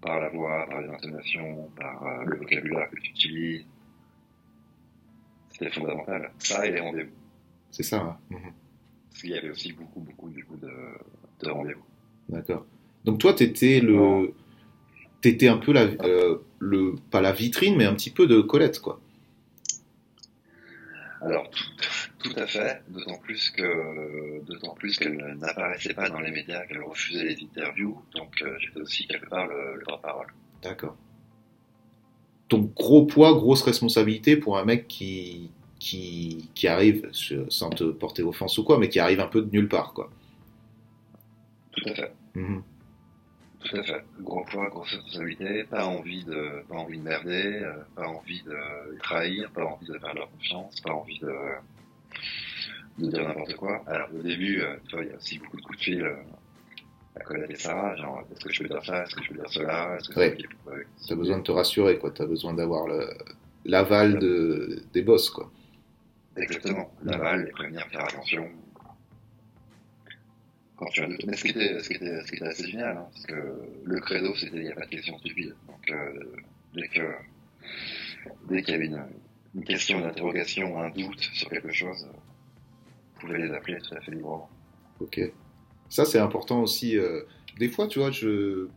par 0.00 0.20
la 0.20 0.28
voix, 0.30 0.66
par 0.68 0.80
les 0.80 0.88
intonations, 0.88 1.70
par 1.76 2.24
le 2.24 2.36
vocabulaire 2.38 2.88
que 2.90 2.96
tu 3.00 3.10
utilises. 3.10 3.66
C'était 5.50 5.70
fondamental. 5.70 6.32
Ça 6.38 6.66
et 6.66 6.72
les 6.72 6.80
rendez-vous. 6.80 7.12
C'est 7.70 7.82
ça. 7.82 8.00
Hein. 8.00 8.18
Mhm. 8.30 8.52
Parce 9.10 9.20
qu'il 9.22 9.30
y 9.30 9.38
avait 9.38 9.50
aussi 9.50 9.72
beaucoup, 9.72 10.00
beaucoup 10.00 10.30
du 10.30 10.44
coup, 10.44 10.56
de, 10.56 10.72
de 11.40 11.50
rendez-vous. 11.50 11.84
D'accord. 12.30 12.64
Donc 13.04 13.18
toi, 13.18 13.34
tu 13.34 13.44
étais 13.44 13.80
le... 13.80 14.32
T'étais 15.20 15.48
un 15.48 15.58
peu 15.58 15.72
la, 15.72 15.82
euh, 15.82 16.38
le, 16.60 16.94
pas 17.10 17.20
la 17.20 17.32
vitrine, 17.32 17.76
mais 17.76 17.84
un 17.84 17.94
petit 17.94 18.10
peu 18.10 18.26
de 18.26 18.40
Colette, 18.40 18.80
quoi. 18.80 18.98
Alors, 21.20 21.50
tout, 22.20 22.32
à 22.36 22.46
fait, 22.46 22.82
d'autant 22.88 23.18
plus 23.18 23.50
que, 23.50 24.42
d'autant 24.46 24.74
plus 24.74 24.96
qu'elle 24.96 25.36
n'apparaissait 25.38 25.92
pas 25.92 26.08
dans 26.08 26.20
les 26.20 26.30
médias, 26.30 26.64
qu'elle 26.64 26.82
refusait 26.82 27.24
les 27.24 27.42
interviews, 27.42 28.00
donc 28.14 28.40
euh, 28.40 28.56
j'étais 28.58 28.80
aussi 28.80 29.06
quelque 29.06 29.28
part 29.28 29.46
le, 29.46 29.76
le 29.76 29.84
porte-parole. 29.84 30.28
D'accord. 30.62 30.96
Donc 32.48 32.72
gros 32.74 33.04
poids, 33.04 33.34
grosse 33.34 33.62
responsabilité 33.62 34.36
pour 34.36 34.56
un 34.56 34.64
mec 34.64 34.88
qui, 34.88 35.50
qui, 35.78 36.48
qui 36.54 36.66
arrive, 36.66 37.10
sans 37.50 37.68
te 37.68 37.84
porter 37.84 38.22
offense 38.22 38.56
ou 38.56 38.64
quoi, 38.64 38.78
mais 38.78 38.88
qui 38.88 38.98
arrive 38.98 39.20
un 39.20 39.28
peu 39.28 39.42
de 39.42 39.50
nulle 39.50 39.68
part, 39.68 39.92
quoi. 39.92 40.10
Tout 41.72 41.90
à 41.90 41.94
fait. 41.94 42.12
Mhm. 42.34 42.62
Tout 43.62 43.76
à 43.76 43.82
fait. 43.82 44.04
Gros 44.20 44.44
poids, 44.44 44.68
grosse 44.70 44.90
responsabilité, 44.94 45.64
pas 45.64 45.84
envie 45.84 46.24
de, 46.24 46.62
pas 46.68 46.76
envie 46.76 46.98
de 46.98 47.02
merder, 47.02 47.60
euh, 47.62 47.74
pas 47.94 48.06
envie 48.06 48.42
de 48.42 48.56
trahir, 49.02 49.50
pas 49.50 49.64
envie 49.64 49.86
de 49.86 49.98
perdre 49.98 50.20
leur 50.20 50.30
confiance, 50.30 50.80
pas 50.80 50.92
envie 50.92 51.18
de, 51.18 51.32
de 52.98 53.10
dire 53.10 53.28
n'importe 53.28 53.54
quoi. 53.56 53.82
Alors 53.86 54.08
au 54.14 54.22
début, 54.22 54.62
euh, 54.62 54.76
tu 54.88 54.96
vois, 54.96 55.04
il 55.04 55.10
y 55.10 55.12
a 55.12 55.16
aussi 55.16 55.38
beaucoup 55.38 55.58
de 55.58 55.62
coups 55.62 55.78
de 55.78 55.82
fil 55.82 56.02
euh, 56.02 56.16
à 57.16 57.20
Colette 57.20 57.50
et 57.50 57.56
Sarah, 57.56 57.96
genre 57.96 58.24
est-ce 58.32 58.44
que 58.46 58.52
je 58.52 58.62
peux 58.62 58.68
dire 58.68 58.84
ça, 58.84 59.02
est-ce 59.02 59.14
que 59.14 59.22
je 59.24 59.28
peux 59.28 59.34
dire 59.34 59.50
cela, 59.50 59.96
est-ce 59.96 60.08
que 60.08 60.18
ouais. 60.18 60.38
T'as 61.06 61.14
besoin 61.16 61.38
de 61.38 61.42
te 61.42 61.52
rassurer, 61.52 61.98
quoi. 61.98 62.12
T'as 62.12 62.26
besoin 62.26 62.54
d'avoir 62.54 62.86
l'aval 63.66 64.18
de, 64.18 64.82
des 64.94 65.02
boss, 65.02 65.28
quoi. 65.28 65.50
Exactement. 66.36 66.90
L'aval, 67.04 67.44
les 67.44 67.50
prévenir, 67.50 67.86
faire 67.88 68.04
attention. 68.04 68.48
Quand 70.80 70.86
tu 70.86 71.02
as 71.02 71.08
Mais 71.26 71.36
ce 71.36 71.44
qui 71.44 71.50
était, 71.50 71.78
ce 71.82 71.88
qui 71.90 71.96
était, 71.96 72.22
ce 72.24 72.30
qui 72.30 72.36
était 72.36 72.46
assez 72.46 72.66
génial, 72.66 72.96
hein, 72.96 73.06
parce 73.12 73.26
que 73.26 73.34
le 73.84 74.00
credo, 74.00 74.34
c'était 74.34 74.56
il 74.56 74.62
n'y 74.62 74.72
a 74.72 74.74
pas 74.74 74.86
de 74.86 74.90
questions 74.90 75.18
stupides. 75.18 75.54
Donc, 75.68 75.90
euh, 75.90 76.24
dès 76.74 76.88
que, 76.88 77.02
dès 78.48 78.62
qu'il 78.62 78.72
y 78.72 78.76
avait 78.78 78.86
une, 78.86 79.04
une 79.54 79.64
question, 79.64 79.98
une 79.98 80.06
interrogation, 80.06 80.80
un 80.80 80.88
doute 80.88 81.20
sur 81.34 81.50
quelque 81.50 81.70
chose, 81.70 82.08
vous 83.14 83.20
pouvez 83.20 83.46
les 83.46 83.52
appeler 83.52 83.78
tout 83.78 83.94
à 83.94 84.00
fait 84.00 84.12
librement. 84.12 84.48
Ok. 85.00 85.20
Ça, 85.90 86.06
c'est 86.06 86.18
important 86.18 86.62
aussi. 86.62 86.96
Euh, 86.96 87.24
des 87.58 87.68
fois, 87.68 87.86
tu 87.86 87.98
vois, 87.98 88.10
je, 88.10 88.68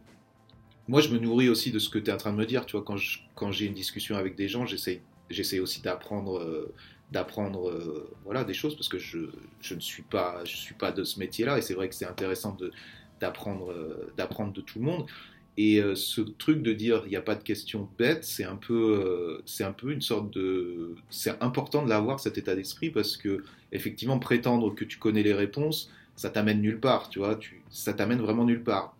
moi, 0.89 0.99
je 0.99 1.07
me 1.07 1.19
nourris 1.19 1.47
aussi 1.47 1.71
de 1.71 1.79
ce 1.79 1.87
que 1.89 1.99
tu 1.99 2.09
es 2.09 2.13
en 2.13 2.17
train 2.17 2.33
de 2.33 2.37
me 2.37 2.45
dire. 2.45 2.65
Tu 2.65 2.75
vois, 2.75 2.83
quand, 2.83 2.97
quand 3.35 3.53
j'ai 3.53 3.67
une 3.67 3.73
discussion 3.73 4.17
avec 4.17 4.35
des 4.35 4.49
gens, 4.49 4.65
j'essaie, 4.65 5.01
j'essaie 5.29 5.59
aussi 5.59 5.81
d'apprendre 5.81 6.39
euh, 6.39 6.73
d'apprendre 7.11 7.69
euh, 7.69 8.09
voilà 8.23 8.43
des 8.43 8.53
choses 8.53 8.75
parce 8.75 8.89
que 8.89 8.97
je, 8.97 9.19
je, 9.61 9.75
ne 9.75 9.79
suis 9.79 10.03
pas 10.03 10.43
je 10.45 10.57
suis 10.57 10.73
pas 10.73 10.91
de 10.91 11.03
ce 11.03 11.19
métier-là 11.19 11.57
et 11.57 11.61
c'est 11.61 11.75
vrai 11.75 11.87
que 11.87 11.95
c'est 11.95 12.07
intéressant 12.07 12.55
de 12.55 12.71
d'apprendre 13.21 13.71
euh, 13.71 14.11
d'apprendre 14.17 14.51
de 14.51 14.61
tout 14.61 14.79
le 14.79 14.85
monde. 14.85 15.05
Et 15.55 15.79
euh, 15.79 15.93
ce 15.93 16.21
truc 16.21 16.63
de 16.63 16.73
dire 16.73 17.03
il 17.05 17.09
n'y 17.09 17.15
a 17.15 17.21
pas 17.21 17.35
de 17.35 17.43
questions 17.43 17.87
bêtes 17.99 18.23
c'est 18.23 18.43
un 18.43 18.55
peu 18.55 19.41
c'est 19.45 19.63
un 19.63 19.71
peu 19.71 19.91
une 19.91 20.01
sorte 20.01 20.31
de 20.31 20.95
c'est 21.11 21.39
important 21.41 21.83
de 21.83 21.89
l'avoir 21.89 22.19
cet 22.19 22.39
état 22.39 22.55
d'esprit 22.55 22.89
parce 22.89 23.17
que 23.17 23.43
effectivement 23.71 24.17
prétendre 24.17 24.73
que 24.73 24.83
tu 24.83 24.97
connais 24.97 25.21
les 25.21 25.33
réponses 25.33 25.91
ça 26.15 26.31
t'amène 26.31 26.61
nulle 26.61 26.79
part 26.79 27.09
tu 27.09 27.19
vois 27.19 27.35
tu, 27.35 27.61
ça 27.69 27.93
t'amène 27.93 28.19
vraiment 28.19 28.45
nulle 28.45 28.63
part. 28.63 28.95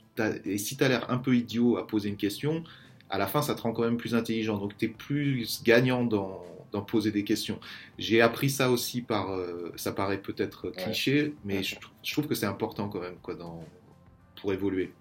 Et 0.45 0.59
si 0.59 0.77
tu 0.77 0.83
as 0.83 0.89
l'air 0.89 1.09
un 1.09 1.17
peu 1.17 1.35
idiot 1.35 1.77
à 1.77 1.87
poser 1.87 2.09
une 2.09 2.17
question 2.17 2.63
à 3.09 3.17
la 3.17 3.25
fin 3.25 3.41
ça 3.41 3.55
te 3.55 3.61
rend 3.61 3.71
quand 3.71 3.83
même 3.83 3.97
plus 3.97 4.13
intelligent. 4.13 4.59
Donc 4.59 4.77
tu 4.77 4.85
es 4.85 4.89
plus 4.89 5.63
gagnant 5.63 6.03
dans 6.03 6.43
d'en 6.73 6.81
poser 6.81 7.11
des 7.11 7.23
questions. 7.23 7.59
J'ai 7.97 8.19
appris 8.19 8.49
ça 8.49 8.69
aussi 8.69 9.01
par, 9.01 9.31
euh, 9.31 9.71
ça 9.75 9.93
paraît 9.93 10.17
peut-être 10.17 10.71
cliché, 10.71 11.33
mais 11.45 11.63
je, 11.63 11.75
trouve 12.11 12.27
que 12.27 12.35
c'est 12.35 12.47
important 12.47 12.89
quand 12.89 12.99
même 12.99 13.17
quoi, 13.21 13.35
dans, 13.35 13.63
pour 14.41 14.51
évoluer. 14.51 14.91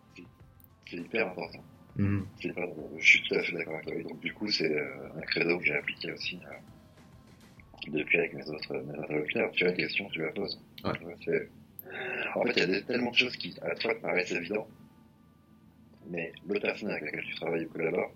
C'est 0.89 0.99
hyper 0.99 1.29
important. 1.29 1.65
Mhm. 1.97 2.27
Je 2.39 3.05
suis 3.05 3.23
tout 3.23 3.35
à 3.35 3.43
fait 3.43 3.53
d'accord 3.53 3.75
avec 3.75 3.87
toi. 3.87 4.11
Donc 4.11 4.21
du 4.21 4.33
coup, 4.35 4.49
c'est 4.49 4.71
euh, 4.71 5.09
un 5.17 5.21
credo 5.23 5.59
que 5.59 5.65
j'ai 5.65 5.75
appliqué 5.75 6.13
aussi 6.13 6.39
euh, 6.45 7.91
depuis 7.91 8.19
avec 8.19 8.35
mes 8.35 8.49
autres, 8.49 8.75
mes 8.75 8.99
interlocuteurs. 8.99 9.51
Tu 9.53 9.65
as 9.65 9.71
une 9.71 9.77
question, 9.77 10.09
tu 10.11 10.21
la 10.21 10.31
poses. 10.31 10.61
En 10.85 10.93
fait, 12.45 12.53
il 12.57 12.71
y 12.71 12.75
a 12.75 12.81
tellement 12.83 13.11
de 13.11 13.17
choses 13.17 13.37
qui 13.37 13.55
à 13.63 13.75
toi 13.75 13.95
te 13.95 14.01
paraissent 14.01 14.33
évidentes, 14.33 14.69
mais 16.11 16.33
l'autre 16.47 16.63
personne 16.63 16.91
avec 16.91 17.05
laquelle 17.05 17.25
tu 17.25 17.35
travailles 17.35 17.65
ou 17.65 17.69
collabores, 17.69 18.13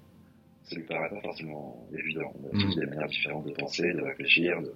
ça 0.67 0.77
lui 0.77 0.83
paraît 0.83 1.09
pas 1.09 1.21
forcément 1.21 1.89
évident. 1.97 2.33
On 2.43 2.47
a 2.49 2.61
tous 2.61 2.75
des 2.75 2.87
manières 2.87 3.09
différentes 3.09 3.47
de 3.47 3.53
penser, 3.53 3.93
de 3.93 4.01
réfléchir, 4.01 4.61
de... 4.61 4.73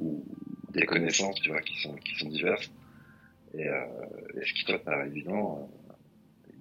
ou 0.00 0.24
des 0.72 0.86
connaissances, 0.86 1.40
tu 1.40 1.50
vois, 1.50 1.60
qui 1.60 1.80
sont, 1.80 1.94
qui 1.96 2.14
sont 2.16 2.28
diverses. 2.28 2.70
Et, 3.54 3.66
euh, 3.66 3.84
ce 4.44 4.52
qui 4.52 4.64
te 4.64 4.76
paraît 4.76 5.08
évident, 5.08 5.68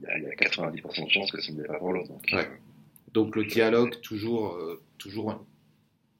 euh, 0.04 0.18
il 0.18 0.24
y, 0.24 0.28
a 0.28 0.36
90% 0.36 1.06
de 1.06 1.10
chances 1.10 1.32
que 1.32 1.42
ce 1.42 1.52
ne 1.52 1.62
n'est 1.62 1.68
pas 1.68 1.78
pour 1.78 1.94
l'autre. 1.94 2.10
Donc, 2.10 2.34
euh, 2.34 2.44
donc, 3.14 3.36
le 3.36 3.46
dialogue, 3.46 4.00
toujours, 4.02 4.56
euh, 4.56 4.82
toujours, 4.98 5.46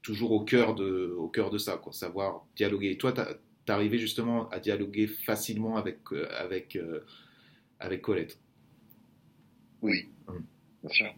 toujours 0.02 0.32
au, 0.32 0.44
cœur 0.44 0.74
de, 0.74 1.14
au 1.18 1.28
cœur 1.28 1.50
de 1.50 1.58
ça, 1.58 1.76
quoi, 1.76 1.92
savoir 1.92 2.44
dialoguer. 2.56 2.90
Et 2.90 2.98
toi, 2.98 3.12
tu 3.12 3.72
arrivé 3.72 3.98
justement 3.98 4.48
à 4.50 4.60
dialoguer 4.60 5.06
facilement 5.06 5.76
avec, 5.76 5.98
avec, 6.38 6.78
avec 7.80 8.02
Colette? 8.02 8.38
Oui, 9.82 10.08
mm. 10.28 10.38
bien 10.82 10.92
sûr. 10.92 11.14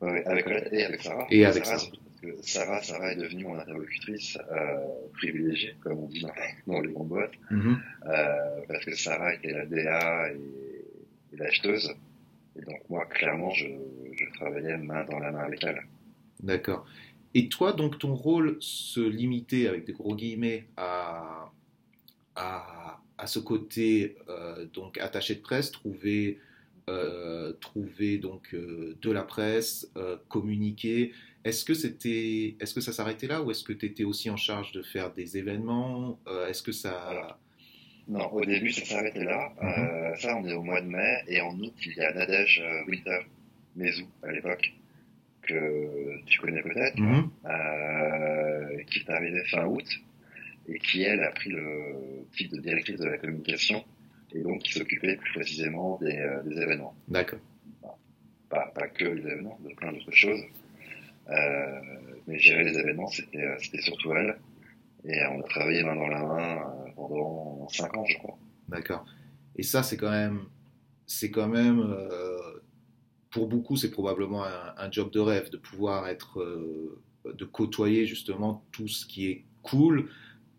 Avec 0.00 0.46
et 0.72 0.84
avec 0.84 1.02
Sarah. 1.02 1.26
Et 1.30 1.44
avec 1.44 1.64
Sarah. 1.64 1.82
Sarah, 2.42 2.82
Sarah, 2.82 3.12
est 3.12 3.16
devenue 3.16 3.44
mon 3.44 3.58
interlocutrice 3.58 4.38
euh, 4.50 4.78
privilégiée, 5.12 5.76
comme 5.80 5.98
on 5.98 6.06
dit 6.06 6.24
dans, 6.66 6.80
les 6.80 6.92
grandes 6.92 7.08
boîtes, 7.08 7.32
mm-hmm. 7.50 7.76
euh, 8.06 8.60
parce 8.66 8.84
que 8.84 8.94
Sarah 8.96 9.34
était 9.34 9.52
la 9.52 9.66
DA 9.66 10.32
et, 10.32 11.36
l'acheteuse. 11.36 11.94
Et 12.56 12.62
donc 12.62 12.80
moi, 12.88 13.06
clairement, 13.06 13.50
je, 13.50 13.66
je, 14.18 14.24
travaillais 14.34 14.76
main 14.78 15.04
dans 15.04 15.20
la 15.20 15.30
main 15.30 15.44
avec 15.44 15.62
elle. 15.62 15.80
D'accord. 16.42 16.86
Et 17.34 17.48
toi, 17.48 17.72
donc, 17.72 17.98
ton 17.98 18.14
rôle 18.14 18.56
se 18.58 19.00
limitait, 19.00 19.68
avec 19.68 19.84
des 19.84 19.92
gros 19.92 20.16
guillemets, 20.16 20.64
à, 20.76 21.52
à, 22.34 23.00
à 23.18 23.26
ce 23.26 23.38
côté 23.38 24.16
euh, 24.28 24.64
donc 24.72 24.98
attaché 24.98 25.34
de 25.34 25.40
presse, 25.40 25.70
trouver 25.70 26.38
euh, 26.88 27.52
trouver 27.60 28.18
donc 28.18 28.54
euh, 28.54 28.96
de 29.02 29.10
la 29.10 29.22
presse, 29.22 29.90
euh, 29.96 30.16
communiquer. 30.28 31.12
Est-ce 31.44 31.64
que 31.64 31.74
c'était, 31.74 32.56
est-ce 32.60 32.74
que 32.74 32.80
ça 32.80 32.92
s'arrêtait 32.92 33.26
là 33.26 33.42
ou 33.42 33.50
est-ce 33.50 33.62
que 33.62 33.72
tu 33.72 33.86
étais 33.86 34.04
aussi 34.04 34.30
en 34.30 34.36
charge 34.36 34.72
de 34.72 34.82
faire 34.82 35.12
des 35.12 35.36
événements 35.36 36.18
Est-ce 36.48 36.62
que 36.62 36.72
ça 36.72 37.38
Non, 38.08 38.32
au 38.32 38.44
début 38.44 38.70
ça 38.70 38.84
s'arrêtait 38.84 39.24
là. 39.24 39.52
Mhm. 39.62 40.16
ça, 40.16 40.36
on 40.36 40.46
est 40.46 40.52
au 40.52 40.62
mois 40.62 40.80
de 40.80 40.88
mai 40.88 41.22
et 41.28 41.40
en 41.40 41.58
août 41.58 41.74
il 41.86 41.94
y 41.94 42.00
a 42.00 42.12
Nadège 42.12 42.62
Winter 42.86 43.20
Mezou 43.76 44.08
à 44.22 44.32
l'époque 44.32 44.72
que 45.42 46.24
tu 46.26 46.40
connais 46.40 46.62
peut-être, 46.62 46.98
mhm. 46.98 47.30
qui 48.90 48.98
est 48.98 49.10
arrivée 49.10 49.44
fin 49.44 49.64
août 49.66 49.86
et 50.68 50.78
qui 50.80 51.02
elle 51.02 51.22
a 51.22 51.30
pris 51.30 51.50
le 51.50 52.26
titre 52.36 52.56
de 52.56 52.60
directrice 52.60 52.98
de 52.98 53.06
la 53.06 53.18
communication 53.18 53.84
et 54.34 54.40
donc 54.40 54.62
qui 54.62 54.72
s'occupait 54.72 55.16
plus 55.16 55.32
précisément 55.32 55.98
des, 56.00 56.18
euh, 56.18 56.42
des 56.42 56.60
événements. 56.60 56.94
D'accord. 57.08 57.38
Pas, 58.48 58.66
pas, 58.74 58.88
que 58.88 59.04
les 59.04 59.22
événements, 59.22 59.58
de 59.62 59.74
plein 59.74 59.92
d'autres 59.92 60.12
choses. 60.12 60.40
Euh, 61.30 61.80
mais 62.26 62.38
gérer 62.38 62.64
les 62.64 62.78
événements, 62.78 63.08
c'était, 63.08 63.42
euh, 63.42 63.56
c'était 63.58 63.82
surtout 63.82 64.12
elle. 64.14 64.38
Et 65.04 65.20
on 65.26 65.40
a 65.40 65.42
travaillé 65.44 65.82
main 65.84 65.94
dans 65.94 66.08
la 66.08 66.22
main 66.22 66.74
pendant 66.96 67.68
5 67.68 67.96
ans, 67.96 68.04
je 68.06 68.18
crois. 68.18 68.38
D'accord. 68.68 69.04
Et 69.56 69.62
ça, 69.62 69.82
c'est 69.82 69.96
quand 69.96 70.10
même, 70.10 70.40
c'est 71.06 71.30
quand 71.30 71.48
même, 71.48 71.80
euh, 71.80 72.60
pour 73.30 73.48
beaucoup, 73.48 73.76
c'est 73.76 73.90
probablement 73.90 74.44
un, 74.44 74.74
un, 74.76 74.90
job 74.90 75.10
de 75.10 75.20
rêve 75.20 75.50
de 75.50 75.56
pouvoir 75.56 76.08
être, 76.08 76.42
de 77.24 77.44
côtoyer 77.44 78.06
justement 78.06 78.64
tout 78.72 78.88
ce 78.88 79.06
qui 79.06 79.30
est 79.30 79.44
cool 79.62 80.08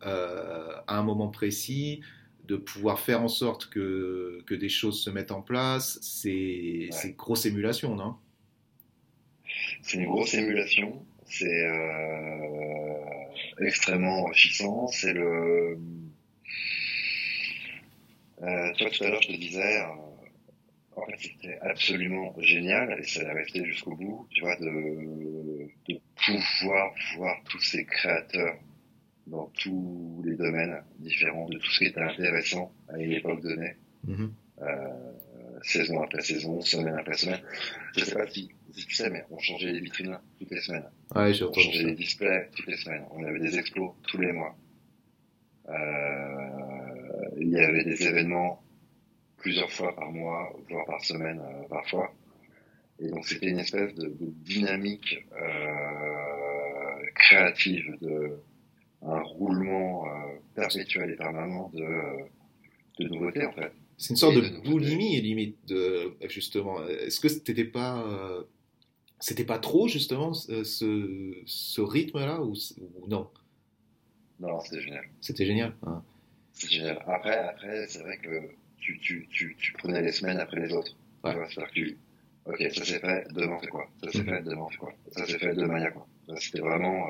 à 0.01 0.83
un 0.87 1.03
moment 1.03 1.27
précis, 1.29 2.01
de 2.49 2.55
pouvoir 2.57 2.99
faire 2.99 3.21
en 3.21 3.27
sorte 3.27 3.69
que, 3.69 4.43
que 4.47 4.55
des 4.55 4.69
choses 4.69 5.03
se 5.03 5.11
mettent 5.11 5.31
en 5.31 5.43
place, 5.43 5.99
c'est 6.01 6.89
une 7.03 7.15
grosse 7.15 7.45
émulation, 7.45 7.95
non? 7.95 8.15
C'est 9.83 9.99
une 9.99 10.05
grosse 10.05 10.33
émulation, 10.33 11.05
c'est 11.25 11.65
euh, 11.65 12.95
extrêmement 13.59 14.23
enrichissant. 14.23 14.87
C'est 14.87 15.13
le. 15.13 15.77
Euh, 18.41 18.73
toi, 18.77 18.89
tout 18.89 19.03
à 19.03 19.09
l'heure, 19.09 19.21
je 19.21 19.27
te 19.27 19.37
disais, 19.37 19.81
en 20.95 21.05
fait, 21.05 21.17
c'était 21.19 21.59
absolument 21.61 22.33
génial 22.39 22.99
et 22.99 23.03
ça 23.03 23.29
a 23.29 23.33
resté 23.33 23.63
jusqu'au 23.63 23.95
bout, 23.95 24.27
tu 24.31 24.41
vois, 24.41 24.55
de, 24.55 25.69
de 25.87 25.99
pouvoir 26.25 26.93
voir 27.15 27.37
tous 27.47 27.61
ces 27.61 27.85
créateurs 27.85 28.57
dans 29.29 29.51
tous 29.59 30.21
les 30.25 30.35
domaines 30.35 30.81
différents 30.99 31.47
de 31.49 31.57
tout 31.57 31.71
ce 31.71 31.79
qui 31.79 31.85
était 31.85 32.01
intéressant 32.01 32.71
à 32.89 32.97
une 32.97 33.11
époque 33.11 33.41
donnée. 33.41 33.75
Mm-hmm. 34.07 34.29
euh, 34.61 35.11
saison 35.61 36.01
après 36.01 36.21
saison, 36.21 36.61
semaine 36.61 36.95
après 36.95 37.17
semaine. 37.17 37.41
Je 37.95 38.05
sais 38.05 38.15
pas 38.15 38.27
si, 38.27 38.49
si 38.73 38.85
tu 38.85 38.95
sais, 38.95 39.09
mais 39.09 39.25
on 39.29 39.37
changeait 39.39 39.71
les 39.71 39.79
vitrines 39.79 40.17
toutes 40.39 40.51
les 40.51 40.61
semaines. 40.61 40.89
Ouais, 41.15 41.31
on 41.43 41.53
changeait 41.53 41.83
les 41.83 41.95
displays 41.95 42.49
toutes 42.55 42.67
les 42.67 42.77
semaines. 42.77 43.03
On 43.11 43.23
avait 43.23 43.39
des 43.39 43.57
expos 43.57 43.91
tous 44.07 44.19
les 44.19 44.31
mois. 44.31 44.55
Euh, 45.67 47.29
il 47.37 47.49
y 47.49 47.59
avait 47.59 47.83
des 47.83 48.03
événements 48.03 48.63
plusieurs 49.37 49.71
fois 49.71 49.95
par 49.95 50.11
mois, 50.11 50.49
voire 50.69 50.85
par 50.85 51.03
semaine 51.03 51.39
euh, 51.39 51.67
parfois. 51.69 52.13
Et 52.99 53.07
donc 53.09 53.25
c'était 53.25 53.47
une 53.47 53.59
espèce 53.59 53.93
de, 53.95 54.07
de 54.07 54.25
dynamique 54.43 55.25
euh, 55.41 57.05
créative, 57.15 57.97
de 58.01 58.39
un 59.01 59.21
roulement 59.21 60.05
euh, 60.07 60.35
perpétuel 60.55 61.11
et 61.11 61.15
permanent 61.15 61.69
de, 61.73 61.83
euh, 61.83 62.23
de 62.99 63.07
nouveautés 63.07 63.45
en 63.45 63.53
fait. 63.53 63.71
C'est 63.97 64.11
une 64.11 64.17
sorte 64.17 64.35
de 64.35 64.61
boulimie 64.63 65.19
limite 65.21 65.57
de 65.67 66.13
justement. 66.27 66.85
Est-ce 66.87 67.19
que 67.19 67.27
c'était 67.27 67.65
pas 67.65 68.01
euh, 68.07 68.43
c'était 69.19 69.43
pas 69.43 69.59
trop 69.59 69.87
justement 69.87 70.33
ce, 70.33 70.63
ce 71.45 71.81
rythme 71.81 72.19
là 72.19 72.41
ou, 72.41 72.53
non? 73.07 73.29
Non, 74.39 74.61
c'était 74.61 74.81
génial. 74.81 75.03
C'était 75.19 75.45
génial. 75.45 75.75
Hein. 75.85 76.01
Génial. 76.57 77.03
Après, 77.07 77.37
après, 77.37 77.87
c'est 77.87 78.01
vrai 78.03 78.17
que 78.17 78.41
tu, 78.77 78.97
tu, 78.99 79.27
tu, 79.29 79.55
tu, 79.59 79.73
prenais 79.73 80.01
les 80.01 80.13
semaines 80.13 80.39
après 80.39 80.61
les 80.61 80.73
autres. 80.73 80.95
Ouais. 81.25 81.33
Tu 81.49 81.55
vois, 81.55 81.67
que 81.67 81.73
tu, 81.73 81.97
ok, 82.45 82.57
ça 82.73 82.85
s'est 82.85 82.99
fait, 82.99 83.27
demain 83.33 83.57
c'est 83.61 83.67
quoi 83.67 83.89
Ça 84.01 84.11
s'est 84.11 84.19
mhm. 84.19 84.29
fait, 84.29 84.41
demain 84.43 84.67
c'est 84.71 84.77
quoi 84.77 84.93
Ça 85.11 85.25
s'est 85.25 85.39
fait, 85.39 85.53
demain 85.55 85.79
il 85.79 85.83
y 85.83 85.87
a 85.87 85.91
quoi 85.91 86.07
C'était 86.37 86.61
vraiment. 86.61 87.05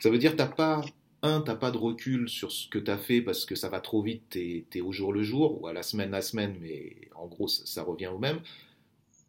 Ça 0.00 0.10
veut 0.10 0.18
dire 0.18 0.34
t'as 0.34 0.46
pas 0.46 0.84
un, 1.22 1.40
t'as 1.40 1.54
pas 1.54 1.70
de 1.70 1.78
recul 1.78 2.28
sur 2.28 2.50
ce 2.50 2.68
que 2.68 2.78
tu 2.78 2.90
as 2.90 2.98
fait 2.98 3.22
parce 3.22 3.46
que 3.46 3.54
ça 3.54 3.68
va 3.68 3.80
trop 3.80 4.02
vite, 4.02 4.22
tu 4.30 4.66
es, 4.74 4.80
au 4.80 4.92
jour 4.92 5.12
le 5.12 5.22
jour, 5.22 5.62
ou 5.62 5.66
à 5.66 5.72
la 5.72 5.82
semaine 5.82 6.14
à 6.14 6.20
semaine, 6.20 6.56
mais 6.60 6.96
en 7.14 7.26
gros, 7.26 7.48
ça, 7.48 7.82
revient 7.82 8.08
au 8.08 8.18
même. 8.18 8.40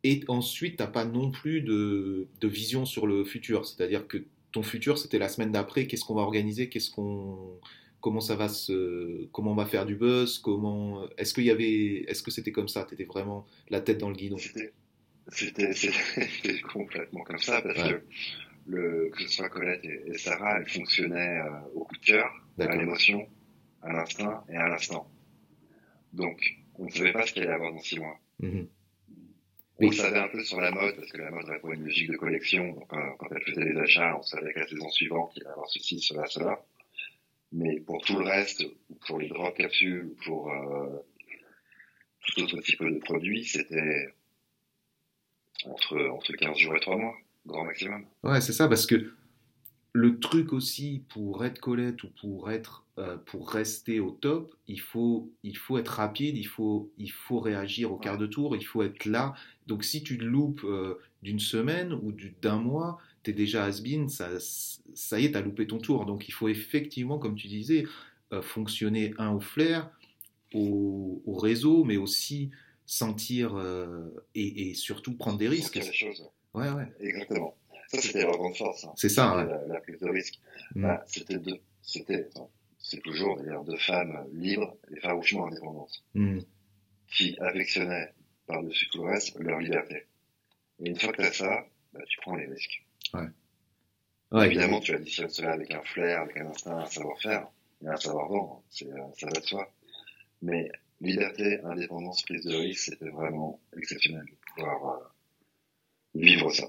Et 0.04 0.24
ensuite, 0.28 0.78
t'as 0.78 0.88
pas 0.88 1.06
non 1.06 1.32
plus 1.32 1.62
de, 1.62 2.28
vision 2.44 2.86
sur 2.86 3.08
le 3.08 3.24
futur. 3.24 3.66
C'est-à-dire 3.66 4.08
que 4.08 4.24
ton 4.52 4.64
futur, 4.64 4.98
c'était 4.98 5.20
la 5.20 5.30
semaine 5.30 5.52
d'après, 5.52 5.88
qu'est-ce 5.88 6.04
qu'on 6.04 6.16
va 6.16 6.24
organiser, 6.24 6.70
qu'est-ce 6.70 6.92
qu'on 6.92 7.60
comment 8.02 8.20
ça 8.20 8.36
va 8.36 8.50
se 8.50 9.28
comment 9.32 9.54
on 9.54 9.56
va 9.56 9.66
faire 9.66 9.86
du 9.86 9.96
buzz 9.96 10.38
comment 10.40 11.08
est-ce 11.18 11.34
qu'il 11.34 11.46
y 11.46 11.52
avait 11.52 12.04
est-ce 12.10 12.22
que 12.22 12.32
c'était 12.32 12.52
comme 12.52 12.68
ça? 12.68 12.84
Tu 12.84 12.96
étais 12.96 13.06
vraiment 13.06 13.48
la 13.70 13.80
tête 13.80 13.98
dans 13.98 14.10
le 14.10 14.16
guidon 14.16 14.36
c'était 15.30 15.72
complètement 16.74 17.24
comme 17.24 17.38
ça 17.38 17.62
parce 17.62 17.82
que 17.90 18.02
le, 18.66 19.10
que 19.10 19.24
ce 19.24 19.28
soit 19.28 19.50
Colette 19.50 19.84
et, 19.84 20.18
Sarah, 20.18 20.60
elles 20.60 20.70
fonctionnaient 20.70 21.40
euh, 21.40 21.60
au 21.76 21.84
coup 21.86 21.96
de 21.98 22.06
cœur, 22.06 22.32
à 22.60 22.76
l'émotion, 22.76 23.28
à 23.82 23.92
l'instinct 23.92 24.44
et 24.50 24.56
à 24.56 24.68
l'instant. 24.68 25.10
Donc, 26.14 26.40
on 26.76 26.86
ne 26.86 26.90
savait 26.90 27.12
pas 27.12 27.26
ce 27.26 27.34
qu'il 27.34 27.44
allait 27.44 27.54
avoir 27.54 27.74
dans 27.74 27.80
six 27.80 28.00
mois. 28.00 28.18
Mhm. 28.40 28.68
On 29.80 29.92
savait 29.92 30.20
un 30.20 30.28
peu 30.30 30.44
sur 30.44 30.62
la 30.62 30.72
mode, 30.72 30.96
parce 30.96 31.12
que 31.12 31.18
la 31.18 31.32
mode 31.32 31.46
répond 31.46 31.70
à 31.70 31.74
une 31.74 31.84
logique 31.84 32.12
de 32.12 32.18
collection. 32.18 32.74
Donc, 32.74 32.94
euh, 32.94 33.10
quand 33.18 33.28
elle 33.32 33.42
faisait 33.42 33.66
les 33.66 33.78
achats, 33.80 34.18
on 34.18 34.22
savait 34.22 34.54
qu'à 34.54 34.62
la 34.62 34.68
saison 34.68 34.90
suivante, 34.90 35.34
il 35.36 35.42
allait 35.42 35.50
y 35.50 35.54
avoir 35.54 35.70
ceci, 35.70 36.00
cela, 36.00 36.26
cela. 36.28 36.64
Mais 37.52 37.80
pour 37.82 38.02
tout 38.04 38.18
le 38.18 38.26
reste, 38.26 38.64
pour 39.08 39.20
les 39.20 39.28
drop 39.28 39.56
capsules, 39.56 40.16
pour 40.26 40.52
euh, 40.52 41.00
tout 42.28 42.44
autre 42.44 42.62
type 42.62 42.84
de 42.84 43.00
produits, 43.00 43.46
c'était 43.46 44.10
entre, 45.66 46.00
entre 46.08 46.34
15 46.34 46.58
jours 46.58 46.76
et 46.76 46.80
3 46.80 46.98
mois 46.98 47.16
grand 47.46 47.66
maximum. 47.66 48.06
Ouais, 48.24 48.42
c'est 48.42 48.54
ça, 48.54 48.68
parce 48.68 48.86
que 48.86 49.14
le 49.94 50.20
truc 50.20 50.54
aussi 50.54 51.04
pour 51.10 51.46
être 51.46 51.60
Colette 51.60 52.04
ou 52.04 52.10
pour 52.20 52.52
être 52.52 52.84
euh, 52.98 53.18
pour 53.18 53.50
rester 53.50 54.00
au 54.00 54.12
top, 54.12 54.56
il 54.68 54.80
faut 54.80 55.32
il 55.44 55.56
faut 55.56 55.78
être 55.78 55.90
rapide, 55.90 56.36
il 56.36 56.48
faut 56.48 56.92
il 56.98 57.12
faut 57.12 57.40
réagir 57.40 57.92
au 57.92 57.98
quart 57.98 58.18
de 58.18 58.26
tour, 58.26 58.56
il 58.56 58.66
faut 58.66 58.82
être 58.82 59.06
là. 59.06 59.34
Donc 59.68 59.84
si 59.84 60.04
tu 60.04 60.18
te 60.18 60.24
loupes 60.24 60.64
euh, 60.64 61.00
d'une 61.22 61.40
semaine 61.40 61.94
ou 61.94 62.12
d'un 62.42 62.58
mois, 62.58 62.98
tu 63.24 63.32
es 63.32 63.34
déjà 63.34 63.66
has-been, 63.66 64.10
ça 64.10 64.30
ça 64.40 65.20
y 65.20 65.26
est, 65.26 65.32
tu 65.32 65.38
as 65.38 65.42
loupé 65.42 65.68
ton 65.68 65.78
tour. 65.78 66.06
Donc 66.06 66.28
il 66.28 66.32
faut 66.32 66.50
effectivement 66.50 67.20
comme 67.20 67.36
tu 67.36 67.48
disais 67.48 67.86
euh, 68.32 68.42
fonctionner 68.42 69.14
un 69.20 69.32
au 69.32 69.40
flair, 69.40 69.92
au, 70.54 71.22
au, 71.26 71.36
réseau 71.36 71.84
mais 71.84 71.98
aussi 71.98 72.50
sentir 72.86 73.58
et, 74.36 74.70
et, 74.70 74.74
surtout 74.74 75.16
prendre 75.16 75.38
des 75.38 75.48
risques. 75.48 75.80
Ouais, 76.54 76.70
ouais. 76.70 76.88
Exactement. 77.00 77.56
Ça, 77.90 78.02
c'était 78.02 78.24
leur 78.24 78.38
grande 78.38 78.56
force. 78.56 78.86
Hein. 78.86 78.94
C'est 78.96 79.10
ça, 79.10 79.44
la, 79.68 79.80
prise 79.82 80.00
de 80.00 80.10
risque. 80.10 80.40
Mm. 80.76 80.82
Bah, 80.82 81.04
c'était 81.08 81.38
deux, 81.38 81.60
c'était, 81.82 82.30
c'est 82.80 83.02
toujours 83.02 83.38
d'ailleurs 83.38 83.64
deux 83.64 83.78
femmes 83.78 84.28
libres 84.34 84.76
et 84.92 85.00
farouchement 85.00 85.48
indépendantes, 85.48 86.04
mm. 86.14 86.40
qui 87.08 87.38
affectionnaient 87.40 88.14
par-dessus 88.48 88.90
tout 88.90 89.04
le 89.04 89.12
reste 89.12 89.38
leur 89.40 89.60
liberté. 89.60 90.06
Et 90.80 90.90
une 90.90 91.00
fois 91.00 91.12
que 91.12 91.22
tu 91.22 91.28
as 91.28 91.34
ça, 91.34 91.66
bah, 91.94 92.02
tu 92.08 92.18
prends 92.22 92.36
les 92.36 92.48
risques. 92.48 92.84
Ouais. 93.14 93.28
Ouais, 94.32 94.48
Évidemment, 94.48 94.80
tu 94.80 94.96
additionnes 94.96 95.30
cela 95.30 95.52
avec 95.52 95.72
un 95.72 95.84
flair, 95.84 96.22
avec 96.22 96.38
un 96.38 96.48
instinct, 96.48 96.78
un 96.78 96.86
savoir-faire 96.88 97.48
et 97.84 97.88
un 97.88 97.98
savoir-vendre. 97.98 98.64
C'est, 98.72 98.92
euh, 98.92 98.98
ça 99.16 99.28
va 99.28 99.40
de 99.40 99.46
soi. 99.46 99.72
Mais 100.42 100.72
liberté, 101.02 101.60
indépendance, 101.64 102.24
prise 102.24 102.44
de 102.44 102.56
risque, 102.56 102.86
c'était 102.92 103.10
vraiment 103.12 103.60
exceptionnel 103.78 104.26
de 104.26 104.36
pouvoir 104.56 104.88
euh, 104.88 105.08
vivre 106.16 106.52
ça. 106.52 106.66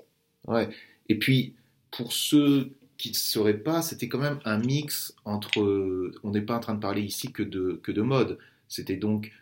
Ouais. 0.46 0.68
Et 1.08 1.18
puis, 1.18 1.54
pour 1.90 2.12
ceux 2.12 2.72
qui 2.96 3.10
ne 3.10 3.14
sauraient 3.14 3.58
pas, 3.58 3.82
c'était 3.82 4.08
quand 4.08 4.18
même 4.18 4.38
un 4.44 4.58
mix 4.58 5.14
entre. 5.24 6.12
On 6.22 6.30
n'est 6.30 6.42
pas 6.42 6.56
en 6.56 6.60
train 6.60 6.74
de 6.74 6.80
parler 6.80 7.02
ici 7.02 7.32
que 7.32 7.42
de, 7.42 7.80
que 7.82 7.92
de 7.92 8.02
mode. 8.02 8.38
C'était 8.68 8.96
donc 8.96 9.32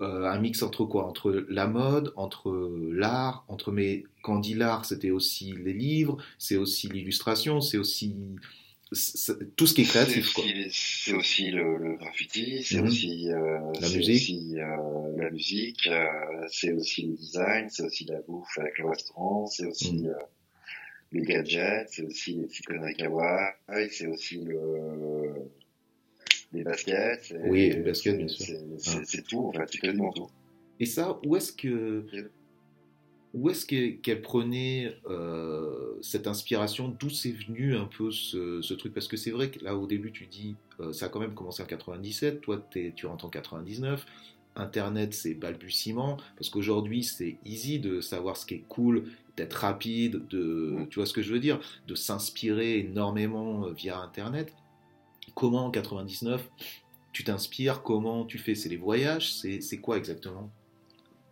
euh, 0.00 0.24
un 0.24 0.38
mix 0.38 0.62
entre 0.62 0.84
quoi? 0.84 1.06
Entre 1.06 1.44
la 1.48 1.66
mode, 1.66 2.12
entre 2.16 2.70
l'art, 2.90 3.44
entre. 3.48 3.72
Mais 3.72 4.04
quand 4.22 4.36
on 4.36 4.40
dit 4.40 4.54
l'art, 4.54 4.84
c'était 4.84 5.10
aussi 5.10 5.52
les 5.52 5.74
livres, 5.74 6.18
c'est 6.38 6.56
aussi 6.56 6.88
l'illustration, 6.88 7.60
c'est 7.60 7.78
aussi 7.78 8.16
tout 9.56 9.66
ce 9.66 9.74
qui 9.74 9.82
est 9.82 9.84
créatif. 9.84 10.34
C'est 10.72 11.12
aussi 11.12 11.50
le, 11.50 11.96
graffiti, 11.96 12.62
c'est 12.64 12.80
mhm. 12.80 12.88
aussi 12.88 13.30
euh, 13.30 13.58
la 13.80 13.88
musique, 13.88 14.56
euh, 14.56 15.16
la 15.16 15.30
musique, 15.30 15.86
euh, 15.86 16.06
c'est 16.50 16.72
aussi 16.72 17.06
le 17.06 17.14
design, 17.14 17.68
c'est 17.70 17.84
aussi 17.84 18.04
la 18.06 18.20
bouffe 18.22 18.58
avec 18.58 18.78
le 18.78 18.88
restaurant, 18.88 19.46
c'est 19.46 19.66
aussi 19.66 20.02
mhm. 20.02 20.14
les 21.12 21.22
gadgets, 21.22 21.88
c'est 21.90 22.04
aussi 22.04 22.34
les 22.34 22.46
petits 22.46 22.62
conneries 22.62 22.96
c'est 23.90 24.06
aussi 24.08 24.38
le 24.38 25.34
les 26.52 26.64
baskets. 26.64 27.32
Oui, 27.44 27.70
les 27.70 27.82
baskets, 27.82 28.16
bien 28.16 28.26
sûr. 28.26 28.56
C'est 29.04 29.24
tout, 29.24 29.46
en 29.46 29.52
fait, 29.52 29.68
c'est 29.70 29.78
quasiment 29.78 30.12
tout. 30.12 30.28
Et 30.80 30.86
ça, 30.86 31.20
où 31.24 31.36
est-ce 31.36 31.52
que 31.52 32.06
où 33.32 33.48
est-ce 33.48 33.64
qu'elle 33.66 34.22
prenait 34.22 34.96
euh, 35.08 35.94
cette 36.02 36.26
inspiration? 36.26 36.88
D'où 36.98 37.10
c'est 37.10 37.30
venu 37.30 37.76
un 37.76 37.84
peu 37.84 38.10
ce, 38.10 38.74
truc? 38.74 38.92
Parce 38.92 39.06
que 39.06 39.16
c'est 39.16 39.30
vrai 39.30 39.50
que 39.50 39.64
là, 39.64 39.76
au 39.76 39.86
début, 39.86 40.10
tu 40.10 40.26
dis, 40.26 40.56
euh, 40.80 40.92
ça 40.92 41.06
a 41.06 41.08
quand 41.08 41.20
même 41.20 41.34
commencé 41.34 41.62
en 41.62 41.66
97, 41.66 42.40
toi, 42.40 42.60
tu 42.94 43.06
rentres 43.06 43.24
en 43.24 43.28
99. 43.30 44.04
Internet, 44.56 45.14
c'est 45.14 45.34
balbutiement, 45.34 46.16
parce 46.36 46.50
qu'aujourd'hui, 46.50 47.04
c'est 47.04 47.36
easy 47.44 47.78
de 47.78 48.00
savoir 48.00 48.36
ce 48.36 48.44
qui 48.44 48.54
est 48.54 48.64
cool, 48.68 49.04
d'être 49.36 49.54
rapide, 49.54 50.26
de, 50.28 50.86
tu 50.90 50.98
vois 50.98 51.06
ce 51.06 51.12
que 51.12 51.22
je 51.22 51.32
veux 51.32 51.38
dire, 51.38 51.60
de 51.86 51.94
s'inspirer 51.94 52.80
énormément 52.80 53.66
euh, 53.66 53.72
via 53.72 53.98
Internet. 54.00 54.52
Comment 55.34 55.66
en 55.66 55.70
99 55.70 56.50
tu 57.12 57.24
t'inspires? 57.24 57.82
Comment 57.82 58.24
tu 58.24 58.38
fais? 58.38 58.54
C'est 58.54 58.68
les 58.68 58.76
voyages? 58.76 59.32
C'est 59.32 59.78
quoi 59.78 59.96
exactement? 59.96 60.50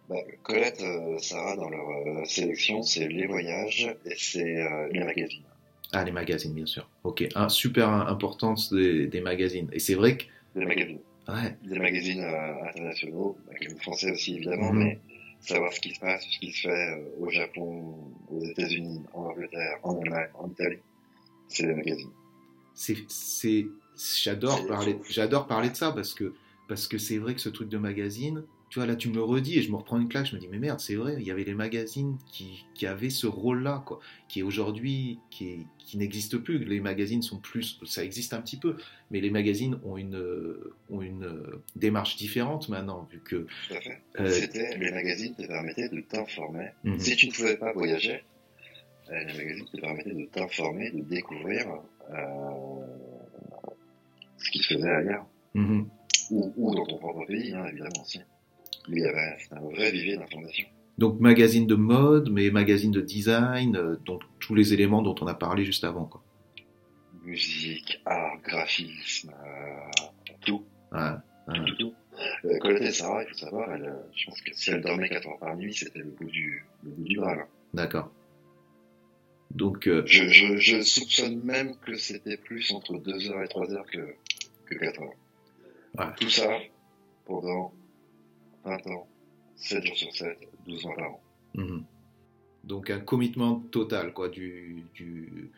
Bah, 0.09 0.17
Colette, 0.43 0.81
euh, 0.83 1.19
Sarah, 1.19 1.57
dans 1.57 1.69
leur 1.69 1.89
euh, 1.89 2.25
sélection, 2.25 2.83
c'est 2.83 3.09
les 3.09 3.27
voyages 3.27 3.95
et 4.07 4.15
c'est 4.17 4.63
euh, 4.63 4.89
les 4.91 5.05
magazines. 5.05 5.45
Ah, 5.93 6.05
les 6.05 6.13
magazines, 6.13 6.55
bien 6.55 6.67
sûr. 6.67 6.89
Ok, 7.05 7.27
un, 7.35 7.49
super 7.49 7.89
importance 7.91 8.73
des, 8.73 9.07
des 9.07 9.21
magazines. 9.21 9.69
Et 9.73 9.79
c'est 9.79 9.95
vrai 9.95 10.17
que... 10.17 10.25
Des 10.59 10.65
magazines. 10.65 11.01
Ouais. 11.29 11.57
Des 11.63 11.79
magazines 11.79 12.25
internationaux, 12.25 13.37
magazines 13.49 13.79
français 13.81 14.11
aussi 14.11 14.37
évidemment, 14.37 14.73
mhm. 14.73 14.79
mais 14.83 14.99
savoir 15.41 15.73
ce 15.73 15.81
qui 15.81 15.95
se 15.95 16.01
passe, 16.01 16.25
ce 16.25 16.39
qui 16.39 16.53
se 16.53 16.69
fait 16.69 17.05
au 17.21 17.29
Japon, 17.29 17.95
aux 18.31 18.43
États-Unis, 18.43 19.03
en 19.13 19.25
Angleterre, 19.25 19.79
en 19.83 20.01
Allemagne, 20.01 20.29
en 20.39 20.49
Italie, 20.49 20.79
c'est 21.49 21.67
les 21.67 21.75
magazines. 21.75 22.11
C'est, 22.75 23.67
j'adore 24.23 24.67
parler, 24.67 24.97
j'adore 25.11 25.47
parler 25.47 25.69
de 25.69 25.77
ça 25.77 25.93
parce 25.93 26.15
que 26.15 26.33
parce 26.69 26.87
que 26.87 26.97
c'est 26.97 27.19
vrai 27.19 27.35
que 27.35 27.41
ce 27.41 27.49
truc 27.49 27.69
de 27.69 27.79
magazine, 27.79 28.45
tu 28.71 28.79
vois, 28.79 28.87
là, 28.87 28.97
tu 28.97 29.09
me 29.09 29.15
le 29.15 29.23
redis 29.23 29.59
et 29.59 29.63
je 29.63 29.71
me 29.71 29.77
reprends 29.77 29.99
une 29.99 30.09
claque. 30.09 30.27
Je 30.27 30.35
me 30.35 30.41
dis, 30.41 30.49
mais 30.49 30.59
merde, 30.59 30.81
c'est 30.81 30.95
vrai, 30.95 31.17
il 31.19 31.27
y 31.27 31.31
avait 31.31 31.45
les 31.45 31.55
magazines 31.55 32.19
qui, 32.31 32.65
qui 32.75 32.87
avaient 32.87 33.11
ce 33.11 33.27
rôle-là, 33.27 33.83
quoi, 33.87 34.01
qui 34.29 34.41
est 34.41 34.43
aujourd'hui, 34.43 35.19
qui, 35.31 35.67
qui 35.79 35.97
n'existe 35.97 36.37
plus. 36.39 36.59
Les 36.65 36.81
magazines 36.81 37.23
sont 37.23 37.39
plus, 37.39 37.81
ça 37.87 38.05
existe 38.05 38.35
un 38.35 38.43
petit 38.43 38.59
peu, 38.59 38.77
mais 39.11 39.21
les 39.21 39.31
magazines 39.31 39.79
ont 39.85 39.97
une, 39.97 40.23
ont 40.91 41.01
une 41.01 41.43
démarche 41.77 42.17
différente 42.17 42.69
maintenant, 42.69 43.09
vu 43.11 43.21
que. 43.21 43.47
Tout 43.69 43.75
à 43.75 43.81
fait. 43.81 44.03
Euh, 44.21 44.31
C'était, 44.31 44.77
les 44.77 44.91
magazines 44.91 45.35
te 45.35 45.47
permettaient 45.47 45.89
de 45.89 46.01
t'informer. 46.01 46.69
Mhm. 46.85 46.99
Si 46.99 47.17
tu 47.17 47.29
ne 47.29 47.33
pouvais 47.33 47.57
pas 47.57 47.73
voyager, 47.73 48.23
euh, 49.11 49.25
les 49.25 49.37
magazines 49.39 49.67
te 49.73 49.81
permettaient 49.81 50.15
de 50.15 50.25
t'informer, 50.27 50.91
de 50.91 51.01
découvrir 51.01 51.67
euh, 52.11 52.87
ce 54.37 54.51
qui 54.51 54.59
se 54.59 54.75
faisait 54.75 54.91
ailleurs. 54.91 55.27
Mhm. 55.55 55.89
Ou, 56.31 56.53
ou, 56.57 56.75
dans 56.75 56.85
ton 56.85 56.99
propre 56.99 57.25
pays, 57.25 57.55
hein, 57.55 57.65
évidemment 57.71 58.03
aussi. 58.03 58.21
Y 58.89 59.05
avait 59.05 59.37
un 59.51 59.61
vrai 59.61 59.91
vivier 59.91 60.17
d'informations. 60.17 60.67
Donc 60.99 61.21
magazine 61.21 61.67
de 61.67 61.77
mode, 61.77 62.31
mais 62.31 62.51
magazine 62.51 62.91
de 62.91 63.01
design, 63.01 63.77
euh, 63.77 63.97
donc 64.05 64.23
tous 64.41 64.55
les 64.55 64.73
éléments 64.73 65.03
dont 65.03 65.15
on 65.21 65.27
a 65.27 65.35
parlé 65.35 65.65
juste 65.65 65.85
avant. 65.85 66.07
Quoi. 66.07 66.23
Musique, 67.23 68.01
art, 68.05 68.39
graphisme, 68.43 69.31
euh, 69.31 70.35
tout. 70.45 70.65
Ouais, 70.93 71.01
ouais. 71.49 71.55
Tout, 71.67 71.75
tout. 71.77 71.95
Euh, 72.45 72.59
Colette 72.59 72.93
Sarah, 72.93 73.23
il 73.23 73.29
faut 73.29 73.37
savoir, 73.37 73.73
elle, 73.73 73.85
euh, 73.85 73.95
je 74.17 74.27
pense 74.27 74.41
que 74.41 74.53
si 74.53 74.71
elle 74.71 74.81
dormait 74.81 75.09
4 75.09 75.29
heures 75.29 75.39
par 75.39 75.57
nuit, 75.57 75.75
c'était 75.75 76.01
le 76.01 76.07
bout 76.07 76.25
du, 76.25 76.65
le 76.83 76.91
bout 76.91 77.05
du 77.05 77.17
bras. 77.17 77.37
D'accord. 77.75 78.11
Donc, 79.51 79.87
euh... 79.87 80.03
je, 80.05 80.29
je, 80.29 80.57
je, 80.57 80.81
soupçonne 80.83 81.41
même 81.43 81.77
que 81.77 81.97
c'était 81.97 82.37
plus 82.37 82.73
entre 82.73 82.99
2 82.99 83.31
heures 83.31 83.43
et 83.43 83.49
3 83.49 83.73
heures 83.73 83.87
que, 83.87 84.15
que 84.67 84.75
4 84.75 85.03
heures. 85.03 85.15
Ouais. 85.99 86.15
Tout 86.21 86.31
ça 86.31 86.59
pendant 87.25 87.73
20 88.69 88.87
ans, 88.89 89.09
7 89.57 89.85
jours 89.85 89.97
sur 89.97 90.13
7, 90.15 90.39
12 90.67 90.85
mois 90.85 90.95
par 90.97 91.11
an. 91.13 91.21
Mmh. 91.55 91.81
Donc 92.65 92.91
un 92.91 93.01
commitment 93.01 93.61
total, 93.71 94.13
quoi. 94.13 94.29
Du, 94.29 94.85
du... 94.95 95.51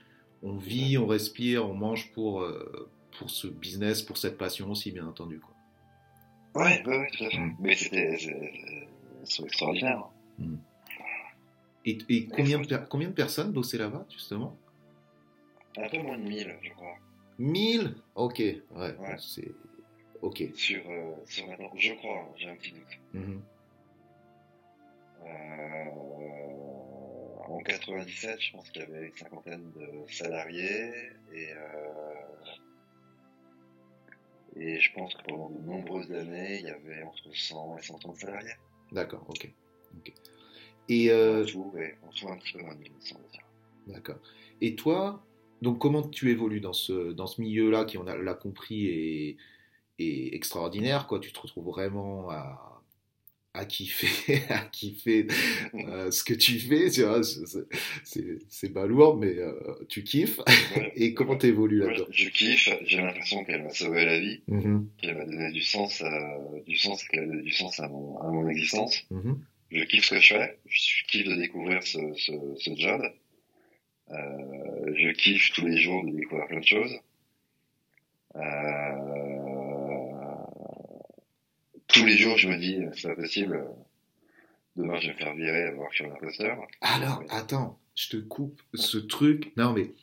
On 0.43 0.57
vit, 0.57 0.97
on 0.97 1.07
respire, 1.07 1.69
on 1.69 1.75
mange 1.75 2.13
pour, 2.13 2.43
euh, 2.43 2.91
pour 3.19 3.29
ce 3.31 3.47
business, 3.47 4.03
pour 4.03 4.17
cette 4.17 4.39
passion 4.39 4.71
aussi, 4.71 4.91
bien 4.93 5.07
entendu. 5.07 5.41
Quoi. 5.41 6.63
Ouais, 6.63 6.83
ouais, 6.87 6.99
ouais 6.99 7.11
tout 7.13 7.25
à 7.25 7.31
fait. 7.31 7.39
Mmh. 7.39 7.57
Mais 7.61 7.77
c'était 7.77 8.17
extraordinaire. 9.45 10.05
Mmh. 10.39 10.57
Et, 11.87 11.99
et 12.09 12.27
combien, 12.27 12.61
de, 12.61 12.77
combien 12.89 13.09
de 13.09 13.15
personnes 13.15 13.53
bossaient 13.53 13.79
là-bas, 13.79 14.07
justement? 14.11 14.57
Un 15.77 15.89
peu 15.89 15.99
moins 15.99 16.19
de 16.19 16.25
1000, 16.25 16.57
je 16.63 16.71
crois. 16.71 16.97
1000 17.39 17.95
Ok, 18.15 18.39
ouais. 18.39 18.63
ouais. 18.77 19.17
C'est 19.19 19.53
Ok. 20.23 20.43
Sur, 20.55 20.83
euh, 20.91 21.15
sur 21.27 21.47
je 21.77 21.95
crois, 21.95 22.33
j'ai 22.37 22.49
un 22.49 22.57
petit 22.57 22.73
doute. 22.73 22.99
Mmh. 23.15 23.39
Euh, 25.27 25.85
en 27.49 27.59
97, 27.59 28.41
je 28.41 28.53
pense 28.53 28.71
qu'il 28.71 28.83
y 28.83 28.85
avait 28.85 29.07
une 29.07 29.17
cinquantaine 29.17 29.73
de 29.73 30.13
salariés 30.13 30.93
et, 31.33 31.53
euh, 31.53 32.21
et 34.57 34.81
je 34.81 34.93
pense 34.93 35.15
que 35.15 35.23
pendant 35.25 35.51
de 35.51 35.61
nombreuses 35.61 36.13
années, 36.13 36.59
il 36.61 36.67
y 36.67 36.71
avait 36.71 37.03
entre 37.03 37.35
100 37.35 37.79
et 37.79 37.83
130 37.83 38.17
salariés. 38.17 38.55
D'accord, 38.93 39.25
ok. 39.29 39.51
okay. 39.99 40.15
Et 40.89 41.11
euh... 41.11 41.45
tout, 41.45 41.71
ouais, 41.75 41.97
en 42.03 42.09
tout, 42.09 42.29
un 42.29 42.37
petit 42.37 42.53
peu 42.55 42.63
moins 42.63 42.75
de 42.75 42.81
1100, 42.81 43.17
D'accord. 43.87 44.19
Et 44.61 44.75
toi, 44.75 45.25
donc 45.63 45.79
comment 45.79 46.03
tu 46.03 46.31
évolues 46.31 46.61
dans 46.61 46.73
ce, 46.73 47.13
dans 47.13 47.27
ce 47.27 47.41
milieu-là 47.41 47.85
qui, 47.85 47.99
on 47.99 48.05
l'a 48.05 48.35
compris, 48.35 49.37
et 50.01 50.35
extraordinaire, 50.35 51.07
quoi. 51.07 51.21
Tu 51.21 51.33
te 51.33 51.41
retrouves 51.41 51.67
vraiment 51.67 52.31
à, 52.31 52.83
à 53.55 53.65
kiffer, 53.65 54.43
à 54.49 54.61
kiffer 54.61 55.27
euh, 55.75 56.11
ce 56.11 56.25
que 56.25 56.35
tu 56.35 56.59
fais, 56.59 56.91
tu 56.91 57.03
vois. 57.03 57.21
C'est 58.49 58.73
pas 58.73 58.87
lourd, 58.87 59.17
mais 59.17 59.39
euh, 59.39 59.55
tu 59.89 60.03
kiffes. 60.03 60.41
Et 60.97 61.15
comment 61.15 61.37
tu 61.37 61.47
évolues 61.47 61.81
là-dedans 61.81 62.07
Je 62.11 62.29
kiffe, 62.29 62.69
j'ai 62.85 62.99
l'impression 62.99 63.45
qu'elle 63.45 63.63
m'a 63.63 63.71
sauvé 63.71 64.05
la 64.05 64.19
vie, 64.19 64.41
mm-hmm. 64.49 64.87
qu'elle 64.99 65.17
m'a 65.17 65.25
donné 65.25 65.53
du 65.53 65.63
sens, 65.63 66.03
du 66.67 66.77
sens, 66.77 67.05
qu'elle 67.05 67.21
a 67.21 67.27
donné 67.27 67.43
du 67.43 67.53
sens 67.53 67.79
à 67.81 67.89
mon, 67.89 68.19
à 68.19 68.31
mon 68.31 68.49
existence. 68.49 69.05
Mm-hmm. 69.11 69.37
Je 69.73 69.85
kiffe 69.85 70.05
ce 70.05 70.15
que 70.15 70.21
je 70.21 70.35
fais, 70.35 70.59
je 70.67 71.05
kiffe 71.09 71.29
de 71.29 71.37
découvrir 71.37 71.83
ce, 71.83 71.99
ce, 72.17 72.33
ce 72.59 72.71
job. 72.77 73.03
Euh, 74.13 74.95
je 74.97 75.11
kiffe 75.13 75.53
tous 75.53 75.67
les 75.67 75.77
jours 75.77 76.05
de 76.05 76.11
découvrir 76.11 76.47
plein 76.49 76.61
de 76.61 76.65
choses. 76.65 76.99
Euh, 78.37 79.10
tous 81.93 82.05
les 82.05 82.17
jours, 82.17 82.37
je 82.39 82.49
me 82.49 82.57
dis, 82.57 82.79
c'est 82.95 83.09
pas 83.09 83.15
possible. 83.15 83.65
Demain, 84.77 84.99
je 85.01 85.09
vais 85.09 85.13
me 85.15 85.19
faire 85.19 85.35
virer 85.35 85.65
à 85.65 85.73
voir 85.73 85.89
que 85.91 85.97
je 85.97 86.03
suis 86.03 86.11
un 86.11 86.15
imposteur. 86.15 86.59
Alors, 86.81 87.23
attends, 87.29 87.81
je 87.95 88.09
te 88.11 88.17
coupe 88.17 88.63
ce 88.75 88.99
truc. 88.99 89.53
Non, 89.57 89.73
mais 89.73 89.95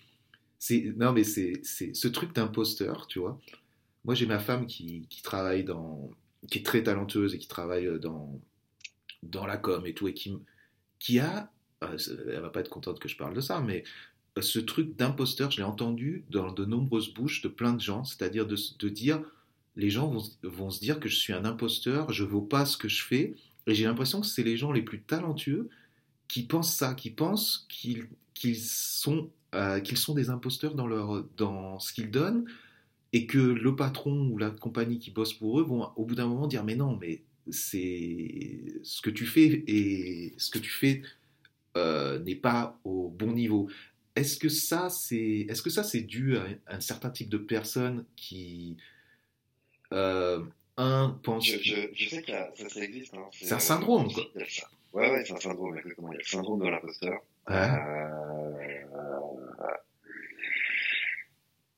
c'est, 0.59 0.93
non, 0.97 1.13
mais 1.13 1.23
c'est, 1.23 1.53
c'est 1.63 1.95
ce 1.95 2.07
truc 2.07 2.33
d'imposteur, 2.33 3.07
tu 3.07 3.19
vois. 3.19 3.39
Moi, 4.05 4.15
j'ai 4.15 4.25
ma 4.25 4.39
femme 4.39 4.67
qui, 4.67 5.07
qui 5.09 5.21
travaille 5.21 5.63
dans, 5.63 6.11
qui 6.49 6.59
est 6.59 6.65
très 6.65 6.83
talentueuse 6.83 7.33
et 7.35 7.37
qui 7.37 7.47
travaille 7.47 7.99
dans, 7.99 8.39
dans 9.23 9.45
la 9.45 9.57
com 9.57 9.85
et 9.85 9.93
tout, 9.93 10.07
et 10.07 10.13
qui, 10.13 10.37
qui 10.99 11.19
a, 11.19 11.51
euh, 11.83 11.97
elle 12.27 12.41
va 12.41 12.49
pas 12.49 12.61
être 12.61 12.69
contente 12.69 12.99
que 12.99 13.09
je 13.09 13.17
parle 13.17 13.33
de 13.33 13.41
ça, 13.41 13.61
mais 13.61 13.83
euh, 14.37 14.41
ce 14.41 14.59
truc 14.59 14.95
d'imposteur, 14.95 15.51
je 15.51 15.57
l'ai 15.57 15.63
entendu 15.63 16.25
dans 16.29 16.51
de 16.51 16.65
nombreuses 16.65 17.13
bouches 17.13 17.41
de 17.41 17.47
plein 17.47 17.73
de 17.73 17.81
gens, 17.81 18.03
c'est-à-dire 18.03 18.45
de, 18.45 18.55
de 18.79 18.89
dire 18.89 19.21
les 19.77 19.91
gens 19.91 20.11
vont, 20.43 20.69
se 20.71 20.79
dire 20.79 20.99
que 20.99 21.07
je 21.07 21.15
suis 21.15 21.33
un 21.33 21.45
imposteur, 21.45 22.11
je 22.11 22.23
ne 22.23 22.29
vaux 22.29 22.41
pas 22.41 22.65
ce 22.65 22.77
que 22.77 22.89
je 22.89 23.03
fais. 23.03 23.35
Et 23.67 23.75
j'ai 23.75 23.85
l'impression 23.85 24.21
que 24.21 24.27
c'est 24.27 24.43
les 24.43 24.57
gens 24.57 24.71
les 24.71 24.81
plus 24.81 25.01
talentueux 25.01 25.69
qui 26.27 26.43
pensent 26.43 26.75
ça, 26.75 26.95
qui 26.95 27.11
pensent 27.11 27.67
qu'ils 27.69 28.57
sont, 28.57 29.29
euh, 29.53 29.79
sont 29.95 30.15
des 30.15 30.29
imposteurs 30.29 30.73
dans, 30.73 30.87
leur, 30.87 31.23
dans 31.37 31.79
ce 31.79 31.93
qu'ils 31.93 32.09
donnent 32.09 32.45
et 33.13 33.27
que 33.27 33.37
le 33.37 33.75
patron 33.75 34.27
ou 34.29 34.37
la 34.37 34.49
compagnie 34.49 34.99
qui 34.99 35.11
bosse 35.11 35.33
pour 35.33 35.59
eux 35.59 35.63
vont 35.63 35.89
au 35.95 36.05
bout 36.05 36.15
d'un 36.15 36.27
moment 36.27 36.47
dire 36.47 36.63
mais 36.63 36.75
non, 36.75 36.97
mais 36.99 37.23
c'est 37.49 38.81
ce 38.83 39.01
que 39.01 39.09
tu 39.09 39.25
fais 39.25 39.63
et 39.67 40.33
ce 40.37 40.49
que 40.49 40.59
tu 40.59 40.71
fais 40.71 41.03
euh, 41.77 42.19
n'est 42.19 42.35
pas 42.35 42.79
au 42.83 43.09
bon 43.09 43.31
niveau. 43.31 43.69
Est-ce 44.15 44.37
que 44.37 44.49
ça 44.49 44.89
c'est 44.89 45.45
est-ce 45.47 45.61
que 45.61 45.69
ça 45.69 45.83
c'est 45.83 46.01
dû 46.01 46.35
à 46.35 46.47
un 46.67 46.79
certain 46.79 47.09
type 47.09 47.29
de 47.29 47.37
personnes 47.37 48.05
qui 48.15 48.75
euh, 49.93 50.43
un 50.77 51.17
pense. 51.23 51.45
Je, 51.45 51.57
je, 51.61 51.75
je, 51.93 52.09
sais 52.09 52.21
que 52.21 52.31
ça, 52.31 52.69
ça 52.69 52.83
existe. 52.83 53.13
Hein. 53.13 53.27
C'est 53.31 53.53
un 53.53 53.59
syndrome, 53.59 54.11
quoi. 54.11 54.23
Ouais, 54.93 55.11
ouais, 55.11 55.23
c'est 55.25 55.33
un 55.33 55.39
syndrome, 55.39 55.77
exactement. 55.77 56.11
Il 56.11 56.15
y 56.15 56.17
a 56.17 56.19
le 56.19 56.25
syndrome 56.25 56.59
de 56.59 56.67
l'imposteur. 56.67 57.19
Ouais. 57.49 57.55
Euh, 57.55 58.37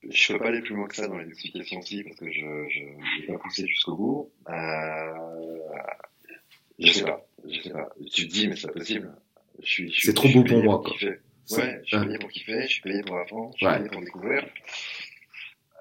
je 0.09 0.33
peux 0.33 0.39
pas 0.39 0.47
aller 0.47 0.61
plus 0.61 0.75
loin 0.75 0.87
que 0.87 0.95
ça 0.95 1.07
dans 1.07 1.17
les 1.17 1.27
explications 1.27 1.79
aussi 1.79 2.03
parce 2.03 2.15
que 2.15 2.31
je 2.31 2.67
je 2.69 2.79
n'ai 3.21 3.27
pas 3.27 3.37
poussé 3.37 3.67
jusqu'au 3.67 3.95
bout. 3.95 4.31
Euh, 4.49 5.57
je 6.79 6.91
sais 6.91 7.03
pas, 7.03 7.25
je 7.47 7.61
sais 7.61 7.69
pas. 7.69 7.89
Tu 8.11 8.27
te 8.27 8.31
dis 8.31 8.47
mais 8.47 8.55
c'est 8.55 8.67
pas 8.67 8.73
possible. 8.73 9.13
Je 9.61 9.67
suis. 9.67 9.95
C'est 9.99 10.13
trop 10.13 10.29
beau 10.29 10.43
pour 10.43 10.63
moi 10.63 10.81
quoi. 10.81 10.95
Ouais, 11.01 11.81
je 11.83 11.97
suis 11.97 12.05
payé 12.05 12.17
pour 12.19 12.29
kiffer, 12.29 12.61
je 12.61 12.67
suis 12.67 12.81
payé 12.81 13.01
pour 13.01 13.17
apprendre, 13.17 13.51
je 13.57 13.65
suis 13.65 13.77
payé 13.77 13.89
pour 13.89 14.01
découvrir. 14.01 14.45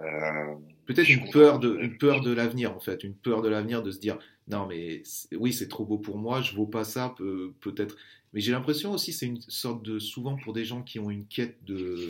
Euh, 0.00 0.54
Peut-être 0.88 1.10
une 1.10 1.28
peur 1.28 1.58
de, 1.58 1.76
une 1.82 1.98
peur 1.98 2.22
de 2.22 2.32
l'avenir 2.32 2.74
en 2.74 2.80
fait, 2.80 3.04
une 3.04 3.14
peur 3.14 3.42
de 3.42 3.50
l'avenir 3.50 3.82
de 3.82 3.90
se 3.90 3.98
dire 3.98 4.18
non 4.48 4.66
mais 4.66 5.02
oui 5.36 5.52
c'est 5.52 5.68
trop 5.68 5.84
beau 5.84 5.98
pour 5.98 6.16
moi, 6.16 6.40
je 6.40 6.54
vaux 6.56 6.66
pas 6.66 6.82
ça 6.82 7.14
peut, 7.14 7.52
peut-être. 7.60 7.94
Mais 8.32 8.40
j'ai 8.40 8.52
l'impression 8.52 8.92
aussi 8.92 9.12
c'est 9.12 9.26
une 9.26 9.42
sorte 9.42 9.84
de 9.84 9.98
souvent 9.98 10.38
pour 10.38 10.54
des 10.54 10.64
gens 10.64 10.82
qui 10.82 10.98
ont 10.98 11.10
une 11.10 11.26
quête 11.26 11.62
de 11.62 12.08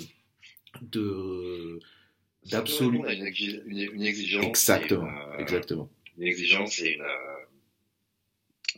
de 0.81 1.81
d'absolu. 2.53 2.99
Une, 2.99 3.79
une, 3.79 4.03
exigence. 4.03 4.45
Exactement, 4.45 5.09
euh, 5.09 5.39
exactement. 5.39 5.91
Une 6.17 6.29
exigence 6.29 6.77
c'est 6.77 6.93
une, 6.93 7.03
euh, 7.03 7.39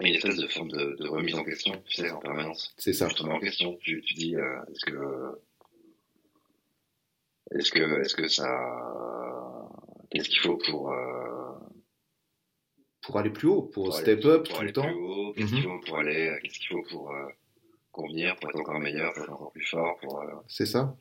une 0.01 0.15
espèce 0.15 0.37
de 0.37 0.47
forme 0.47 0.71
de, 0.71 0.97
de, 0.99 1.09
remise 1.09 1.35
en 1.35 1.45
question, 1.45 1.75
tu 1.87 1.97
sais, 1.97 2.11
en 2.11 2.21
permanence. 2.21 2.75
C'est 2.79 2.95
ça. 2.95 3.07
Tu 3.09 3.17
te 3.17 3.23
remets 3.23 3.35
en 3.35 3.41
question, 3.41 3.79
tu, 3.83 4.01
tu 4.01 4.15
dis 4.15 4.35
euh, 4.35 4.63
est-ce 4.73 4.87
que 4.87 5.39
est-ce 7.55 7.71
que 7.71 8.01
est-ce 8.01 8.15
que 8.15 8.29
ça 8.29 8.49
Qu'est-ce 10.11 10.29
qu'il 10.29 10.41
faut 10.41 10.57
pour 10.57 10.93
euh... 10.93 11.53
pour 13.03 13.19
aller 13.19 13.31
plus 13.31 13.49
haut, 13.49 13.63
pour, 13.63 13.85
pour 13.85 13.95
step 13.95 14.19
aller, 14.21 14.27
up 14.27 14.49
pour 14.49 14.59
tout 14.59 14.65
le 14.65 14.73
temps 14.73 15.33
Qu'est-ce 15.37 15.55
qu'il 15.55 15.63
faut 15.63 15.81
pour 15.87 15.99
aller 15.99 16.39
Qu'est-ce 16.43 16.59
qu'il 16.59 16.69
faut 16.69 16.83
pour 16.91 17.11
euh, 17.13 17.27
convenir, 17.93 18.37
pour 18.37 18.51
être 18.51 18.61
encore 18.61 18.81
meilleur, 18.81 19.13
pour 19.15 19.23
être 19.23 19.33
encore 19.33 19.53
plus 19.53 19.67
fort 19.67 19.97
pour, 20.03 20.21
euh... 20.21 20.27
C'est 20.49 20.67
ça. 20.67 20.97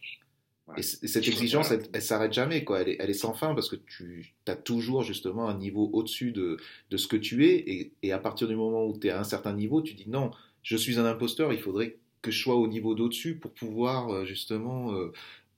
Ouais. 0.68 0.76
Et, 0.78 0.80
et, 0.82 1.07
cette 1.07 1.28
exigence, 1.28 1.72
elle, 1.72 1.84
elle 1.93 2.01
s'arrête 2.01 2.32
jamais, 2.32 2.64
quoi. 2.64 2.82
Elle 2.82 2.89
est, 2.89 2.97
elle 2.99 3.10
est, 3.10 3.14
sans 3.14 3.34
fin 3.34 3.55
parce 3.55 3.70
que 3.70 3.76
tu 3.76 4.36
as 4.47 4.55
toujours 4.55 5.01
justement 5.01 5.49
un 5.49 5.57
niveau 5.57 5.89
au-dessus 5.93 6.32
de, 6.32 6.57
de 6.91 6.97
ce 6.97 7.07
que 7.07 7.18
tu 7.18 7.47
es. 7.47 7.55
Et, 7.55 7.93
et 8.03 8.12
à 8.12 8.20
partir 8.20 8.47
du 8.47 8.55
moment 8.55 8.86
où 8.86 8.97
tu 8.97 9.07
es 9.07 9.10
à 9.10 9.20
un 9.20 9.24
certain 9.24 9.53
niveau, 9.53 9.82
tu 9.82 9.95
dis 9.95 10.07
non, 10.07 10.30
je 10.62 10.78
suis 10.78 10.99
un 10.99 11.05
imposteur, 11.05 11.51
il 11.53 11.60
faudrait 11.60 11.97
que 12.22 12.32
je 12.32 12.41
sois 12.41 12.55
au 12.55 12.68
niveau 12.68 12.95
d'au-dessus 12.95 13.38
pour 13.38 13.53
pouvoir 13.53 14.10
euh, 14.10 14.26
justement 14.26 14.93
euh, 14.93 15.12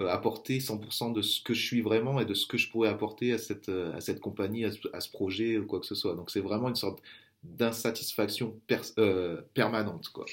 apporter 0.07 0.59
100% 0.59 1.13
de 1.13 1.21
ce 1.21 1.41
que 1.41 1.53
je 1.53 1.63
suis 1.63 1.81
vraiment 1.81 2.19
et 2.19 2.25
de 2.25 2.33
ce 2.33 2.45
que 2.45 2.57
je 2.57 2.69
pourrais 2.69 2.89
apporter 2.89 3.33
à 3.33 3.37
cette, 3.37 3.69
euh, 3.69 3.93
à 3.93 4.01
cette 4.01 4.19
compagnie, 4.19 4.65
à 4.65 4.71
ce, 4.71 4.79
à 4.93 5.01
ce 5.01 5.09
projet 5.11 5.57
ou 5.57 5.65
quoi 5.65 5.79
que 5.79 5.85
ce 5.85 5.95
soit. 5.95 6.15
Donc 6.15 6.31
c'est 6.31 6.39
vraiment 6.39 6.69
une 6.69 6.75
sorte 6.75 7.01
d'insatisfaction 7.43 8.59
euh, 8.99 9.41
permanente, 9.53 10.09
quoi. 10.09 10.25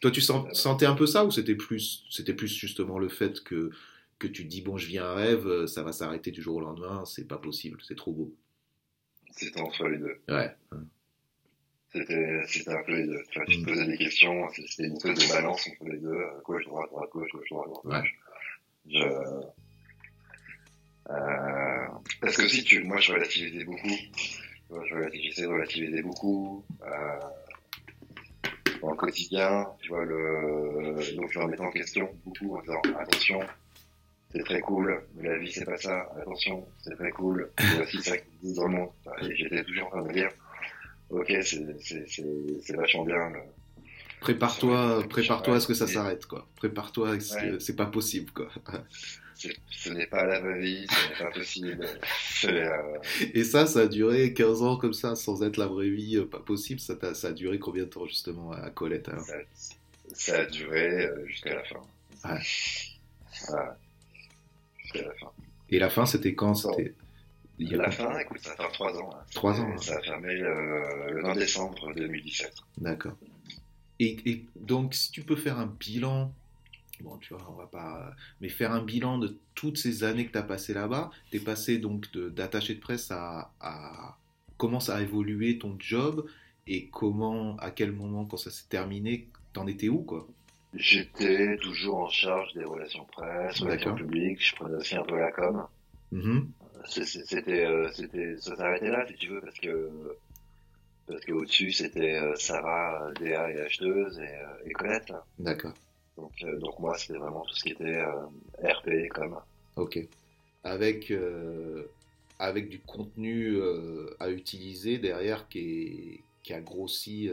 Toi, 0.00 0.10
tu 0.10 0.20
sentais 0.20 0.86
un 0.86 0.94
peu 0.94 1.06
ça 1.06 1.24
ou 1.24 1.30
c'était 1.30 1.54
plus, 1.54 2.04
c'était 2.10 2.34
plus 2.34 2.48
justement 2.48 2.98
le 2.98 3.08
fait 3.08 3.42
que, 3.42 3.70
que 4.18 4.26
tu 4.26 4.44
te 4.44 4.48
dis, 4.48 4.60
bon, 4.60 4.76
je 4.76 4.86
vis 4.86 4.98
un 4.98 5.14
rêve, 5.14 5.66
ça 5.66 5.82
va 5.82 5.92
s'arrêter 5.92 6.30
du 6.30 6.42
jour 6.42 6.56
au 6.56 6.60
lendemain, 6.60 7.04
c'est 7.06 7.26
pas 7.26 7.38
possible, 7.38 7.78
c'est 7.82 7.96
trop 7.96 8.12
beau. 8.12 8.34
C'était 9.30 9.60
entre 9.60 9.88
les 9.88 9.98
deux. 9.98 10.20
Ouais. 10.28 10.54
C'était 11.94 12.70
un 12.70 12.82
peu 12.82 12.92
les 12.92 13.06
deux. 13.06 13.22
tu 13.30 13.40
te 13.40 13.60
mm. 13.60 13.64
posais 13.64 13.86
des 13.86 13.96
questions, 13.96 14.48
c'était 14.50 14.88
une 14.88 14.96
espèce 14.96 15.28
de 15.28 15.32
balance 15.32 15.68
entre 15.68 15.90
les 15.90 15.98
deux, 15.98 16.18
gauche, 16.44 16.64
droite, 16.64 16.90
droite, 16.90 17.10
gauche, 17.12 17.30
gauche, 17.32 17.48
droite, 17.50 17.68
droite. 17.68 18.02
Ouais. 18.02 18.10
Je, 18.86 18.98
euh, 21.10 21.86
parce 22.20 22.36
que 22.36 22.48
si 22.48 22.64
tu, 22.64 22.82
moi 22.84 22.98
je 22.98 23.12
relativisais 23.12 23.64
beaucoup, 23.64 23.88
je 24.70 24.94
relativisais, 24.94 25.46
relativisais 25.46 26.02
beaucoup 26.02 26.64
euh, 26.82 27.20
dans 28.80 28.90
le 28.90 28.96
quotidien, 28.96 29.66
tu 29.80 29.88
vois 29.88 30.04
le, 30.04 31.16
donc 31.16 31.30
je 31.30 31.38
me 31.38 31.60
en 31.60 31.70
question 31.70 32.08
beaucoup 32.24 32.56
en 32.56 32.60
disant 32.62 32.80
attention, 32.98 33.40
c'est 34.32 34.44
très 34.44 34.60
cool, 34.60 35.02
mais 35.16 35.28
la 35.28 35.38
vie 35.38 35.52
c'est 35.52 35.64
pas 35.64 35.76
ça, 35.76 36.10
attention, 36.20 36.66
c'est 36.82 36.96
très 36.96 37.10
cool, 37.10 37.50
voici 37.76 38.02
ça 38.02 38.16
qui 38.16 38.28
existe 38.36 38.56
dans 38.56 38.68
le 38.68 39.34
j'étais 39.34 39.64
toujours 39.64 39.86
en 39.88 39.90
train 39.90 40.06
de 40.06 40.12
dire, 40.12 40.30
ok, 41.10 41.32
c'est 41.42 42.76
vachement 42.76 43.04
bien. 43.04 43.32
Prépare-toi, 44.24 45.04
prépare-toi 45.10 45.56
à 45.56 45.60
ce 45.60 45.66
que 45.66 45.74
ça 45.74 45.86
s'arrête, 45.86 46.24
quoi. 46.24 46.48
Prépare-toi, 46.56 47.18
c'est 47.58 47.76
pas 47.76 47.84
possible, 47.84 48.30
quoi. 48.32 48.48
ce 49.34 49.90
n'est 49.90 50.06
pas 50.06 50.24
la 50.24 50.40
vraie 50.40 50.60
vie, 50.60 50.86
ce 50.88 51.08
n'est 51.10 51.30
pas 51.30 51.30
possible. 51.30 51.86
Euh, 52.44 52.98
Et 53.32 53.44
ça, 53.44 53.66
ça 53.66 53.80
a 53.80 53.86
duré 53.86 54.32
15 54.34 54.62
ans 54.62 54.76
comme 54.76 54.92
ça, 54.94 55.14
sans 55.14 55.42
être 55.42 55.58
la 55.58 55.66
vraie 55.66 55.90
vie, 55.90 56.16
euh, 56.16 56.26
pas 56.26 56.40
possible. 56.40 56.80
Ça, 56.80 56.94
a, 57.02 57.14
ça 57.14 57.28
a 57.28 57.32
duré 57.32 57.58
combien 57.58 57.84
de 57.84 57.88
temps 57.88 58.06
justement 58.06 58.52
à 58.52 58.70
Colette 58.70 59.10
ça, 60.12 60.40
a 60.40 60.44
duré 60.46 61.06
euh, 61.06 61.26
jusqu'à 61.26 61.54
la 61.54 61.64
fin. 61.64 61.80
Ouais. 62.24 62.40
Jusqu'à 64.78 65.02
la 65.02 65.14
fin. 65.14 65.30
Et 65.70 65.78
la 65.78 65.90
fin, 65.90 66.06
c'était 66.06 66.34
quand? 66.34 66.54
C'était 66.54 66.94
la 67.58 67.90
fin, 67.90 68.18
écoute, 68.18 68.40
ça 68.40 68.56
fait 68.56 68.72
3 68.72 68.98
ans. 68.98 69.10
3 69.34 69.60
ans. 69.60 69.70
Hein. 69.72 69.78
Ça 69.78 69.96
a 69.96 70.02
fermé 70.02 70.34
le 70.34 71.22
20 71.22 71.34
décembre 71.36 71.94
2017. 71.94 72.52
D'accord. 72.78 73.16
Et, 74.04 74.30
et, 74.30 74.46
donc, 74.56 74.94
si 74.94 75.10
tu 75.10 75.22
peux 75.22 75.36
faire 75.36 75.58
un 75.58 75.66
bilan 75.66 76.32
bon, 77.00 77.16
tu 77.18 77.34
vois, 77.34 77.46
on 77.50 77.54
va 77.54 77.66
pas. 77.66 78.14
Mais 78.40 78.48
faire 78.48 78.72
un 78.72 78.82
bilan 78.82 79.18
de 79.18 79.38
toutes 79.54 79.78
ces 79.78 80.04
années 80.04 80.26
que 80.26 80.32
tu 80.32 80.38
as 80.38 80.42
passées 80.42 80.74
là-bas, 80.74 81.10
tu 81.30 81.36
es 81.36 81.40
passé 81.40 81.78
donc 81.78 82.10
d'attaché 82.16 82.74
de, 82.74 82.80
presse 82.80 83.10
à, 83.10 83.50
Comment 84.56 84.78
ça 84.78 84.96
a 84.96 85.02
évolué 85.02 85.58
ton 85.58 85.76
job 85.78 86.28
et 86.68 86.88
comment, 86.88 87.56
à 87.56 87.72
quel 87.72 87.90
moment, 87.90 88.24
quand 88.24 88.36
ça 88.36 88.50
s'est 88.50 88.68
terminé, 88.68 89.28
t'en 89.52 89.66
étais 89.66 89.88
où, 89.88 90.02
quoi? 90.02 90.28
J'étais 90.74 91.56
toujours 91.58 91.98
en 91.98 92.08
charge 92.08 92.54
des 92.54 92.64
relations 92.64 93.04
presse, 93.04 93.60
relations 93.60 93.94
publiques, 93.96 94.44
je 94.44 94.54
prenais 94.54 94.76
aussi 94.76 94.96
un 94.96 95.02
peu 95.02 95.18
la 95.18 95.32
com. 95.32 95.66
C'était, 96.86 97.66
euh, 97.66 97.90
c'était, 97.92 98.36
ça 98.38 98.56
s'arrêtait 98.56 98.90
là, 98.90 99.04
si 99.08 99.14
tu 99.14 99.28
veux, 99.28 99.40
parce 99.40 99.58
que 99.58 99.90
parce 101.06 101.24
qu'au-dessus 101.24 101.72
c'était 101.72 102.18
euh, 102.18 102.34
Sarah, 102.36 103.10
DA 103.20 103.50
et 103.50 103.60
acheteuse 103.60 104.18
et, 104.18 104.22
euh, 104.22 104.66
et 104.66 104.70
Colette. 104.72 105.12
D'accord. 105.38 105.74
Donc, 106.16 106.32
euh, 106.42 106.58
donc 106.58 106.78
moi, 106.78 106.96
c'était 106.96 107.18
vraiment 107.18 107.42
tout 107.42 107.54
ce 107.54 107.64
qui 107.64 107.70
était 107.70 107.96
euh, 107.96 108.26
RP 108.62 109.08
comme. 109.10 109.38
Ok. 109.76 109.98
Avec, 110.62 111.10
euh, 111.10 111.84
avec 112.38 112.68
du 112.68 112.78
contenu 112.80 113.60
à 114.18 114.30
utiliser 114.30 114.98
derrière 114.98 115.48
qui, 115.48 116.20
qui 116.42 116.54
a 116.54 116.60
grossi 116.60 117.30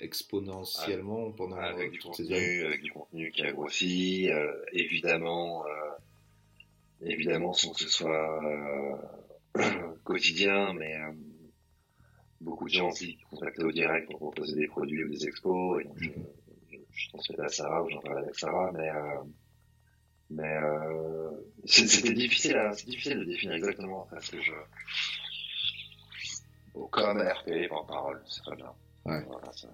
exponentiellement 0.00 1.30
pendant 1.32 1.56
avec 1.56 1.90
du 1.90 1.98
contenu, 1.98 2.64
Avec 2.64 2.82
du 2.82 2.90
contenu 2.90 3.30
qui 3.32 3.42
a 3.42 3.52
grossi, 3.52 4.30
évidemment, 4.72 5.64
évidemment 7.02 7.52
sans 7.52 7.72
que 7.74 7.80
ce 7.80 7.88
soit 7.90 9.20
quotidien, 10.04 10.72
mais 10.72 10.96
beaucoup 12.42 12.68
de 12.68 12.74
gens 12.74 12.88
aussi 12.90 13.16
qui 13.16 13.24
contactaient 13.30 13.64
au 13.64 13.72
direct 13.72 14.10
pour 14.10 14.18
proposer 14.18 14.56
des 14.56 14.66
produits 14.66 15.04
ou 15.04 15.08
des 15.08 15.26
expos. 15.26 15.80
Et 15.80 15.84
donc, 15.84 16.00
mhm 16.00 16.24
je 16.94 17.08
transmettais 17.08 17.42
à 17.42 17.48
Sarah 17.48 17.82
ou 17.82 17.90
j'en 17.90 18.00
parlais 18.00 18.22
avec 18.22 18.38
Sarah, 18.38 18.70
mais 18.72 18.90
euh, 18.90 19.22
mais 20.30 20.56
euh, 20.56 21.30
c'était 21.64 22.12
difficile, 22.12 22.58
difficile 22.86 23.18
de 23.18 23.24
définir 23.24 23.54
exactement 23.54 24.06
parce 24.10 24.30
que 24.30 24.40
je 24.40 24.52
comme 26.90 27.20
RP 27.20 27.70
en 27.70 27.84
parole, 27.84 28.22
c'est 28.26 28.40
très 28.42 28.56
bien. 28.56 28.72
Ouais. 29.04 29.22
Voilà, 29.26 29.52
ça, 29.52 29.68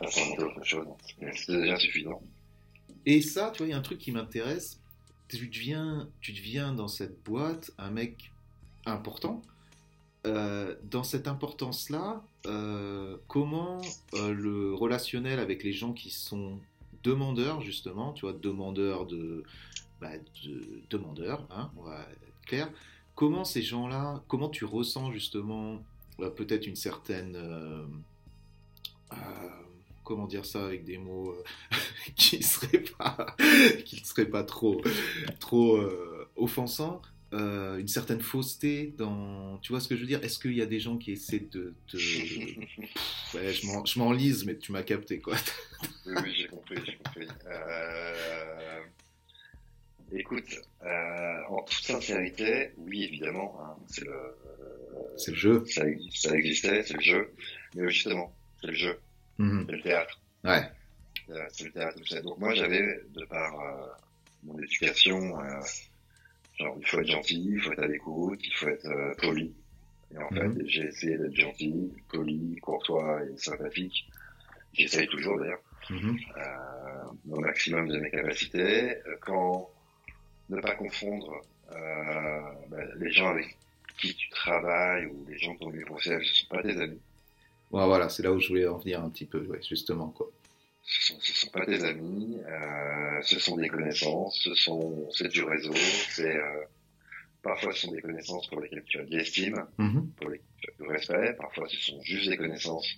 pas 0.00 0.42
autre 0.42 0.64
chose, 0.64 0.86
c'est 1.34 1.60
déjà 1.60 1.76
suffisant. 1.76 2.22
Et 3.04 3.20
ça, 3.20 3.50
tu 3.50 3.58
vois, 3.58 3.66
il 3.66 3.70
y 3.70 3.72
a 3.74 3.76
un 3.76 3.82
truc 3.82 3.98
qui 3.98 4.10
m'intéresse. 4.12 4.80
Tu 5.28 5.46
deviens, 5.46 6.08
tu 6.20 6.32
deviens 6.32 6.72
dans 6.72 6.88
cette 6.88 7.22
boîte 7.22 7.70
un 7.76 7.90
mec 7.90 8.32
important 8.86 9.42
euh, 10.26 10.74
dans 10.82 11.04
cette 11.04 11.28
importance-là, 11.28 12.24
euh, 12.46 13.16
comment 13.28 13.80
euh, 14.14 14.32
le 14.32 14.74
relationnel 14.74 15.38
avec 15.38 15.62
les 15.62 15.72
gens 15.72 15.92
qui 15.92 16.10
sont 16.10 16.58
demandeurs, 17.04 17.60
justement, 17.60 18.12
tu 18.12 18.22
vois, 18.22 18.32
demandeurs 18.32 19.06
de, 19.06 19.44
bah, 20.00 20.10
demandeurs, 20.90 21.46
hein, 21.50 21.70
on 21.76 21.82
va 21.82 22.00
être 22.00 22.46
clair, 22.46 22.68
comment 23.14 23.44
ces 23.44 23.62
gens-là, 23.62 24.22
comment 24.26 24.48
tu 24.48 24.64
ressens 24.64 25.12
justement 25.12 25.80
peut-être 26.36 26.66
une 26.66 26.74
certaine, 26.74 27.38
comment 30.02 30.26
dire 30.26 30.44
ça 30.44 30.66
avec 30.66 30.84
des 30.84 30.98
mots 30.98 31.36
qui 32.16 32.42
seraient 32.42 32.84
pas, 32.98 33.36
seraient 34.02 34.26
pas 34.28 34.42
trop, 34.42 34.82
trop 35.38 35.78
offensants, 36.36 37.02
euh, 37.34 37.78
une 37.78 37.88
certaine 37.88 38.20
fausseté 38.22 38.94
dans. 38.96 39.58
Tu 39.58 39.72
vois 39.72 39.80
ce 39.80 39.88
que 39.88 39.96
je 39.96 40.00
veux 40.00 40.06
dire? 40.06 40.24
Est-ce 40.24 40.38
qu'il 40.38 40.54
y 40.54 40.62
a 40.62 40.66
des 40.66 40.80
gens 40.80 40.96
qui 40.96 41.12
essaient 41.12 41.46
de. 41.52 41.74
ouais, 43.34 43.52
je 43.52 43.98
m'enlise, 43.98 44.46
mais 44.46 44.56
tu 44.56 44.72
m'as 44.72 44.82
capté, 44.82 45.20
quoi. 45.20 45.36
oui, 46.06 46.14
oui 46.22 46.34
j'ai 46.34 46.48
compris, 46.48 46.76
j'ai 46.86 46.96
compris. 46.96 47.28
Euh... 47.46 48.80
Écoute, 50.10 50.58
euh, 50.82 51.40
en 51.50 51.60
toute 51.64 51.84
sincérité, 51.84 52.70
oui, 52.78 53.04
évidemment, 53.04 53.58
hein, 53.60 53.76
c'est 53.88 54.06
le. 54.06 54.36
c'est 55.18 55.32
le 55.32 55.36
jeu. 55.36 55.64
Ça, 55.66 55.82
ça 56.14 56.34
existait, 56.34 56.82
c'est 56.82 56.94
le 56.94 57.02
jeu. 57.02 57.34
Mais 57.74 57.90
justement, 57.90 58.34
c'est 58.62 58.68
le 58.68 58.74
jeu. 58.74 58.98
Mhm. 59.36 59.66
C'est 59.68 59.76
le 59.76 59.82
théâtre. 59.82 60.20
Ouais. 60.44 60.62
C'est 61.52 61.64
le 61.64 61.72
théâtre, 61.72 61.98
tout 61.98 62.06
ça. 62.06 62.22
Donc 62.22 62.38
moi, 62.38 62.54
j'avais, 62.54 63.02
de 63.10 63.24
par 63.26 63.52
mon 64.44 64.58
éducation, 64.60 65.36
Genre, 66.58 66.76
il 66.80 66.86
faut 66.86 67.00
être 67.00 67.06
gentil, 67.08 67.50
il 67.52 67.60
faut 67.60 67.72
être 67.72 67.82
à 67.82 67.86
l'écoute, 67.86 68.40
il 68.42 68.52
faut 68.52 68.68
être 68.68 68.86
euh, 68.86 69.14
poli. 69.20 69.54
Et 70.12 70.18
en 70.18 70.28
fait, 70.30 70.48
mhm. 70.48 70.62
j'ai 70.66 70.84
essayé 70.84 71.18
d'être 71.18 71.34
gentil, 71.34 71.92
poli, 72.10 72.56
courtois 72.56 73.20
et 73.24 73.36
sympathique. 73.36 74.08
J'essaye 74.72 75.08
toujours 75.08 75.38
d'ailleurs, 75.38 75.62
mm 75.90 76.16
au 77.30 77.40
maximum 77.40 77.88
de 77.88 77.98
mes 77.98 78.10
capacités. 78.10 78.96
Quand 79.20 79.70
ne 80.48 80.60
pas 80.60 80.74
confondre 80.74 81.42
euh, 81.72 82.40
ben, 82.68 82.88
les 82.98 83.12
gens 83.12 83.28
avec 83.28 83.56
qui 84.00 84.14
tu 84.14 84.28
travailles 84.30 85.06
ou 85.06 85.26
les 85.28 85.38
gens 85.38 85.54
dont 85.60 85.70
tu 85.70 85.84
conseils, 85.84 86.24
ce 86.24 86.30
ne 86.30 86.34
sont 86.34 86.46
pas 86.48 86.62
tes 86.62 86.80
amis. 86.80 87.00
Ouais, 87.70 87.84
voilà, 87.84 88.08
c'est 88.08 88.22
là 88.22 88.32
où 88.32 88.40
je 88.40 88.48
voulais 88.48 88.66
en 88.66 88.78
venir 88.78 89.02
un 89.02 89.10
petit 89.10 89.26
peu, 89.26 89.44
ouais, 89.46 89.60
justement. 89.68 90.08
quoi 90.08 90.30
ce 90.88 91.12
ne 91.12 91.20
sont, 91.20 91.50
pas 91.50 91.66
des 91.66 91.84
amis, 91.84 92.38
euh, 92.46 93.20
ce 93.22 93.38
sont 93.38 93.56
des 93.56 93.68
connaissances, 93.68 94.40
ce 94.42 94.54
sont, 94.54 95.06
c'est 95.10 95.28
du 95.28 95.42
réseau, 95.44 95.74
c'est, 95.74 96.34
euh, 96.34 96.64
parfois 97.42 97.72
ce 97.72 97.80
sont 97.86 97.92
des 97.92 98.00
connaissances 98.00 98.46
pour 98.46 98.60
lesquelles 98.60 98.84
tu 98.86 98.98
as 98.98 99.04
de 99.04 99.10
l'estime, 99.14 99.66
mhm. 99.76 100.10
pour 100.16 100.30
lesquelles 100.30 100.46
tu 100.62 100.70
as 100.70 100.82
du 100.82 100.88
respect, 100.88 101.34
parfois 101.34 101.68
ce 101.68 101.76
sont 101.76 102.00
juste 102.02 102.30
des 102.30 102.38
connaissances, 102.38 102.88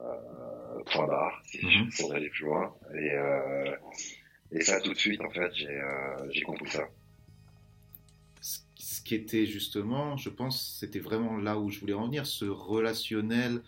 euh, 0.00 0.82
point 0.86 1.06
barre, 1.06 1.42
si 1.44 1.58
mm 1.58 1.88
-hmm. 1.90 2.14
aller 2.14 2.30
plus 2.30 2.44
loin, 2.46 2.74
et, 2.94 3.10
euh, 3.12 3.76
et 4.52 4.62
ça 4.62 4.80
tout 4.80 4.94
de 4.94 4.98
suite, 4.98 5.20
en 5.20 5.30
fait, 5.30 5.50
j'ai, 5.54 5.68
euh, 5.68 6.30
j'ai 6.30 6.42
compris 6.42 6.70
ça. 6.70 6.88
Ce 8.40 9.02
qui 9.02 9.14
était 9.14 9.44
justement, 9.44 10.16
je 10.16 10.30
pense, 10.30 10.78
c'était 10.80 11.00
vraiment 11.00 11.36
là 11.36 11.58
où 11.58 11.68
je 11.70 11.80
voulais 11.80 11.92
en 11.92 12.06
venir, 12.06 12.24
ce 12.26 12.46
relationnel 12.46 13.62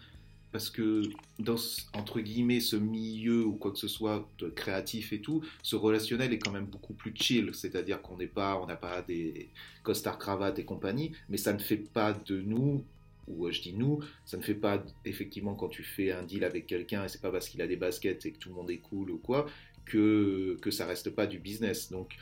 parce 0.52 0.70
que 0.70 1.02
dans 1.38 1.56
entre 1.94 2.20
guillemets 2.20 2.60
ce 2.60 2.76
milieu 2.76 3.44
ou 3.44 3.54
quoi 3.54 3.70
que 3.72 3.78
ce 3.78 3.88
soit 3.88 4.28
créatif 4.56 5.12
et 5.12 5.20
tout, 5.20 5.42
ce 5.62 5.76
relationnel 5.76 6.32
est 6.32 6.38
quand 6.38 6.50
même 6.50 6.66
beaucoup 6.66 6.94
plus 6.94 7.14
chill, 7.14 7.50
c'est-à-dire 7.54 8.02
qu'on 8.02 8.16
n'est 8.16 8.26
pas, 8.26 8.60
on 8.60 8.66
n'a 8.66 8.76
pas 8.76 9.02
des 9.02 9.48
costards 9.82 10.18
cravates 10.18 10.58
et 10.58 10.64
compagnie, 10.64 11.12
mais 11.28 11.36
ça 11.36 11.52
ne 11.52 11.58
fait 11.58 11.76
pas 11.76 12.12
de 12.12 12.40
nous 12.40 12.84
ou 13.28 13.48
je 13.50 13.60
dis 13.60 13.74
nous, 13.74 14.00
ça 14.24 14.36
ne 14.36 14.42
fait 14.42 14.54
pas 14.54 14.84
effectivement 15.04 15.54
quand 15.54 15.68
tu 15.68 15.84
fais 15.84 16.10
un 16.10 16.24
deal 16.24 16.42
avec 16.42 16.66
quelqu'un 16.66 17.04
et 17.04 17.08
c'est 17.08 17.20
pas 17.20 17.30
parce 17.30 17.48
qu'il 17.48 17.62
a 17.62 17.66
des 17.68 17.76
baskets 17.76 18.26
et 18.26 18.32
que 18.32 18.38
tout 18.38 18.48
le 18.48 18.56
monde 18.56 18.70
est 18.70 18.78
cool 18.78 19.10
ou 19.10 19.18
quoi 19.18 19.46
que 19.84 20.58
que 20.60 20.70
ça 20.70 20.86
reste 20.86 21.10
pas 21.10 21.26
du 21.26 21.38
business. 21.38 21.90
Donc 21.90 22.16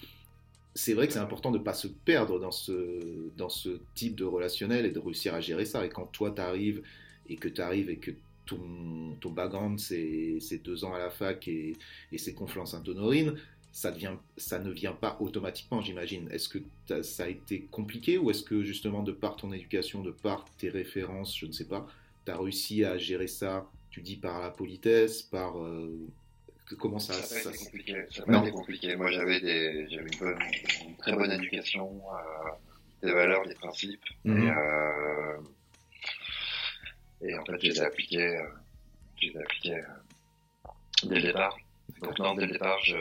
c'est 0.79 0.95
vrai 0.95 1.09
que 1.09 1.13
c'est 1.13 1.19
important 1.19 1.51
de 1.51 1.59
ne 1.59 1.63
pas 1.65 1.75
se 1.75 1.89
perdre 1.89 2.39
dans 2.39 2.53
ce, 2.53 3.33
dans 3.37 3.49
ce 3.49 3.81
type 3.97 4.15
de 4.15 4.25
relationnel 4.25 4.87
et 4.87 4.93
de 4.93 5.01
réussir 5.01 5.35
à 5.35 5.41
gérer 5.41 5.65
ça. 5.65 5.85
Et 5.85 5.89
quand 5.89 6.07
toi, 6.07 6.31
tu 6.31 6.41
arrives 6.41 6.83
et 7.29 7.37
que 7.37 7.49
tu 7.49 7.61
arrives 7.61 7.91
et 7.91 7.97
que 7.97 8.13
ton, 8.47 9.17
ton 9.21 9.31
background, 9.31 9.79
c'est 9.79 10.63
deux 10.65 10.85
ans 10.85 10.95
à 10.95 10.99
la 10.99 11.11
fac 11.11 11.47
et, 11.49 11.77
et 12.13 12.19
c'est 12.19 12.35
Conflans-Sainte-Honorine, 12.35 13.35
ça, 13.73 13.93
devient, 13.93 14.15
ça 14.37 14.59
ne 14.59 14.71
vient 14.71 14.93
pas 14.93 15.17
automatiquement, 15.21 15.81
j'imagine. 15.81 16.29
Est-ce 16.33 16.49
que 16.49 16.59
ça 17.03 17.25
a 17.25 17.29
été 17.29 17.63
compliqué 17.71 18.19
ou 18.19 18.31
est-ce 18.31 18.43
que 18.43 18.65
justement, 18.65 19.03
de 19.03 19.13
par 19.13 19.37
ton 19.37 19.53
éducation, 19.53 20.03
de 20.03 20.11
par 20.11 20.45
tes 20.57 20.71
références, 20.71 21.39
je 21.39 21.47
ne 21.47 21.53
sais 21.53 21.67
pas, 21.67 21.87
tu 22.25 22.33
as 22.33 22.39
réussi 22.39 22.85
à 22.85 22.97
gérer 22.99 23.29
ça, 23.29 23.69
tu 23.91 24.01
dis 24.01 24.17
par 24.17 24.41
la 24.41 24.51
politesse, 24.51 25.23
par... 25.23 25.59
Euh, 25.63 26.09
comment 26.79 26.99
ça... 26.99 27.15
Ça, 27.15 27.53
ça, 27.53 27.65
compliqué. 27.65 27.95
Ça 28.11 28.25
a 28.27 28.43
été 28.43 28.51
compliqué. 28.51 28.97
Moi, 28.97 29.11
j'avais 29.11 29.39
une, 29.39 29.89
une, 29.91 30.97
très 30.97 31.13
bonne 31.13 31.31
éducation, 31.31 32.01
euh, 32.13 33.07
des 33.07 33.13
valeurs, 33.13 33.47
des 33.47 33.55
principes. 33.55 34.05
Mhm. 34.25 34.43
Et, 34.43 34.51
euh, 34.51 35.37
et, 37.23 37.37
en 37.37 37.45
fait, 37.45 37.59
je 37.61 37.67
les 37.67 37.79
ai 37.79 37.85
appliqués, 37.85 38.37
euh, 38.37 38.47
je 39.21 39.29
les 39.29 39.35
ai 39.35 39.43
appliqués 39.43 39.75
euh, 39.75 40.69
dès 41.05 41.17
le 41.17 41.23
départ. 41.23 41.57
Donc, 42.03 42.19
non, 42.19 42.35
dès 42.35 42.47
le 42.47 42.53
départ, 42.53 42.79
je 42.85 42.97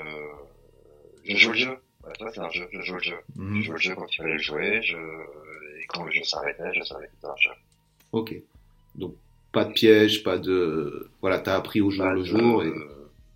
je 1.24 1.36
joue 1.36 1.52
le 1.52 1.58
jeu. 1.58 1.78
Bah, 2.04 2.14
toi, 2.18 2.32
c'est 2.34 2.40
un 2.40 2.50
jeu, 2.50 2.68
je 2.72 2.82
joue 2.82 2.96
le 2.96 3.02
jeu. 3.02 3.18
Mhm. 3.36 3.62
Je 3.62 3.66
joue 3.66 3.72
le 3.74 3.78
jeu 3.78 3.96
quand 3.96 4.12
il 4.12 4.16
fallait 4.18 4.34
le 4.34 4.40
jouer, 4.40 4.82
je... 4.82 4.98
et 4.98 5.86
quand 5.88 6.06
le 6.06 6.12
jeu 6.12 6.24
s'arrêtait, 6.24 6.74
je 6.74 6.84
savais 6.84 7.08
que 7.08 7.12
c'était 7.16 7.28
un 7.28 7.36
jeu. 7.38 7.52
Ok. 8.14 8.36
Donc, 8.96 9.16
pas 9.52 9.66
de 9.66 9.74
piège, 9.74 10.24
pas 10.24 10.38
de. 10.38 11.10
Voilà, 11.22 11.40
t'as 11.40 11.56
appris 11.56 11.82
au 11.82 11.92
jour 11.92 12.06
le 12.06 12.24
jour. 12.24 12.64
Et... 12.64 12.72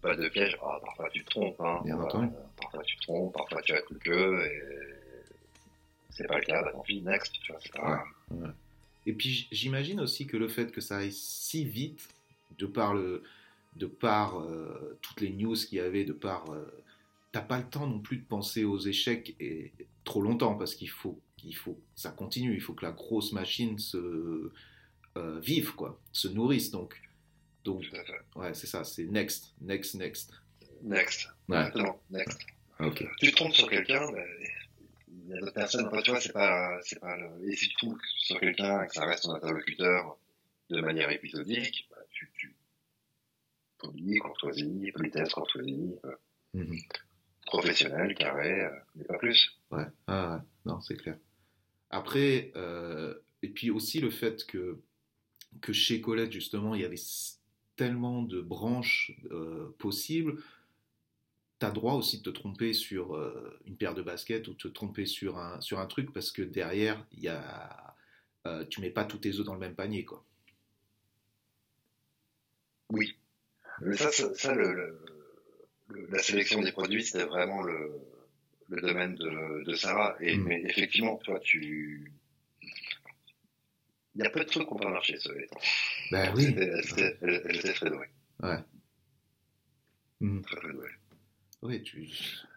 Pas 0.01 0.15
de 0.15 0.29
piège. 0.29 0.57
Ah, 0.63 0.79
parfois 0.83 1.09
tu 1.11 1.23
te 1.23 1.29
trompes. 1.29 1.59
Hein. 1.59 1.81
Bien 1.83 1.99
entendu. 1.99 2.29
parfois 2.59 2.83
tu 2.83 2.95
te 2.97 3.01
trompes, 3.01 3.33
parfois 3.33 3.61
tu 3.61 3.73
as 3.73 3.81
tout 3.81 3.93
le 3.93 4.13
jeu, 4.13 4.45
et 4.45 4.61
c'est 6.09 6.27
pas 6.27 6.37
le 6.37 6.45
cas, 6.45 6.61
bah 6.63 6.71
tant 6.71 6.81
pis, 6.81 7.01
next. 7.01 7.33
Tu 7.41 7.51
vois, 7.51 7.61
pas... 7.73 8.03
ouais. 8.31 8.47
Et 9.05 9.13
puis 9.13 9.47
j'imagine 9.51 9.99
aussi 9.99 10.27
que 10.27 10.37
le 10.37 10.47
fait 10.47 10.71
que 10.71 10.81
ça 10.81 10.97
aille 10.97 11.11
si 11.11 11.65
vite, 11.65 12.07
de 12.57 12.65
par, 12.65 12.93
le, 12.93 13.23
de 13.75 13.85
par 13.87 14.39
euh, 14.39 14.97
toutes 15.01 15.21
les 15.21 15.31
news 15.31 15.55
qu'il 15.55 15.77
y 15.77 15.81
avait, 15.81 16.05
de 16.05 16.13
par 16.13 16.51
euh, 16.51 16.65
t'as 17.31 17.41
pas 17.41 17.57
le 17.57 17.65
temps 17.65 17.87
non 17.87 17.99
plus 17.99 18.17
de 18.17 18.25
penser 18.25 18.63
aux 18.63 18.79
échecs 18.79 19.35
et 19.39 19.71
trop 20.03 20.21
longtemps 20.21 20.55
parce 20.55 20.75
qu'il 20.75 20.89
faut 20.89 21.19
qu'il 21.37 21.55
faut 21.55 21.79
ça 21.95 22.11
continue 22.11 22.53
il 22.53 22.61
faut 22.61 22.73
que 22.73 22.85
la 22.85 22.91
grosse 22.91 23.31
machine 23.31 23.79
se 23.79 24.51
euh, 25.17 25.39
vive 25.39 25.73
quoi 25.75 25.99
se 26.11 26.27
nourrisse 26.27 26.71
donc. 26.71 27.01
Donc 27.63 27.85
ouais 28.35 28.53
c'est 28.53 28.67
ça 28.67 28.83
c'est 28.83 29.05
next 29.05 29.53
next 29.61 29.95
next. 29.95 30.31
Next. 30.83 31.27
Ouais. 31.47 31.71
next. 32.09 32.39
Ok. 32.79 33.05
Tu 33.19 33.31
te 33.31 33.35
trompes 33.35 33.53
sur 33.53 33.69
quelqu'un 33.69 34.07
y 35.31 35.37
a 35.37 35.39
d'autres 35.39 35.53
personnes 35.53 35.89
tu 36.03 36.11
vois 36.11 36.21
c'est 36.21 36.33
pas 36.33 36.79
c'est 36.83 36.99
pas 36.99 37.15
le... 37.17 37.49
et 37.49 37.55
si 37.55 37.69
tu 37.69 37.75
trompes 37.75 37.99
sur 38.17 38.39
quelqu'un 38.39 38.83
et 38.83 38.87
que 38.87 38.93
ça 38.93 39.05
reste 39.05 39.23
ton 39.23 39.33
interlocuteur 39.33 40.17
de 40.69 40.81
manière 40.81 41.09
épisodique 41.11 41.87
bah, 41.91 42.01
tu 42.11 42.29
tu 42.37 42.55
polie 43.77 44.17
courtoisie 44.17 44.91
politesse 44.93 45.33
courtoisie 45.33 45.95
euh... 46.05 46.15
mm 46.53 46.77
professionnel, 47.51 48.15
carré, 48.15 48.61
euh, 48.61 48.69
mais 48.95 49.03
pas 49.03 49.17
plus. 49.17 49.59
Ouais, 49.71 49.85
ah, 50.07 50.41
non, 50.65 50.79
c'est 50.81 50.95
clair. 50.95 51.17
Après, 51.89 52.51
euh, 52.55 53.13
et 53.41 53.49
puis 53.49 53.69
aussi 53.69 53.99
le 53.99 54.09
fait 54.09 54.45
que, 54.45 54.79
que 55.59 55.73
chez 55.73 56.01
Colette, 56.01 56.31
justement, 56.31 56.75
il 56.75 56.81
y 56.81 56.85
avait 56.85 57.01
tellement 57.75 58.21
de 58.21 58.41
branches 58.41 59.11
euh, 59.31 59.75
possibles, 59.79 60.41
tu 61.61 61.65
as 61.65 61.71
droit 61.71 61.93
aussi 61.93 62.17
de 62.17 62.23
te 62.23 62.29
tromper 62.29 62.73
sur 62.73 63.15
une 63.65 63.77
paire 63.77 63.93
de 63.93 64.01
baskets 64.01 64.47
ou 64.49 64.53
de 64.53 64.57
te 64.57 64.67
tromper 64.67 65.05
sur 65.05 65.37
un, 65.37 65.61
sur 65.61 65.79
un 65.79 65.85
truc 65.85 66.11
parce 66.11 66.31
que 66.31 66.41
derrière, 66.41 67.05
y 67.13 67.29
a, 67.29 67.95
tu 68.69 68.81
mets 68.81 68.89
pas 68.89 69.05
tous 69.05 69.19
tes 69.19 69.39
œufs 69.39 69.45
dans 69.45 69.53
le 69.53 69.59
même 69.59 69.75
panier. 69.75 70.03
quoi. 70.03 70.25
Oui. 72.89 73.15
Mais 73.81 73.95
ça, 73.95 74.11
ça, 74.11 74.53
le 74.53 74.99
la 76.09 76.19
sélection 76.19 76.61
des 76.61 76.71
produits, 76.71 77.03
c'était 77.03 77.25
vraiment 77.25 77.61
le, 77.61 77.91
le 78.69 78.81
domaine 78.81 79.15
de, 79.15 79.63
de 79.63 79.73
Sarah. 79.75 80.15
Et, 80.19 80.35
mm. 80.35 80.43
Mais 80.43 80.61
effectivement, 80.65 81.17
toi, 81.17 81.39
tu. 81.39 82.11
Il 84.15 84.23
y 84.23 84.27
a 84.27 84.29
peu 84.29 84.41
de 84.41 84.45
trucs 84.45 84.67
qui 84.67 84.73
n'ont 84.73 84.79
pas 84.79 84.89
marché, 84.89 85.17
ce 85.19 85.31
étant. 85.31 85.59
Ben 86.11 86.33
oui. 86.35 86.53
Elle, 86.57 87.55
était 87.55 87.73
très 87.73 87.89
douée. 87.89 88.09
Ouais. 88.41 88.59
Mm. 90.19 90.41
Très, 90.41 90.55
très 90.57 90.73
douée. 90.73 90.89
Oui, 91.61 91.81
tu, 91.83 92.09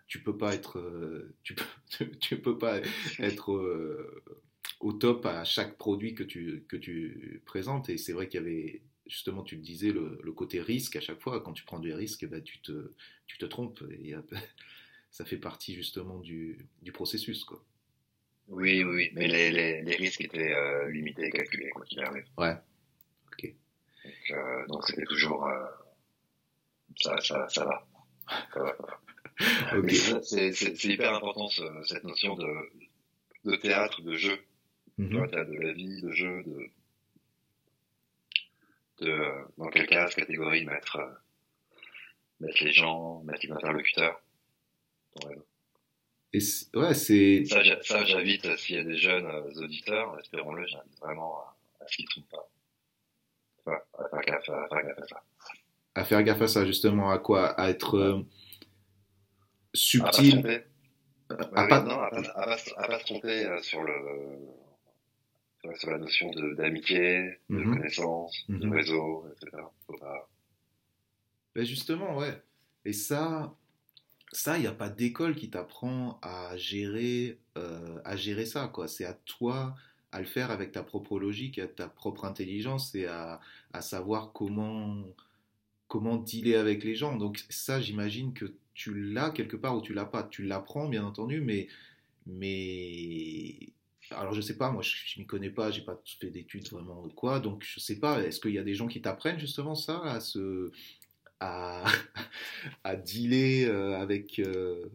tu 0.07 0.23
peux 0.23 0.37
pas 0.37 0.55
être. 0.55 0.79
Euh, 0.79 1.35
tu, 1.43 1.55
peux, 1.55 2.11
tu 2.21 2.41
peux 2.41 2.59
pas 2.59 2.81
être. 3.19 3.53
Euh, 3.53 4.23
au 4.81 4.93
top 4.93 5.25
à 5.25 5.45
chaque 5.45 5.79
produit 5.79 6.15
que 6.15 6.23
tu, 6.23 6.65
que 6.69 6.77
tu 6.77 7.43
présentes. 7.47 7.89
Et 7.89 7.97
c'est 7.97 8.13
vrai 8.13 8.29
qu'il 8.29 8.41
y 8.41 8.45
avait 8.45 8.83
justement, 9.07 9.43
tu 9.43 9.57
le 9.57 9.63
disais, 9.63 9.93
le, 9.93 10.33
côté 10.33 10.61
risque 10.61 10.97
à 10.97 11.01
chaque 11.01 11.21
fois. 11.21 11.41
Quand 11.43 11.53
tu 11.53 11.65
prends 11.65 11.79
des 11.79 11.95
risques, 11.95 12.27
bah, 12.27 12.41
tu, 12.41 12.61
te, 12.61 12.93
tu 13.27 13.39
te 13.39 13.47
trompes. 13.47 13.83
Et 13.91 14.15
ça 15.11 15.25
fait 15.25 15.39
partie 15.39 15.75
justement 15.75 16.19
du, 16.19 16.67
du 16.83 16.93
processus. 16.93 17.45
Quoi. 17.45 17.65
Oui, 18.49 18.85
oui, 18.85 19.11
mais 19.15 19.27
les, 19.27 19.51
les, 19.51 19.83
les 19.83 19.97
risques 19.97 20.21
étaient 20.21 20.53
euh, 20.53 20.91
limités 20.91 21.27
et 21.27 21.31
calculés, 21.31 21.71
quoi 21.71 21.85
qu'il 21.87 22.01
arrive. 22.01 22.27
Ouais, 22.37 22.55
ok. 23.33 23.55
Donc, 24.69 24.83
euh, 24.83 24.87
c'était 24.87 25.05
toujours. 25.05 25.47
Euh, 25.47 25.65
ça, 27.01 27.21
ça, 27.21 27.49
ça 27.49 27.65
va. 27.65 27.87
Va, 28.55 30.23
C'est 30.23 30.85
hyper 30.85 31.15
important 31.15 31.49
cette 31.85 32.05
notion 32.05 32.37
de, 32.37 32.47
de 33.45 33.57
théâtre, 33.57 34.03
de 34.03 34.17
jeu. 34.17 34.39
Mm 34.97 35.07
-hmm. 35.07 35.31
de 35.31 35.59
la 35.67 35.73
vie, 35.73 36.01
de 36.03 36.13
jeu, 36.13 36.43
de, 36.45 36.71
de 39.01 39.13
dans 39.59 39.69
quelle 39.71 39.87
case, 39.89 40.15
catégorie 40.15 40.65
mettre, 40.65 40.97
euh, 40.97 41.11
mettre 42.41 42.63
les 42.65 42.73
gens, 42.73 43.23
mettre 43.25 43.45
les 43.45 43.53
interlocuteurs. 43.53 44.21
Et 46.33 46.41
ouais, 46.75 46.95
c'est. 46.95 47.45
Ça, 47.45 48.05
j'invite, 48.05 48.45
euh, 48.47 48.57
s'il 48.57 48.77
y 48.77 48.79
a 48.79 48.85
des 48.85 48.97
jeunes 48.97 49.27
euh, 49.27 49.63
auditeurs, 49.63 50.19
espérons-le, 50.19 50.67
j'invite 50.67 50.99
vraiment 50.99 51.39
à, 51.39 51.57
à 51.81 51.87
ce 51.87 51.97
qu'ils 51.97 52.07
ne 52.07 52.11
trompent 52.11 52.31
pas. 52.31 52.49
Enfin, 53.67 53.79
à 53.99 54.09
faire 54.09 54.21
gaffe 54.21 54.49
à, 54.49 54.69
faire 54.69 54.83
gaffe 54.85 54.99
à 54.99 55.07
ça. 55.07 55.23
À 55.95 56.05
faire 56.05 56.23
gaffe 56.23 56.43
à 56.43 56.49
ça, 56.49 56.65
justement, 56.65 57.11
à 57.11 57.19
quoi? 57.19 57.49
À 57.49 57.71
être 57.71 57.97
euh, 57.97 58.23
subtil. 59.73 60.65
À 61.29 61.37
pas, 61.37 61.49
à, 61.55 61.67
pas... 61.67 61.83
Non, 61.83 62.01
à, 62.01 62.11
pas, 62.11 62.23
à, 62.37 62.87
pas, 62.87 62.99
se 62.99 63.05
tromper 63.05 63.47
sur 63.63 63.83
le 63.83 63.95
sur 65.77 65.91
la 65.91 65.99
notion 65.99 66.31
d'amitié, 66.57 67.39
de, 67.49 67.57
de, 67.57 67.65
mhm. 67.65 67.77
connaissance, 67.77 68.45
de 68.49 68.67
mhm. 68.67 68.73
réseau, 68.73 69.27
etc. 69.33 69.63
Ben 71.55 71.65
justement, 71.65 72.19
ouais. 72.19 72.43
Et 72.85 72.93
ça, 72.93 73.55
ça, 74.33 74.59
il 74.59 74.63
n'y 74.63 74.67
a 74.67 74.73
pas 74.73 74.89
d'école 74.89 75.37
qui 75.37 75.51
t'apprend 75.51 76.19
à 76.23 76.57
gérer, 76.57 77.39
euh, 77.57 77.99
à 78.05 78.17
gérer 78.17 78.47
ça, 78.47 78.69
quoi. 78.69 78.89
C'est 78.89 79.05
à 79.05 79.15
toi 79.15 79.75
à 80.13 80.21
le 80.21 80.27
faire 80.27 80.53
avec 80.53 80.71
ta 80.71 80.85
propre 80.85 81.19
logique, 81.19 81.59
à 81.59 81.67
ta 81.67 81.89
propre 81.89 82.25
intelligence 82.25 82.95
et 82.95 83.07
à, 83.07 83.41
à 83.73 83.81
savoir 83.81 84.33
comment, 84.33 85.03
comment 85.89 86.17
dealer 86.17 86.57
avec 86.57 86.85
les 86.85 86.95
gens. 86.95 87.17
Donc 87.17 87.45
ça, 87.49 87.81
j'imagine 87.81 88.33
que 88.35 88.55
tu 88.75 88.95
l'as 88.95 89.31
quelque 89.31 89.57
part 89.57 89.77
ou 89.77 89.81
tu 89.81 89.95
l'as 89.95 90.05
pas. 90.05 90.25
Tu 90.25 90.45
l'apprends, 90.45 90.89
bien 90.89 91.05
entendu, 91.05 91.41
mais, 91.41 91.69
mais 92.27 93.73
alors 94.11 94.33
je 94.33 94.41
sais 94.41 94.57
pas, 94.57 94.71
moi 94.71 94.83
je, 94.83 94.95
je 95.07 95.21
m'y 95.21 95.27
connais 95.27 95.51
pas, 95.51 95.71
j'ai 95.71 95.83
pas 95.83 96.01
fait 96.21 96.31
d'études 96.31 96.69
vraiment 96.71 97.03
ou 97.05 97.09
quoi, 97.09 97.41
donc 97.41 97.65
je 97.65 97.81
sais 97.81 97.99
pas, 97.99 98.23
est-ce 98.23 98.41
qu'il 98.41 98.53
y 98.53 98.59
a 98.59 98.63
des 98.63 98.75
gens 98.75 98.87
qui 98.87 99.01
t'apprennent 99.01 99.39
justement 99.39 99.75
ça, 99.75 100.03
à 100.03 100.21
se, 100.21 100.71
à, 101.41 101.85
à 102.85 102.97
dealer 102.97 103.65
euh, 103.65 103.99
avec, 103.99 104.39
euh, 104.39 104.89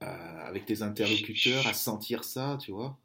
avec 0.00 0.66
tes 0.66 0.82
interlocuteurs, 0.82 1.66
à 1.66 1.74
sentir 1.74 2.24
ça, 2.24 2.58
tu 2.60 2.72
vois? 2.72 2.98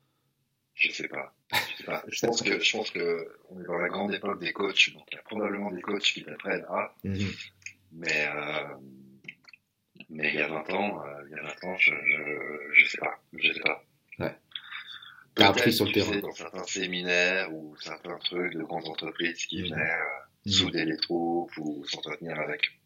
Je 0.75 0.91
sais 0.91 1.07
pas. 1.07 1.33
Je, 1.53 1.77
sais 1.77 1.83
pas. 1.83 2.03
je 2.07 2.25
pense 2.25 2.41
que 2.41 2.59
je 2.59 2.77
pense 2.77 2.91
que 2.91 3.27
on 3.49 3.61
est 3.61 3.65
dans 3.65 3.77
la 3.77 3.89
grande 3.89 4.13
époque 4.13 4.39
des 4.39 4.53
coachs, 4.53 4.93
donc 4.93 5.03
il 5.11 5.15
y 5.15 5.19
a 5.19 5.23
probablement 5.23 5.71
des 5.71 5.81
coachs 5.81 6.03
qui 6.03 6.23
t'apprennent 6.23 6.65
à, 6.69 6.93
mhm. 7.03 7.31
mais 7.93 8.27
euh, 8.27 8.75
mais 10.09 10.29
il 10.29 10.35
y 10.35 10.41
a 10.41 10.47
20 10.47 10.69
ans, 10.71 11.03
il 11.25 11.31
y 11.31 11.39
a 11.39 11.43
20 11.43 11.63
ans, 11.65 11.77
je, 11.77 11.91
je, 11.91 12.73
je 12.73 12.85
sais 12.85 12.97
pas, 12.97 13.19
je 13.33 13.53
sais 13.53 13.59
pas. 13.59 13.83
Ouais 14.19 14.35
t'as 15.35 15.49
appris 15.49 15.73
sur 15.73 15.85
le 15.85 15.91
terrain. 15.91 16.19
Dans 16.19 16.31
certains 16.31 16.63
séminaires 16.63 17.53
ou 17.53 17.75
certains 17.77 18.17
trucs 18.19 18.53
de 18.53 18.63
grandes 18.63 18.87
entreprises 18.87 19.45
qui 19.45 19.61
mmh. 19.61 19.65
venaient 19.65 19.81
euh, 19.81 20.45
mmh. 20.45 20.49
souder 20.49 20.85
les 20.85 20.97
troupes 20.97 21.55
ou 21.57 21.85
s'entretenir 21.85 22.39
avec 22.39 22.79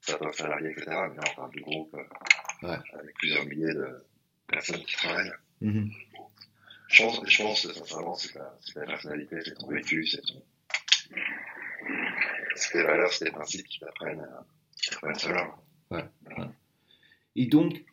certains 0.00 0.32
salariés, 0.32 0.70
etc. 0.70 0.86
Mais 0.88 1.20
on 1.30 1.36
parle 1.36 1.50
du 1.52 1.60
groupe 1.60 1.94
euh, 1.94 2.68
ouais. 2.68 2.78
avec 2.94 3.14
plusieurs 3.14 3.44
milliers 3.46 3.74
de 3.74 4.04
personnes 4.46 4.84
qui 4.84 4.96
travaillent. 4.96 5.32
Je 6.88 7.02
pense, 7.02 7.20
je 7.26 7.42
pense 7.42 7.70
sincèrement, 7.70 8.14
c'est 8.14 8.32
ta, 8.32 8.58
ta 8.74 8.80
personnalité, 8.86 9.36
c'est 9.44 9.54
ton 9.54 9.68
vécu, 9.68 10.06
c'est 10.06 10.22
ton, 10.22 10.42
c'est 12.54 12.72
tes 12.72 12.82
valeurs, 12.82 13.12
c'est 13.12 13.26
tes 13.26 13.30
principes 13.30 13.66
qui 13.66 13.78
t'apprennent, 13.78 14.20
euh, 14.20 14.90
t'apprennent 14.90 15.14
cela. 15.14 15.56
Ouais. 15.90 16.04
ouais. 16.26 16.44
Et 17.36 17.46
donc, 17.46 17.84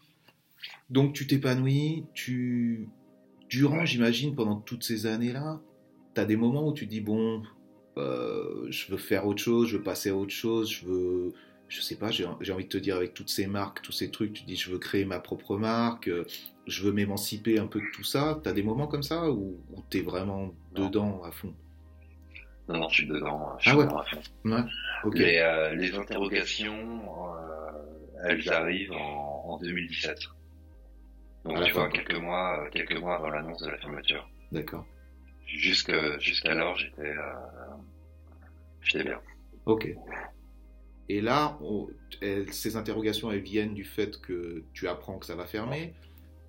donc 0.90 1.14
tu 1.14 1.28
t'épanouis, 1.28 2.06
tu, 2.14 2.88
durant, 3.50 3.86
j'imagine, 3.86 4.34
pendant 4.34 4.60
toutes 4.62 4.84
ces 4.84 5.06
années-là, 5.06 5.62
tu 6.16 6.22
as 6.22 6.26
des 6.26 6.38
moments 6.38 6.68
où 6.68 6.74
tu 6.74 6.86
dis, 6.86 7.02
bon, 7.02 7.44
euh, 7.98 8.66
je 8.70 8.92
veux 8.92 8.98
faire 8.98 9.28
autre 9.28 9.42
chose, 9.42 9.70
je 9.70 9.78
veux 9.78 9.84
passer 9.84 10.10
à 10.10 10.16
autre 10.16 10.34
chose, 10.34 10.72
je 10.72 10.86
veux, 10.86 11.34
je 11.68 11.82
sais 11.82 11.96
pas, 11.96 12.12
j'ai 12.12 12.26
envie 12.26 12.66
de 12.66 12.70
te 12.70 12.78
dire 12.78 12.96
avec 12.96 13.14
toutes 13.14 13.30
ces 13.30 13.48
marques, 13.48 13.82
tous 13.82 13.92
ces 13.92 14.12
trucs, 14.12 14.34
tu 14.34 14.44
dis, 14.44 14.56
je 14.56 14.72
veux 14.72 14.78
créer 14.78 15.06
ma 15.06 15.20
propre 15.20 15.58
marque, 15.58 16.08
euh, 16.08 16.26
je 16.68 16.84
veux 16.84 16.92
m'émanciper 16.92 17.60
un 17.60 17.68
peu 17.68 17.80
de 17.80 17.88
tout 17.94 18.04
ça. 18.04 18.40
Tu 18.44 18.50
as 18.50 18.54
des 18.54 18.64
moments 18.64 18.88
comme 18.88 19.04
ça 19.04 19.30
où, 19.30 19.60
tu 19.90 20.00
es 20.00 20.02
vraiment 20.02 20.54
dedans 20.74 21.22
à 21.24 21.32
fond? 21.32 21.54
Non, 22.68 22.80
non, 22.80 22.90
je 22.90 22.96
suis 22.96 23.08
dedans, 23.08 23.56
je 23.60 23.70
suis 23.70 23.80
ah 23.80 24.00
à 24.00 24.04
fond. 24.04 24.22
Ouais. 24.46 24.62
Les, 25.14 25.38
euh, 25.38 25.76
les, 25.76 25.96
interrogations, 25.96 27.04
elles 28.24 28.50
arrivent 28.50 28.94
en, 28.94 29.60
2017. 29.62 30.20
Donc, 31.46 31.64
tu 31.64 31.72
vois, 31.74 31.90
quelques 31.90 32.16
mois, 32.16 32.68
quelques 32.72 33.00
mois 33.00 33.16
avant 33.18 33.30
l'annonce 33.30 33.62
de 33.62 33.70
la 33.70 33.78
fermeture. 33.78 34.28
D'accord. 34.52 34.86
Jusqu'alors, 35.46 36.76
j'étais 36.76 37.02
euh, 37.02 37.34
j'étais 38.82 39.04
bien. 39.04 39.20
Ok. 39.66 39.96
Et 41.10 41.22
là, 41.22 41.58
ces 42.52 42.76
interrogations, 42.76 43.32
elles 43.32 43.42
viennent 43.42 43.74
du 43.74 43.84
fait 43.84 44.20
que 44.22 44.64
tu 44.74 44.88
apprends 44.88 45.20
que 45.20 45.26
ça 45.26 45.36
va 45.36 45.46
fermer 45.46 45.94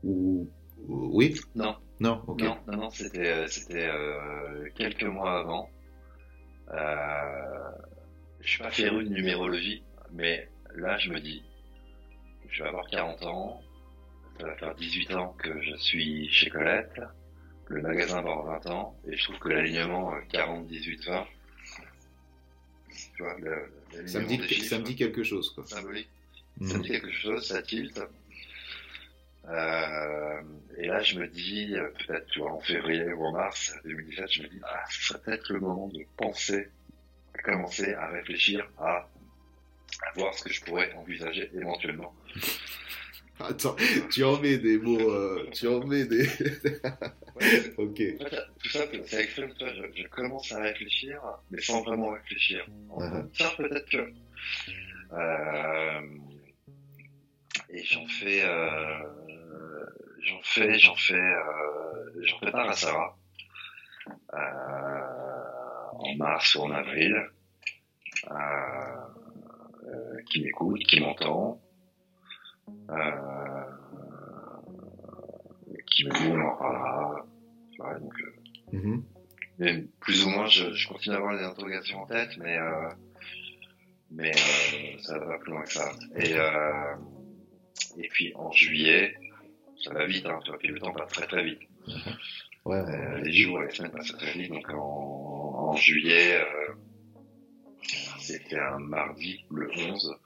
Ou. 0.03 0.49
Oui? 0.89 1.35
Non. 1.55 1.77
Non, 2.01 2.23
ok. 2.27 2.43
Non, 2.43 2.59
non, 2.67 2.77
non 2.77 2.91
c'était 2.91 3.27
euh, 3.27 3.47
euh, 3.71 4.69
quelques 4.75 5.05
mois 5.05 5.41
avant. 5.41 5.71
Euh, 6.73 7.71
je 8.41 8.49
suis 8.49 8.63
pas 8.63 8.71
féru 8.71 9.05
de 9.05 9.09
numérologie, 9.09 9.83
mais 10.13 10.49
là, 10.75 10.99
je 10.99 11.11
me 11.11 11.21
dis, 11.21 11.43
je 12.51 12.63
vais 12.63 12.69
avoir 12.69 12.87
40 12.89 13.23
ans, 13.25 13.63
ça 14.39 14.47
va 14.47 14.55
faire 14.57 14.75
18 14.75 15.15
ans 15.15 15.35
que 15.39 15.63
je 15.63 15.77
suis 15.77 16.29
chez 16.29 16.51
Colette 16.51 17.01
le 17.69 17.83
magasin 17.83 18.23
va 18.23 18.31
avoir 18.31 18.61
20 18.63 18.67
ans, 18.71 18.97
et 19.07 19.17
je 19.17 19.25
trouve 19.25 19.39
que 19.39 19.49
l'alignement 19.49 20.13
40, 20.31 20.67
18, 20.67 21.07
20, 21.07 21.27
tu 23.17 23.23
vois, 23.23 23.35
le, 23.39 23.73
ça, 24.07 24.21
me 24.21 24.27
dit, 24.27 24.65
ça 24.65 24.79
me 24.79 24.85
dit 24.85 24.97
quelque 24.97 25.23
chose, 25.23 25.51
quoi. 25.55 25.67
Symbolique. 25.67 26.09
Ça 26.61 26.75
me 26.75 26.79
mm. 26.79 26.83
dit 26.83 26.89
quelque 26.89 27.13
chose, 27.13 27.47
ça 27.47 27.63
tilte. 27.63 28.01
Euh, 29.49 30.43
et 30.79 30.87
là, 30.87 31.03
je 31.03 31.19
me 31.19 31.29
dis, 31.29 31.75
peut-être, 32.07 32.27
tu 32.27 32.41
vois, 32.41 32.53
en 32.53 32.61
février 32.61 33.13
ou 33.13 33.27
en 33.27 33.33
mars 33.33 33.75
2017, 33.85 34.33
je 34.33 34.43
me 34.43 34.49
dis, 34.49 34.61
ah, 34.65 34.85
ce 34.91 35.09
serait 35.09 35.21
peut-être 35.21 35.53
le 35.53 35.61
moment 35.61 35.89
de 35.89 36.05
penser, 36.17 36.69
à 37.35 37.43
commencer 37.43 37.95
à 37.95 38.09
réfléchir 38.09 38.69
à, 38.79 39.09
à 40.03 40.13
voir 40.17 40.35
ce 40.35 40.43
que 40.45 40.53
je 40.53 40.63
pourrais 40.63 40.93
envisager 40.95 41.51
éventuellement. 41.55 42.15
Attends, 43.41 43.77
tu 44.11 44.25
en 44.25 44.41
mets 44.41 44.59
des 44.59 44.79
mots, 44.79 45.11
euh, 45.11 45.47
tu 45.53 45.69
en 45.69 45.85
mets 45.87 46.05
des. 46.05 46.27
ok. 47.77 48.03
tout 48.63 48.69
ça, 48.69 48.81
c'est 49.05 49.21
extrême. 49.21 49.53
Je, 49.61 50.03
je, 50.03 50.09
commence 50.09 50.53
à 50.53 50.61
réfléchir, 50.61 51.21
mais 51.51 51.61
sans 51.61 51.83
vraiment 51.83 52.11
réfléchir. 52.11 52.67
Uh-huh. 52.91 53.29
Ça, 53.37 53.53
peut-être 53.57 53.91
que. 53.91 54.13
Euh, 55.13 56.01
et 57.71 57.83
j'en 57.85 58.07
fais, 58.07 58.45
euh, 58.45 59.03
j'en 60.21 60.41
fais, 60.43 60.79
j'en 60.79 60.95
fais, 60.95 61.15
euh, 61.15 62.23
j'en 62.23 62.39
prépare 62.39 62.71
à 62.71 62.73
Sarah 62.75 63.17
euh, 64.35 65.99
en 65.99 66.15
mars 66.17 66.55
ou 66.55 66.63
en 66.63 66.71
avril, 66.71 67.31
qui 70.31 70.43
m'écoute, 70.43 70.83
qui 70.85 71.01
m'entend. 71.01 71.61
Euh, 72.91 73.37
qui 75.87 76.07
on 76.09 76.41
en 76.41 76.57
parlera. 76.57 77.27
donc, 78.01 78.13
euh, 78.75 79.01
mm-hmm. 79.59 79.89
plus 80.01 80.25
ou 80.25 80.31
moins, 80.31 80.47
je, 80.47 80.73
je, 80.73 80.89
continue 80.89 81.15
à 81.15 81.19
avoir 81.19 81.37
des 81.37 81.45
interrogations 81.45 82.03
en 82.03 82.07
tête, 82.07 82.37
mais 82.39 82.57
euh, 82.59 82.89
mais 84.11 84.31
euh, 84.31 84.99
ça 85.03 85.19
va 85.19 85.39
plus 85.39 85.53
loin 85.53 85.63
que 85.63 85.73
ça. 85.73 85.91
Et 86.17 86.35
euh, 86.35 86.95
et 87.99 88.09
puis 88.09 88.33
en 88.35 88.51
juillet, 88.53 89.15
ça 89.83 89.93
va 89.93 90.07
vite, 90.07 90.27
hein, 90.27 90.39
tu 90.45 90.51
vois, 90.51 90.59
puis 90.59 90.69
le 90.69 90.79
temps 90.79 90.93
passe 90.93 91.13
très 91.13 91.27
très 91.27 91.45
vite. 91.45 91.61
Ouais, 92.65 92.79
euh, 92.79 93.19
les 93.19 93.33
jours 93.33 93.63
et 93.63 93.67
les 93.67 93.71
semaines 93.71 93.93
passent 93.93 94.11
très 94.17 94.33
vite, 94.33 94.51
donc 94.51 94.69
en, 94.71 95.71
en 95.71 95.77
juillet, 95.77 96.41
euh, 96.41 96.73
c'était 98.19 98.59
un 98.59 98.81
mardi, 98.81 99.45
le 99.53 99.71
11, 99.71 100.17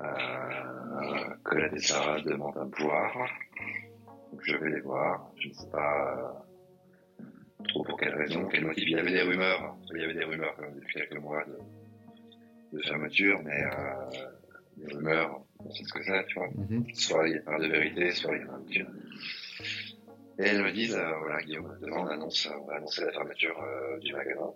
euh, 0.00 1.34
Colette 1.44 1.72
et 1.74 1.78
Sarah 1.78 2.20
demandent 2.20 2.58
à 2.58 2.64
me 2.64 2.84
voir. 2.84 3.12
Donc 4.32 4.40
je 4.42 4.56
vais 4.56 4.70
les 4.70 4.80
voir. 4.80 5.30
Je 5.38 5.48
ne 5.48 5.52
sais 5.52 5.70
pas 5.70 6.38
euh, 7.20 7.24
trop 7.68 7.84
pour 7.84 7.98
quelle 7.98 8.14
raison, 8.14 8.46
quel 8.46 8.66
motif. 8.66 8.84
Il 8.86 8.96
y 8.96 8.98
avait 8.98 9.12
des 9.12 9.22
rumeurs. 9.22 9.76
Il 9.94 10.00
y 10.00 10.04
avait 10.04 10.14
des 10.14 10.24
rumeurs 10.24 10.54
quand 10.56 10.62
même 10.62 10.74
depuis 10.74 10.94
quelques 10.94 11.20
mois 11.20 11.44
de, 11.44 12.76
de 12.76 12.82
fermeture, 12.82 13.40
mais 13.44 13.62
euh, 13.62 14.28
des 14.76 14.94
rumeurs, 14.94 15.40
on 15.58 15.70
sait 15.70 15.84
ce 15.84 15.92
que 15.92 16.02
c'est, 16.04 16.26
tu 16.26 16.38
vois. 16.38 16.48
Mm-hmm. 16.48 16.94
Soit 16.94 17.28
il 17.28 17.34
y 17.34 17.38
a 17.38 17.42
pas 17.42 17.58
de 17.58 17.66
vérité, 17.66 18.10
soit 18.12 18.36
il 18.36 18.42
y 18.42 18.48
a 18.48 18.52
un 18.52 18.58
doute. 18.58 18.94
Et 20.40 20.44
elles 20.44 20.62
me 20.62 20.70
disent, 20.70 20.94
euh, 20.94 21.18
voilà 21.18 21.42
Guillaume, 21.42 21.76
demain 21.80 21.96
on 21.98 22.06
annonce, 22.06 22.48
on 22.60 22.64
va 22.66 22.76
annoncer 22.76 23.04
la 23.04 23.10
fermeture 23.10 23.60
euh, 23.60 23.98
du 23.98 24.12
magasin. 24.12 24.52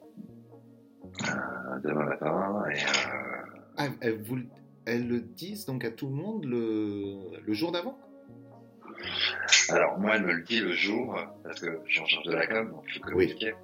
Euh, 1.04 1.80
demain 1.82 2.04
matin. 2.04 2.64
Et, 2.70 2.78
ah, 3.76 3.88
vous, 4.24 4.38
elles 4.86 5.06
le 5.06 5.20
disent 5.20 5.66
donc 5.66 5.84
à 5.84 5.90
tout 5.90 6.08
le 6.08 6.14
monde 6.14 6.44
le, 6.44 7.40
le 7.44 7.52
jour 7.52 7.72
d'avant? 7.72 7.98
Alors, 9.68 9.98
moi, 9.98 10.16
elle 10.16 10.22
me 10.22 10.32
le 10.32 10.42
dit 10.42 10.60
le 10.60 10.72
jour, 10.72 11.18
parce 11.42 11.60
que 11.60 11.80
je 11.86 11.92
suis 11.92 12.00
en 12.00 12.06
charge 12.06 12.26
de 12.26 12.32
la 12.32 12.46
com, 12.46 12.70
donc 12.70 12.84
il 12.88 12.94
faut 12.94 13.00
communiquer. 13.00 13.54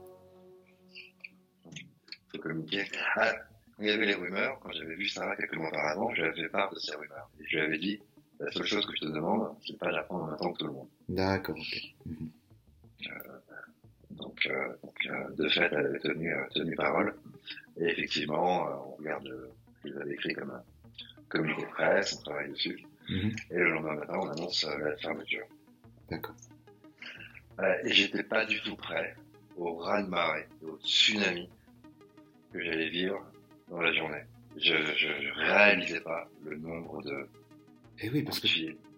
Il 1.75 2.31
faut 2.33 2.39
communiquer. 2.39 2.85
Ah, 3.17 3.33
il 3.79 3.87
y 3.87 3.91
avait 3.91 4.07
les 4.07 4.15
rumeurs, 4.15 4.59
quand 4.61 4.73
j'avais 4.73 4.97
vu 4.97 5.07
Sarah 5.09 5.37
quelques 5.37 5.57
mois 5.57 5.69
auparavant, 5.69 6.13
je 6.15 6.23
lui 6.23 6.29
avais 6.29 6.43
fait 6.43 6.49
part 6.49 6.73
de 6.73 6.79
ces 6.79 6.95
rumeurs. 6.95 7.31
Et 7.41 7.45
je 7.47 7.57
lui 7.57 7.65
avais 7.65 7.79
dit, 7.79 8.01
la 8.41 8.51
seule 8.51 8.67
chose 8.67 8.87
que 8.87 8.93
je 8.97 9.07
te 9.07 9.13
demande, 9.13 9.55
c'est 9.67 9.79
pas 9.79 9.93
d'apprendre 9.93 10.25
en 10.25 10.27
même 10.29 10.37
temps 10.37 10.53
que 10.53 10.59
tout 10.59 10.67
le 10.67 10.73
monde. 10.73 10.89
D'accord, 11.09 11.57
ok. 11.57 11.83
Mhm. 12.07 12.31
Euh, 13.07 13.13
donc, 14.11 14.47
euh, 14.47 14.69
donc 14.83 15.07
euh, 15.07 15.35
de 15.37 15.49
fait, 15.49 15.69
elle 15.71 15.87
avait 15.87 16.01
tenu, 16.01 16.35
tenu 16.55 16.75
parole. 16.75 17.15
Et 17.77 17.85
effectivement, 17.85 18.67
on 18.89 18.97
regarde 18.97 19.29
ce 19.77 19.83
qu'ils 19.83 19.97
avaient 19.99 20.15
écrit 20.15 20.35
comme 20.35 20.61
communiqué 21.29 21.63
de 21.63 21.69
presse, 21.69 22.17
on 22.19 22.23
travaille 22.23 22.51
dessus. 22.51 22.85
Mhm. 23.09 23.37
Et 23.51 23.55
le 23.55 23.71
lendemain 23.71 23.95
matin, 23.95 24.15
on 24.17 24.29
annonce 24.29 24.65
euh, 24.65 24.79
la 24.79 24.97
fermeture. 24.97 25.47
D'accord. 26.11 26.35
Euh, 27.61 27.75
et 27.85 27.93
j'étais 27.93 28.23
pas 28.23 28.45
du 28.45 28.61
tout 28.63 28.77
prêt 28.77 29.15
au 29.57 29.75
raz-de-marée, 29.75 30.47
au 30.63 30.79
tsunami 30.79 31.49
que 32.53 32.63
j'allais 32.63 32.89
vivre 32.89 33.25
dans 33.69 33.81
la 33.81 33.93
journée. 33.93 34.23
Je, 34.57 34.75
je, 34.97 35.35
réalisais 35.35 36.01
pas 36.01 36.29
le 36.45 36.57
nombre 36.57 37.03
de. 37.03 37.29
Et 38.01 38.07
eh 38.07 38.11
oui, 38.11 38.23
parce 38.23 38.41
que 38.41 38.49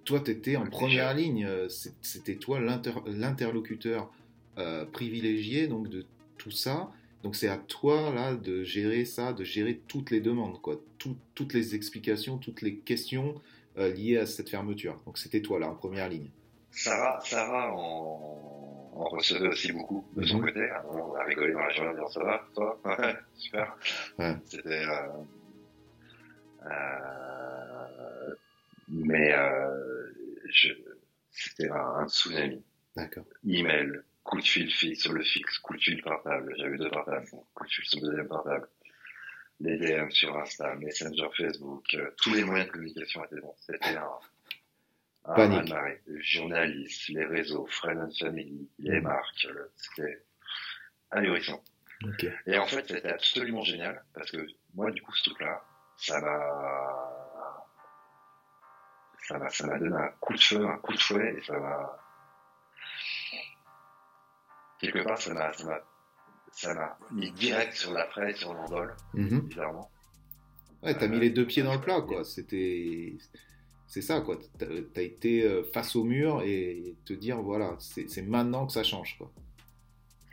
toi, 0.04 0.20
tu 0.20 0.30
étais 0.30 0.56
en 0.56 0.66
première 0.66 1.14
ligne. 1.14 1.44
Euh, 1.44 1.68
c'était 2.02 2.36
toi 2.36 2.60
l'interlocuteur 2.60 4.10
euh, 4.58 4.84
privilégié 4.84 5.68
donc 5.68 5.88
de 5.88 6.06
tout 6.38 6.50
ça. 6.50 6.90
Donc 7.22 7.36
c'est 7.36 7.48
à 7.48 7.58
toi 7.58 8.12
là 8.14 8.34
de 8.34 8.62
gérer 8.62 9.04
ça, 9.04 9.32
de 9.32 9.44
gérer 9.44 9.80
toutes 9.88 10.10
les 10.10 10.20
demandes, 10.20 10.60
quoi, 10.60 10.80
toutes 10.98 11.52
les 11.52 11.74
explications, 11.74 12.38
toutes 12.38 12.62
les 12.62 12.76
questions 12.76 13.34
euh, 13.78 13.92
liées 13.92 14.18
à 14.18 14.26
cette 14.26 14.48
fermeture. 14.48 15.00
Donc 15.06 15.18
c'était 15.18 15.42
toi 15.42 15.58
là 15.58 15.68
en 15.68 15.74
première 15.74 16.08
ligne. 16.08 16.30
Sarah, 16.70 17.20
Sarah 17.24 17.72
en, 17.74 18.90
en 18.94 19.04
recevait 19.04 19.48
aussi 19.48 19.72
beaucoup 19.72 20.06
de 20.16 20.24
son 20.24 20.38
mhm. 20.38 20.44
côté. 20.44 20.68
on 20.88 21.14
a 21.14 21.24
rigolé 21.24 21.52
dans 21.52 21.60
la 21.60 21.70
journée 21.70 21.90
en 21.90 21.94
disant 21.94 22.08
ça 22.08 22.24
va, 22.24 22.44
toi, 22.54 22.80
ouais, 22.84 23.16
super. 23.34 23.76
Ouais. 24.18 24.36
C'était, 24.44 24.84
euh, 24.84 25.08
euh, 26.66 28.34
mais 28.88 29.32
euh, 29.32 30.06
c'était 31.30 31.70
un, 31.70 31.94
un 31.96 32.08
tsunami. 32.08 32.62
D'accord. 32.96 33.24
Email, 33.46 34.02
coup 34.22 34.40
de 34.40 34.46
fil 34.46 34.70
fixe 34.70 35.02
sur 35.02 35.12
le 35.12 35.22
fixe, 35.22 35.58
coup 35.58 35.74
de 35.74 35.80
fil 35.80 36.02
portable, 36.02 36.54
j'avais 36.58 36.76
deux 36.76 36.90
portables, 36.90 37.26
coup 37.54 37.64
de 37.64 37.70
fil 37.70 37.84
sur 37.84 38.00
le 38.00 38.08
deuxième 38.08 38.28
portable, 38.28 38.68
les 39.60 39.76
DM 39.76 40.10
sur 40.10 40.36
Insta, 40.38 40.74
Messenger 40.76 41.28
Facebook, 41.36 41.84
euh, 41.94 42.10
tous 42.16 42.34
les 42.34 42.44
moyens 42.44 42.68
de 42.68 42.72
communication 42.72 43.24
étaient 43.24 43.40
bons. 43.40 43.54
C'était 43.60 43.96
un, 43.96 44.08
un 45.26 45.34
Panique. 45.34 45.74
Les 46.06 46.22
journalistes, 46.22 47.08
les 47.08 47.24
réseaux, 47.26 47.66
Friends 47.66 48.00
and 48.00 48.10
Family, 48.18 48.68
les 48.78 49.00
mm. 49.00 49.04
marques, 49.04 49.46
euh, 49.50 49.70
c'était 49.76 50.22
ahurissant. 51.10 51.62
Okay. 52.02 52.32
Et 52.46 52.56
en 52.56 52.66
fait, 52.66 52.86
c'était 52.88 53.10
absolument 53.10 53.62
génial 53.62 54.02
parce 54.14 54.30
que 54.30 54.46
moi, 54.74 54.90
du 54.90 55.02
coup, 55.02 55.14
ce 55.14 55.28
truc-là, 55.30 55.62
ça 55.98 56.18
m'a, 56.20 57.66
ça 59.28 59.38
m'a, 59.38 59.48
ça 59.50 59.66
m'a 59.66 59.78
donné 59.78 59.96
un 59.96 60.08
coup 60.20 60.32
de 60.32 60.40
feu, 60.40 60.66
un 60.66 60.78
coup 60.78 60.94
de 60.94 60.98
fouet 61.00 61.34
et 61.36 61.42
ça 61.42 61.58
m'a, 61.58 61.99
quelque 64.80 65.04
part, 65.04 65.18
ça 65.18 65.34
m'a, 65.34 65.52
ça 65.52 65.66
m'a, 65.66 65.80
ça 66.52 66.74
m'a 66.74 66.98
mis 67.12 67.30
direct 67.32 67.74
sur 67.74 67.92
la 67.92 68.06
fraise, 68.06 68.36
sur 68.36 68.54
l'envol, 68.54 68.94
mm 69.14 69.40
bizarrement. 69.40 69.90
Ouais, 70.82 70.96
t'as 70.96 71.08
mis 71.08 71.20
les 71.20 71.30
deux 71.30 71.46
pieds 71.46 71.62
dans 71.62 71.74
le 71.74 71.80
plat, 71.80 72.00
quoi. 72.00 72.24
C'était, 72.24 73.18
c'est 73.86 74.00
ça, 74.00 74.20
quoi. 74.22 74.38
T'as 74.58 74.66
as 74.96 75.02
été 75.02 75.44
euh, 75.44 75.62
face 75.62 75.94
au 75.94 76.04
mur 76.04 76.42
et 76.42 76.96
te 77.04 77.12
dire, 77.12 77.42
voilà, 77.42 77.76
c'est 77.78 78.22
maintenant 78.22 78.66
que 78.66 78.72
ça 78.72 78.82
change, 78.82 79.18
quoi. 79.18 79.30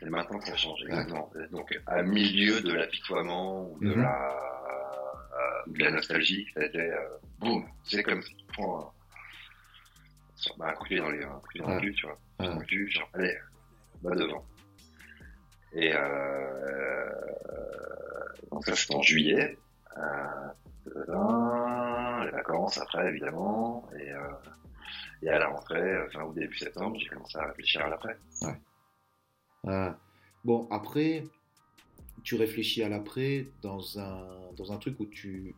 C'est 0.00 0.08
maintenant 0.08 0.38
que 0.38 0.46
ça 0.46 0.56
change, 0.56 0.80
exactement. 0.84 1.30
Donc, 1.50 1.78
à 1.86 2.02
milieu 2.02 2.60
de 2.62 2.72
l'apitoiement 2.72 3.70
ou 3.70 3.78
de, 3.80 3.88
mhm. 3.88 4.02
la, 4.02 4.38
euh, 5.32 5.72
de 5.72 5.84
la 5.84 5.90
nostalgie, 5.90 6.46
c'était 6.54 6.78
euh, 6.78 7.08
boum, 7.40 7.66
c'est 7.84 8.02
comme 8.02 8.22
si 8.22 8.34
tu 8.36 8.44
prends 8.46 8.80
un, 8.80 8.92
bah, 10.56 10.68
un 10.68 10.72
coup 10.74 10.84
de 10.84 10.88
pied 10.88 10.98
dans 10.98 11.10
les, 11.10 11.24
un 11.24 11.40
coup 11.40 11.48
de 11.48 11.52
pied 11.52 11.60
dans 11.62 11.74
le 11.74 11.80
cul, 11.80 11.94
tu 11.94 12.06
vois. 12.06 12.18
Un 12.38 12.56
coup 12.56 12.62
de 12.62 12.68
cul, 12.68 12.90
genre, 12.90 13.10
allez, 13.12 13.36
va 14.02 14.14
devant. 14.14 14.44
Et 15.72 15.92
euh, 15.94 17.10
donc 18.50 18.64
ça, 18.64 18.74
c'est 18.74 18.94
en 18.94 19.02
juillet. 19.02 19.58
Euh, 19.96 22.24
les 22.24 22.30
vacances 22.30 22.78
après, 22.78 23.08
évidemment. 23.08 23.88
Et, 23.98 24.10
euh, 24.10 24.18
et 25.22 25.28
à 25.28 25.38
la 25.38 25.48
rentrée, 25.48 25.96
fin 26.12 26.24
ou 26.24 26.32
début 26.32 26.56
septembre, 26.56 26.96
j'ai 26.98 27.08
commencé 27.08 27.38
à 27.38 27.46
réfléchir 27.46 27.84
à 27.84 27.88
l'après. 27.88 28.16
Ouais. 28.42 28.56
Euh, 29.66 29.90
bon, 30.44 30.68
après, 30.70 31.24
tu 32.22 32.36
réfléchis 32.36 32.82
à 32.82 32.88
l'après 32.88 33.46
dans 33.62 33.98
un, 33.98 34.52
dans 34.56 34.72
un 34.72 34.78
truc 34.78 34.98
où 35.00 35.06
tu 35.06 35.54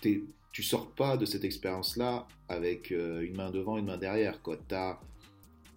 tu 0.00 0.62
sors 0.62 0.90
pas 0.92 1.16
de 1.16 1.24
cette 1.24 1.44
expérience-là 1.44 2.26
avec 2.48 2.92
euh, 2.92 3.20
une 3.20 3.36
main 3.36 3.50
devant, 3.50 3.78
une 3.78 3.86
main 3.86 3.96
derrière. 3.96 4.40
Tu 4.42 4.74
as, 4.74 4.98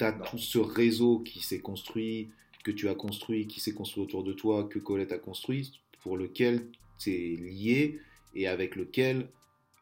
as 0.04 0.14
tout 0.14 0.38
ce 0.38 0.58
réseau 0.58 1.20
qui 1.20 1.42
s'est 1.42 1.60
construit, 1.60 2.32
que 2.64 2.72
tu 2.72 2.90
as 2.90 2.96
construit, 2.96 3.48
qui 3.48 3.60
s'est 3.60 3.74
construit 3.74 4.04
autour 4.04 4.24
de 4.24 4.34
toi, 4.34 4.68
que 4.68 4.80
Colette 4.80 5.12
a 5.12 5.18
construit, 5.18 5.82
pour 6.02 6.18
lequel 6.18 6.68
tu 7.00 7.12
es 7.12 7.36
lié 7.36 8.00
et 8.36 8.48
avec 8.48 8.76
lequel 8.76 9.30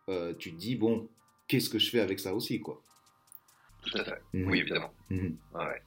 euh, 0.09 0.33
tu 0.37 0.51
te 0.51 0.57
dis, 0.57 0.75
bon, 0.75 1.07
qu'est-ce 1.47 1.69
que 1.69 1.79
je 1.79 1.89
fais 1.89 1.99
avec 1.99 2.19
ça 2.19 2.33
aussi 2.33 2.61
quoi. 2.61 2.81
Tout 3.83 3.97
à 3.97 4.03
fait. 4.03 4.21
Mhm. 4.33 4.49
Oui, 4.49 4.59
évidemment. 4.59 4.93
Mhm. 5.09 5.37
Ouais, 5.53 5.81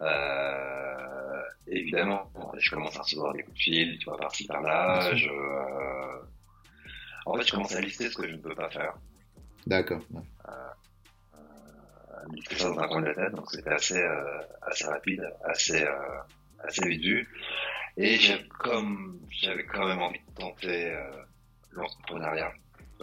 euh, 0.00 1.42
évidemment, 1.66 2.30
je 2.56 2.70
commence 2.70 2.96
à 2.96 3.02
recevoir 3.02 3.32
des 3.34 3.42
coups 3.42 3.56
de 3.56 3.62
fil, 3.62 3.98
tu 3.98 4.04
vois, 4.04 4.16
par-ci 4.16 4.46
par-là. 4.46 5.14
Je, 5.14 5.28
euh... 5.28 6.22
En 7.26 7.36
fait, 7.36 7.46
je 7.48 7.52
commence 7.52 7.74
à 7.74 7.80
lister 7.80 8.08
ce 8.08 8.16
que 8.16 8.28
je 8.28 8.34
ne 8.34 8.40
peux 8.40 8.54
pas 8.54 8.70
faire. 8.70 8.94
D'accord. 9.66 10.00
Ouais. 10.12 10.22
Euh, 12.18 12.34
lister 12.34 12.56
ça 12.56 12.68
dans 12.70 12.78
un 12.78 12.88
coin 12.88 13.00
de 13.00 13.06
la 13.06 13.14
tête, 13.14 13.34
donc 13.34 13.50
c'était 13.50 13.70
assez, 13.70 13.98
euh, 13.98 14.40
assez 14.62 14.84
rapide, 14.86 15.22
assez, 15.44 15.82
euh, 15.82 16.18
assez 16.60 16.88
vite 16.88 17.02
vu. 17.02 17.28
Et 17.96 18.16
j'avais 18.16 18.46
comme, 18.48 19.20
j'avais 19.30 19.64
quand 19.64 19.86
même 19.86 20.00
envie 20.00 20.20
de 20.20 20.34
tenter 20.34 20.92
euh, 20.92 21.22
l'entrepreneuriat. 21.72 22.52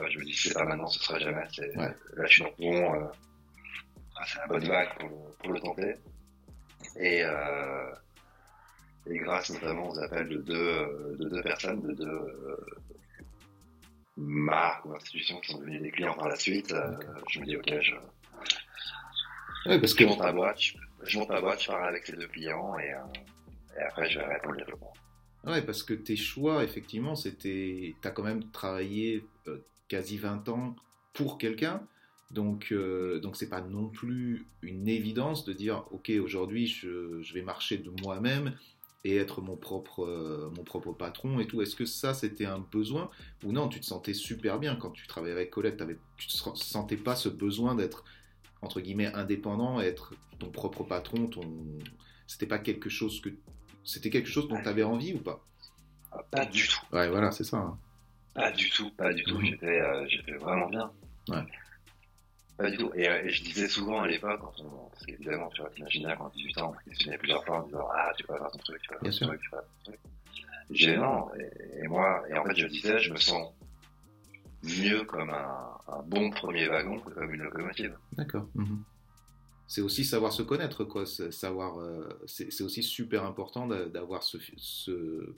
je 0.09 0.19
me 0.19 0.23
dis, 0.23 0.33
c'est 0.33 0.53
pas 0.53 0.65
maintenant, 0.65 0.87
ce 0.87 1.03
sera 1.03 1.19
jamais. 1.19 1.43
C'est, 1.51 1.75
Là, 1.75 1.93
je 2.17 2.27
suis 2.27 2.43
dans 2.43 2.49
le 2.49 2.55
bon, 2.57 3.09
c'est 4.25 4.39
la 4.39 4.47
bonne 4.47 4.67
vague 4.67 4.97
pour 4.97 5.09
le, 5.09 5.15
pour 5.39 5.53
le 5.53 5.59
tenter. 5.59 5.95
Et, 6.97 7.23
euh, 7.23 7.91
et 9.07 9.17
grâce 9.19 9.49
notamment 9.51 9.89
aux 9.89 9.99
appels 9.99 10.29
de 10.29 10.37
deux, 10.37 11.15
de 11.19 11.29
deux 11.29 11.43
personnes, 11.43 11.81
de 11.81 11.93
deux 11.93 12.05
euh, 12.05 12.65
marques 14.17 14.85
ou 14.85 14.93
institutions 14.95 15.39
qui 15.41 15.51
sont 15.51 15.59
devenues 15.59 15.79
des 15.79 15.91
clients 15.91 16.15
par 16.15 16.29
la 16.29 16.35
suite, 16.35 16.71
euh, 16.71 16.95
je 17.29 17.39
me 17.39 17.45
dis 17.45 17.57
ok, 17.57 17.81
je, 17.81 17.95
parce 19.65 19.93
que... 19.93 20.03
je 20.03 20.09
monte 20.09 20.21
à 20.21 20.31
boîte, 20.31 20.59
je, 21.03 21.19
monte 21.19 21.31
à 21.31 21.41
boîte, 21.41 21.61
je 21.61 21.67
parle 21.67 21.89
avec 21.89 22.05
ces 22.05 22.15
deux 22.15 22.27
clients 22.27 22.77
et, 22.79 22.93
et 23.77 23.81
après 23.81 24.09
je 24.09 24.19
vais 24.19 24.25
répondre 24.25 24.53
le 24.53 24.59
développement. 24.59 24.93
Ouais, 25.45 25.61
parce 25.61 25.83
que 25.83 25.93
tes 25.93 26.15
choix, 26.15 26.63
effectivement, 26.63 27.15
c'était. 27.15 27.95
Tu 28.01 28.07
as 28.07 28.11
quand 28.11 28.23
même 28.23 28.49
travaillé 28.51 29.27
quasi 29.87 30.17
20 30.17 30.49
ans 30.49 30.75
pour 31.13 31.37
quelqu'un. 31.37 31.81
Donc, 32.31 32.69
euh, 32.71 33.19
donc 33.19 33.35
c'est 33.35 33.49
pas 33.49 33.61
non 33.61 33.87
plus 33.87 34.47
une 34.63 34.87
évidence 34.87 35.45
de 35.45 35.53
dire, 35.53 35.85
ok, 35.91 36.11
aujourd'hui, 36.21 36.65
je, 36.65 37.21
je, 37.21 37.33
vais 37.33 37.43
marcher 37.43 37.77
de 37.77 37.91
moi-même 38.01 38.57
et 39.03 39.17
être 39.17 39.41
mon 39.41 39.55
propre, 39.55 40.03
euh, 40.03 40.49
mon 40.57 40.63
propre 40.63 40.91
patron 40.91 41.39
et 41.39 41.45
tout. 41.45 41.61
Est-ce 41.61 41.75
que 41.75 41.85
ça, 41.85 42.15
c'était 42.15 42.45
un 42.45 42.59
besoin 42.59 43.11
ou 43.43 43.51
non? 43.51 43.67
Tu 43.69 43.79
te 43.79 43.85
sentais 43.85 44.15
super 44.15 44.57
bien 44.57 44.75
quand 44.75 44.89
tu 44.89 45.05
travaillais 45.05 45.35
avec 45.35 45.51
Colette. 45.51 45.81
Tu 46.17 46.27
ne 46.27 46.55
sentais 46.55 46.97
pas 46.97 47.15
ce 47.15 47.29
besoin 47.29 47.75
d'être 47.75 48.03
entre 48.65 48.81
guillemets 48.81 49.13
indépendant, 49.13 49.79
être 49.79 50.13
ton 50.39 50.49
propre 50.49 50.83
patron. 50.83 51.27
Ton, 51.27 51.41
c'était 52.27 52.47
pas 52.47 52.59
quelque 52.59 52.89
chose 52.89 53.21
que, 53.21 53.29
c'était 53.83 54.09
quelque 54.09 54.29
chose 54.29 54.47
dont 54.47 54.61
tu 54.61 54.67
avais 54.67 54.83
envie 54.83 55.13
ou 55.13 55.19
pas? 55.19 55.43
Ah, 56.11 56.23
Pas 56.31 56.45
du 56.45 56.67
tout. 56.67 56.81
Ouais, 56.91 57.07
voilà, 57.09 57.31
c'est 57.31 57.43
ça. 57.43 57.57
Hein. 57.57 57.77
Pas 58.33 58.51
du 58.51 58.69
tout, 58.69 58.89
pas 58.91 59.13
du 59.13 59.23
tout. 59.23 59.39
Euh, 59.63 60.05
j'étais, 60.09 60.33
vraiment 60.33 60.67
bien. 60.67 60.91
Ouais. 61.29 61.43
Pas 62.57 62.69
du 62.69 62.77
tout. 62.77 62.91
Et, 62.95 63.07
euh, 63.07 63.23
et, 63.23 63.29
je 63.29 63.43
disais 63.43 63.67
souvent 63.67 64.01
à 64.01 64.07
l'époque, 64.07 64.39
quand 64.41 64.53
on, 64.59 64.89
parce 64.89 65.05
qu'évidemment, 65.05 65.49
tu 65.49 65.61
vois, 65.61 65.69
t'imagines 65.71 66.15
quand 66.17 66.29
18 66.33 66.57
ans, 66.59 66.73
on 66.75 66.89
questionné 66.89 67.17
plusieurs 67.17 67.45
fois 67.45 67.59
en 67.59 67.63
disant, 67.63 67.87
ah, 67.93 68.11
tu 68.17 68.23
peux 68.25 68.33
faire 68.33 68.51
ton 68.51 68.57
truc, 68.59 68.81
tu 68.81 68.89
peux 68.89 68.95
faire 68.95 69.19
ton 69.19 69.27
truc, 69.27 69.41
tu 69.41 69.49
peux 69.49 69.57
faire 69.57 69.65
ton 69.65 69.91
truc. 69.91 69.99
J'ai 70.71 70.97
non. 70.97 71.27
Et, 71.35 71.83
et, 71.83 71.87
moi, 71.87 72.23
et 72.29 72.37
en 72.37 72.43
fait, 72.45 72.55
je 72.55 72.67
disais, 72.67 72.99
je 72.99 73.13
me 73.13 73.17
sens 73.17 73.53
mieux 74.65 75.03
comme 75.05 75.29
un, 75.29 75.77
un 75.87 76.01
bon 76.03 76.29
premier 76.29 76.67
wagon 76.67 76.99
que 76.99 77.11
comme 77.11 77.33
une 77.33 77.43
locomotive. 77.43 77.97
D'accord. 78.13 78.47
Mhm. 78.55 78.83
C'est 79.67 79.81
aussi 79.81 80.05
savoir 80.05 80.31
se 80.31 80.43
connaître, 80.43 80.83
quoi. 80.83 81.05
Savoir, 81.05 81.79
euh, 81.79 82.07
c'est 82.27 82.61
aussi 82.61 82.83
super 82.83 83.23
important 83.25 83.67
d'avoir 83.67 84.21
ce, 84.21 84.37
ce, 84.57 85.35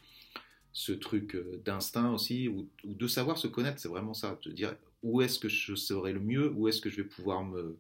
ce 0.74 0.92
truc 0.92 1.36
euh, 1.36 1.62
d'instinct 1.64 2.12
aussi, 2.12 2.50
ou, 2.50 2.70
ou, 2.84 2.94
de 2.94 3.08
savoir 3.08 3.38
se 3.38 3.48
connaître. 3.48 3.80
C'est 3.80 3.88
vraiment 3.88 4.14
ça. 4.14 4.38
De 4.44 4.52
dire, 4.52 4.76
où 5.02 5.22
est-ce 5.22 5.40
que 5.40 5.48
je 5.48 5.76
serai 5.76 6.12
le 6.12 6.20
mieux, 6.20 6.52
où 6.52 6.68
est-ce 6.68 6.82
que 6.82 6.90
je 6.90 6.98
vais 6.98 7.08
pouvoir 7.08 7.44
me, 7.44 7.78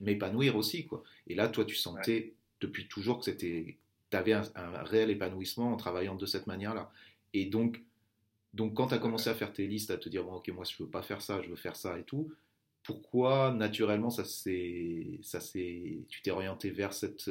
m'épanouir 0.00 0.56
aussi 0.56 0.86
quoi. 0.86 1.02
Et 1.26 1.34
là, 1.34 1.48
toi, 1.48 1.64
tu 1.64 1.74
sentais 1.74 2.34
depuis 2.60 2.86
toujours 2.86 3.18
que 3.18 3.24
c'était, 3.24 3.78
tu 4.10 4.16
avais 4.16 4.32
un, 4.32 4.44
réel 4.84 5.10
épanouissement 5.10 5.72
en 5.72 5.76
travaillant 5.76 6.14
de 6.14 6.26
cette 6.26 6.46
manière-là. 6.46 6.90
Et 7.34 7.46
donc, 7.46 7.82
donc 8.54 8.74
quand 8.74 8.88
tu 8.88 8.94
as 8.94 8.98
commencé 8.98 9.30
à 9.30 9.34
faire 9.34 9.52
tes 9.52 9.66
listes, 9.66 9.90
à 9.90 9.98
te 9.98 10.08
dire 10.08 10.24
bon, 10.24 10.34
ok, 10.36 10.48
moi 10.48 10.64
je 10.64 10.82
veux 10.82 10.88
pas 10.88 11.02
faire 11.02 11.22
ça, 11.22 11.40
je 11.42 11.48
veux 11.48 11.56
faire 11.56 11.76
ça 11.76 11.98
et 11.98 12.04
tout. 12.04 12.32
Pourquoi 12.82 13.52
naturellement 13.52 14.10
ça 14.10 14.24
ça 14.24 15.38
tu 15.40 16.22
t'es 16.22 16.30
orienté 16.30 16.70
vers 16.70 16.92
cette 16.92 17.30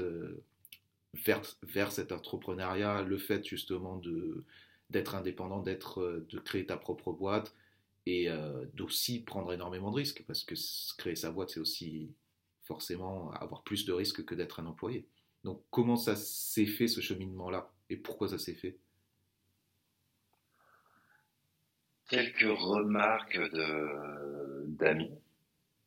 vers, 1.26 1.42
vers 1.64 1.92
cet 1.92 2.12
entrepreneuriat, 2.12 3.04
le 3.04 3.18
fait 3.18 3.46
justement 3.46 3.98
de 3.98 4.44
d'être 4.90 5.16
indépendant, 5.16 5.62
d'être 5.62 6.26
de 6.30 6.40
créer 6.40 6.66
ta 6.66 6.78
propre 6.78 7.14
boîte, 7.14 7.54
et 8.06 8.30
euh, 8.30 8.66
d'aussi 8.74 9.22
prendre 9.22 9.54
énormément 9.54 9.92
de 9.92 9.98
risques, 9.98 10.24
parce 10.28 10.44
que 10.44 10.56
créer 10.98 11.16
sa 11.16 11.32
boîte, 11.32 11.52
c'est 11.52 11.60
aussi 11.60 12.12
forcément 12.64 13.32
avoir 13.32 13.64
plus 13.64 13.86
de 13.86 13.94
risques 13.94 14.26
que 14.26 14.36
d'être 14.36 14.60
un 14.60 14.66
employé. 14.66 15.06
Donc 15.44 15.64
comment 15.70 15.96
ça 15.96 16.16
s'est 16.16 16.66
fait 16.66 16.88
ce 16.88 17.02
cheminement-là? 17.02 17.72
Et 17.90 17.98
pourquoi 17.98 18.30
ça 18.30 18.38
s'est 18.38 18.54
fait? 18.54 18.78
Quelques 22.12 22.60
remarques 22.60 23.40
d'amis. 24.68 25.18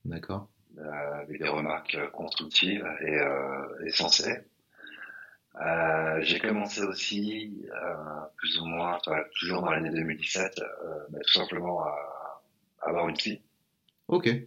D'accord. 0.07 0.49
Euh, 0.79 1.21
avec 1.21 1.39
des 1.39 1.49
remarques 1.49 1.99
constructives 2.13 2.89
et, 3.03 3.19
euh, 3.19 3.91
sensées. 3.91 4.39
Euh, 5.61 6.21
j'ai 6.23 6.39
commencé 6.41 6.81
aussi, 6.81 7.69
euh, 7.71 7.95
plus 8.37 8.59
ou 8.59 8.65
moins, 8.65 8.99
toujours 9.39 9.61
dans 9.61 9.71
l'année 9.71 9.91
2017, 9.91 10.61
euh, 10.61 10.99
bah, 11.11 11.19
tout 11.27 11.39
simplement 11.39 11.83
à, 11.83 12.43
avoir 12.81 13.07
une 13.09 13.17
fille. 13.17 13.43
Ok. 14.09 14.27
Euh, 14.27 14.41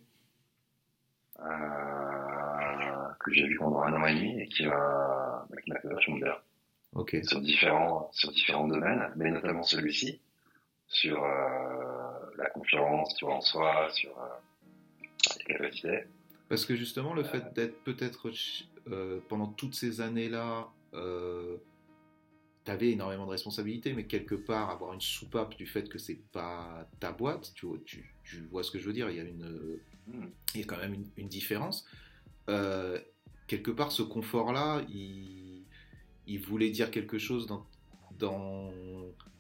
que 3.19 3.31
j'ai 3.31 3.45
vu 3.45 3.55
pendant 3.59 3.83
un 3.83 3.93
an 3.93 4.07
et 4.07 4.15
demi 4.15 4.41
et 4.41 4.47
qui 4.47 4.65
m'a 4.65 5.45
bah, 5.47 5.61
qui 5.63 5.71
m'a 5.71 5.79
fait 5.79 5.89
vachement 5.89 6.15
bien. 6.15 6.35
Ok. 6.93 7.17
Sur 7.21 7.39
différents 7.39 8.09
sur 8.13 8.31
différents 8.31 8.67
domaines, 8.67 9.13
mais 9.15 9.29
notamment 9.29 9.61
celui-ci, 9.61 10.19
sur 10.87 11.21
la 12.37 12.49
confiance, 12.49 13.19
vois, 13.21 13.35
en 13.35 13.41
soi, 13.41 13.89
sur 13.91 14.11
les 15.37 15.55
capacités. 15.55 16.03
Parce 16.49 16.65
que 16.65 16.75
justement, 16.75 17.13
le 17.13 17.23
fait 17.23 17.53
d'être 17.53 17.83
peut-être 17.83 18.31
pendant 19.27 19.47
toutes 19.47 19.75
ces 19.75 20.01
années-là 20.01 20.67
euh, 20.93 21.57
tu 22.65 22.71
avais 22.71 22.91
énormément 22.91 23.25
de 23.25 23.31
responsabilités, 23.31 23.93
mais 23.93 24.05
quelque 24.05 24.35
part, 24.35 24.69
avoir 24.69 24.93
une 24.93 25.01
soupape 25.01 25.55
du 25.55 25.65
fait 25.65 25.87
que 25.87 25.97
c'est 25.97 26.19
pas 26.31 26.87
ta 26.99 27.13
boîte, 27.13 27.53
tu, 27.55 27.65
tu, 27.85 28.13
tu, 28.23 28.41
vois 28.51 28.63
ce 28.63 28.71
que 28.71 28.79
je 28.79 28.85
veux 28.85 28.93
dire, 28.93 29.09
il 29.09 29.15
y 29.15 29.19
a, 29.19 29.23
une, 29.23 29.79
il 30.53 30.61
y 30.61 30.63
a 30.63 30.65
quand 30.65 30.77
même 30.77 31.05
une, 31.15 31.27
différence. 31.29 31.85
Euh, 32.49 32.99
quelque 33.47 33.71
part, 33.71 33.93
ce 33.93 34.01
confort-là, 34.01 34.81
il, 34.89 35.63
il, 36.27 36.39
voulait 36.39 36.69
dire 36.69 36.91
quelque 36.91 37.17
chose 37.17 37.47
dans, 37.47 37.65
dans, 38.19 38.71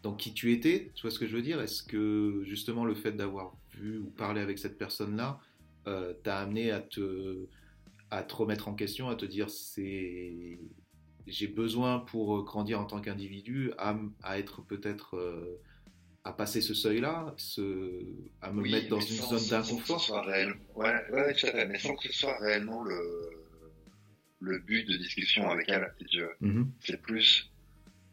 dans 0.03 0.13
qui 0.13 0.33
tu 0.33 0.51
étais, 0.53 0.91
tu 0.95 1.01
vois 1.03 1.11
ce 1.11 1.19
que 1.19 1.27
je 1.27 1.35
veux 1.35 1.41
dire? 1.41 1.61
Est-ce 1.61 1.83
que 1.83 2.43
justement 2.45 2.85
le 2.85 2.95
fait 2.95 3.11
d'avoir 3.11 3.55
vu 3.71 3.99
ou 3.99 4.09
parlé 4.09 4.41
avec 4.41 4.57
cette 4.59 4.77
personne-là 4.77 5.39
euh, 5.87 6.13
t'a 6.23 6.39
amené 6.39 6.71
à 6.71 6.81
te, 6.81 7.47
à 8.09 8.23
te 8.23 8.35
remettre 8.35 8.67
en 8.67 8.73
question, 8.73 9.09
à 9.09 9.15
te 9.15 9.25
dire 9.25 9.49
c'est 9.49 10.59
j'ai 11.27 11.47
besoin 11.47 11.99
pour 11.99 12.37
euh, 12.37 12.43
grandir 12.43 12.79
en 12.79 12.85
tant 12.85 13.01
qu'individu 13.01 13.71
à, 13.77 13.97
à, 14.23 14.39
être 14.39 14.61
peut-être 14.61 15.17
euh, 15.17 15.59
à 16.23 16.31
passer 16.31 16.61
ce 16.61 16.73
seuil-là, 16.73 17.35
à 18.41 18.51
me 18.51 18.61
mettre 18.69 18.89
dans 18.89 18.99
une 18.99 19.15
zone 19.15 19.47
d'inconfort? 19.49 20.25
Ouais, 20.75 20.93
ouais, 21.11 21.67
mais 21.67 21.79
sans 21.79 21.95
que 21.95 22.07
ce 22.07 22.13
soit 22.13 22.37
réellement 22.39 22.83
le, 22.83 23.29
le 24.39 24.59
but 24.59 24.87
de 24.87 24.97
discussion 24.97 25.49
avec 25.49 25.69
elle, 25.69 25.93
si 25.99 26.05
tu 26.05 26.19
veux. 26.19 26.35
Mm-hmm. 26.41 26.65
C'est 26.81 27.01
plus, 27.01 27.51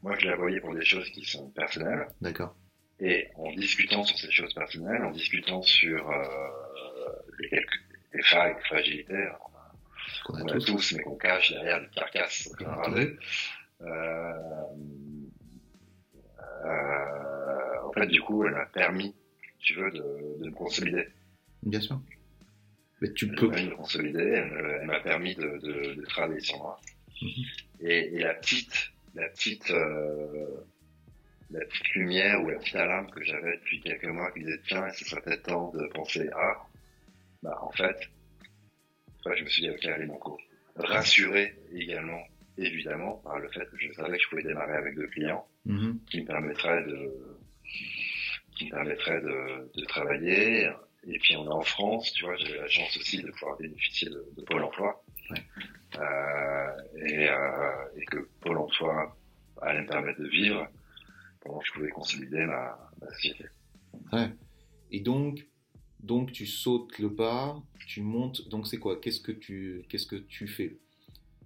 moi 0.05 0.15
je 0.19 0.27
la 0.29 0.37
voyais 0.37 0.61
pour 0.61 0.75
des 0.75 0.85
choses 0.85 1.09
qui 1.11 1.25
sont 1.25 1.51
personnelles. 1.51 2.07
D'accord. 2.21 2.55
Et 3.01 3.29
en 3.37 3.51
discutant 3.55 4.05
sur 4.05 4.17
ces 4.19 4.31
choses 4.31 4.53
personnelles, 4.55 5.03
en 5.03 5.11
discutant 5.11 5.63
sur 5.63 6.09
euh, 6.11 6.23
les, 7.41 7.49
quelques, 7.49 7.81
les 8.13 8.23
failles, 8.23 8.55
les 8.55 8.65
fragilités, 8.65 9.29
qu'on 10.25 10.35
a, 10.47 10.61
tous. 10.61 10.93
mais 10.93 11.03
qu'on 11.03 11.17
cache 11.17 11.53
derrière 11.53 11.81
les 11.81 11.89
carcasses. 11.89 12.51
Euh, 12.61 13.17
euh, 16.65 17.83
en 17.85 17.93
fait, 17.93 18.07
du 18.07 18.21
coup, 18.21 18.45
elle 18.45 18.53
m'a 18.53 18.67
permis, 18.67 19.15
tu 19.59 19.75
veux, 19.75 19.91
de, 19.91 20.43
de 20.45 20.51
me 20.51 20.55
consolider. 20.55 21.09
Bien 21.63 21.81
sûr. 21.81 22.01
Mais 23.01 23.13
tu 23.13 23.27
elle 23.27 23.35
peux. 23.37 23.49
m'a 23.49 23.55
permis 23.55 23.71
de 23.71 23.75
consolider, 23.75 24.23
elle, 24.23 24.85
m'a 24.85 25.01
permis 25.01 25.35
de, 25.35 25.59
de, 25.63 25.95
de, 25.95 26.03
travailler 26.07 26.41
sur 26.41 26.59
moi. 26.59 26.79
Mhm. 27.23 27.45
et, 27.81 28.17
et, 28.17 28.19
la 28.21 28.35
petite, 28.35 28.94
la 29.15 29.29
petite, 29.29 29.71
euh, 29.71 30.65
la 31.51 31.65
petite 31.65 31.89
lumière 31.95 32.43
ou 32.43 32.51
la 32.51 32.59
petite 32.59 32.77
alarme 32.77 33.11
que 33.11 33.23
j'avais 33.23 33.57
depuis 33.59 33.81
quelques 33.81 34.07
mois 34.07 34.31
qui 34.33 34.41
disait 34.41 34.61
tiens, 34.67 34.89
ce 34.91 35.05
serait 35.05 35.23
peut-être 35.23 35.45
temps 35.45 35.71
de 35.73 35.87
penser 35.89 36.29
à, 36.31 36.67
bah 37.43 37.59
en 37.63 37.71
fait, 37.73 37.97
je 39.25 39.43
me 39.43 39.49
suis 39.49 39.63
dit 39.63 39.71
ok, 39.71 39.85
allez 39.87 40.07
mon 40.07 40.19
cours. 40.19 40.41
Rassuré 40.77 41.55
également, 41.73 42.23
évidemment, 42.59 43.15
par 43.19 43.39
le 43.39 43.49
fait 43.49 43.65
que 43.71 43.77
je 43.79 43.93
savais 43.93 44.17
que 44.17 44.23
je 44.25 44.29
pouvais 44.29 44.43
démarrer 44.43 44.77
avec 44.77 44.97
deux 44.97 45.07
clients 45.09 45.47
mhm. 45.67 46.01
qui 46.11 46.23
me 46.23 46.27
permettraient 46.27 46.83
de 46.85 47.39
qui 48.57 48.67
me 48.67 48.71
permettraient 48.71 49.21
de, 49.21 49.71
de 49.75 49.85
travailler. 49.87 50.71
Et 51.07 51.19
puis 51.19 51.37
on 51.37 51.45
est 51.45 51.53
en 51.53 51.63
France, 51.63 52.13
tu 52.13 52.25
vois, 52.25 52.37
j'ai 52.37 52.57
la 52.57 52.69
chance 52.69 52.97
aussi 52.97 53.23
de 53.23 53.31
pouvoir 53.31 53.57
bénéficier 53.59 54.09
de, 54.09 54.27
de 54.37 54.43
Pôle 54.43 54.63
Emploi. 54.63 55.05
Ouais. 55.31 55.43
Euh, 55.97 56.71
et, 57.07 57.29
euh, 57.29 58.01
et 58.01 58.05
que 58.07 58.29
Pôle 58.41 58.59
Emploi 58.59 59.17
allait 59.63 59.83
me 59.83 59.87
permettre 59.87 60.21
de 60.21 60.29
vivre 60.29 60.67
pendant 61.41 61.59
que 61.59 61.67
je 61.67 61.73
pouvais 61.73 61.91
consolider 61.91 62.45
ma, 62.47 62.91
ma 63.01 63.11
société. 63.11 63.45
Ouais. 64.13 64.31
Et 64.91 65.01
donc, 65.01 65.47
donc 66.01 66.33
tu 66.33 66.47
sautes 66.47 66.99
le 66.99 67.15
pas, 67.15 67.57
tu 67.87 68.03
montes. 68.03 68.49
Donc 68.49 68.67
c'est 68.67 68.79
quoi? 68.79 69.01
Qu'est-ce 69.01 69.21
que 69.21 69.33
tu 69.33 69.85
qu'est-ce 69.89 70.07
que 70.07 70.17
tu 70.17 70.47
fais? 70.47 70.77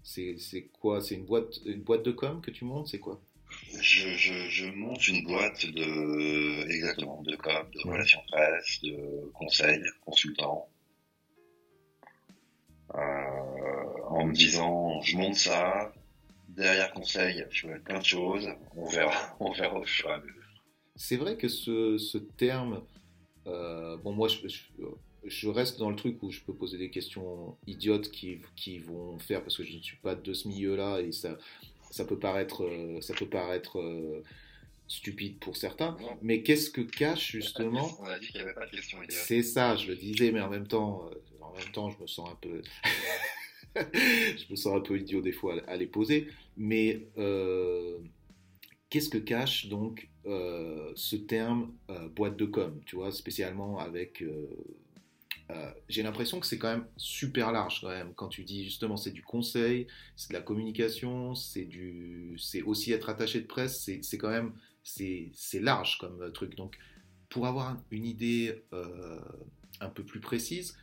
C'est 0.03 0.71
quoi? 0.73 1.01
C'est 1.01 1.17
une 1.17 1.27
boîte 1.27 1.59
une 1.67 1.83
boîte 1.83 2.05
de 2.05 2.13
com 2.13 2.41
que 2.41 2.51
tu 2.51 2.65
montes? 2.65 2.89
C'est 2.89 2.99
quoi? 2.99 3.21
Je, 3.81 4.09
je, 4.11 4.49
je, 4.51 4.67
monte 4.67 5.09
une 5.09 5.25
boîte 5.25 5.65
de 5.65 6.71
exactement 6.71 7.23
de 7.23 7.35
com, 7.37 7.67
de 7.73 7.89
relations 7.89 8.21
presse, 8.29 8.81
de 8.83 9.31
conseils, 9.33 9.83
consultants. 10.05 10.69
Euh, 12.95 13.38
en 14.11 14.27
me 14.27 14.33
disant 14.33 15.01
je 15.03 15.17
monte 15.17 15.37
ça, 15.37 15.93
derrière 16.49 16.93
conseil, 16.93 17.45
je 17.51 17.69
fais 17.69 17.79
plein 17.79 17.99
de 17.99 18.05
choses, 18.05 18.49
on 18.77 18.87
verra, 18.89 19.37
on 19.41 19.53
verra 19.53 19.79
au 19.79 19.85
fur 19.85 20.11
et 20.11 20.13
à 20.13 20.19
mesure. 20.19 20.35
C'est 20.97 21.17
vrai 21.17 21.37
que 21.37 21.49
ce, 21.49 21.97
ce 21.97 22.19
terme 22.19 22.83
euh, 23.49 23.97
bon, 23.99 24.13
moi, 24.13 24.29
je, 24.29 24.39
je, 25.25 25.49
reste 25.49 25.79
dans 25.79 25.91
le 25.91 25.97
truc 25.97 26.23
où 26.23 26.31
je 26.31 26.41
peux 26.41 26.55
poser 26.55 26.79
des 26.79 26.91
questions 26.91 27.57
idiotes 27.67 28.11
qui, 28.11 28.39
qui 28.57 28.79
vont 28.79 29.19
faire, 29.19 29.43
parce 29.43 29.57
que 29.57 29.65
je 29.65 29.77
ne 29.77 29.83
suis 29.83 29.97
pas 29.97 30.15
de 30.15 30.33
ce 30.33 30.49
milieu-là, 30.49 31.01
et 31.01 31.13
ça, 31.13 31.39
ça 31.91 32.05
peut 32.05 32.19
paraître, 32.19 32.65
euh, 32.65 33.01
ça 33.01 33.15
peut 33.15 33.29
paraître 33.29 33.79
euh, 33.79 34.23
stupide 34.87 35.39
pour 35.39 35.57
certains. 35.57 35.97
Mais 36.23 36.43
qu'est-ce 36.43 36.71
que 36.71 36.83
cache 36.83 37.33
justement 37.33 37.89
On 38.01 38.05
a 38.05 38.19
dit 38.19 38.29
qu'il 38.29 38.37
n'y 38.37 38.43
avait 38.43 38.55
pas 38.55 38.67
de 38.67 38.71
questions 38.71 39.03
idiotes. 39.03 39.19
C'est 39.19 39.43
ça, 39.43 39.77
je 39.77 39.89
le 39.89 39.97
disais, 39.97 40.31
mais 40.31 40.41
en 40.41 40.51
même 40.51 40.67
temps, 40.67 41.09
en 41.41 41.53
même 41.55 41.73
temps, 41.73 41.91
je 41.91 42.01
me 42.01 42.07
sens 42.07 42.29
un 42.31 42.37
peu. 42.37 42.63
je 43.95 44.51
me 44.51 44.57
sens 44.57 44.77
un 44.77 44.81
peu 44.81 44.99
idiot 44.99 45.21
des 45.21 45.33
fois 45.33 45.57
à, 45.67 45.77
les 45.77 45.87
poser. 45.87 46.29
Mais 46.57 47.09
qu'est-ce 48.91 49.09
que 49.09 49.19
cache 49.19 49.67
donc 49.69 50.09
euh, 50.27 50.93
ce 50.95 51.17
terme 51.17 51.73
euh, 51.91 52.09
boîte 52.09 52.37
de 52.37 52.45
com, 52.45 52.81
tu 52.87 52.97
vois, 52.97 53.13
spécialement 53.13 53.79
avec... 53.79 54.23
Euh, 54.23 54.47
j'ai 55.89 56.03
l'impression 56.03 56.39
que 56.41 56.47
c'est 56.47 56.59
quand 56.59 56.71
même 56.71 56.87
super 56.99 57.53
large 57.53 57.81
quand 57.81 57.89
même 57.89 58.13
quand 58.15 58.29
tu 58.29 58.45
dis 58.45 58.65
justement 58.65 58.99
c'est 58.99 59.13
du 59.13 59.23
conseil, 59.23 59.87
c'est 60.15 60.29
de 60.29 60.35
la 60.35 60.43
communication, 60.43 61.35
c'est 61.35 61.67
c'est 62.37 62.61
aussi 62.61 62.93
être 62.93 63.09
attaché 63.09 63.41
de 63.41 63.47
presse, 63.47 63.89
c'est 64.03 64.19
quand 64.19 64.29
même 64.29 64.53
c'est 64.85 65.33
large 65.55 65.97
comme 65.97 66.31
truc. 66.35 66.55
Donc 66.55 66.77
pour 67.31 67.47
avoir 67.47 67.83
une 67.91 68.05
idée 68.05 68.63
un 69.81 69.89
peu 69.89 70.05
plus 70.05 70.21
précise, 70.21 70.77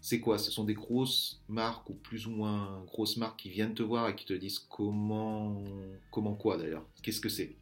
c'est 0.00 0.20
quoi? 0.20 0.38
Ce 0.38 0.50
sont 0.50 0.64
des 0.64 0.74
grosses 0.74 1.42
marques 1.48 1.88
ou 1.90 1.94
plus 1.94 2.26
ou 2.26 2.30
moins 2.30 2.82
grosses 2.86 3.16
marques 3.16 3.38
qui 3.40 3.50
viennent 3.50 3.74
te 3.74 3.82
voir 3.82 4.08
et 4.08 4.14
qui 4.14 4.24
te 4.24 4.32
disent 4.32 4.58
comment, 4.58 5.62
comment 6.10 6.34
quoi 6.34 6.56
d'ailleurs? 6.56 6.84
Qu'est-ce 7.02 7.20
que 7.20 7.28
c'est? 7.28 7.54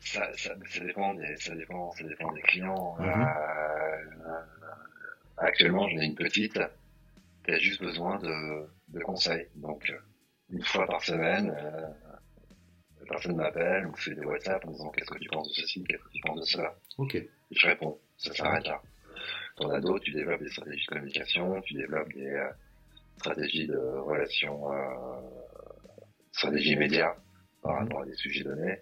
Ça, 0.00 0.32
ça, 0.36 0.54
ça, 0.68 0.84
dépend 0.84 1.14
des, 1.14 1.36
ça, 1.36 1.54
dépend, 1.54 1.90
ça 1.92 2.04
dépend 2.04 2.32
des 2.32 2.42
clients. 2.42 2.96
Mhm. 2.98 3.08
euh, 3.08 4.40
actuellement, 5.36 5.88
j'en 5.88 5.98
ai 5.98 6.06
une 6.06 6.14
petite 6.14 6.58
qui 7.44 7.50
a 7.50 7.58
juste 7.58 7.82
besoin 7.82 8.18
de, 8.18 8.68
de 8.88 9.00
conseils. 9.00 9.48
Donc, 9.56 9.92
une 10.50 10.62
fois 10.62 10.86
par 10.86 11.02
semaine, 11.04 11.54
euh, 11.56 11.88
la 13.00 13.06
personne 13.06 13.36
m'appelle 13.36 13.86
ou 13.86 13.96
fait 13.96 14.14
des 14.14 14.24
WhatsApp 14.24 14.64
en 14.64 14.70
disant 14.70 14.90
qu'est-ce 14.90 15.10
que 15.10 15.18
tu 15.18 15.28
penses 15.28 15.48
de 15.48 15.54
ceci, 15.54 15.84
qu'est-ce 15.84 16.02
que 16.02 16.12
tu 16.12 16.20
penses 16.20 16.40
de 16.40 16.46
cela. 16.46 16.74
Ok. 16.98 17.16
Et 17.16 17.28
je 17.50 17.66
réponds. 17.66 17.98
Ça 18.16 18.34
s'arrête 18.34 18.66
là. 18.66 18.80
As 19.60 19.80
d'autres, 19.80 20.04
tu 20.04 20.12
développes 20.12 20.42
des 20.42 20.50
stratégies 20.50 20.86
de 20.86 20.90
communication, 20.94 21.60
tu 21.62 21.74
développes 21.74 22.12
des 22.12 22.26
euh, 22.26 22.48
stratégies 23.18 23.66
de 23.66 23.76
relations, 23.76 24.72
euh, 24.72 25.20
stratégies 26.32 26.76
médias 26.76 27.16
par 27.62 27.80
rapport 27.80 28.02
à 28.02 28.06
des 28.06 28.14
sujets 28.14 28.44
donnés. 28.44 28.80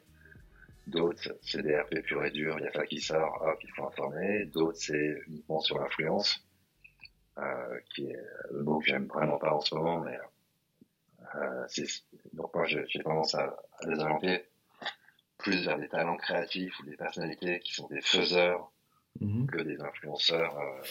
D'autres, 0.86 1.34
c'est 1.40 1.62
des 1.62 1.76
RP 1.76 2.02
pur 2.02 2.24
et 2.24 2.30
dur, 2.30 2.56
il 2.58 2.64
y 2.64 2.68
a 2.68 2.72
ça 2.72 2.86
qui 2.86 3.00
sort, 3.00 3.42
hop, 3.42 3.58
il 3.62 3.70
faut 3.70 3.86
informer. 3.86 4.44
D'autres, 4.46 4.78
c'est 4.78 5.18
uniquement 5.26 5.60
sur 5.60 5.78
l'influence, 5.78 6.46
euh, 7.38 7.80
qui 7.94 8.10
est 8.10 8.20
le 8.52 8.62
mot 8.62 8.78
que 8.78 8.86
j'aime 8.86 9.06
vraiment 9.06 9.38
pas 9.38 9.52
en 9.52 9.60
ce 9.60 9.74
moment, 9.74 10.00
mais 10.00 10.18
euh, 11.34 11.66
donc 12.34 12.54
moi 12.54 12.66
j'ai 12.66 13.02
tendance 13.02 13.34
à, 13.34 13.56
à 13.80 13.86
les 13.86 13.98
orienter 13.98 14.44
plus 15.38 15.64
vers 15.64 15.78
des 15.78 15.88
talents 15.88 16.16
créatifs 16.16 16.78
ou 16.80 16.84
des 16.84 16.96
personnalités 16.96 17.60
qui 17.60 17.74
sont 17.74 17.88
des 17.88 18.00
faiseurs 18.00 18.70
mhm. 19.20 19.46
que 19.46 19.62
des 19.62 19.80
influenceurs 19.80 20.58
euh, 20.58 20.82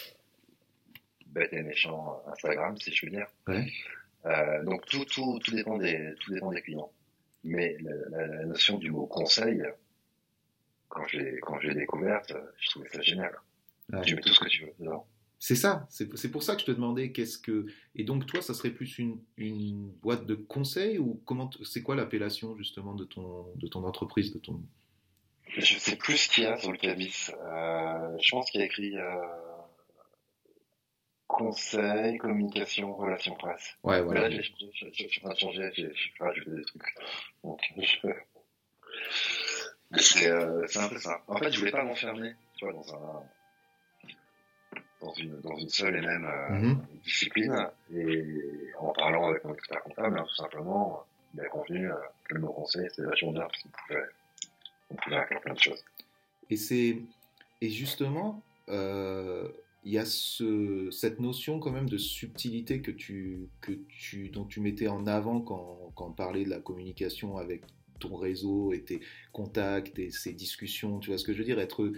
bêtes 1.27 1.53
et 1.53 1.63
méchants 1.63 2.21
Instagram, 2.27 2.77
si 2.77 2.91
je 2.91 2.97
puis 3.05 3.11
dire. 3.11 3.27
Ouais. 3.47 3.71
Euh, 4.25 4.63
donc 4.63 4.85
tout, 4.85 5.05
tout, 5.05 5.39
tout 5.43 5.51
dépend 5.51 5.77
des, 5.77 6.13
tout 6.21 6.33
dépend 6.33 6.51
des 6.51 6.61
clients. 6.61 6.91
Mais 7.43 7.77
la, 7.81 8.27
la 8.27 8.45
notion 8.45 8.77
du 8.77 8.89
mot 8.89 9.05
conseil, 9.05 9.63
quand 10.87 11.05
j'ai 11.07 11.39
quand 11.41 11.59
j'ai 11.59 11.73
découverte, 11.73 12.33
je 12.59 12.69
trouvais 12.69 12.89
ça 12.89 13.01
génial. 13.01 13.35
Tu 14.03 14.15
mets 14.15 14.21
tout 14.21 14.33
ce 14.33 14.39
que 14.39 14.49
tu 14.49 14.65
veux 14.65 14.73
dedans. 14.79 15.05
C'est 15.37 15.55
ça, 15.55 15.85
c'est 15.89 16.31
pour 16.31 16.41
ça 16.41 16.55
que 16.55 16.61
je 16.61 16.65
te 16.65 16.71
demandais 16.71 17.11
qu'est-ce 17.11 17.37
que. 17.37 17.67
Et 17.93 18.03
donc, 18.03 18.25
toi, 18.25 18.41
ça 18.41 18.53
serait 18.53 18.71
plus 18.71 18.97
une, 18.97 19.19
une 19.37 19.91
boîte 20.01 20.25
de 20.25 20.33
conseils 20.33 20.97
ou 20.97 21.21
comment. 21.25 21.49
C'est 21.63 21.83
quoi 21.83 21.95
l'appellation 21.95 22.55
justement 22.57 22.95
de 22.95 23.03
ton, 23.03 23.45
de 23.55 23.67
ton 23.67 23.83
entreprise 23.83 24.33
de 24.33 24.39
ton... 24.39 24.63
Je 25.47 25.77
sais 25.77 25.95
plus 25.95 26.17
ce 26.17 26.29
qu'il 26.29 26.43
y 26.43 26.47
a 26.47 26.57
sur 26.57 26.71
le 26.71 26.77
cabis. 26.77 27.31
Euh, 27.31 28.17
je 28.21 28.31
pense 28.31 28.49
qu'il 28.49 28.59
y 28.59 28.63
a 28.63 28.65
écrit 28.65 28.97
euh, 28.97 29.15
conseil, 31.27 32.17
communication, 32.17 32.93
relations 32.95 33.35
presse. 33.35 33.77
Ouais, 33.83 34.01
voilà. 34.01 34.29
je, 34.29 34.41
je, 34.41 34.87
je, 34.91 35.07
suis 35.07 35.21
en 35.21 35.25
train 35.25 35.33
de 35.33 35.39
changer, 35.39 35.71
j'ai 35.73 35.91
rajouté 36.19 36.51
des 36.51 36.65
trucs. 36.65 36.95
Donc, 37.43 37.61
je, 37.77 38.09
c'est 39.97 40.29
euh, 40.29 40.65
un 40.75 40.89
peu 40.89 40.97
ça. 40.97 41.21
En 41.27 41.37
fait, 41.37 41.51
je 41.51 41.59
voulais 41.59 41.71
pas 41.71 41.83
m'enfermer, 41.83 42.33
tu 42.57 42.65
vois, 42.65 42.73
dans 42.73 42.95
un 42.95 43.23
dans 45.01 45.13
une 45.13 45.39
dans 45.41 45.55
une 45.57 45.69
seule 45.69 45.97
et 45.97 46.01
même 46.01 46.25
euh, 46.25 46.49
mm-hmm. 46.49 47.01
discipline. 47.03 47.69
Et 47.93 48.23
en 48.79 48.91
parlant 48.93 49.29
avec 49.29 49.43
mon 49.43 49.53
expert 49.53 49.81
comptable, 49.83 50.19
hein, 50.19 50.25
tout 50.27 50.35
simplement, 50.35 51.05
il 51.33 51.41
a 51.41 51.49
convenu 51.49 51.91
euh, 51.91 51.95
que 52.25 52.35
le 52.35 52.41
mot 52.41 52.53
conseil 52.53 52.87
c'était 52.89 53.07
vachement 53.07 53.31
bien 53.31 53.41
parce 53.41 53.61
qu'on 53.63 53.69
pouvait 53.69 54.05
plein 55.05 55.53
de 55.53 55.59
choses. 55.59 55.83
Et 56.49 56.57
c'est 56.57 57.01
et 57.61 57.69
justement. 57.69 58.41
Euh, 58.69 59.47
il 59.85 59.93
y 59.93 59.99
a 59.99 60.05
ce, 60.05 60.89
cette 60.91 61.19
notion 61.19 61.59
quand 61.59 61.71
même 61.71 61.87
de 61.87 61.99
subtilité 61.99 62.81
que 62.81 62.89
tu, 62.89 63.47
que 63.61 63.71
tu, 63.87 64.29
dont 64.29 64.43
tu 64.43 64.59
mettais 64.59 64.87
en 64.87 65.05
avant 65.05 65.41
quand, 65.41 65.91
quand 65.93 66.07
on 66.07 66.11
parlait 66.11 66.43
de 66.43 66.49
la 66.49 66.59
communication 66.59 67.37
avec 67.37 67.61
ton 67.99 68.15
réseau 68.15 68.73
et 68.73 68.81
tes 68.81 68.99
contacts 69.31 69.99
et 69.99 70.09
ces 70.09 70.33
discussions, 70.33 70.99
tu 70.99 71.11
vois 71.11 71.19
ce 71.19 71.23
que 71.23 71.33
je 71.33 71.37
veux 71.37 71.45
dire? 71.45 71.59
Être 71.59 71.93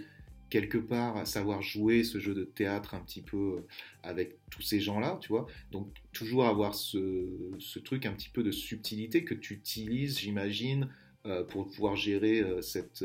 quelque 0.50 0.78
part 0.78 1.16
à 1.16 1.24
savoir 1.24 1.62
jouer 1.62 2.04
ce 2.04 2.18
jeu 2.18 2.34
de 2.34 2.44
théâtre 2.44 2.94
un 2.94 3.00
petit 3.00 3.22
peu 3.22 3.36
euh, 3.58 3.66
avec 4.02 4.36
tous 4.50 4.62
ces 4.62 4.80
gens-là, 4.80 5.18
tu 5.22 5.28
vois? 5.28 5.46
Donc 5.72 5.88
toujours 6.12 6.46
avoir 6.46 6.74
ce, 6.74 7.54
ce, 7.58 7.78
truc 7.78 8.04
un 8.04 8.12
petit 8.12 8.30
peu 8.30 8.42
de 8.42 8.50
subtilité 8.50 9.24
que 9.24 9.34
tu 9.34 9.54
utilises, 9.54 10.18
j'imagine, 10.18 10.84
euh, 10.84 11.07
pour 11.48 11.66
pouvoir 11.66 11.96
gérer 11.96 12.40
euh, 12.40 12.62
cette, 12.62 13.04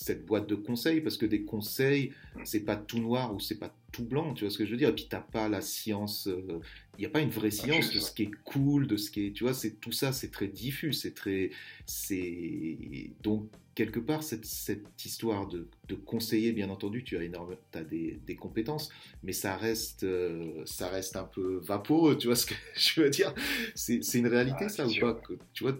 cette 0.00 0.24
boîte 0.24 0.48
de 0.48 0.54
conseils, 0.54 1.02
parce 1.02 1.18
que 1.18 1.26
des 1.26 1.42
conseils, 1.42 2.12
c'est 2.44 2.64
pas 2.64 2.76
tout 2.76 3.00
noir 3.00 3.34
ou 3.34 3.40
c'est 3.40 3.58
pas 3.58 3.74
tout 3.92 4.04
blanc, 4.04 4.32
tu 4.32 4.44
vois 4.44 4.50
ce 4.50 4.56
que 4.56 4.64
je 4.64 4.70
veux 4.70 4.76
dire. 4.78 4.88
Et 4.88 4.94
puis 4.94 5.06
t'as 5.08 5.20
pas 5.20 5.48
la 5.48 5.60
science, 5.60 6.26
euh, 6.26 6.60
il 6.96 7.00
n'y 7.00 7.06
a 7.06 7.10
pas 7.10 7.20
une 7.20 7.30
vraie 7.30 7.48
ah, 7.48 7.50
science 7.50 7.92
de 7.92 8.00
ce 8.00 8.10
qui 8.12 8.22
est 8.24 8.30
cool, 8.44 8.86
de 8.86 8.96
ce 8.96 9.10
qui 9.10 9.26
est, 9.26 9.32
tu 9.32 9.44
vois, 9.44 9.52
c'est 9.52 9.80
tout 9.80 9.92
ça, 9.92 10.12
c'est 10.12 10.30
très 10.30 10.48
diffus, 10.48 10.94
c'est 10.94 11.14
très, 11.14 11.50
c'est 11.84 12.78
donc 13.22 13.50
quelque 13.74 14.00
part 14.00 14.22
cette, 14.22 14.46
cette 14.46 15.04
histoire 15.04 15.46
de, 15.46 15.68
de, 15.88 15.94
conseiller, 15.94 16.52
bien 16.52 16.70
entendu, 16.70 17.04
tu 17.04 17.16
as 17.16 17.22
énorme, 17.22 17.56
as 17.74 17.82
des, 17.82 18.20
des, 18.26 18.36
compétences, 18.36 18.90
mais 19.22 19.32
ça 19.32 19.56
reste, 19.56 20.04
euh, 20.04 20.62
ça 20.64 20.88
reste 20.88 21.16
un 21.16 21.24
peu 21.24 21.60
vaporeux, 21.62 22.16
tu 22.16 22.26
vois 22.26 22.36
ce 22.36 22.46
que 22.46 22.54
je 22.76 23.00
veux 23.00 23.10
dire. 23.10 23.34
C'est 23.74 24.00
une 24.14 24.26
réalité 24.26 24.64
ah, 24.64 24.68
ça 24.68 24.86
ou 24.86 24.94
pas 24.98 25.20
Tu 25.52 25.64
vois 25.64 25.78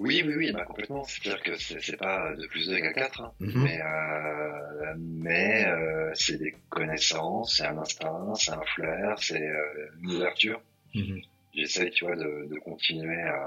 oui, 0.00 0.22
oui, 0.26 0.34
oui, 0.34 0.52
bah, 0.52 0.64
complètement. 0.64 1.04
C'est-à-dire 1.04 1.42
que 1.42 1.56
c'est 1.58 1.96
pas 1.98 2.34
de 2.34 2.46
plus 2.46 2.66
2 2.68 2.76
égale 2.78 2.94
4, 2.94 3.20
hein. 3.20 3.32
mais, 3.38 3.78
euh, 3.82 4.94
mais 4.96 5.66
euh, 5.66 6.10
c'est 6.14 6.38
des 6.38 6.56
connaissances, 6.70 7.58
c'est 7.58 7.66
un 7.66 7.76
instinct, 7.76 8.34
c'est 8.34 8.52
un 8.52 8.62
flair, 8.62 9.18
c'est 9.18 9.46
euh, 9.46 9.90
une 10.00 10.12
ouverture. 10.12 10.62
Mhm. 10.94 11.20
J'essaie, 11.54 11.90
tu 11.90 12.06
vois, 12.06 12.16
de, 12.16 12.48
de 12.50 12.58
continuer 12.60 13.20
à, 13.20 13.46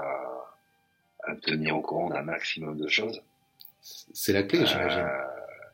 à 1.24 1.34
me 1.34 1.40
tenir 1.40 1.76
au 1.76 1.80
courant 1.80 2.10
d'un 2.10 2.22
maximum 2.22 2.78
de 2.78 2.86
choses. 2.86 3.20
C'est 3.80 4.32
la 4.32 4.44
clé, 4.44 4.64
j'imagine. 4.64 5.08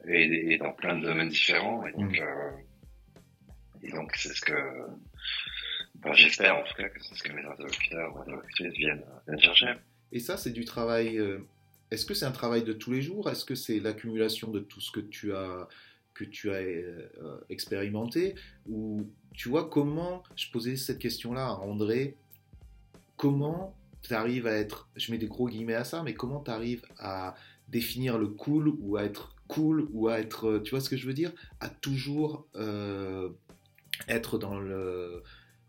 Et, 0.08 0.54
et, 0.54 0.56
dans 0.56 0.72
plein 0.72 0.96
de 0.96 1.02
domaines 1.02 1.28
différents. 1.28 1.86
Et 1.86 1.92
donc, 1.92 2.18
mhm. 2.18 2.64
et 3.82 3.90
donc 3.90 4.16
c'est 4.16 4.32
ce 4.32 4.40
que... 4.40 4.54
j'espère 6.14 6.56
en 6.56 6.62
tout 6.62 6.74
cas 6.74 6.88
que 6.88 7.02
c'est 7.02 7.16
ce 7.16 7.22
que 7.22 7.32
mes 7.32 7.44
interlocuteurs 7.44 8.16
ou 8.16 8.20
interlocutrices 8.20 8.72
viennent, 8.72 9.04
viennent 9.26 9.40
chercher. 9.42 9.74
Et 10.12 10.20
ça, 10.20 10.36
c'est 10.36 10.50
du 10.50 10.64
travail. 10.64 11.18
Euh, 11.18 11.38
est-ce 11.90 12.06
que 12.06 12.14
c'est 12.14 12.26
un 12.26 12.32
travail 12.32 12.62
de 12.62 12.72
tous 12.72 12.92
les 12.92 13.02
jours? 13.02 13.28
Est-ce 13.28 13.44
que 13.44 13.54
c'est 13.54 13.80
l'accumulation 13.80 14.50
de 14.50 14.60
tout 14.60 14.80
ce 14.80 14.92
que 14.92 15.00
tu 15.00 15.32
as, 15.32 15.68
as 16.20 16.46
euh, 16.46 17.08
expérimenté? 17.48 18.34
Ou 18.68 19.06
tu 19.32 19.48
vois, 19.48 19.68
comment, 19.68 20.22
je 20.36 20.50
posais 20.50 20.76
cette 20.76 20.98
question-là 20.98 21.46
à 21.46 21.52
André, 21.52 22.16
comment 23.16 23.74
tu 24.02 24.14
arrives 24.14 24.46
à 24.46 24.52
être, 24.52 24.88
je 24.96 25.12
mets 25.12 25.18
des 25.18 25.26
gros 25.26 25.48
guillemets 25.48 25.74
à 25.74 25.84
ça, 25.84 26.02
mais 26.02 26.14
comment 26.14 26.40
tu 26.40 26.50
arrives 26.50 26.84
à 26.98 27.34
définir 27.68 28.18
le 28.18 28.28
cool 28.28 28.72
ou 28.80 28.96
à 28.96 29.04
être 29.04 29.34
cool 29.46 29.88
ou 29.92 30.08
à 30.08 30.20
être, 30.20 30.58
tu 30.64 30.70
vois 30.70 30.80
ce 30.80 30.88
que 30.88 30.96
je 30.96 31.06
veux 31.06 31.12
dire? 31.12 31.32
À 31.60 31.68
toujours 31.68 32.46
euh, 32.56 33.30
être 34.08 34.38
dans 34.38 34.58
le 34.58 35.22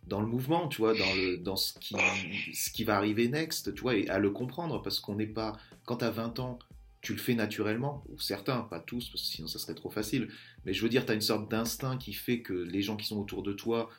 dans 0.07 0.19
le 0.19 0.27
mouvement, 0.27 0.67
tu 0.67 0.81
vois, 0.81 0.93
dans, 1.39 1.55
ce, 1.55 1.73
qui, 1.79 2.83
va 2.83 2.97
arriver 2.97 3.27
next, 3.27 3.73
tu 3.73 3.81
vois, 3.81 3.95
et 3.95 4.09
à 4.09 4.19
le 4.19 4.29
comprendre, 4.31 4.81
parce 4.81 4.99
qu'on 4.99 5.15
n'est 5.15 5.27
pas, 5.27 5.57
quand 5.85 5.97
tu 5.97 6.05
as 6.05 6.11
20 6.11 6.39
ans, 6.39 6.59
tu 7.01 7.13
le 7.13 7.19
fais 7.19 7.35
naturellement, 7.35 8.03
ou 8.09 8.19
certains, 8.19 8.61
pas 8.61 8.79
tous, 8.79 9.09
parce 9.09 9.21
que 9.21 9.27
sinon 9.27 9.47
ça 9.47 9.57
serait 9.59 9.73
trop 9.73 9.89
facile, 9.89 10.29
mais 10.65 10.73
je 10.73 10.81
veux 10.83 10.89
dire, 10.89 11.05
tu 11.05 11.11
as 11.11 11.15
une 11.15 11.21
sorte 11.21 11.49
d'instinct 11.49 11.97
qui 11.97 12.13
fait 12.13 12.41
que 12.41 12.53
les 12.53 12.81
gens 12.81 12.95
qui 12.95 13.07
sont 13.07 13.19
autour 13.19 13.43
de 13.43 13.53
toi 13.53 13.89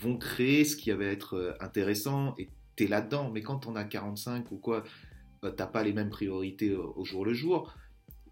vont 0.00 0.16
créer 0.16 0.64
ce 0.64 0.76
qui 0.76 0.90
va 0.90 1.04
être 1.04 1.34
euh, 1.34 1.52
intéressant, 1.60 2.34
et 2.38 2.48
tu 2.76 2.84
es 2.84 2.86
là-dedans, 2.86 3.30
mais 3.30 3.42
quand 3.42 3.66
on 3.66 3.76
a 3.76 3.84
45 3.84 4.52
ou 4.52 4.56
quoi, 4.56 4.84
bah, 5.42 5.52
t'as 5.52 5.66
pas 5.66 5.82
les 5.82 5.92
mêmes 5.92 6.10
priorités 6.10 6.74
au 6.74 7.04
jour 7.04 7.24
le 7.24 7.34
jour, 7.34 7.74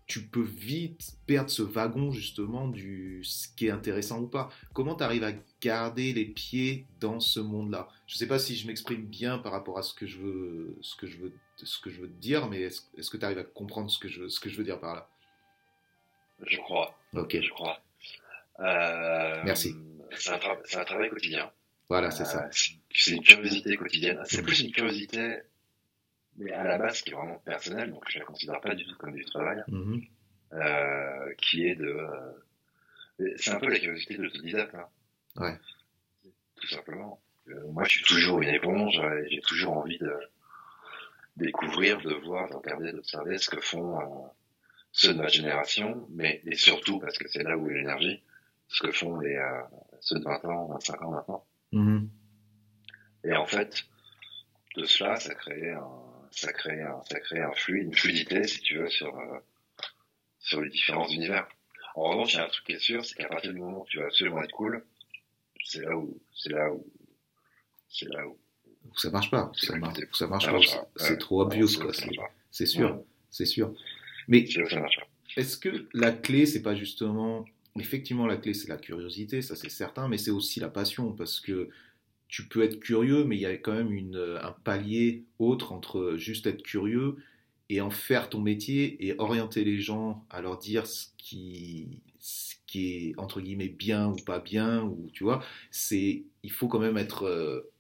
tu 0.07 0.23
peux 0.23 0.43
vite 0.43 1.15
perdre 1.27 1.51
ce 1.51 1.63
wagon 1.63 2.11
justement 2.11 2.69
du 2.69 3.23
ce 3.25 3.49
qui 3.57 3.67
est 3.67 3.71
intéressant 3.71 4.21
ou 4.21 4.27
pas. 4.27 4.51
Comment 4.75 4.95
tu 4.95 5.03
arrives 5.03 5.25
à 5.25 5.33
garder 5.61 6.13
les 6.13 6.27
pieds 6.27 6.87
dans 7.01 7.21
ce 7.21 7.41
monde-là? 7.41 7.89
Je 8.07 8.17
ne 8.17 8.19
sais 8.19 8.29
pas 8.29 8.39
si 8.39 8.57
je 8.57 8.67
m'exprime 8.67 9.07
bien 9.07 9.39
par 9.39 9.53
rapport 9.53 9.79
à 9.79 9.83
ce 9.83 9.95
que 9.95 10.07
je 10.07 10.19
veux, 10.19 10.77
ce 10.83 10.97
que 10.97 11.07
je 11.07 11.17
veux, 11.19 11.33
ce 11.57 11.81
que 11.81 11.91
je 11.91 12.03
veux 12.03 12.09
te 12.09 12.21
dire, 12.21 12.49
mais 12.49 12.61
est-ce 12.61 13.11
que 13.11 13.17
tu 13.17 13.25
arrives 13.25 13.39
à 13.39 13.45
comprendre 13.45 13.91
ce 13.91 13.99
que, 13.99 14.09
je, 14.09 14.29
ce 14.29 14.41
que 14.41 14.51
je 14.51 14.57
veux 14.57 14.65
dire 14.65 14.79
par 14.79 14.95
là? 14.95 15.09
Je 16.47 16.59
crois. 16.59 16.95
Ok. 17.15 17.41
Je 17.41 17.51
crois. 17.51 17.81
Euh, 18.61 19.43
Merci. 19.45 19.75
C'est 20.17 20.31
un, 20.31 20.81
un, 20.81 20.85
travail 20.85 21.11
quotidien. 21.11 21.51
Voilà, 21.89 22.11
c'est 22.11 22.25
ça. 22.25 22.45
Euh, 22.45 22.71
c'est 22.91 23.13
une 23.13 23.23
curiosité 23.23 23.77
quotidienne. 23.77 24.21
C'est 24.25 24.43
plus 24.43 24.61
une 24.61 24.71
curiosité 24.71 25.39
mais 26.37 26.53
à 26.53 26.65
la 26.65 26.79
base 26.79 27.03
qui 27.03 27.11
est 27.11 27.15
vraiment 27.15 27.39
personnelle, 27.39 27.91
donc 27.91 28.05
je 28.09 28.19
la 28.19 28.25
considère 28.25 28.61
pas 28.61 28.75
du 28.75 28.85
tout 28.85 28.97
comme 28.97 29.15
du 29.15 29.25
travail, 29.25 29.63
mhm. 29.69 30.03
euh, 30.53 31.35
qui 31.39 31.67
est 31.67 31.77
de, 31.77 31.87
euh, 31.87 32.33
c'est 33.37 33.51
un 33.51 33.61
peu 33.61 33.69
la 33.69 33.79
curiosité 33.79 34.17
de 34.17 34.23
l'autodidacte, 34.23 34.75
hein. 34.75 34.89
ouais. 35.37 35.57
tout 36.57 36.69
simplement. 36.69 37.21
Euh, 37.49 37.71
moi, 37.73 37.85
je 37.85 37.91
suis 37.91 38.05
toujours 38.05 38.41
une 38.43 38.49
éponge, 38.49 38.99
et 38.99 39.31
j'ai 39.31 39.41
toujours 39.43 39.77
envie 39.77 39.99
de 39.99 40.13
découvrir, 41.37 42.01
de 42.01 42.15
voir, 42.15 42.49
de 42.49 42.55
regarder, 42.55 42.93
d'observer 42.93 43.39
ce 43.39 43.51
que 43.51 43.61
font 43.61 44.01
euh, 44.01 44.29
ceux 44.93 45.15
de 45.15 45.19
ma 45.19 45.29
génération, 45.29 46.07
mais 46.11 46.41
et 46.47 46.57
surtout 46.57 46.99
parce 46.99 47.19
que 47.19 47.29
c'est 47.29 47.43
là 47.43 47.57
où 47.57 47.69
est 47.71 47.75
l'énergie, 47.75 48.23
ce 48.69 48.83
que 48.83 48.93
font 48.93 49.19
les 49.21 49.37
euh, 49.37 49.63
ceux 50.01 50.19
de 50.19 50.25
20 50.25 50.45
ans, 50.45 50.67
25 50.69 51.03
ans 51.03 51.11
maintenant. 51.11 51.47
Mhm. 51.73 52.11
Et 53.25 53.35
en 53.35 53.47
fait, 53.47 53.85
de 54.77 54.85
cela, 54.85 55.17
ça 55.17 55.35
crée 55.35 55.73
un, 55.73 56.14
ça 56.35 56.53
crée 56.53 56.83
un, 56.83 57.01
ça 57.11 57.21
crée 57.21 57.41
un 57.41 57.53
fluide, 57.53 57.85
une 57.85 57.95
fluidité, 57.95 58.47
si 58.47 58.61
tu 58.61 58.79
veux, 58.79 58.89
sur, 58.89 59.17
euh, 59.17 59.39
sur 60.41 60.61
les 60.61 60.71
différents 60.71 61.09
univers. 61.09 61.47
En 61.95 62.11
revanche, 62.11 62.35
il 62.35 62.37
y 62.37 62.41
a 62.41 62.45
un 62.45 62.49
truc 62.49 62.67
qui 62.67 62.73
est 62.73 62.81
sûr, 62.81 63.05
c'est 63.05 63.15
qu'à 63.15 63.29
partir 63.29 63.53
du 63.53 63.61
moment 63.61 63.83
où 63.83 63.87
tu 63.87 63.99
vas 63.99 64.07
absolument 64.07 64.43
être 64.43 64.53
cool, 64.53 64.85
c'est 65.65 65.83
là 65.83 65.97
où, 65.97 66.21
c'est 66.35 66.51
là 66.53 66.73
où, 66.73 66.87
c'est 67.89 68.09
là 68.09 68.27
où. 68.27 68.39
Ça 68.97 69.11
marche 69.11 69.31
pas, 69.31 69.51
ça 69.55 69.77
marche, 69.77 69.99
ça 70.13 70.27
marche 70.27 70.47
pas, 70.47 70.91
c'est 70.97 71.19
trop 71.19 71.43
obvious, 71.43 71.79
quoi. 71.81 71.93
C'est 72.51 72.67
sûr, 72.67 73.03
c'est 73.31 73.47
sûr. 73.47 73.75
Mais, 74.29 74.47
est-ce 75.37 75.57
que 75.57 75.89
la 75.95 76.13
clé, 76.13 76.47
c'est 76.47 76.63
pas 76.63 76.75
justement, 76.75 77.45
effectivement, 77.79 78.27
la 78.27 78.37
clé, 78.37 78.55
c'est 78.55 78.69
la 78.69 78.77
curiosité, 78.77 79.41
ça 79.41 79.57
c'est 79.57 79.71
certain, 79.71 80.09
mais 80.09 80.19
c'est 80.19 80.31
aussi 80.31 80.61
la 80.61 80.69
passion, 80.69 81.13
parce 81.13 81.41
que 81.41 81.71
tu 82.29 82.49
peux 82.49 82.63
être 82.63 82.81
curieux, 82.81 83.25
mais 83.25 83.37
il 83.37 83.43
y 83.43 83.47
a 83.47 83.57
quand 83.57 83.75
même 83.75 83.93
une, 83.93 84.39
un 84.43 84.53
palier 84.65 85.25
autre 85.39 85.73
entre 85.73 86.17
juste 86.17 86.47
être 86.47 86.63
curieux 86.63 87.17
et 87.69 87.81
en 87.81 87.91
faire 87.91 88.29
ton 88.29 88.41
métier 88.41 89.05
et 89.07 89.15
orienter 89.19 89.65
les 89.65 89.79
gens 89.79 90.25
à 90.31 90.43
leur 90.43 90.59
dire 90.59 90.87
ce 90.87 91.07
qui, 91.17 92.03
ce 92.19 92.55
qui 92.67 93.09
est 93.09 93.19
entre 93.19 93.41
guillemets 93.41 93.69
bien 93.69 94.09
ou 94.09 94.17
pas 94.17 94.39
bien, 94.39 94.83
ou 94.83 95.09
tu 95.13 95.25
vois, 95.25 95.43
c'est, 95.71 96.25
il 96.43 96.53
faut 96.53 96.69
quand 96.69 96.79
même 96.79 96.99
être, 96.99 97.25
euh, 97.25 97.73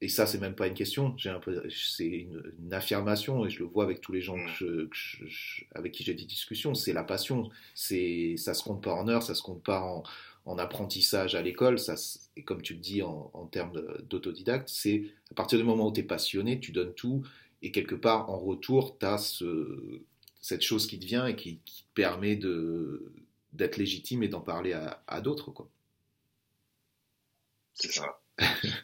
et 0.00 0.08
ça 0.08 0.26
c'est 0.26 0.38
même 0.38 0.56
pas 0.56 0.66
une 0.66 0.74
question, 0.74 1.16
c'est 1.18 2.06
une, 2.06 2.54
une, 2.58 2.74
affirmation 2.74 3.46
et 3.46 3.50
je 3.50 3.60
le 3.60 3.66
vois 3.66 3.84
avec 3.84 4.00
tous 4.00 4.12
les 4.12 4.20
gens 4.20 4.36
que 4.58 4.88
je, 4.92 5.64
avec 5.74 5.92
qui 5.92 6.02
j'ai 6.02 6.14
des 6.14 6.24
discussions, 6.24 6.74
c'est 6.74 6.92
la 6.92 7.04
passion, 7.04 7.50
c'est, 7.74 8.34
ça 8.36 8.54
se 8.54 8.64
compte 8.64 8.82
pas 8.82 8.94
en 8.94 9.06
heures, 9.08 9.22
ça 9.22 9.34
se 9.34 9.42
compte 9.42 9.62
pas 9.62 9.80
en, 9.80 10.02
en 10.44 10.58
apprentissage 10.58 11.34
à 11.34 11.42
l'école, 11.42 11.78
ça, 11.78 11.94
et 12.36 12.42
comme 12.42 12.62
tu 12.62 12.74
le 12.74 12.80
dis 12.80 13.02
en, 13.02 13.48
termes 13.52 13.80
d'autodidacte, 14.08 14.68
c'est 14.68 15.04
à 15.30 15.34
partir 15.34 15.58
du 15.58 15.64
moment 15.64 15.88
où 15.88 15.92
tu 15.92 16.00
es 16.00 16.04
passionné, 16.04 16.58
tu 16.58 16.72
donnes 16.72 16.94
tout, 16.94 17.22
et 17.62 17.70
quelque 17.70 17.94
part, 17.94 18.28
en 18.28 18.38
retour, 18.38 18.98
tu 18.98 19.06
as 19.06 19.18
ce, 19.18 20.02
cette 20.40 20.62
chose 20.62 20.86
qui 20.86 20.98
te 20.98 21.06
vient 21.06 21.26
et 21.26 21.36
qui, 21.36 21.58
te 21.58 21.94
permet 21.94 22.36
d'être 22.36 23.76
légitime 23.76 24.22
et 24.24 24.28
d'en 24.28 24.40
parler 24.40 24.72
à, 24.72 25.20
d'autres. 25.20 25.52
C'est 27.74 27.92
ça. 27.92 28.20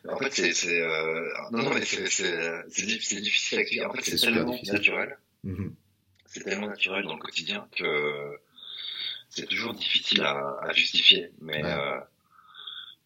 en 0.09 0.19
fait, 0.19 0.53
c'est. 0.53 0.81
Euh, 0.81 1.29
non, 1.51 1.63
non, 1.63 1.75
mais 1.75 1.85
c'est 1.85 3.21
difficile 3.21 3.59
à 3.59 3.61
expliquer. 3.63 3.85
En 3.85 3.93
fait, 3.93 4.03
c'est 4.03 4.17
tellement 4.17 4.57
naturel. 4.67 5.19
Mm-hmm. 5.45 5.73
C'est 6.27 6.45
tellement 6.45 6.69
naturel 6.69 7.05
dans 7.05 7.15
le 7.15 7.21
quotidien 7.21 7.67
que 7.73 8.39
c'est 9.39 9.47
toujours 9.47 9.75
difficile 9.75 10.23
à, 10.23 10.59
à 10.63 10.73
justifier. 10.73 11.31
Mais 11.41 11.63
euh, 11.65 12.01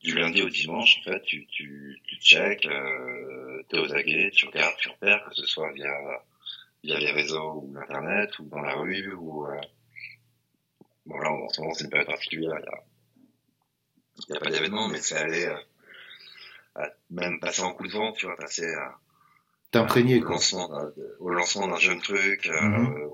du 0.00 0.14
lundi 0.14 0.42
au 0.42 0.48
dimanche, 0.48 0.98
en 1.00 1.02
fait, 1.10 1.22
tu, 1.22 1.46
tu, 1.46 2.00
tu 2.04 2.16
check, 2.16 2.64
euh, 2.66 3.62
t'es 3.68 3.78
aux 3.78 3.92
aguets, 3.92 4.30
tu 4.34 4.46
regardes, 4.46 4.76
tu 4.78 4.88
repères, 4.88 5.24
que 5.28 5.34
ce 5.34 5.46
soit 5.46 5.70
via, 5.72 5.92
via 6.82 6.98
les 6.98 7.12
réseaux 7.12 7.62
ou 7.62 7.74
l'internet 7.74 8.38
ou 8.38 8.44
dans 8.46 8.62
la 8.62 8.74
rue 8.74 9.12
ou 9.14 9.46
euh... 9.46 9.60
bon 11.06 11.18
là 11.18 11.30
en 11.30 11.48
ce 11.48 11.60
moment 11.60 11.74
c'est 11.74 11.84
une 11.84 11.90
période 11.90 12.08
particulière, 12.08 12.58
il 12.58 12.64
y 14.28 14.32
a, 14.32 14.34
y 14.34 14.36
a 14.36 14.40
pas 14.40 14.50
d'événement, 14.50 14.88
mais 14.88 15.00
c'est 15.00 15.16
aller 15.16 15.46
euh, 15.46 15.56
à 16.74 16.88
même 17.10 17.38
passer 17.40 17.62
en 17.62 17.74
coup 17.74 17.86
de 17.86 17.92
vent, 17.92 18.12
tu 18.12 18.26
vois, 18.26 18.36
passer 18.36 18.66
à 18.66 18.98
t'imprégner 19.72 20.20
au, 20.20 20.24
lancement 20.24 20.70
au 21.18 21.30
lancement 21.30 21.66
d'un 21.66 21.78
jeune 21.78 22.00
truc, 22.00 22.46
euh, 22.46 22.60
mm 22.60 23.08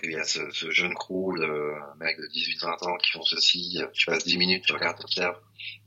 qu'il 0.00 0.10
y 0.10 0.16
a 0.16 0.24
ce, 0.24 0.40
ce 0.50 0.70
jeune 0.70 0.92
crew 0.92 1.38
de 1.38 1.72
mecs 1.98 2.18
de 2.18 2.28
18-20 2.28 2.86
ans 2.86 2.96
qui 2.98 3.12
font 3.12 3.22
ceci, 3.22 3.80
tu 3.94 4.04
passes 4.04 4.24
10 4.24 4.36
minutes, 4.36 4.64
tu 4.66 4.74
regardes, 4.74 4.98
tu 4.98 5.04
observes, 5.04 5.40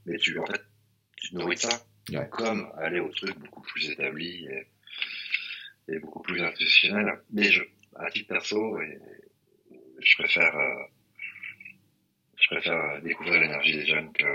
mais 0.07 0.17
tu, 0.17 0.39
en 0.39 0.45
fait, 0.47 0.61
tu 1.15 1.29
te 1.29 1.35
nourris 1.35 1.57
ça. 1.57 1.69
Comme 2.31 2.71
aller 2.79 2.99
au 2.99 3.09
truc 3.09 3.37
beaucoup 3.37 3.61
plus 3.61 3.91
établi 3.91 4.47
et, 4.47 4.67
et 5.89 5.99
beaucoup 5.99 6.23
plus 6.23 6.41
institutionnel. 6.41 7.21
Mais 7.31 7.51
je, 7.51 7.61
à 7.95 8.09
titre 8.09 8.29
perso, 8.29 8.81
et, 8.81 8.97
je 9.99 10.15
préfère, 10.17 10.55
euh, 10.55 10.83
je 12.39 12.47
préfère 12.47 13.01
découvrir 13.03 13.41
l'énergie 13.41 13.73
des 13.73 13.85
jeunes 13.85 14.11
que, 14.13 14.25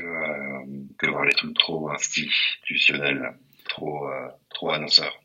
que, 0.00 1.06
euh, 1.06 1.10
voir 1.10 1.24
les 1.24 1.32
trucs 1.32 1.56
trop 1.56 1.90
institutionnels, 1.90 3.36
trop, 3.68 4.08
euh, 4.08 4.28
trop 4.50 4.70
annonceurs. 4.70 5.22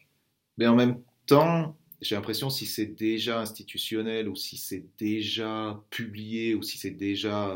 Mais 0.58 0.68
en 0.68 0.76
même 0.76 1.02
temps, 1.26 1.78
j'ai 2.02 2.16
l'impression 2.16 2.50
si 2.50 2.66
c'est 2.66 2.86
déjà 2.86 3.40
institutionnel 3.40 4.28
ou 4.28 4.36
si 4.36 4.58
c'est 4.58 4.86
déjà 4.98 5.82
publié 5.90 6.56
ou 6.56 6.62
si 6.62 6.78
c'est 6.78 6.92
déjà 6.92 7.56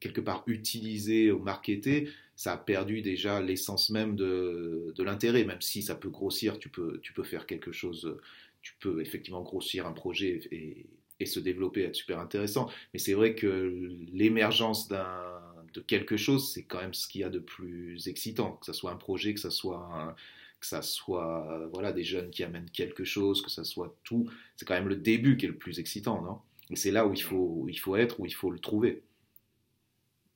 quelque 0.00 0.20
part 0.20 0.44
utilisé 0.46 1.32
ou 1.32 1.40
marketé, 1.40 2.08
ça 2.36 2.52
a 2.52 2.56
perdu 2.56 3.02
déjà 3.02 3.40
l'essence 3.40 3.90
même 3.90 4.14
de, 4.14 4.92
de 4.94 5.02
l'intérêt, 5.02 5.44
même 5.44 5.60
si 5.60 5.82
ça 5.82 5.96
peut 5.96 6.08
grossir, 6.08 6.58
tu 6.60 6.68
peux, 6.68 7.00
tu 7.02 7.12
peux 7.12 7.24
faire 7.24 7.46
quelque 7.46 7.72
chose, 7.72 8.16
tu 8.62 8.74
peux 8.80 9.00
effectivement 9.00 9.42
grossir 9.42 9.86
un 9.88 9.92
projet 9.92 10.40
et, 10.52 10.86
et 11.18 11.26
se 11.26 11.40
développer, 11.40 11.82
être 11.82 11.96
super 11.96 12.20
intéressant. 12.20 12.70
Mais 12.92 13.00
c'est 13.00 13.14
vrai 13.14 13.34
que 13.34 13.90
l'émergence 14.12 14.86
d'un, 14.86 15.40
de 15.74 15.80
quelque 15.80 16.16
chose, 16.16 16.52
c'est 16.52 16.64
quand 16.64 16.80
même 16.80 16.94
ce 16.94 17.08
qu'il 17.08 17.20
y 17.20 17.24
a 17.24 17.30
de 17.30 17.38
plus 17.38 18.08
excitant, 18.08 18.52
que 18.52 18.66
ce 18.66 18.72
soit 18.72 18.90
un 18.90 18.96
projet, 18.96 19.34
que 19.34 19.40
ce 19.40 19.50
soit 19.50 20.16
que 20.60 20.66
ça 20.66 20.82
soit 20.82 21.68
voilà 21.72 21.92
des 21.92 22.02
jeunes 22.04 22.30
qui 22.30 22.42
amènent 22.42 22.70
quelque 22.70 23.04
chose, 23.04 23.42
que 23.42 23.50
ça 23.50 23.64
soit 23.64 23.96
tout, 24.02 24.28
c'est 24.56 24.66
quand 24.66 24.74
même 24.74 24.88
le 24.88 24.96
début 24.96 25.36
qui 25.36 25.46
est 25.46 25.48
le 25.48 25.56
plus 25.56 25.78
excitant, 25.78 26.20
non? 26.22 26.40
Et 26.70 26.76
c'est 26.76 26.90
là 26.90 27.06
où 27.06 27.12
il 27.14 27.22
faut 27.22 27.66
il 27.68 27.78
faut 27.78 27.96
être, 27.96 28.20
où 28.20 28.26
il 28.26 28.34
faut 28.34 28.50
le 28.50 28.58
trouver. 28.58 29.02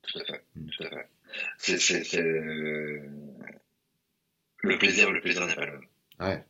Tout 0.03 0.19
à 0.19 0.25
fait, 0.25 0.43
mm. 0.55 0.69
tout 0.69 0.83
à 0.83 0.89
fait. 0.89 1.09
C'est, 1.57 2.21
le 4.63 4.77
plaisir, 4.77 5.11
le 5.11 5.19
plaisir 5.21 5.45
n'est 5.45 5.55
pas 5.55 5.65
le 5.65 5.71
même. 5.73 5.87
Ouais. 6.19 6.45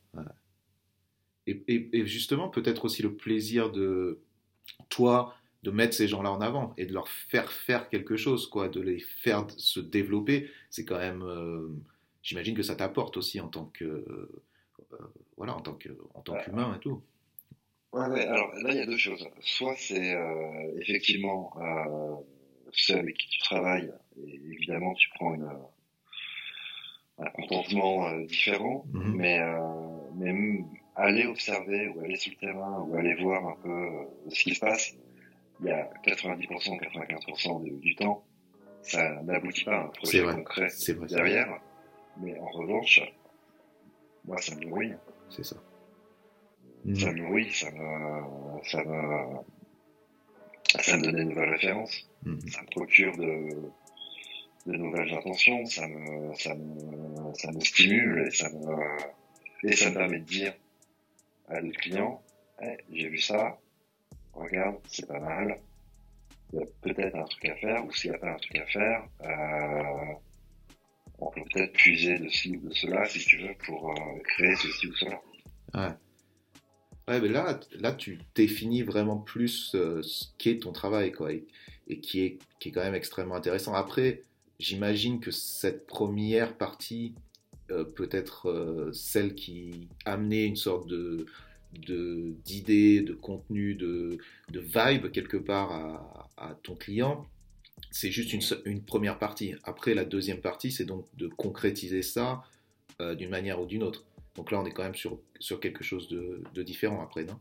Et, 1.48 1.64
et, 1.68 1.98
et, 1.98 2.06
justement, 2.06 2.50
peut-être 2.50 2.86
aussi 2.86 3.02
le 3.02 3.16
plaisir 3.16 3.72
de 3.72 4.22
toi 4.90 5.36
de 5.64 5.72
mettre 5.72 5.94
ces 5.96 6.08
gens-là 6.08 6.32
en 6.32 6.42
avant 6.42 6.74
et 6.78 6.86
de 6.86 6.94
leur 6.94 7.08
faire 7.08 7.52
faire 7.52 7.90
quelque 7.90 8.18
chose, 8.18 8.48
quoi, 8.50 8.68
de 8.68 8.82
les 8.82 9.00
faire 9.00 9.48
se 9.58 9.80
développer. 9.80 10.50
C'est 10.70 10.84
quand 10.84 10.98
même, 10.98 11.24
euh, 11.24 11.70
j'imagine 12.22 12.56
que 12.56 12.64
ça 12.64 12.76
t'apporte 12.76 13.16
aussi 13.16 13.40
en 13.40 13.48
tant 13.48 13.66
que, 13.74 13.86
euh, 13.86 14.44
voilà, 15.38 15.56
en 15.56 15.62
tant 15.62 15.74
que, 15.74 15.90
en 16.14 16.22
tant 16.22 16.38
qu'humain 16.38 16.76
et 16.76 16.80
tout. 16.80 17.02
Ouais, 17.94 18.26
alors 18.26 18.54
là, 18.56 18.72
il 18.72 18.78
y 18.78 18.82
a 18.82 18.86
deux 18.86 18.98
choses. 18.98 19.26
Soit 19.40 19.76
c'est 19.78 20.14
euh, 20.14 20.80
effectivement 20.82 21.54
ceux 22.72 22.98
avec 22.98 23.16
qui 23.18 23.30
tu 23.30 23.40
travailles, 23.40 23.94
et 24.18 24.36
évidemment, 24.52 24.94
tu 24.96 25.10
prends 25.12 25.34
une, 25.34 25.48
un 27.20 27.30
contentement 27.30 28.20
différent, 28.22 28.86
mhm. 28.92 29.16
mais, 29.16 29.40
mais 30.16 30.66
aller 30.96 31.26
observer 31.26 31.88
ou 31.90 32.02
aller 32.02 32.18
sur 32.18 32.34
le 32.34 32.38
terrain 32.38 32.82
ou 32.82 32.96
aller 32.96 33.16
voir 33.16 33.48
un 33.48 33.56
peu 33.62 33.90
ce 34.30 34.44
qui 34.44 34.56
se 34.56 34.60
passe, 34.60 34.96
il 35.64 35.70
y 35.70 35.72
a 35.72 35.90
90%, 36.06 36.80
95% 36.80 37.80
du 37.80 37.96
temps, 37.96 38.26
ça 38.82 39.22
n'aboutit 39.24 39.64
pas 39.64 39.78
à 39.78 39.84
un 39.84 39.88
projet 39.88 40.24
concret 40.24 40.68
derrière. 41.08 41.60
Mais 42.18 42.38
en 42.38 42.50
revanche, 42.50 43.02
moi, 44.26 44.38
ça 44.40 44.56
me 44.56 44.62
nourrit. 44.66 44.94
C'est 45.30 45.46
ça. 45.46 45.56
Ça 46.96 47.12
me 47.12 47.18
nourrit, 47.18 47.52
ça 47.52 47.72
me, 47.72 48.64
ça 48.64 48.84
me, 48.84 49.38
ça 50.82 50.98
me 50.98 51.04
donne 51.04 51.16
des 51.16 51.26
nouvelles 51.26 51.50
références. 51.52 52.10
Mhm. 52.26 52.42
Ça 52.50 52.62
me 52.62 52.68
procure 52.68 53.16
de, 53.16 53.72
de 54.66 54.78
nouvelles 54.78 55.14
intentions, 55.14 55.66
ça 55.66 55.88
me, 55.88 56.34
ça 56.36 56.54
me, 56.56 57.34
ça 57.36 57.52
me 57.52 57.60
stimule 57.62 58.28
et 58.28 58.32
ça 58.32 58.50
me, 58.50 59.70
et 59.70 59.76
ça 59.76 59.90
me 59.90 59.96
permet 59.96 60.20
de 60.20 60.26
dire 60.26 60.54
à 61.48 61.62
notre 61.62 61.80
client, 61.80 62.22
hey, 62.60 62.78
j'ai 62.92 63.08
vu 63.08 63.18
ça, 63.18 63.58
regarde, 64.34 64.78
c'est 64.88 65.08
pas 65.08 65.20
mal, 65.20 65.60
il 66.52 66.60
y 66.60 66.64
a 66.64 66.66
peut-être 66.82 67.16
un 67.16 67.24
truc 67.24 67.46
à 67.46 67.56
faire, 67.56 67.86
ou 67.86 67.92
s'il 67.94 68.12
n'y 68.12 68.16
a 68.16 68.20
pas 68.20 68.32
un 68.32 68.38
truc 68.38 68.56
à 68.58 68.66
faire, 68.68 69.08
euh, 69.22 70.14
on 71.20 71.32
peut 71.32 71.42
peut-être 71.52 71.74
puiser 71.74 72.18
de 72.20 72.30
ci 72.30 72.58
ou 72.58 72.70
de 72.70 72.74
cela, 72.74 73.06
si 73.06 73.20
tu 73.26 73.40
veux, 73.40 73.54
pour 73.66 73.92
euh, 73.92 74.20
créer 74.24 74.56
ceci 74.56 74.88
ou 74.88 74.96
cela. 74.96 75.22
Ouais. 75.74 75.94
Ouais, 77.08 77.20
mais 77.20 77.28
là, 77.28 77.60
là, 77.80 77.92
tu 77.92 78.20
définis 78.34 78.82
vraiment 78.82 79.18
plus 79.18 79.76
euh, 79.76 80.02
ce 80.04 80.26
qu'est 80.38 80.60
ton 80.60 80.72
travail, 80.72 81.12
quoi, 81.12 81.34
et, 81.34 82.00
qui, 82.00 82.22
est, 82.22 82.40
qui 82.60 82.70
est 82.70 82.72
quand 82.72 82.84
même 82.84 82.96
extrêmement 82.96 83.36
intéressant. 83.36 83.74
Après, 83.74 84.24
j'imagine 84.60 85.20
que 85.20 85.32
cette 85.32 85.86
première 85.86 86.56
partie 86.56 87.16
peut 87.96 88.10
être 88.12 88.50
euh, 88.50 88.92
celle 88.94 89.34
qui 89.34 89.88
amenait 90.06 90.46
une 90.46 90.56
sorte 90.56 90.88
de 90.88 91.26
d'idée, 91.74 93.02
de, 93.02 93.14
contenu, 93.14 93.76
de, 93.76 94.18
de, 94.52 94.60
vibe 94.60 95.12
quelque 95.12 95.38
part 95.38 95.72
à, 96.38 96.58
ton 96.64 96.76
client. 96.76 97.26
C'est 97.92 98.12
juste 98.12 98.34
une, 98.34 98.42
une, 98.66 98.82
première 98.84 99.20
partie. 99.20 99.56
Après, 99.64 99.94
la 99.94 100.06
deuxième 100.06 100.42
partie, 100.42 100.72
c'est 100.72 100.86
donc 100.86 101.08
de 101.18 101.28
concrétiser 101.28 102.02
ça 102.02 102.44
euh, 103.02 103.16
d'une 103.16 103.30
manière 103.30 103.62
ou 103.62 103.66
d'une 103.66 103.84
autre. 103.84 104.06
Donc 104.36 104.52
là, 104.52 104.60
on 104.60 104.66
est 104.66 104.72
quand 104.72 104.84
même 104.84 104.96
sur, 104.96 105.20
sur 105.40 105.60
quelque 105.60 105.84
chose 105.84 106.08
de, 106.08 106.44
de 106.54 106.64
différent 106.64 107.02
après, 107.04 107.24
non? 107.24 107.40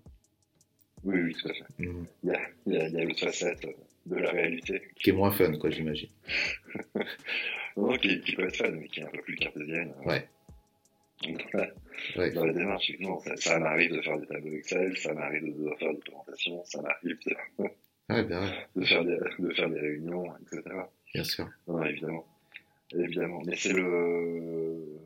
Oui, 1.04 1.20
oui, 1.20 1.34
tout 1.34 1.48
à 1.48 1.54
fait. 1.54 1.64
Mmh. 1.78 2.04
Il, 2.22 2.28
y 2.28 2.32
a, 2.32 2.40
il, 2.66 2.72
y 2.72 2.76
a, 2.76 2.88
il 2.88 2.94
y 2.94 3.12
a 3.12 3.14
facette 3.14 3.66
de 4.06 4.16
la 4.16 4.30
réalité. 4.30 4.82
Qui 5.00 5.10
est 5.10 5.12
moins 5.12 5.30
fun, 5.30 5.56
quoi, 5.58 5.70
j'imagine. 5.70 6.10
non, 7.76 7.96
qui, 7.96 8.20
qui, 8.20 8.34
peut 8.34 8.46
être 8.46 8.56
fun, 8.56 8.70
mais 8.70 8.88
qui 8.88 9.00
est 9.00 9.04
un 9.04 9.10
peu 9.10 9.22
plus 9.22 9.36
cartésienne. 9.36 9.92
Ouais. 10.04 10.28
Ouais. 12.16 12.32
Dans 12.32 12.44
la 12.44 12.52
démarche, 12.52 12.92
non, 13.00 13.18
ça, 13.20 13.36
ça 13.36 13.58
m'arrive 13.58 13.92
de 13.92 14.02
faire 14.02 14.18
des 14.18 14.26
tableaux 14.26 14.54
Excel, 14.54 14.96
ça 14.96 15.14
m'arrive 15.14 15.44
de, 15.44 15.70
de, 15.70 15.74
faire 15.76 15.92
des 15.92 16.00
présentations, 16.00 16.64
ça 16.64 16.82
m'arrive 16.82 17.18
de, 17.26 17.64
ouais, 18.08 18.22
ben 18.24 18.52
de, 18.76 18.84
faire 18.84 19.04
des, 19.04 19.18
de 19.38 19.54
faire 19.54 19.70
des 19.70 19.80
réunions, 19.80 20.24
etc. 20.36 20.62
Bien 21.14 21.24
sûr. 21.24 21.48
Non, 21.68 21.84
évidemment. 21.84 22.26
Évidemment. 22.94 23.42
Mais 23.46 23.56
c'est 23.56 23.72
le. 23.72 24.98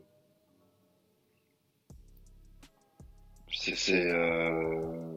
C'est. 3.51 4.11
Euh... 4.11 5.07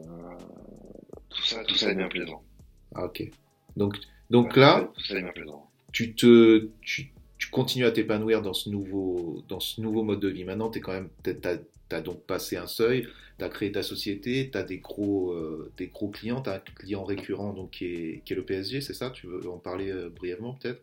Tout 1.29 1.43
ça, 1.43 1.63
tout 1.63 1.75
ça 1.75 1.91
est 1.91 1.95
bien 1.95 2.09
plaisant. 2.09 2.43
Ah, 2.95 3.05
ok. 3.05 3.23
Donc, 3.77 3.95
donc 4.29 4.55
là, 4.57 4.91
tu, 5.93 6.13
te, 6.13 6.69
tu, 6.81 7.07
tu 7.07 7.13
continues 7.51 7.85
à 7.85 7.91
t'épanouir 7.91 8.41
dans, 8.41 8.53
ce 8.53 8.69
nouveau, 8.69 9.43
dans 9.47 9.59
ce 9.59 9.81
nouveau 9.81 10.03
mode 10.03 10.19
de 10.19 10.29
vie. 10.29 10.43
Maintenant, 10.43 10.69
tu 10.69 10.79
quand 10.79 10.93
même, 10.93 11.09
as, 11.91 12.01
donc 12.01 12.21
passé 12.23 12.57
un 12.57 12.67
seuil, 12.67 13.07
tu 13.37 13.45
as 13.45 13.49
créé 13.49 13.71
ta 13.71 13.83
société, 13.83 14.49
tu 14.51 14.57
as 14.57 14.63
des 14.63 14.79
gros, 14.79 15.31
euh, 15.31 15.71
des 15.77 15.87
gros 15.87 16.09
clients, 16.09 16.41
tu 16.41 16.49
as 16.49 16.55
un 16.55 16.59
client 16.59 17.03
récurrent 17.03 17.53
donc, 17.53 17.71
qui, 17.71 17.85
est, 17.85 18.21
qui 18.25 18.33
est 18.33 18.35
le 18.35 18.45
PSG, 18.45 18.81
c'est 18.81 18.93
ça? 18.93 19.09
Tu 19.09 19.27
veux 19.27 19.49
en 19.49 19.57
parler 19.57 19.91
euh, 19.91 20.09
brièvement 20.09 20.53
peut-être? 20.53 20.81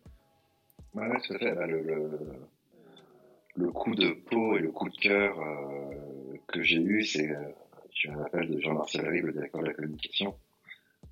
Oui, 0.94 1.04
tout 1.26 1.34
à 1.34 1.38
fait. 1.38 1.54
Bah, 1.54 1.66
le, 1.66 1.82
le, 3.56 3.70
coup 3.70 3.94
de 3.94 4.10
peau 4.10 4.56
et 4.56 4.60
le 4.60 4.70
coup 4.70 4.88
de 4.88 4.96
cœur 4.96 5.40
euh, 5.40 6.36
que 6.46 6.62
j'ai 6.62 6.80
eu, 6.80 7.04
c'est, 7.04 7.30
je 7.94 8.10
me 8.10 8.18
rappelle 8.18 8.48
de 8.48 8.60
Jean-Marcel 8.60 9.08
Rive, 9.08 9.26
le 9.26 9.32
directeur 9.32 9.60
de 9.60 9.66
la 9.66 9.74
communication, 9.74 10.34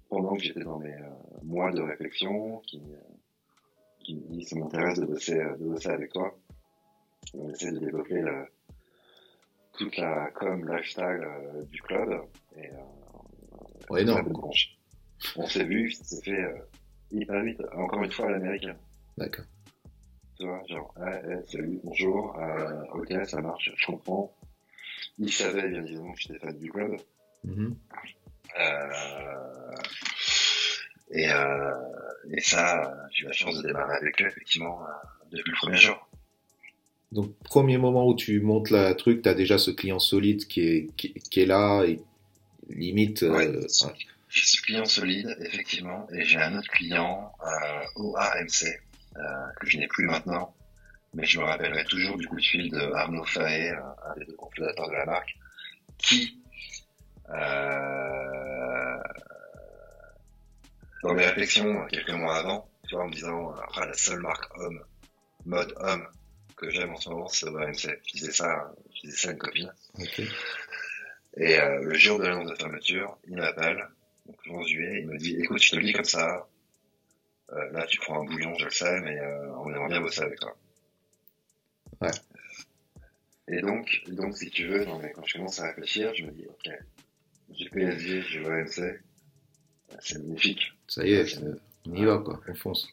pendant 0.08 0.36
que 0.36 0.42
j'étais 0.42 0.62
dans 0.62 0.78
mes 0.78 0.94
euh, 0.94 1.10
mois 1.42 1.72
de 1.72 1.80
réflexion, 1.80 2.60
qui, 2.66 2.78
euh, 2.78 2.96
qui 4.06 4.14
me 4.14 4.20
dit 4.28 4.44
ça 4.44 4.56
m'intéresse 4.56 4.98
de 4.98 5.06
bosser, 5.06 5.38
euh, 5.38 5.56
de 5.56 5.64
bosser 5.64 5.88
avec 5.88 6.12
toi. 6.12 6.38
On 7.34 7.50
essaie 7.50 7.72
de 7.72 7.78
développer 7.78 8.20
le, 8.20 8.46
toute 9.76 9.96
la 9.96 10.30
com 10.30 10.68
lifestyle 10.68 11.26
du 11.70 11.82
club. 11.82 12.22
Et, 12.56 12.70
ouais, 13.90 14.04
non. 14.04 14.22
On 15.34 15.46
s'est 15.46 15.64
vu, 15.64 15.90
c'est 15.90 16.24
fait 16.24 16.44
hyper 17.10 17.42
vite, 17.42 17.60
encore 17.72 18.04
une 18.04 18.12
fois 18.12 18.26
à 18.26 18.30
l'américain. 18.30 18.76
D'accord. 19.18 19.44
Tu 20.38 20.46
vois, 20.46 20.62
genre, 20.68 20.94
salut, 21.46 21.80
bonjour, 21.82 22.38
ok, 22.94 23.12
ça 23.24 23.40
marche, 23.40 23.72
je 23.76 23.86
comprends. 23.86 24.32
Il 25.18 25.32
savait 25.32 25.68
bien 25.68 25.84
évidemment 25.84 26.12
que 26.12 26.20
j'étais 26.20 26.38
fan 26.38 26.56
du 26.58 26.70
club. 26.70 26.96
Mm-hmm. 27.46 27.74
Euh, 28.58 29.74
et, 31.10 31.30
euh, 31.30 31.72
et 32.30 32.40
ça, 32.40 33.08
j'ai 33.12 33.24
eu 33.24 33.26
la 33.26 33.32
chance 33.32 33.56
de 33.58 33.66
démarrer 33.66 33.96
avec 33.96 34.20
eux, 34.22 34.26
effectivement, 34.26 34.82
euh, 34.82 34.92
depuis 35.32 35.50
le 35.50 35.56
premier 35.56 35.76
jour. 35.76 36.08
Donc, 37.12 37.36
premier 37.44 37.78
moment 37.78 38.06
où 38.06 38.14
tu 38.14 38.40
montes 38.40 38.70
la 38.70 38.94
truc, 38.94 39.22
tu 39.22 39.28
as 39.28 39.34
déjà 39.34 39.58
ce 39.58 39.70
client 39.70 39.98
solide 39.98 40.46
qui 40.46 40.60
est, 40.60 40.96
qui, 40.96 41.40
est 41.40 41.46
là 41.46 41.84
et 41.84 42.00
limite. 42.68 43.22
Ouais, 43.22 43.52
J'ai 44.28 44.44
ce 44.44 44.60
client 44.60 44.84
solide, 44.84 45.36
effectivement, 45.40 46.08
et 46.12 46.24
j'ai 46.24 46.38
un 46.38 46.58
autre 46.58 46.68
client 46.68 47.32
euh, 47.44 47.84
au 47.96 48.16
AMC, 48.16 48.66
euh, 49.16 49.20
que 49.60 49.66
je 49.68 49.78
n'ai 49.78 49.86
plus 49.86 50.06
maintenant, 50.06 50.54
mais 51.14 51.24
je 51.24 51.38
me 51.38 51.44
rappellerai 51.44 51.84
toujours 51.84 52.16
du 52.16 52.26
coup 52.26 52.36
de 52.36 52.44
fil 52.44 52.70
de 52.70 52.92
Arnaud 52.92 53.24
Faé, 53.24 53.70
un 53.70 54.18
des 54.18 54.26
deux 54.26 54.34
cofondateurs 54.34 54.88
de 54.88 54.94
la 54.94 55.06
marque, 55.06 55.36
qui 55.98 56.38
euh, 57.30 58.98
dans 61.02 61.14
mes 61.14 61.24
réflexions 61.26 61.86
quelques 61.86 62.10
mois 62.10 62.36
avant, 62.36 62.68
tu 62.88 62.94
vois, 62.94 63.04
en 63.04 63.08
me 63.08 63.12
disant, 63.12 63.54
après, 63.54 63.86
la 63.86 63.94
seule 63.94 64.20
marque 64.20 64.56
homme, 64.58 64.84
mode 65.44 65.72
homme, 65.76 66.06
que 66.56 66.70
j'aime 66.70 66.90
en 66.90 66.96
ce 66.96 67.10
moment, 67.10 67.28
c'est 67.28 67.48
OMC. 67.48 68.00
Je 68.06 68.12
disais 68.12 68.32
ça, 68.32 68.72
je 68.94 69.00
disais 69.02 69.16
ça 69.16 69.28
à 69.28 69.32
une 69.32 69.38
copine. 69.38 69.72
Et 71.36 71.60
euh, 71.60 71.82
le 71.82 71.94
jour 71.94 72.18
de 72.18 72.24
l'annonce 72.24 72.50
de 72.50 72.54
fermeture, 72.54 73.18
il 73.28 73.36
m'appelle, 73.36 73.86
donc 74.24 74.36
le 74.46 74.52
11 74.52 74.66
juillet, 74.66 75.00
il 75.02 75.06
me 75.06 75.18
dit, 75.18 75.36
écoute, 75.38 75.62
je 75.62 75.72
te 75.72 75.76
le 75.76 75.82
dis 75.82 75.92
comme 75.92 76.04
ça, 76.04 76.48
euh, 77.52 77.70
là 77.72 77.86
tu 77.86 77.98
prends 77.98 78.22
un 78.22 78.24
bouillon, 78.24 78.54
je 78.58 78.64
le 78.64 78.70
sais, 78.70 79.00
mais 79.00 79.18
euh, 79.18 79.54
on 79.58 79.68
aimerait 79.70 79.88
bien 79.88 80.00
bosser 80.00 80.22
avec 80.22 80.40
toi. 80.40 80.56
Ouais. 82.00 82.10
Et 83.48 83.60
donc, 83.60 84.02
donc 84.08 84.36
si 84.36 84.50
tu 84.50 84.66
veux, 84.66 84.84
non, 84.86 84.98
mais 84.98 85.12
quand 85.12 85.24
je 85.26 85.34
commence 85.34 85.60
à 85.60 85.68
réfléchir, 85.68 86.14
je 86.14 86.24
me 86.24 86.32
dis, 86.32 86.46
ok, 86.46 86.72
J'ai 87.52 87.68
PSG, 87.68 88.22
j'ai 88.22 88.40
OMC. 88.44 89.00
C'est 90.00 90.18
magnifique. 90.18 90.75
Ça 90.88 91.04
y 91.04 91.12
est, 91.12 91.38
on 91.86 91.94
y 91.94 92.04
va 92.04 92.18
quoi, 92.18 92.40
on 92.48 92.54
fonce. 92.54 92.88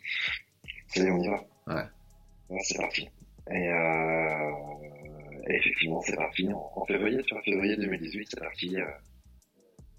Ça 0.87 1.03
y 1.03 1.07
est, 1.07 1.11
on 1.11 1.21
y 1.21 1.27
va. 1.27 1.43
Ouais. 1.67 2.59
c'est 2.61 2.77
parti. 2.77 3.09
Et, 3.49 3.67
euh, 3.67 4.51
et 5.47 5.55
effectivement, 5.55 6.01
c'est 6.01 6.15
parti 6.15 6.47
en, 6.53 6.85
février, 6.85 7.21
vois, 7.31 7.41
février 7.41 7.75
2018, 7.77 8.27
c'est 8.29 8.39
parti. 8.39 8.77
Euh, 8.79 8.85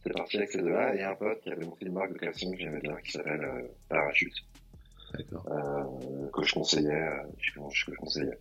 c'est 0.05 0.13
parti 0.13 0.37
avec 0.37 0.51
ces 0.51 0.61
deux-là 0.61 0.95
et 0.95 1.03
un 1.03 1.15
pote 1.15 1.41
qui 1.41 1.51
avait 1.51 1.65
monté 1.65 1.87
une 1.87 1.95
marque 1.95 2.13
de 2.13 2.19
caleçon 2.19 2.53
que 2.53 2.59
j'aimais 2.59 2.81
bien 2.81 2.95
qui 2.97 3.13
s'appelle 3.13 3.43
euh, 3.43 3.63
Parachute. 3.89 4.35
D'accord. 5.15 5.47
Euh, 5.49 6.29
que 6.31 6.43
je 6.43 6.55
conseillais, 6.55 6.91
euh, 6.91 7.23
que 7.55 7.61
je 7.73 7.91
conseillais. 7.93 8.39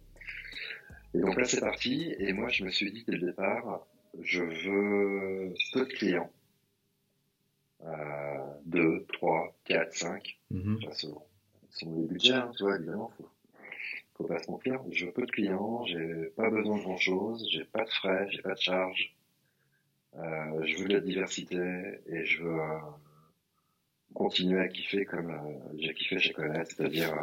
Et 1.14 1.20
donc 1.20 1.38
là, 1.38 1.46
c'est 1.46 1.62
parti. 1.62 2.14
Et 2.20 2.34
moi, 2.34 2.50
je 2.50 2.66
me 2.66 2.70
suis 2.70 2.92
dit 2.92 3.06
dès 3.08 3.14
le 3.14 3.28
départ, 3.28 3.86
je 4.22 4.42
veux 4.42 5.54
peu 5.74 5.86
de 5.86 5.94
clients. 5.94 6.30
Euh, 7.86 8.54
2, 8.66 9.06
3, 9.12 9.56
4, 9.66 9.94
5. 9.94 10.40
Mm 10.52 10.78
selon, 10.92 12.02
les 12.02 12.08
budgets, 12.08 12.34
hein, 12.34 12.52
tu 12.56 12.64
vois, 12.64 12.76
évidemment, 12.76 13.12
faut, 13.18 13.30
faut 14.16 14.26
pas 14.26 14.40
se 14.40 14.50
mentir. 14.50 14.80
Je 14.92 15.06
veux 15.06 15.12
peu 15.12 15.26
de 15.26 15.32
clients, 15.32 15.84
j'ai 15.86 16.32
pas 16.36 16.50
besoin 16.50 16.78
de 16.78 16.84
grand 16.84 16.98
chose, 16.98 17.48
j'ai 17.52 17.66
pas 17.66 17.84
de 17.84 17.90
frais, 17.90 18.28
j'ai 18.30 18.42
pas 18.42 18.54
de 18.54 18.60
charges. 18.60 19.16
Euh, 20.16 20.66
je 20.66 20.78
veux 20.78 20.88
de 20.88 20.94
la 20.94 21.00
diversité 21.00 21.58
et 22.06 22.24
je 22.26 22.44
veux 22.44 22.60
euh, 22.60 22.78
continuer 24.14 24.60
à 24.60 24.68
kiffer 24.68 25.06
comme 25.06 25.32
euh, 25.32 25.78
j'ai 25.80 25.94
kiffé 25.96 26.20
chez 26.20 26.34
Connect, 26.34 26.72
c'est-à-dire 26.72 27.16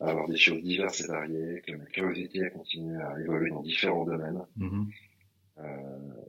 avoir 0.00 0.28
des 0.28 0.36
choses 0.36 0.62
diverses 0.62 1.00
et 1.02 1.06
variées, 1.06 1.62
que 1.64 1.72
ma 1.72 1.84
curiosité 1.86 2.44
a 2.44 2.50
continué 2.50 3.00
à 3.00 3.20
évoluer 3.20 3.50
dans 3.50 3.62
différents 3.62 4.04
domaines. 4.04 4.44
Mm-hmm. 4.58 4.86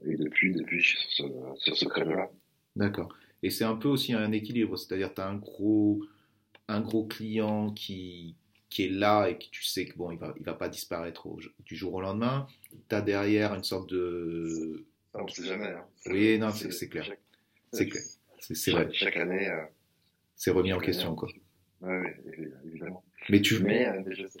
et 0.04 0.16
depuis, 0.16 0.54
depuis, 0.54 0.80
je 0.80 0.96
suis 0.96 0.98
sur 1.10 1.26
ce, 1.26 1.60
sur 1.64 1.76
ce 1.76 1.84
créneau-là. 1.86 2.30
D'accord. 2.78 3.14
Et 3.42 3.50
c'est 3.50 3.64
un 3.64 3.76
peu 3.76 3.88
aussi 3.88 4.14
un 4.14 4.32
équilibre, 4.32 4.78
c'est-à-dire 4.78 5.12
tu 5.12 5.20
as 5.20 5.28
un 5.28 5.36
gros, 5.36 6.02
un 6.68 6.80
gros 6.80 7.06
client 7.06 7.70
qui, 7.72 8.34
qui 8.70 8.84
est 8.84 8.88
là 8.88 9.28
et 9.28 9.36
que 9.38 9.44
tu 9.50 9.64
sais 9.64 9.84
que 9.84 9.96
bon, 9.96 10.10
il 10.10 10.18
va, 10.18 10.34
il 10.38 10.44
va 10.44 10.54
pas 10.54 10.70
disparaître 10.70 11.28
du 11.66 11.76
jour 11.76 11.92
au 11.94 12.00
lendemain. 12.00 12.46
Tu 12.88 12.94
as 12.94 13.02
derrière 13.02 13.54
une 13.54 13.64
sorte 13.64 13.90
de 13.90 14.86
on 15.14 15.24
ne 15.24 15.28
sait 15.28 15.44
jamais. 15.44 15.66
Hein. 15.66 15.84
Oui, 16.06 16.38
non, 16.38 16.50
c'est 16.50 16.88
clair. 16.88 17.10
C'est 17.72 17.88
clair. 17.88 18.02
C'est 18.38 18.70
vrai. 18.70 18.88
Chaque 18.92 19.16
année. 19.16 19.48
Euh, 19.48 19.64
c'est 20.36 20.50
remis 20.50 20.72
en 20.72 20.78
question, 20.78 21.14
quoi. 21.14 21.28
Oui, 21.80 22.08
évidemment. 22.64 23.04
Mais 23.28 23.40
tu. 23.40 23.58
Mais 23.60 23.88
euh, 23.88 24.02
je, 24.10 24.26
sais, 24.26 24.40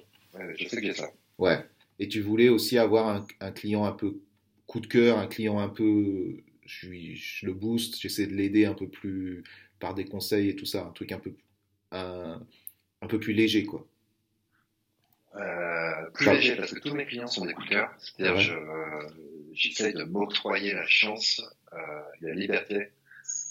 je 0.56 0.68
sais 0.68 0.90
a 0.90 0.94
ça. 0.94 1.10
Ouais. 1.38 1.64
Et 1.98 2.08
tu 2.08 2.20
voulais 2.20 2.48
aussi 2.48 2.78
avoir 2.78 3.08
un, 3.08 3.26
un, 3.40 3.50
client 3.50 3.84
un 3.84 3.92
peu 3.92 4.20
coup 4.66 4.80
de 4.80 4.86
cœur, 4.86 5.18
un 5.18 5.26
client 5.26 5.58
un 5.58 5.68
peu. 5.68 6.42
Je, 6.68 7.14
je 7.14 7.46
le 7.46 7.54
booste, 7.54 7.98
j'essaie 7.98 8.26
de 8.26 8.34
l'aider 8.34 8.66
un 8.66 8.74
peu 8.74 8.88
plus 8.88 9.42
par 9.80 9.94
des 9.94 10.04
conseils 10.04 10.50
et 10.50 10.54
tout 10.54 10.66
ça, 10.66 10.84
un 10.84 10.90
truc 10.90 11.12
un 11.12 11.18
peu, 11.18 11.32
un, 11.92 12.46
un 13.00 13.06
peu 13.06 13.18
plus 13.18 13.32
léger, 13.32 13.64
quoi. 13.64 13.86
Euh, 15.36 16.10
plus 16.12 16.26
léger 16.30 16.56
parce 16.56 16.74
que 16.74 16.80
tous 16.80 16.94
mes 16.94 17.06
clients 17.06 17.26
sont 17.26 17.46
des 17.46 17.54
cœur. 17.54 17.90
C'est-à-dire, 17.98 18.38
je, 18.38 18.54
j'essaie 19.52 19.92
de 19.92 20.04
m'octroyer 20.04 20.74
la 20.74 20.86
chance 20.86 21.42
euh, 21.72 21.76
et 22.20 22.26
la 22.26 22.34
liberté 22.34 22.90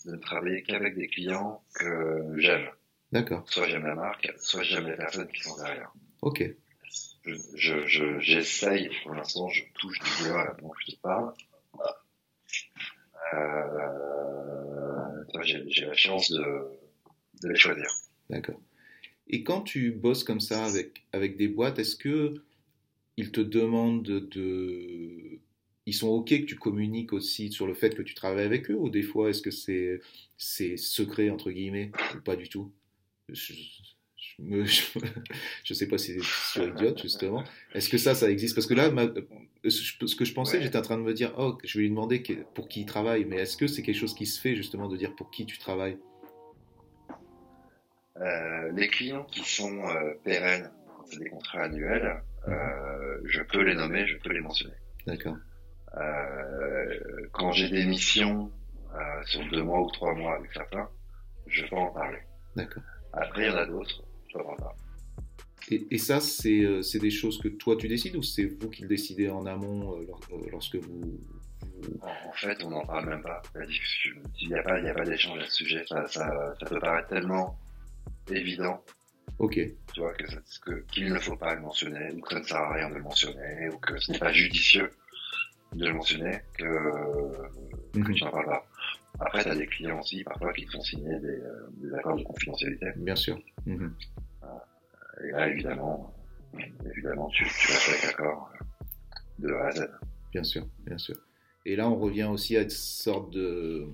de 0.05 0.11
ne 0.11 0.17
travailler 0.17 0.61
qu'avec 0.61 0.95
des 0.95 1.07
clients 1.07 1.63
que 1.73 2.35
j'aime. 2.37 2.69
D'accord. 3.11 3.43
Soit 3.49 3.67
j'aime 3.67 3.85
la 3.85 3.95
marque, 3.95 4.31
soit 4.37 4.61
j'aime 4.61 4.87
les 4.87 4.95
personnes 4.95 5.27
qui 5.29 5.41
sont 5.41 5.57
derrière. 5.57 5.91
Ok. 6.21 6.43
Je, 7.55 7.87
je, 7.87 8.19
j'essaye, 8.19 8.91
pour 9.01 9.15
l'instant, 9.15 9.49
je 9.49 9.63
touche 9.73 9.99
du 9.99 10.29
bois 10.29 10.45
là, 10.45 10.55
donc 10.61 10.73
je 10.85 10.91
te 10.91 10.99
parle. 10.99 11.33
Euh, 13.33 13.67
j'ai, 15.43 15.85
la 15.85 15.93
chance 15.93 16.31
de, 16.31 16.43
de 17.43 17.49
les 17.49 17.55
choisir. 17.55 17.87
D'accord. 18.29 18.59
Et 19.27 19.43
quand 19.43 19.61
tu 19.61 19.91
bosses 19.91 20.23
comme 20.23 20.39
ça 20.39 20.65
avec, 20.65 21.03
avec 21.11 21.37
des 21.37 21.47
boîtes, 21.47 21.79
est-ce 21.79 21.95
que 21.95 22.35
ils 23.17 23.31
te 23.31 23.41
demandent 23.41 24.03
de, 24.03 25.39
ils 25.85 25.93
sont 25.93 26.09
OK 26.09 26.29
que 26.29 26.45
tu 26.45 26.55
communiques 26.55 27.13
aussi 27.13 27.51
sur 27.51 27.67
le 27.67 27.73
fait 27.73 27.95
que 27.95 28.03
tu 28.03 28.13
travailles 28.13 28.45
avec 28.45 28.69
eux 28.69 28.75
ou 28.75 28.89
des 28.89 29.01
fois 29.01 29.29
est-ce 29.29 29.41
que 29.41 29.51
c'est 29.51 30.01
c'est 30.37 30.77
secret 30.77 31.29
entre 31.29 31.51
guillemets 31.51 31.91
ou 32.15 32.21
pas 32.21 32.35
du 32.35 32.47
tout? 32.47 32.71
Je, 34.39 34.99
je, 35.63 35.73
sais 35.73 35.87
pas 35.87 35.97
si 35.97 36.17
c'est 36.21 36.65
idiote 36.67 37.01
justement. 37.01 37.43
Est-ce 37.73 37.89
que 37.89 37.97
ça, 37.97 38.15
ça 38.15 38.29
existe? 38.29 38.55
Parce 38.55 38.67
que 38.67 38.73
là, 38.73 38.89
ce 39.67 40.15
que 40.15 40.25
je 40.25 40.33
pensais, 40.33 40.61
j'étais 40.61 40.77
en 40.77 40.81
train 40.81 40.97
de 40.97 41.03
me 41.03 41.13
dire, 41.13 41.33
oh, 41.37 41.57
je 41.63 41.77
vais 41.77 41.83
lui 41.83 41.89
demander 41.89 42.21
pour 42.53 42.67
qui 42.67 42.81
il 42.81 42.85
travaille, 42.85 43.25
mais 43.25 43.37
est-ce 43.37 43.57
que 43.57 43.67
c'est 43.67 43.81
quelque 43.81 43.99
chose 43.99 44.15
qui 44.15 44.25
se 44.25 44.39
fait 44.39 44.55
justement 44.55 44.87
de 44.87 44.97
dire 44.97 45.15
pour 45.15 45.31
qui 45.31 45.45
tu 45.45 45.57
travailles? 45.57 45.97
Euh, 48.17 48.71
Les 48.73 48.87
clients 48.87 49.25
qui 49.25 49.43
sont 49.43 49.87
euh, 49.87 50.13
pérennes, 50.23 50.71
c'est 51.09 51.19
des 51.19 51.29
contrats 51.29 51.63
annuels, 51.63 52.21
euh, 52.47 53.21
je 53.25 53.41
peux 53.41 53.61
les 53.61 53.75
nommer, 53.75 54.07
je 54.07 54.17
peux 54.17 54.31
les 54.31 54.41
mentionner. 54.41 54.75
D'accord. 55.05 55.37
Euh, 55.95 56.99
quand 57.31 57.51
j'ai 57.51 57.69
des 57.69 57.85
missions 57.85 58.51
euh, 58.93 59.23
sur 59.25 59.47
deux 59.49 59.63
mois 59.63 59.81
ou 59.81 59.89
trois 59.91 60.13
mois 60.13 60.35
avec 60.35 60.51
certains, 60.53 60.89
je 61.47 61.65
peux 61.65 61.75
en 61.75 61.91
parler. 61.91 62.19
D'accord. 62.55 62.83
Après, 63.13 63.45
il 63.45 63.47
y 63.47 63.51
en 63.51 63.57
a 63.57 63.65
d'autres, 63.65 64.03
Et, 65.69 65.87
et, 65.91 65.97
ça, 65.97 66.19
euh, 66.45 66.81
c'est 66.81 66.99
des 66.99 67.09
choses 67.09 67.41
que 67.41 67.49
toi 67.49 67.75
tu 67.75 67.89
décides 67.89 68.15
ou 68.15 68.23
c'est 68.23 68.45
vous 68.45 68.69
qui 68.69 68.83
le 68.83 68.87
décidez 68.87 69.29
en 69.29 69.45
amont 69.45 69.99
lorsque 70.49 70.77
vous, 70.77 71.19
En 72.01 72.31
fait, 72.33 72.63
on 72.63 72.69
n'en 72.69 72.85
parle 72.85 73.09
même 73.09 73.21
pas. 73.21 73.41
Il 74.39 74.47
n'y 74.47 74.55
a 74.55 74.63
pas, 74.63 74.79
pas 74.93 75.03
d'échange 75.03 75.39
à 75.39 75.45
ce 75.45 75.51
sujet. 75.51 75.83
Ça, 75.87 76.07
ça, 76.07 76.55
ça, 76.59 76.65
peut 76.65 76.79
paraître 76.79 77.09
tellement 77.09 77.59
évident. 78.29 78.81
Ok. 79.39 79.59
Tu 79.93 79.99
vois, 79.99 80.13
qu'il 80.13 80.27
que, 80.61 81.13
ne 81.13 81.19
faut 81.19 81.35
pas 81.35 81.53
le 81.55 81.61
mentionner, 81.61 82.11
ou 82.13 82.21
que 82.21 82.33
ça 82.33 82.39
ne 82.39 82.45
sert 82.45 82.57
à 82.57 82.73
rien 82.73 82.89
de 82.89 82.95
le 82.95 83.01
mentionner, 83.01 83.69
ou 83.73 83.77
que 83.77 83.97
ce 83.99 84.11
n'est 84.11 84.19
pas 84.19 84.31
judicieux 84.31 84.91
de 85.73 85.85
le 85.85 85.93
mentionner, 85.93 86.39
que, 86.57 86.63
que 87.93 87.99
mhm. 87.99 88.13
tu 88.13 88.23
n'en 88.23 88.31
parles 88.31 88.45
pas. 88.45 88.65
Après, 89.19 89.43
tu 89.43 89.49
as 89.49 89.55
des 89.55 89.67
clients 89.67 89.99
aussi, 89.99 90.23
parfois, 90.23 90.53
qui 90.53 90.65
te 90.65 90.71
font 90.71 90.81
signer 90.81 91.19
des, 91.19 91.27
euh, 91.27 91.67
des 91.77 91.93
accords 91.93 92.17
de 92.17 92.23
confidentialité. 92.23 92.85
Bien 92.97 93.15
sûr. 93.15 93.39
Mhm. 93.65 93.93
Et 95.23 95.31
là, 95.31 95.49
évidemment, 95.49 96.13
tu, 97.31 97.45
l'accord 98.03 98.51
de 99.39 99.49
A 99.49 99.67
à 99.67 99.71
Z. 99.71 99.89
Bien 100.31 100.43
sûr, 100.43 100.67
bien 100.85 100.97
sûr. 100.97 101.15
Et 101.65 101.75
là, 101.75 101.89
on 101.89 101.97
revient 101.97 102.25
aussi 102.25 102.55
à 102.57 102.61
une 102.61 102.69
sorte 102.69 103.31
de. 103.31 103.85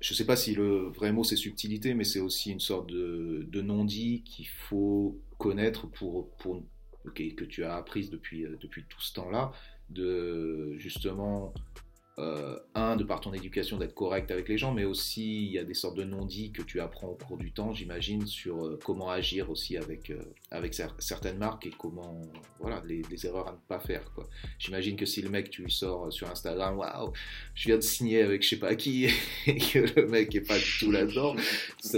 Je 0.00 0.12
ne 0.12 0.16
sais 0.16 0.24
pas 0.24 0.36
si 0.36 0.54
le 0.54 0.88
vrai 0.88 1.12
mot 1.12 1.24
c'est 1.24 1.36
subtilité, 1.36 1.94
mais 1.94 2.04
c'est 2.04 2.20
aussi 2.20 2.50
une 2.50 2.60
sorte 2.60 2.88
de, 2.88 3.60
non-dit 3.60 4.22
qu'il 4.24 4.48
faut 4.48 5.20
connaître 5.38 5.86
pour, 5.86 6.30
que 7.14 7.44
tu 7.44 7.64
as 7.64 7.76
appris 7.76 8.08
depuis, 8.08 8.46
euh, 8.46 8.56
depuis 8.60 8.84
tout 8.88 9.00
ce 9.00 9.12
temps-là, 9.14 9.52
de 9.90 10.74
justement, 10.78 11.52
euh, 12.20 12.58
un, 12.74 12.96
de 12.96 13.04
par 13.04 13.20
ton 13.20 13.32
éducation, 13.32 13.78
d'être 13.78 13.94
correct 13.94 14.30
avec 14.30 14.48
les 14.48 14.58
gens, 14.58 14.72
mais 14.72 14.84
aussi 14.84 15.46
il 15.46 15.52
y 15.52 15.58
a 15.58 15.64
des 15.64 15.74
sortes 15.74 15.96
de 15.96 16.04
non-dits 16.04 16.52
que 16.52 16.62
tu 16.62 16.80
apprends 16.80 17.08
au 17.08 17.14
cours 17.14 17.38
du 17.38 17.52
temps, 17.52 17.72
j'imagine, 17.72 18.26
sur 18.26 18.66
euh, 18.66 18.78
comment 18.84 19.10
agir 19.10 19.50
aussi 19.50 19.76
avec, 19.76 20.10
euh, 20.10 20.22
avec 20.50 20.74
certaines 20.98 21.38
marques 21.38 21.66
et 21.66 21.72
comment, 21.78 22.20
voilà, 22.58 22.82
les, 22.86 23.02
erreurs 23.26 23.48
à 23.48 23.52
ne 23.52 23.58
pas 23.68 23.80
faire. 23.80 24.12
Quoi. 24.12 24.28
J'imagine 24.58 24.96
que 24.96 25.06
si 25.06 25.22
le 25.22 25.30
mec, 25.30 25.50
tu 25.50 25.62
lui 25.62 25.72
sors 25.72 26.12
sur 26.12 26.30
Instagram, 26.30 26.78
waouh, 26.78 27.12
je 27.54 27.68
viens 27.68 27.76
de 27.76 27.82
signer 27.82 28.22
avec 28.22 28.42
je 28.42 28.50
sais 28.50 28.58
pas 28.58 28.74
qui, 28.74 29.06
et 29.46 29.58
que 29.58 30.00
le 30.00 30.06
mec 30.06 30.34
est 30.34 30.46
pas 30.46 30.58
du 30.58 30.78
tout 30.78 30.90
là-dedans, 30.90 31.34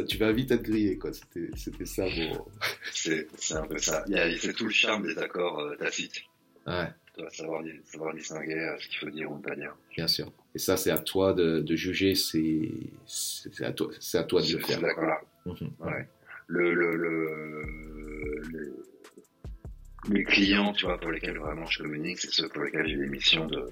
tu 0.08 0.16
vas 0.18 0.32
vite 0.32 0.52
être 0.52 0.62
grillé. 0.62 0.98
Quoi. 0.98 1.12
C'était, 1.12 1.50
c'était 1.56 1.86
ça. 1.86 2.04
Bon... 2.04 2.46
C'est, 2.92 3.26
un 3.52 3.66
peu 3.66 3.78
ça. 3.78 4.04
C'est 4.38 4.54
tout 4.54 4.66
le 4.66 4.70
charme 4.70 5.06
des 5.06 5.18
accords 5.18 5.76
tacites. 5.78 6.22
Ouais 6.66 6.88
savoir, 7.30 7.62
savoir 7.84 8.14
distinguer 8.14 8.54
euh, 8.58 8.76
ce 8.78 8.88
qu'il 8.88 8.98
faut 8.98 9.10
dire 9.10 9.30
ou 9.30 9.36
ne 9.36 9.42
pas 9.42 9.54
dire. 9.56 9.74
Bien 9.96 10.08
sûr. 10.08 10.32
Et 10.54 10.58
ça, 10.58 10.76
c'est 10.76 10.90
à 10.90 10.98
toi 10.98 11.32
de, 11.32 11.60
de 11.60 11.76
juger, 11.76 12.14
c'est 12.14 12.70
à, 13.60 13.72
toi, 13.72 13.90
à 14.14 14.24
toi 14.24 14.42
de 14.42 14.52
le 14.52 14.58
faire. 14.60 14.80
D'accord. 14.80 15.20
Mhm. 15.46 15.70
Ouais. 15.80 16.08
Le, 16.48 16.74
le, 16.74 16.96
le, 16.96 18.76
les 20.10 20.24
clients, 20.24 20.72
tu 20.72 20.86
vois, 20.86 20.98
pour 20.98 21.10
lesquels 21.10 21.38
vraiment 21.38 21.66
je 21.66 21.82
communique, 21.82 22.18
c'est 22.18 22.30
ceux 22.32 22.48
pour 22.48 22.64
lesquels 22.64 22.86
j'ai 22.88 22.96
des 22.96 23.08
missions 23.08 23.46
de 23.46 23.66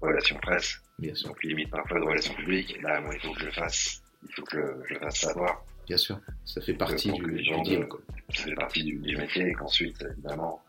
relations 0.00 0.36
presse. 0.40 0.80
Bien 0.98 1.14
sûr. 1.14 1.28
Donc 1.28 1.42
limite 1.44 1.70
parfois 1.70 2.00
de 2.00 2.04
relations 2.04 2.34
publiques. 2.34 2.80
Là, 2.82 3.00
moi, 3.00 3.14
il 3.14 3.20
faut 3.20 3.32
que 3.32 3.40
je 3.40 3.46
le 3.46 3.52
fasse. 3.52 4.02
Il 4.28 4.34
faut 4.34 4.44
que 4.44 4.74
je 4.88 4.94
le 4.94 5.00
fasse 5.00 5.20
savoir. 5.20 5.64
Bien 5.86 5.96
sûr. 5.96 6.20
Ça 6.44 6.60
fait 6.60 6.74
partie 6.74 7.12
du, 7.12 7.22
du 7.22 7.62
deal. 7.62 7.86
Ça 8.34 8.42
fait 8.44 8.54
partie 8.54 8.82
du, 8.82 8.96
du 8.98 9.16
métier 9.16 9.48
et 9.48 9.52
qu'ensuite, 9.52 10.02
évidemment, 10.02 10.60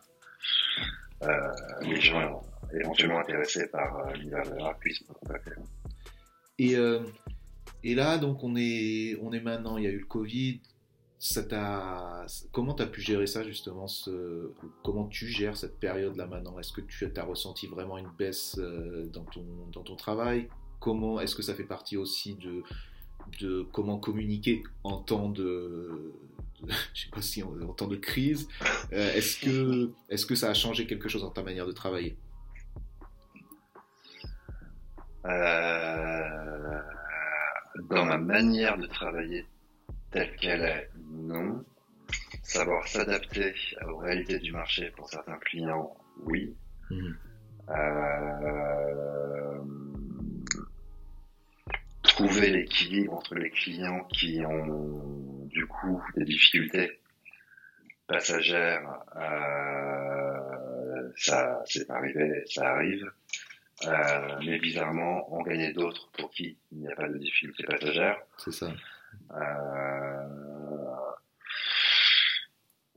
les 1.82 2.00
gens 2.02 2.41
éventuellement 2.74 3.20
intéressés 3.20 3.68
par 3.68 3.98
euh, 4.00 4.14
l'univers 4.14 4.44
de 4.44 4.80
puissent. 4.80 5.04
Et, 6.58 6.76
euh, 6.76 7.04
et 7.84 7.96
là, 7.96 8.18
donc, 8.18 8.44
on 8.44 8.56
est, 8.56 9.18
on 9.22 9.32
est 9.32 9.40
maintenant, 9.40 9.78
il 9.78 9.84
y 9.86 9.88
a 9.88 9.91
eu 9.91 10.00
le 10.00 10.06
Covid. 10.06 10.62
Ça 11.22 11.44
t'a, 11.44 12.26
comment 12.54 12.74
tu 12.74 12.84
as 12.84 12.88
pu 12.88 13.02
gérer 13.02 13.28
ça 13.28 13.44
justement 13.44 13.88
ce, 13.88 14.54
Comment 14.84 15.08
tu 15.08 15.28
gères 15.28 15.58
cette 15.58 15.78
période-là 15.78 16.28
maintenant? 16.28 16.58
Est-ce 16.60 16.72
que 16.72 16.80
tu 16.80 17.12
as 17.14 17.24
ressenti 17.24 17.68
vraiment 17.68 17.98
une 17.98 18.10
baisse 18.18 18.58
dans 18.58 19.26
ton, 19.26 19.46
dans 19.74 19.84
ton 19.84 19.98
travail? 19.98 20.48
Comment 20.80 21.20
est-ce 21.20 21.36
que 21.36 21.41
ça 21.41 21.56
fait 21.56 21.66
partie 21.66 21.98
aussi 21.98 22.36
de, 22.36 22.64
de 23.41 23.68
comment 23.74 23.98
communiquer 24.00 24.64
en 24.86 24.96
temps 24.96 25.28
de, 25.28 26.14
je 26.94 27.03
sais 27.03 27.10
pas 27.10 27.22
si 27.22 27.44
en, 27.44 27.53
temps 27.73 27.88
de 27.88 27.95
crise. 27.95 28.48
Euh, 28.91 29.14
est-ce 29.14 29.40
que 29.40 29.91
est-ce 30.10 30.26
que 30.26 30.36
ça 30.36 30.49
a 30.49 30.53
changé 30.53 30.86
quelque 30.86 31.10
chose 31.10 31.22
dans 31.22 31.31
ta 31.31 31.44
manière 31.44 31.65
de 31.65 31.72
travailler? 31.72 32.18
Euh, 35.26 36.81
Dans 37.90 38.06
ma 38.06 38.18
manière 38.18 38.77
de 38.77 38.88
travailler 38.88 39.45
telle 40.11 40.36
qu'elle 40.38 40.61
est, 40.61 40.90
non. 41.11 41.64
Savoir 42.44 42.88
s'adapter 42.88 43.53
aux 43.88 43.98
réalités 43.98 44.40
du 44.40 44.52
marché 44.52 44.91
pour 44.95 45.07
certains 45.10 45.38
clients, 45.38 45.95
oui. 46.23 46.56
Mmh. 46.90 47.11
Euh, 47.69 49.60
trouver 52.02 52.49
l'équilibre 52.49 53.14
entre 53.14 53.36
les 53.36 53.52
clients 53.52 54.03
qui 54.06 54.41
ont 54.45 55.39
du 55.50 55.68
coup 55.68 56.02
des 56.16 56.26
difficultés 56.26 57.00
passagères, 58.08 59.04
euh, 59.16 61.12
ça 61.18 61.62
c'est 61.66 61.90
arrivé, 61.90 62.44
ça 62.48 62.74
arrive. 62.74 63.12
Euh, 63.86 64.40
mais 64.46 64.60
bizarrement, 64.60 65.34
en 65.34 65.42
gagner 65.42 65.72
d'autres 65.72 66.12
pour 66.12 66.30
qui 66.32 66.58
il 66.72 66.80
n'y 66.80 66.92
a 66.92 66.96
pas 66.96 67.08
de 67.08 67.18
difficultés 67.18 67.64
passagères. 67.64 68.20
C'est 68.38 68.52
ça. 68.52 68.74
Euh, 69.32 70.28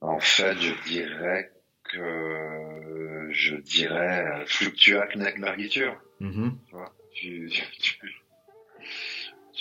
en 0.01 0.19
fait, 0.19 0.57
je 0.59 0.75
dirais 0.89 1.53
que 1.85 3.29
je 3.31 3.55
dirais 3.57 4.45
fluctua 4.47 5.07
knack 5.15 5.39
margiture. 5.39 5.97
Mm-hmm. 6.21 6.53
Tu 6.67 6.75
vois, 6.75 6.93
tu, 7.15 7.49
tu, 7.81 7.99
tu 7.99 8.23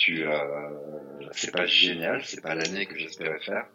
euh, 0.08 1.28
c'est 1.32 1.52
pas 1.52 1.66
génial, 1.66 2.24
c'est 2.24 2.40
pas 2.40 2.54
l'année 2.54 2.86
que 2.86 2.98
j'espérais 2.98 3.40
faire, 3.40 3.66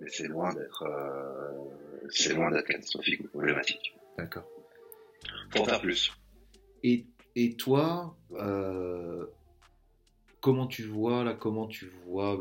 mais 0.00 0.08
c'est 0.08 0.28
loin 0.28 0.52
d'être, 0.54 0.82
euh, 0.82 2.08
c'est 2.10 2.34
loin 2.34 2.50
d'être 2.50 2.66
catastrophique 2.66 3.20
ou 3.20 3.28
problématique. 3.28 3.94
D'accord. 4.18 4.44
Pour 5.50 5.66
faire 5.66 5.80
plus. 5.80 6.12
Et, 6.82 7.06
et 7.36 7.54
toi, 7.54 8.16
euh, 8.32 9.26
comment 10.40 10.66
tu 10.66 10.84
vois 10.84 11.24
là, 11.24 11.34
comment 11.34 11.66
tu 11.66 11.86
vois 12.06 12.38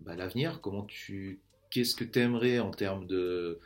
bah, 0.00 0.14
l'avenir, 0.14 0.60
comment 0.60 0.84
tu, 0.84 1.40
qu'est-ce 1.70 1.94
que 1.94 2.04
tu 2.04 2.18
aimerais 2.18 2.58
en 2.58 2.70
termes 2.70 3.06
de 3.06 3.60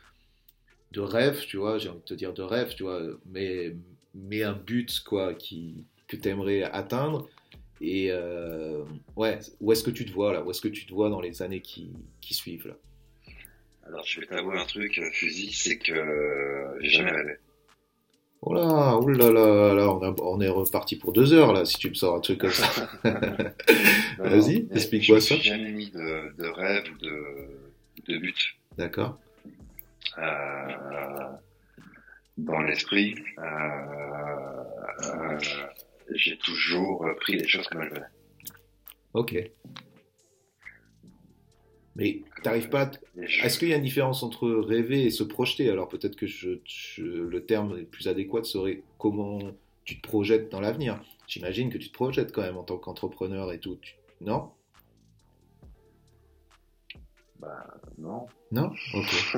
de 0.93 1.01
rêve, 1.01 1.45
tu 1.47 1.59
vois, 1.59 1.79
j'ai 1.79 1.89
envie 1.89 1.99
de 1.99 2.05
te 2.05 2.15
dire 2.15 2.33
de 2.33 2.43
rêve, 2.43 2.75
tu 2.75 2.83
vois, 2.83 3.03
mais, 3.27 3.77
mais 4.15 4.43
un 4.43 4.55
but 4.55 5.01
quoi 5.01 5.35
qui, 5.35 5.85
que 6.07 6.17
tu 6.17 6.29
aimerais 6.29 6.63
atteindre 6.63 7.29
et 7.81 8.11
euh, 8.11 8.83
ouais, 9.17 9.39
où 9.61 9.73
est-ce 9.73 9.85
que 9.85 9.91
tu 9.91 10.05
te 10.05 10.13
vois 10.13 10.33
là? 10.33 10.43
Où 10.43 10.51
est-ce 10.51 10.61
que 10.61 10.69
tu 10.69 10.87
te 10.87 10.93
vois 10.93 11.11
dans 11.11 11.21
les 11.21 11.43
années 11.43 11.61
qui, 11.61 11.93
qui 12.21 12.35
suivent 12.35 12.69
là? 12.69 12.75
Alors 13.87 14.05
je 14.05 14.21
vais 14.21 14.27
t'avouer 14.27 14.59
un 14.59 14.67
truc, 14.67 14.99
euh, 14.99 15.09
Fusil, 15.13 15.53
c'est 15.53 15.79
que 15.79 15.93
euh, 15.93 16.79
j'ai 16.81 16.91
jamais 16.91 17.13
rêvé. 17.13 17.37
Oh 18.43 18.55
là, 18.55 18.99
oh 19.01 19.09
là 19.09 19.31
là, 19.31 19.75
là 19.75 19.91
on, 19.91 20.15
on, 20.21 20.41
est 20.41 20.49
reparti 20.49 20.97
pour 20.97 21.13
deux 21.13 21.33
heures 21.33 21.53
là, 21.53 21.65
si 21.65 21.77
tu 21.77 21.89
me 21.89 21.95
sors 21.95 22.17
un 22.17 22.21
truc 22.21 22.41
comme 22.41 22.51
ça. 22.51 22.89
Vas-y, 24.19 24.69
explique-moi 24.73 25.21
ça. 25.21 25.37
Je 25.37 25.39
n'ai 25.39 25.43
jamais 25.43 25.73
mis 25.73 25.91
de, 25.91 26.37
de 26.37 26.47
rêve 26.47 26.85
ou 26.93 26.99
de, 26.99 27.25
de 28.07 28.19
but. 28.19 28.57
D'accord. 28.77 29.19
Euh, 30.19 30.23
dans 32.39 32.61
l'esprit. 32.61 33.17
Euh, 33.39 35.43
j'ai 36.15 36.37
toujours 36.39 37.07
pris 37.21 37.37
les 37.37 37.47
choses 37.47 37.67
comme 37.69 37.83
elles 37.83 37.91
venaient. 37.91 38.07
Ok. 39.15 39.51
Mais 41.97 42.23
t'arrives 42.45 42.69
pas. 42.69 42.91
Est-ce 43.43 43.59
qu'il 43.59 43.69
y 43.69 43.73
a 43.73 43.77
une 43.77 43.83
différence 43.83 44.23
entre 44.23 44.49
rêver 44.49 45.05
et 45.05 45.11
se 45.11 45.25
projeter? 45.25 45.69
Alors 45.69 45.89
peut-être 45.89 46.15
que 46.15 46.27
je, 46.27 46.61
le 47.03 47.45
terme 47.45 47.77
le 47.77 47.85
plus 47.85 48.07
adéquat 48.07 48.45
serait 48.45 48.83
comment 48.99 49.41
tu 49.85 50.01
te 50.01 50.07
projettes 50.07 50.51
dans 50.53 50.61
l'avenir. 50.61 51.01
J'imagine 51.27 51.71
que 51.71 51.79
tu 51.79 51.89
te 51.89 51.95
projettes 51.95 52.33
quand 52.33 52.43
même 52.43 52.57
en 52.57 52.63
tant 52.63 52.79
qu'entrepreneur 52.79 53.53
et 53.53 53.59
tout. 53.59 53.79
Non? 54.21 54.53
Bah 57.41 57.67
non. 57.99 58.27
Non? 58.53 58.73
Ok. 58.95 59.37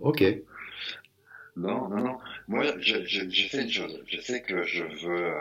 ok. 0.00 0.24
Non, 1.56 1.88
non, 1.88 2.04
non. 2.04 2.18
Moi, 2.48 2.64
j'ai 2.78 3.48
fait 3.48 3.62
une 3.62 3.70
chose. 3.70 4.02
Je 4.06 4.20
sais 4.20 4.42
que 4.42 4.64
je 4.64 4.84
veux. 4.84 5.24
Euh, 5.24 5.38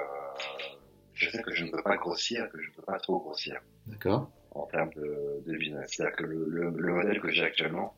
je 1.15 1.29
sais 1.29 1.41
que 1.41 1.53
je 1.53 1.63
ne 1.63 1.71
peux 1.71 1.81
pas 1.81 1.95
grossir, 1.97 2.49
que 2.49 2.61
je 2.61 2.69
ne 2.69 2.75
peux 2.75 2.81
pas 2.81 2.99
trop 2.99 3.19
grossir. 3.19 3.59
D'accord. 3.87 4.29
En 4.51 4.65
termes 4.67 4.93
de, 4.93 5.43
de 5.45 5.57
business. 5.57 5.91
C'est-à-dire 5.91 6.15
que 6.17 6.23
le, 6.23 6.69
le, 6.69 6.93
modèle 6.93 7.19
que 7.19 7.31
j'ai 7.31 7.43
actuellement 7.43 7.95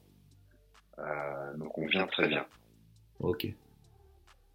euh, 1.00 1.58
me 1.58 1.68
convient 1.68 2.08
très 2.08 2.28
bien. 2.28 2.46
Ok. 3.20 3.48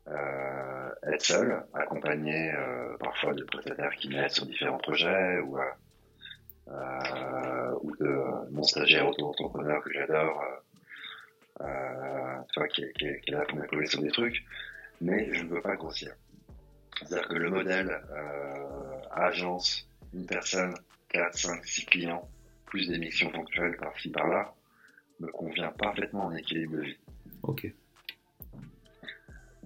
Euh, 0.09 0.91
être 1.05 1.23
seul, 1.23 1.65
accompagné 1.75 2.53
euh, 2.53 2.97
parfois 2.99 3.35
de 3.35 3.45
prestataires 3.45 3.95
qui 3.97 4.09
m'aident 4.09 4.31
sur 4.31 4.47
différents 4.47 4.79
projets 4.79 5.39
ou, 5.41 5.59
euh, 5.59 5.63
euh 6.69 7.75
ou 7.83 7.97
de 7.97 8.51
mon 8.51 8.63
stagiaire 8.63 9.09
auto-entrepreneur 9.09 9.83
que 9.83 9.93
j'adore, 9.93 10.43
euh, 11.61 12.67
qui, 12.73 12.83
qui, 12.95 13.07
qui 13.21 13.31
est 13.31 13.35
là 13.35 13.45
pour 13.49 13.59
m'épauler 13.59 13.87
sur 13.87 14.03
des 14.03 14.11
trucs, 14.11 14.45
mais 15.01 15.33
je 15.35 15.45
ne 15.45 15.49
veux 15.49 15.63
pas 15.63 15.77
grossir. 15.77 16.13
C'est-à-dire 17.05 17.29
que 17.29 17.35
le 17.35 17.51
modèle 17.51 18.01
euh, 18.11 19.01
agence, 19.11 19.89
une 20.15 20.27
personne, 20.27 20.75
4, 21.11 21.37
5, 21.37 21.65
6 21.67 21.87
clients, 21.87 22.29
plus 22.67 22.89
des 22.89 22.99
missions 22.99 23.31
ponctuelles 23.31 23.77
par-ci 23.77 24.11
par-là, 24.11 24.55
me 25.21 25.29
convient 25.29 25.71
parfaitement 25.73 26.27
en 26.27 26.35
équilibre 26.35 26.77
de 26.77 26.83
vie. 26.83 26.99
Ok. 27.43 27.67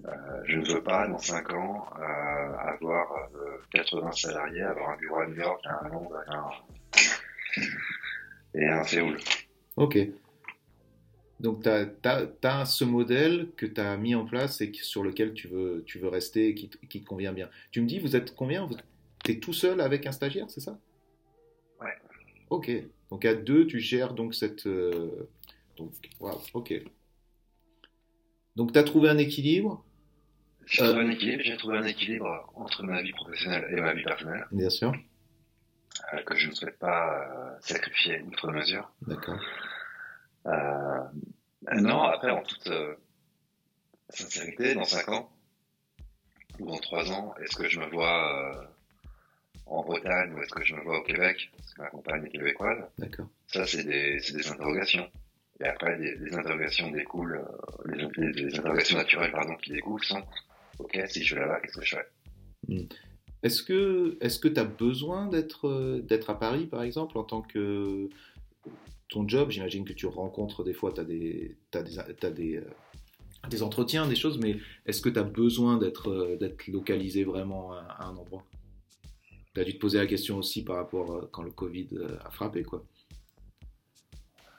Euh, 0.05 0.41
je 0.45 0.57
ne 0.57 0.65
veux 0.65 0.83
pas, 0.83 1.07
dans 1.07 1.17
5 1.17 1.53
ans, 1.53 1.87
euh, 1.99 2.57
avoir 2.57 3.29
80 3.71 4.11
salariés, 4.11 4.61
avoir 4.61 4.91
un 4.91 4.97
bureau 4.97 5.19
à 5.19 5.27
New 5.27 5.35
York, 5.35 5.61
un 5.65 5.87
Londres 5.89 6.23
un... 6.27 6.49
et 8.53 8.67
un 8.67 8.83
Séoul. 8.83 9.17
Ok. 9.75 9.97
Donc, 11.39 11.63
tu 11.63 11.69
as, 11.69 12.65
ce 12.65 12.83
modèle 12.83 13.49
que 13.55 13.65
tu 13.65 13.79
as 13.79 13.95
mis 13.97 14.15
en 14.15 14.25
place 14.25 14.61
et 14.61 14.71
sur 14.73 15.03
lequel 15.03 15.33
tu 15.33 15.47
veux, 15.47 15.83
tu 15.85 15.99
veux 15.99 16.07
rester 16.07 16.49
et 16.49 16.55
qui, 16.55 16.69
qui, 16.89 17.03
te 17.03 17.07
convient 17.07 17.33
bien. 17.33 17.49
Tu 17.71 17.81
me 17.81 17.87
dis, 17.87 17.99
vous 17.99 18.15
êtes 18.15 18.35
combien? 18.35 18.67
Tu 19.23 19.31
es 19.31 19.39
tout 19.39 19.53
seul 19.53 19.81
avec 19.81 20.07
un 20.07 20.11
stagiaire, 20.11 20.49
c'est 20.49 20.61
ça? 20.61 20.79
Ouais. 21.79 21.93
Ok. 22.49 22.71
Donc, 23.11 23.23
à 23.25 23.35
deux, 23.35 23.67
tu 23.67 23.79
gères 23.79 24.13
donc 24.13 24.33
cette. 24.33 24.65
Euh, 24.65 25.29
donc, 25.77 25.91
wow, 26.19 26.41
ok. 26.53 26.73
Donc, 28.55 28.73
tu 28.73 28.79
as 28.79 28.83
trouvé 28.83 29.09
un 29.09 29.17
équilibre? 29.19 29.85
J'ai 30.65 30.83
trouvé 30.83 31.01
un 31.01 31.09
équilibre. 31.11 31.43
J'ai 31.45 31.57
trouvé 31.57 31.77
un 31.77 31.85
équilibre 31.85 32.51
entre 32.55 32.83
ma 32.83 33.01
vie 33.01 33.13
professionnelle 33.13 33.67
et 33.71 33.79
ma 33.79 33.93
vie 33.93 34.03
personnelle. 34.03 34.45
Bien 34.51 34.69
sûr. 34.69 34.91
Euh, 36.13 36.21
que 36.23 36.35
je 36.35 36.49
ne 36.49 36.53
souhaite 36.53 36.77
pas 36.79 37.21
euh, 37.21 37.57
sacrifier 37.61 38.21
outre 38.21 38.51
mesure. 38.51 38.91
D'accord. 39.05 39.39
Euh, 40.47 41.03
non, 41.73 42.03
après, 42.03 42.31
en 42.31 42.41
toute 42.41 42.67
euh, 42.67 42.95
sincérité, 44.09 44.75
dans 44.75 44.85
5 44.85 45.09
ans 45.09 45.29
ou 46.59 46.65
dans 46.67 46.77
3 46.77 47.11
ans, 47.11 47.35
est-ce 47.41 47.55
que 47.55 47.67
je 47.67 47.79
me 47.79 47.87
vois 47.87 48.55
euh, 48.55 48.65
en 49.65 49.83
Bretagne 49.83 50.33
ou 50.33 50.41
est-ce 50.41 50.53
que 50.53 50.63
je 50.63 50.75
me 50.75 50.81
vois 50.81 50.99
au 50.99 51.03
Québec? 51.03 51.51
Parce 51.57 51.73
que 51.73 51.81
ma 51.81 51.89
compagne 51.89 52.25
est 52.25 52.29
québécoise. 52.29 52.83
D'accord. 52.97 53.27
Ça, 53.47 53.65
c'est 53.67 53.83
des, 53.83 54.17
des 54.17 54.47
interrogations. 54.49 55.09
Et 55.59 55.65
après, 55.65 55.97
les, 55.97 56.35
interrogations 56.35 56.91
découlent, 56.91 57.43
les, 57.85 58.31
les, 58.31 58.59
interrogations 58.59 58.97
naturelles 58.97 59.31
pardon, 59.31 59.55
qui 59.55 59.71
découlent 59.71 60.03
sont 60.03 60.23
Ok, 60.79 60.99
si 61.07 61.23
je 61.23 61.35
vais 61.35 61.41
là-bas, 61.41 61.59
qu'est-ce 61.61 61.77
que 61.77 61.85
je 61.85 61.95
fais? 61.95 62.07
Hmm. 62.67 62.87
Est-ce 63.43 63.63
que 63.63 64.17
est-ce 64.21 64.39
que 64.39 64.47
tu 64.47 64.59
as 64.59 64.63
besoin 64.63 65.27
d'être 65.27 65.99
d'être 66.01 66.29
à 66.29 66.39
Paris, 66.39 66.65
par 66.65 66.83
exemple, 66.83 67.17
en 67.17 67.23
tant 67.23 67.41
que 67.41 68.09
ton 69.09 69.27
job, 69.27 69.49
j'imagine 69.49 69.85
que 69.85 69.93
tu 69.93 70.05
rencontres 70.05 70.63
des 70.63 70.73
fois, 70.73 70.91
tu 70.91 71.01
as, 71.01 71.03
des, 71.03 71.57
as 71.73 72.29
des, 72.31 72.57
euh, 72.57 72.69
des, 73.49 73.63
entretiens, 73.63 74.07
des 74.07 74.15
choses, 74.15 74.37
mais 74.37 74.57
est-ce 74.85 75.01
que 75.01 75.09
tu 75.09 75.19
as 75.19 75.23
besoin 75.23 75.77
d'être 75.77 76.09
euh, 76.09 76.37
d'être 76.37 76.67
localisé 76.67 77.23
vraiment 77.23 77.73
à, 77.73 78.05
un 78.05 78.15
endroit? 78.15 78.43
Tu 79.53 79.61
as 79.61 79.63
dû 79.63 79.73
te 79.73 79.79
poser 79.79 79.97
la 79.97 80.07
question 80.07 80.37
aussi 80.37 80.63
par 80.63 80.75
rapport 80.77 81.11
euh, 81.11 81.29
quand 81.31 81.43
le 81.43 81.51
Covid 81.51 81.89
a 82.23 82.29
frappé, 82.31 82.63
quoi. 82.63 82.83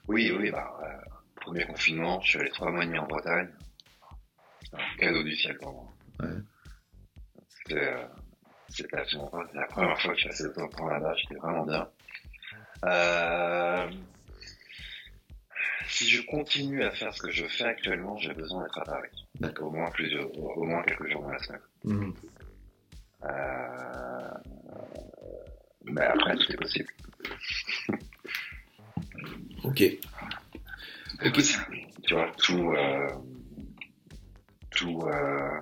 Oui, 0.09 0.33
oui, 0.39 0.51
bah, 0.51 0.75
premier 1.37 1.67
confinement, 1.67 2.21
je 2.23 2.31
suis 2.31 2.39
allé 2.39 2.51
trois 2.51 2.71
mois 2.71 2.83
et 2.83 2.87
demi 2.87 2.99
en 2.99 3.07
Bretagne. 3.07 3.49
un 4.73 4.97
cadeau 4.99 5.23
du 5.23 5.37
ciel 5.37 5.59
pour 5.59 5.73
moi. 5.73 5.93
C'était 8.71 8.97
absolument 8.97 9.29
pas. 9.29 9.45
la 9.55 9.67
première 9.67 10.01
fois 10.01 10.15
que 10.15 10.21
je 10.21 10.29
passé 10.29 10.45
autant 10.47 10.67
de 10.67 10.73
temps 10.73 10.89
là-bas, 10.89 11.15
j'étais 11.17 11.35
vraiment 11.35 11.67
bien. 11.67 11.89
Euh, 12.85 13.91
si 15.89 16.09
je 16.09 16.23
continue 16.23 16.83
à 16.85 16.91
faire 16.91 17.13
ce 17.15 17.23
que 17.23 17.31
je 17.31 17.47
fais 17.47 17.65
actuellement, 17.65 18.17
j'ai 18.19 18.33
besoin 18.35 18.63
d'être 18.63 18.79
à 18.79 18.85
Paris. 18.85 19.27
Au 19.61 19.71
moins 19.71 19.91
plusieurs, 19.91 20.31
au 20.39 20.65
moins 20.65 20.83
quelques 20.83 21.11
jours 21.11 21.23
dans 21.23 21.31
la 21.31 21.39
semaine. 21.39 21.61
Mhm. 21.85 22.15
Euh, 23.25 24.31
Mais 25.85 26.03
après, 26.03 26.37
tout 26.37 26.53
est 26.53 26.57
possible. 26.57 26.89
ok. 29.65 29.83
Ok. 31.25 31.43
Tu 32.05 32.15
vois, 32.15 32.31
tout. 32.39 32.73
Euh, 32.73 33.09
tout. 34.71 35.01
Euh, 35.03 35.61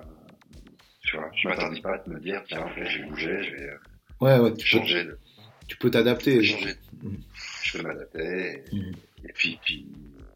tu 1.01 1.15
vois, 1.17 1.31
je 1.35 1.47
m'attendis 1.47 1.81
pas 1.81 1.95
à 1.95 2.09
me 2.09 2.19
dire, 2.19 2.43
tiens, 2.47 2.61
en 2.61 2.69
fait, 2.69 2.85
je 2.85 2.99
vais 2.99 3.09
bouger, 3.09 3.43
je 3.43 3.55
vais. 3.55 3.69
Ouais, 4.19 4.39
ouais, 4.39 4.53
tu 4.53 4.65
changer. 4.65 5.05
Peux, 5.05 5.17
Tu 5.67 5.77
peux 5.77 5.91
t'adapter. 5.91 6.39
Mmh. 6.39 7.17
Je 7.63 7.77
peux 7.77 7.83
m'adapter. 7.83 8.63
Et, 8.71 8.75
mmh. 8.75 8.91
et, 9.23 9.33
puis, 9.33 9.59
puis, 9.63 9.87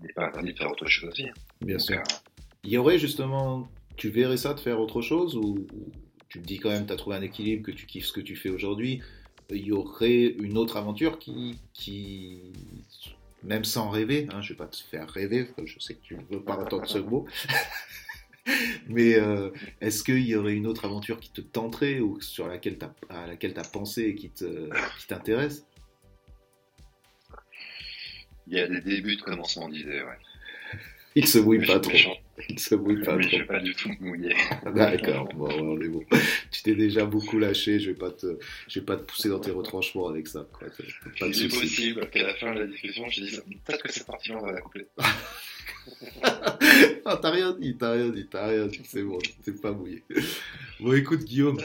n'est 0.01 0.13
pas 0.13 0.27
interdit 0.27 0.53
de 0.53 0.57
faire 0.57 0.71
autre 0.71 0.87
chose 0.87 1.09
aussi. 1.09 1.27
Bien 1.61 1.79
sûr. 1.79 1.97
Euh, 1.97 2.31
il 2.63 2.71
y 2.71 2.77
aurait 2.77 2.99
justement. 2.99 3.67
Tu 3.97 4.09
verrais 4.09 4.37
ça 4.37 4.53
de 4.53 4.59
faire 4.59 4.79
autre 4.79 5.01
chose 5.01 5.35
ou 5.35 5.67
tu 6.29 6.41
te 6.41 6.47
dis 6.47 6.59
quand 6.59 6.69
même, 6.69 6.85
tu 6.85 6.93
as 6.93 6.95
trouvé 6.95 7.17
un 7.17 7.21
équilibre, 7.21 7.63
que 7.63 7.71
tu 7.71 7.85
kiffes 7.85 8.05
ce 8.05 8.13
que 8.13 8.21
tu 8.21 8.35
fais 8.35 8.49
aujourd'hui 8.49 9.01
il 9.55 9.65
y 9.65 9.71
aurait 9.71 10.25
une 10.25 10.57
autre 10.57 10.77
aventure 10.77 11.19
qui, 11.19 11.59
qui 11.73 12.41
même 13.43 13.63
sans 13.63 13.89
rêver, 13.89 14.27
hein, 14.31 14.41
je 14.41 14.53
ne 14.53 14.57
vais 14.57 14.63
pas 14.63 14.67
te 14.67 14.77
faire 14.77 15.09
rêver, 15.09 15.49
je 15.63 15.79
sais 15.79 15.95
que 15.95 16.01
tu 16.01 16.15
ne 16.15 16.21
veux 16.29 16.43
pas 16.43 16.57
entendre 16.57 16.87
ce 16.87 16.99
mot, 16.99 17.25
mais 18.87 19.15
euh, 19.15 19.49
est-ce 19.81 20.03
qu'il 20.03 20.25
y 20.27 20.35
aurait 20.35 20.53
une 20.53 20.67
autre 20.67 20.85
aventure 20.85 21.19
qui 21.19 21.31
te 21.31 21.41
tenterait 21.41 21.99
ou 21.99 22.21
sur 22.21 22.47
laquelle 22.47 22.77
à 23.09 23.27
laquelle 23.27 23.53
tu 23.53 23.59
as 23.59 23.63
pensé 23.63 24.03
et 24.03 24.15
qui 24.15 24.31
t'intéresse? 25.07 25.65
Il 28.47 28.53
y 28.53 28.59
a 28.59 28.67
des 28.67 28.81
débuts 28.81 29.15
de 29.15 29.21
commencement 29.21 29.69
d'idées, 29.69 30.01
ouais. 30.01 30.17
Il 31.15 31.27
se 31.27 31.39
mouille 31.39 31.65
pas 31.65 31.79
trop. 31.79 31.91
Il 32.47 32.59
se 32.59 32.75
mouille 32.75 33.03
pas 33.03 33.17
trop. 33.17 33.21
Je 33.21 33.37
vais 33.37 33.45
pas 33.45 33.59
du 33.59 33.75
tout 33.75 33.89
me 33.89 34.07
mouiller. 34.07 34.33
D'accord, 34.75 35.27
bon, 35.33 35.49
on 35.59 35.81
est 35.81 35.89
bon. 35.89 36.03
Tu 36.51 36.63
t'es 36.63 36.75
déjà 36.75 37.05
beaucoup 37.05 37.37
lâché, 37.37 37.79
je 37.79 37.89
vais 37.91 37.97
pas 37.97 38.11
te, 38.11 38.37
je 38.67 38.79
vais 38.79 38.85
pas 38.85 38.95
te 38.95 39.03
pousser 39.03 39.27
dans 39.27 39.39
tes 39.39 39.51
retranchements 39.51 40.07
avec 40.07 40.27
ça. 40.27 40.47
C'est 41.33 41.47
possible 41.49 42.09
qu'à 42.09 42.23
la 42.23 42.33
fin 42.35 42.53
de 42.53 42.59
la 42.59 42.67
discussion, 42.67 43.09
je 43.09 43.21
dise 43.21 43.43
peut-être 43.65 43.83
que 43.83 43.91
c'est 43.91 44.05
parti, 44.05 44.31
on 44.31 44.41
va 44.41 44.53
la 44.53 44.61
couper. 44.61 44.87
ah, 46.23 47.19
t'as 47.21 47.31
rien 47.31 47.51
dit, 47.59 47.75
t'as 47.77 47.93
rien 47.93 48.09
dit, 48.09 48.27
t'as 48.29 48.47
rien 48.47 48.67
dit, 48.67 48.81
c'est 48.85 49.03
bon, 49.03 49.19
t'es 49.43 49.51
pas 49.51 49.71
mouillé. 49.71 50.03
Bon, 50.79 50.93
écoute, 50.93 51.25
Guillaume, 51.25 51.59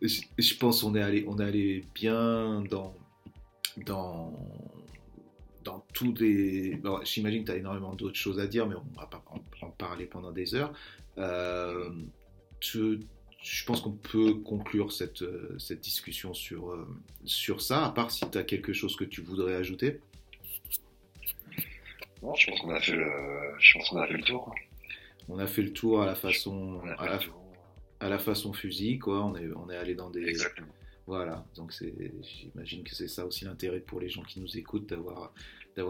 je, 0.00 0.20
je 0.38 0.54
pense 0.54 0.82
qu'on 0.82 0.94
est 0.94 1.02
allé, 1.02 1.24
on 1.26 1.38
est 1.40 1.44
allé 1.44 1.84
bien 1.94 2.62
dans, 2.70 2.94
dans, 3.78 4.32
dans 5.64 5.84
tous 5.92 6.14
les. 6.14 6.80
J'imagine 7.04 7.42
que 7.42 7.46
tu 7.46 7.52
as 7.52 7.56
énormément 7.56 7.94
d'autres 7.94 8.18
choses 8.18 8.38
à 8.40 8.46
dire, 8.46 8.66
mais 8.66 8.74
on 8.74 9.00
va 9.00 9.06
pas 9.06 9.22
en, 9.62 9.70
parler 9.70 10.06
pendant 10.06 10.32
des 10.32 10.54
heures. 10.54 10.72
Euh, 11.18 11.90
je 12.62 13.64
pense 13.64 13.80
qu'on 13.80 13.92
peut 13.92 14.34
conclure 14.34 14.92
cette, 14.92 15.24
cette 15.58 15.80
discussion 15.80 16.34
sur, 16.34 16.70
euh, 16.70 16.86
sur 17.24 17.62
ça, 17.62 17.86
à 17.86 17.90
part 17.90 18.10
si 18.10 18.28
tu 18.30 18.38
as 18.38 18.44
quelque 18.44 18.72
chose 18.72 18.96
que 18.96 19.04
tu 19.04 19.22
voudrais 19.22 19.54
ajouter. 19.54 20.00
Non, 22.22 22.34
je 22.34 22.50
pense 22.50 22.60
qu'on 22.60 22.70
a, 22.70 22.80
fait 22.80 22.96
le... 22.96 23.10
je 23.58 23.72
pense 23.78 23.88
qu'on 23.88 23.98
a 23.98 24.06
fait 24.06 24.18
le 24.18 24.22
tour. 24.22 24.54
On 25.28 25.38
a 25.38 25.46
fait 25.46 25.62
le 25.62 25.72
tour 25.72 26.02
à 26.02 26.06
la 26.06 26.14
façon, 26.14 26.82
à 26.98 27.06
la, 27.06 27.20
à 28.00 28.08
la, 28.10 28.18
façon 28.18 28.52
fusil, 28.52 28.98
quoi. 28.98 29.24
On 29.24 29.34
est, 29.36 29.48
on 29.56 29.70
est 29.70 29.76
allé 29.76 29.94
dans 29.94 30.10
des. 30.10 30.26
Exactement 30.26 30.68
voilà, 31.06 31.44
donc 31.56 31.72
j'imagine 32.22 32.84
que 32.84 32.94
c'est 32.94 33.08
ça 33.08 33.26
aussi 33.26 33.44
l'intérêt 33.44 33.80
pour 33.80 34.00
les 34.00 34.08
gens 34.08 34.22
qui 34.22 34.40
nous 34.40 34.58
écoutent, 34.58 34.88
d'avoir, 34.88 35.32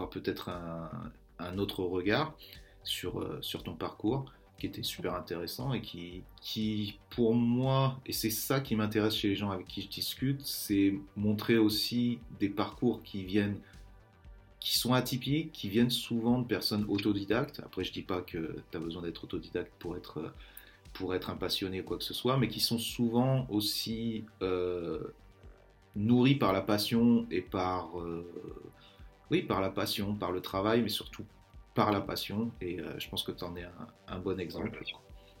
peut-être 0.09 0.49
un, 0.49 1.57
autre 1.57 1.83
regard 1.83 2.35
sur, 2.83 3.19
euh, 3.19 3.39
sur 3.41 3.63
ton 3.63 3.75
parcours 3.75 4.31
qui 4.57 4.67
était 4.67 4.83
super 4.83 5.15
intéressant 5.15 5.73
et 5.73 5.81
qui, 5.81 6.23
qui 6.39 6.99
pour 7.09 7.33
moi, 7.33 7.99
et 8.05 8.13
c'est 8.13 8.29
ça 8.29 8.59
qui 8.59 8.75
m'intéresse 8.75 9.15
chez 9.15 9.29
les 9.29 9.35
gens 9.35 9.49
avec 9.49 9.67
qui 9.67 9.81
je 9.81 9.89
discute, 9.89 10.41
c'est 10.41 10.93
montrer 11.15 11.57
aussi 11.57 12.19
des 12.39 12.49
parcours 12.49 13.01
qui 13.01 13.23
viennent 13.23 13.57
qui 14.59 14.77
sont 14.77 14.93
atypiques, 14.93 15.51
qui 15.51 15.69
viennent 15.69 15.89
souvent 15.89 16.39
de 16.39 16.45
personnes 16.45 16.85
autodidactes. 16.87 17.61
Après, 17.65 17.83
je 17.83 17.91
dis 17.91 18.03
pas 18.03 18.21
que 18.21 18.55
tu 18.69 18.77
as 18.77 18.79
besoin 18.79 19.01
d'être 19.01 19.23
autodidacte 19.23 19.73
pour 19.79 19.97
être 19.97 20.31
pour 20.93 21.15
être 21.15 21.29
un 21.29 21.35
passionné 21.35 21.81
ou 21.81 21.83
quoi 21.83 21.97
que 21.97 22.03
ce 22.03 22.13
soit, 22.13 22.37
mais 22.37 22.47
qui 22.47 22.59
sont 22.59 22.77
souvent 22.77 23.47
aussi 23.49 24.25
euh, 24.41 25.13
nourris 25.95 26.35
par 26.35 26.53
la 26.53 26.61
passion 26.61 27.25
et 27.31 27.41
par, 27.41 27.99
euh, 27.99 28.29
oui, 29.29 29.41
par 29.41 29.61
la 29.61 29.69
passion, 29.69 30.15
par 30.15 30.31
le 30.31 30.41
travail, 30.41 30.81
mais 30.81 30.89
surtout 30.89 31.25
par 31.73 31.91
la 31.91 32.01
passion. 32.01 32.51
Et 32.61 32.79
euh, 32.79 32.99
je 32.99 33.09
pense 33.09 33.23
que 33.23 33.31
tu 33.31 33.43
en 33.43 33.55
es 33.55 33.65
un, 34.07 34.19
bon 34.19 34.39
exemple. 34.39 34.77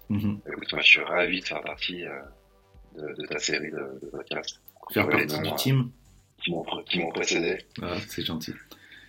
Mhm. 0.09 0.39
Écoute, 0.47 0.73
moi, 0.73 0.81
je 0.81 0.87
suis 0.87 1.01
ravi 1.01 1.39
de 1.41 1.45
faire 1.45 1.61
partie 1.61 2.03
de, 2.95 3.25
ta 3.27 3.39
série 3.39 3.71
de, 3.71 4.09
podcasts. 4.09 4.61
Faire 4.91 5.09
partie 5.09 5.41
du 5.41 5.55
team 5.55 5.91
qui 6.37 6.51
m'ont 6.51 7.11
précédé. 7.11 7.59
Ah, 7.81 7.97
c'est 8.07 8.25
gentil. 8.25 8.53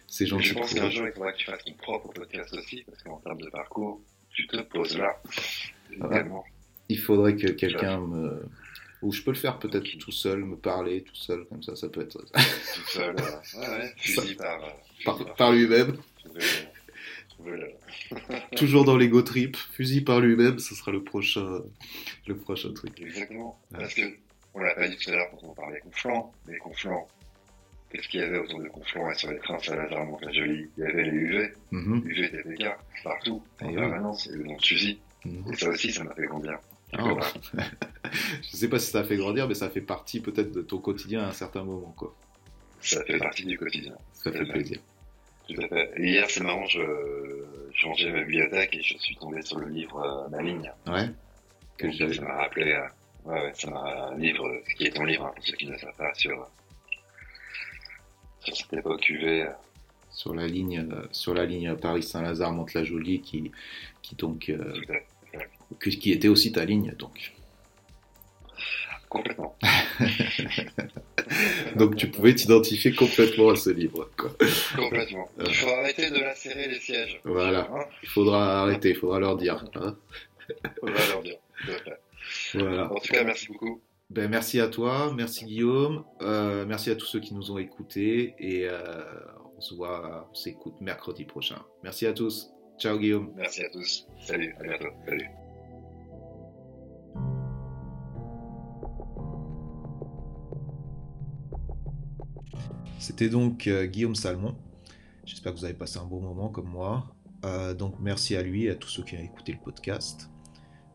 C'est 0.06 0.26
gentil. 0.26 0.48
Je 0.48 0.54
pense 0.54 0.74
qu'un 0.74 0.90
jour, 0.90 1.06
il 1.06 1.12
faudra 1.12 1.32
que 1.32 1.38
tu 1.38 1.46
fasses 1.46 1.64
ton 1.64 1.72
propre 1.74 2.08
podcast 2.12 2.52
aussi, 2.52 2.82
parce 2.82 3.02
qu'en 3.02 3.16
termes 3.18 3.40
de 3.40 3.48
parcours, 3.48 4.02
tu 4.34 4.46
te 4.46 4.60
poses 4.62 4.98
là. 4.98 5.20
Il 6.88 6.98
faudrait 6.98 7.36
que 7.36 7.48
quelqu'un 7.48 8.00
me. 8.00 8.42
Ou 9.02 9.12
je 9.12 9.22
peux 9.22 9.32
le 9.32 9.36
faire 9.36 9.58
peut-être 9.58 9.98
tout 9.98 10.12
seul, 10.12 10.44
me 10.44 10.56
parler 10.56 11.02
tout 11.02 11.14
seul, 11.16 11.44
comme 11.46 11.62
ça, 11.62 11.74
ça 11.74 11.88
peut 11.88 12.02
être. 12.02 12.18
tout 12.18 12.88
seul, 12.88 13.16
ouais, 13.16 13.96
ouais. 14.16 14.34
par, 15.04 15.16
par, 15.16 15.34
par 15.34 15.52
lui-même. 15.52 15.96
Toujours 18.56 18.84
dans 18.84 18.96
l'ego 18.96 19.22
trip, 19.22 19.56
fusil 19.56 20.02
par 20.02 20.20
lui-même, 20.20 20.60
ce 20.60 20.76
sera 20.76 20.92
le 20.92 21.02
prochain, 21.02 21.62
le 22.26 22.36
prochain 22.36 22.72
truc. 22.72 23.00
Exactement. 23.00 23.58
Parce 23.72 23.94
que, 23.94 24.02
on 24.54 24.60
l'a 24.60 24.74
pas 24.74 24.88
dit 24.88 24.96
tout 24.96 25.10
à 25.10 25.14
l'heure 25.14 25.30
quand 25.32 25.48
on 25.48 25.54
parlait 25.54 25.80
Conflans, 25.80 26.32
mais 26.46 26.56
Conflans, 26.58 27.08
qu'est-ce 27.92 28.08
qu'il 28.08 28.20
y 28.20 28.22
avait 28.22 28.38
autour 28.38 28.60
de 28.60 28.68
Conflans 28.68 29.10
et 29.10 29.14
sur 29.14 29.30
les 29.30 29.38
trains 29.38 29.58
Saint-Lazare, 29.58 30.04
Mont-la-Jolie 30.06 30.68
Il 30.76 30.84
y 30.84 30.86
avait 30.86 31.04
les 31.04 31.10
UV, 31.10 31.52
mm 31.70 32.00
UV, 32.06 32.28
DPK, 32.30 32.66
partout, 33.04 33.42
en 33.60 33.72
permanence, 33.72 34.26
et 34.28 34.36
le 34.36 34.44
nom 34.44 34.56
de 34.56 34.64
fusil. 34.64 34.98
Et 35.24 35.56
ça 35.56 35.68
aussi, 35.68 35.92
ça 35.92 36.02
m'a 36.04 36.14
fait 36.14 36.26
grandir. 36.26 36.58
Oh. 36.98 37.18
je 38.42 38.56
sais 38.56 38.68
pas 38.68 38.78
si 38.78 38.90
ça 38.90 39.00
a 39.00 39.04
fait 39.04 39.16
grandir, 39.16 39.48
mais 39.48 39.54
ça 39.54 39.70
fait 39.70 39.80
partie 39.80 40.20
peut-être 40.20 40.52
de 40.52 40.62
ton 40.62 40.78
quotidien 40.78 41.22
à 41.22 41.28
un 41.28 41.32
certain 41.32 41.64
moment. 41.64 41.94
Quoi. 41.96 42.14
Ça 42.80 43.02
fait 43.04 43.18
partie 43.18 43.44
du 43.44 43.56
quotidien. 43.56 43.94
Ça 44.12 44.32
fait 44.32 44.44
plaisir. 44.44 44.78
Tout 45.48 45.62
à 45.62 45.68
fait. 45.68 45.92
Et 45.96 46.10
hier, 46.10 46.28
c'est 46.28 46.42
marrant, 46.42 46.66
je 46.66 46.80
changeais 47.74 48.10
ma 48.10 48.20
bibliothèque 48.20 48.76
et 48.76 48.82
je 48.82 48.96
suis 48.98 49.16
tombé 49.16 49.42
sur 49.42 49.58
le 49.58 49.68
livre 49.68 50.00
euh, 50.00 50.28
Ma 50.28 50.42
ligne. 50.42 50.70
Ouais. 50.86 51.08
Que 51.78 51.90
ça 51.92 52.22
m'a 52.22 52.36
rappelé. 52.36 52.72
Euh, 52.72 52.86
ouais, 53.24 53.42
ouais, 53.42 53.52
ça 53.54 53.70
m'a 53.70 54.10
un 54.10 54.18
livre 54.18 54.48
qui 54.76 54.86
est 54.86 54.90
ton 54.90 55.04
livre, 55.04 55.26
hein, 55.26 55.32
pour 55.34 55.44
ceux 55.44 55.56
qui 55.56 55.66
ne 55.66 55.76
savent 55.76 55.96
pas, 55.96 56.12
sur, 56.14 56.48
sur 58.44 58.56
cette 58.56 58.72
époque 58.72 59.08
UV. 59.08 59.46
Sur 60.10 60.34
la 60.34 60.46
ligne, 60.46 60.86
euh, 60.92 61.06
sur 61.10 61.32
la 61.32 61.46
ligne 61.46 61.74
Paris-Saint-Lazare, 61.74 62.52
Monte-la-Jolie, 62.52 63.22
qui, 63.22 63.50
qui 64.02 64.14
donc 64.14 64.52
qui 65.80 66.12
était 66.12 66.28
aussi 66.28 66.52
ta 66.52 66.64
ligne, 66.64 66.94
donc. 66.98 67.32
Complètement. 69.08 69.56
donc 71.76 71.96
tu 71.96 72.10
pouvais 72.10 72.34
t'identifier 72.34 72.94
complètement 72.94 73.50
à 73.50 73.56
ce 73.56 73.68
livre. 73.68 74.10
Complètement. 74.74 75.30
Il 75.38 75.54
faut 75.54 75.68
arrêter 75.68 76.10
de 76.10 76.18
lacérer 76.18 76.68
les 76.68 76.80
sièges. 76.80 77.20
Voilà. 77.24 77.68
Hein 77.70 77.84
il 78.02 78.08
faudra 78.08 78.62
arrêter, 78.62 78.90
il 78.90 78.96
faudra 78.96 79.20
leur 79.20 79.36
dire. 79.36 79.62
Hein 79.74 79.96
il 80.48 80.70
faudra 80.80 81.06
leur 81.08 81.22
dire. 81.22 81.36
Voilà. 82.54 82.90
En 82.90 82.94
tout 82.94 83.12
cas, 83.12 83.24
merci 83.24 83.48
beaucoup. 83.48 83.82
Ben, 84.12 84.28
merci 84.28 84.60
à 84.60 84.68
toi, 84.68 85.10
merci 85.16 85.46
Guillaume, 85.46 86.04
euh, 86.20 86.66
merci 86.66 86.90
à 86.90 86.96
tous 86.96 87.06
ceux 87.06 87.20
qui 87.20 87.32
nous 87.32 87.50
ont 87.50 87.56
écoutés 87.56 88.34
et 88.38 88.68
euh, 88.68 89.02
on 89.56 89.60
se 89.62 89.74
voit, 89.74 90.28
on 90.30 90.34
s'écoute 90.34 90.74
mercredi 90.82 91.24
prochain. 91.24 91.56
Merci 91.82 92.06
à 92.06 92.12
tous. 92.12 92.50
Ciao 92.78 92.98
Guillaume. 92.98 93.32
Merci 93.34 93.62
à 93.64 93.70
tous. 93.70 94.06
Salut, 94.20 94.54
à 94.60 94.64
bientôt. 94.64 94.88
Salut. 95.06 95.30
C'était 102.98 103.30
donc 103.30 103.66
euh, 103.66 103.86
Guillaume 103.86 104.14
Salmon. 104.14 104.54
J'espère 105.24 105.54
que 105.54 105.58
vous 105.58 105.64
avez 105.64 105.72
passé 105.72 105.98
un 105.98 106.04
bon 106.04 106.20
moment 106.20 106.50
comme 106.50 106.68
moi. 106.68 107.14
Euh, 107.46 107.72
donc 107.72 107.94
merci 107.98 108.36
à 108.36 108.42
lui 108.42 108.66
et 108.66 108.70
à 108.70 108.74
tous 108.74 108.88
ceux 108.88 109.04
qui 109.04 109.16
ont 109.16 109.20
écouté 109.20 109.52
le 109.52 109.58
podcast. 109.64 110.28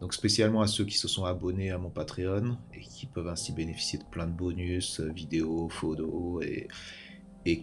Donc 0.01 0.13
spécialement 0.13 0.61
à 0.61 0.67
ceux 0.67 0.85
qui 0.85 0.97
se 0.97 1.07
sont 1.07 1.25
abonnés 1.25 1.71
à 1.71 1.77
mon 1.77 1.89
Patreon 1.89 2.57
et 2.73 2.81
qui 2.81 3.07
peuvent 3.07 3.27
ainsi 3.27 3.51
bénéficier 3.51 3.97
de 3.99 4.03
plein 4.03 4.27
de 4.27 4.31
bonus, 4.31 4.99
euh, 4.99 5.09
vidéos, 5.09 5.69
photos 5.69 6.43
et, 6.45 6.67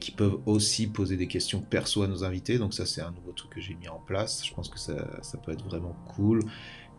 qui 0.01 0.13
peuvent 0.13 0.41
aussi 0.47 0.87
poser 0.87 1.19
des 1.19 1.27
questions 1.27 1.61
perso 1.61 2.03
à 2.03 2.07
nos 2.07 2.25
invités. 2.25 2.57
Donc 2.57 2.73
ça 2.73 2.87
c'est 2.87 3.03
un 3.03 3.11
nouveau 3.11 3.33
truc 3.33 3.51
que 3.51 3.61
j'ai 3.61 3.75
mis 3.75 3.89
en 3.89 3.99
place. 3.99 4.43
Je 4.45 4.55
pense 4.55 4.71
que 4.71 4.79
ça 4.79 4.95
peut 5.45 5.53
être 5.53 5.65
vraiment 5.65 5.95
cool. 6.07 6.41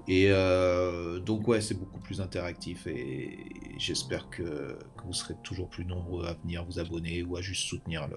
Et 0.08 0.28
euh, 0.30 1.20
donc 1.20 1.48
ouais, 1.48 1.62
c'est 1.62 1.74
beaucoup 1.74 2.00
plus 2.00 2.22
interactif 2.22 2.86
et 2.86 3.40
j'espère 3.78 4.30
que, 4.30 4.78
vous 5.04 5.14
serez 5.14 5.36
toujours 5.44 5.70
plus 5.70 5.86
nombreux 5.86 6.26
à 6.26 6.34
venir 6.34 6.66
vous 6.66 6.80
abonner 6.80 7.22
ou 7.22 7.38
à 7.38 7.42
juste 7.42 7.68
soutenir 7.68 8.08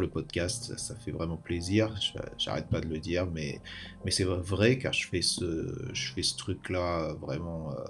le, 0.00 0.08
podcast. 0.08 0.76
Ça, 0.76 0.96
fait 0.96 1.12
vraiment 1.12 1.36
plaisir. 1.36 1.94
J'arrête 2.38 2.68
pas 2.68 2.80
de 2.80 2.88
le 2.88 2.98
dire, 2.98 3.26
mais, 3.26 3.60
mais 4.04 4.10
c'est 4.10 4.24
vrai 4.24 4.78
car 4.78 4.92
je 4.92 5.06
fais 5.06 5.22
ce, 5.22 5.90
je 5.92 6.12
fais 6.12 6.24
ce 6.24 6.36
truc-là 6.36 7.14
vraiment 7.20 7.72
euh, 7.72 7.84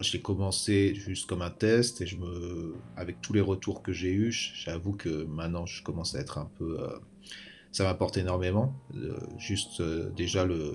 je 0.00 0.12
l'ai 0.12 0.20
commencé 0.20 0.94
juste 0.94 1.26
comme 1.26 1.40
un 1.40 1.50
test 1.50 2.00
et 2.00 2.06
je 2.06 2.18
me, 2.18 2.74
avec 2.96 3.20
tous 3.22 3.32
les 3.32 3.40
retours 3.40 3.82
que 3.82 3.92
j'ai 3.92 4.12
eus, 4.12 4.52
j'avoue 4.54 4.92
que 4.92 5.24
maintenant 5.24 5.64
je 5.64 5.82
commence 5.82 6.14
à 6.14 6.20
être 6.20 6.36
un 6.36 6.50
peu, 6.58 6.80
euh, 6.80 6.98
ça 7.72 7.84
m'apporte 7.84 8.18
énormément. 8.18 8.74
Juste 9.38 9.80
déjà 10.16 10.44
le, 10.44 10.74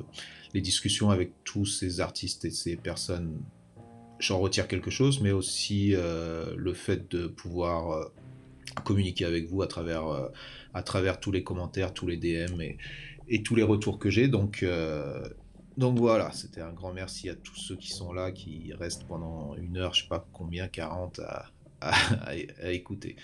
les 0.53 0.61
discussions 0.61 1.09
avec 1.09 1.31
tous 1.43 1.65
ces 1.65 1.99
artistes 1.99 2.45
et 2.45 2.51
ces 2.51 2.75
personnes, 2.75 3.41
j'en 4.19 4.39
retire 4.39 4.67
quelque 4.67 4.89
chose, 4.89 5.21
mais 5.21 5.31
aussi 5.31 5.93
le 5.93 6.73
fait 6.73 7.09
de 7.11 7.27
pouvoir 7.27 8.11
communiquer 8.83 9.25
avec 9.25 9.47
vous 9.47 9.61
à 9.61 9.67
travers, 9.67 10.03
à 10.73 10.83
travers 10.83 11.19
tous 11.19 11.31
les 11.31 11.43
commentaires, 11.43 11.93
tous 11.93 12.07
les 12.07 12.17
DM 12.17 12.61
et, 13.27 13.43
tous 13.43 13.55
les 13.55 13.63
retours 13.63 13.99
que 13.99 14.09
j'ai. 14.09 14.27
Donc 14.27 14.65
donc 15.79 15.97
voilà, 15.97 16.29
c'était 16.33 16.59
un 16.59 16.73
grand 16.73 16.91
merci 16.91 17.29
à 17.29 17.35
tous 17.35 17.55
ceux 17.55 17.77
qui 17.77 17.91
sont 17.91 18.11
là, 18.11 18.33
qui 18.33 18.73
restent 18.73 19.05
pendant 19.07 19.55
une 19.55 19.77
heure, 19.77 19.93
je 19.93 20.01
sais 20.01 20.09
pas 20.09 20.27
combien, 20.33 20.67
40 20.67 21.21
à, 21.79 22.35
écouter. 22.65 23.15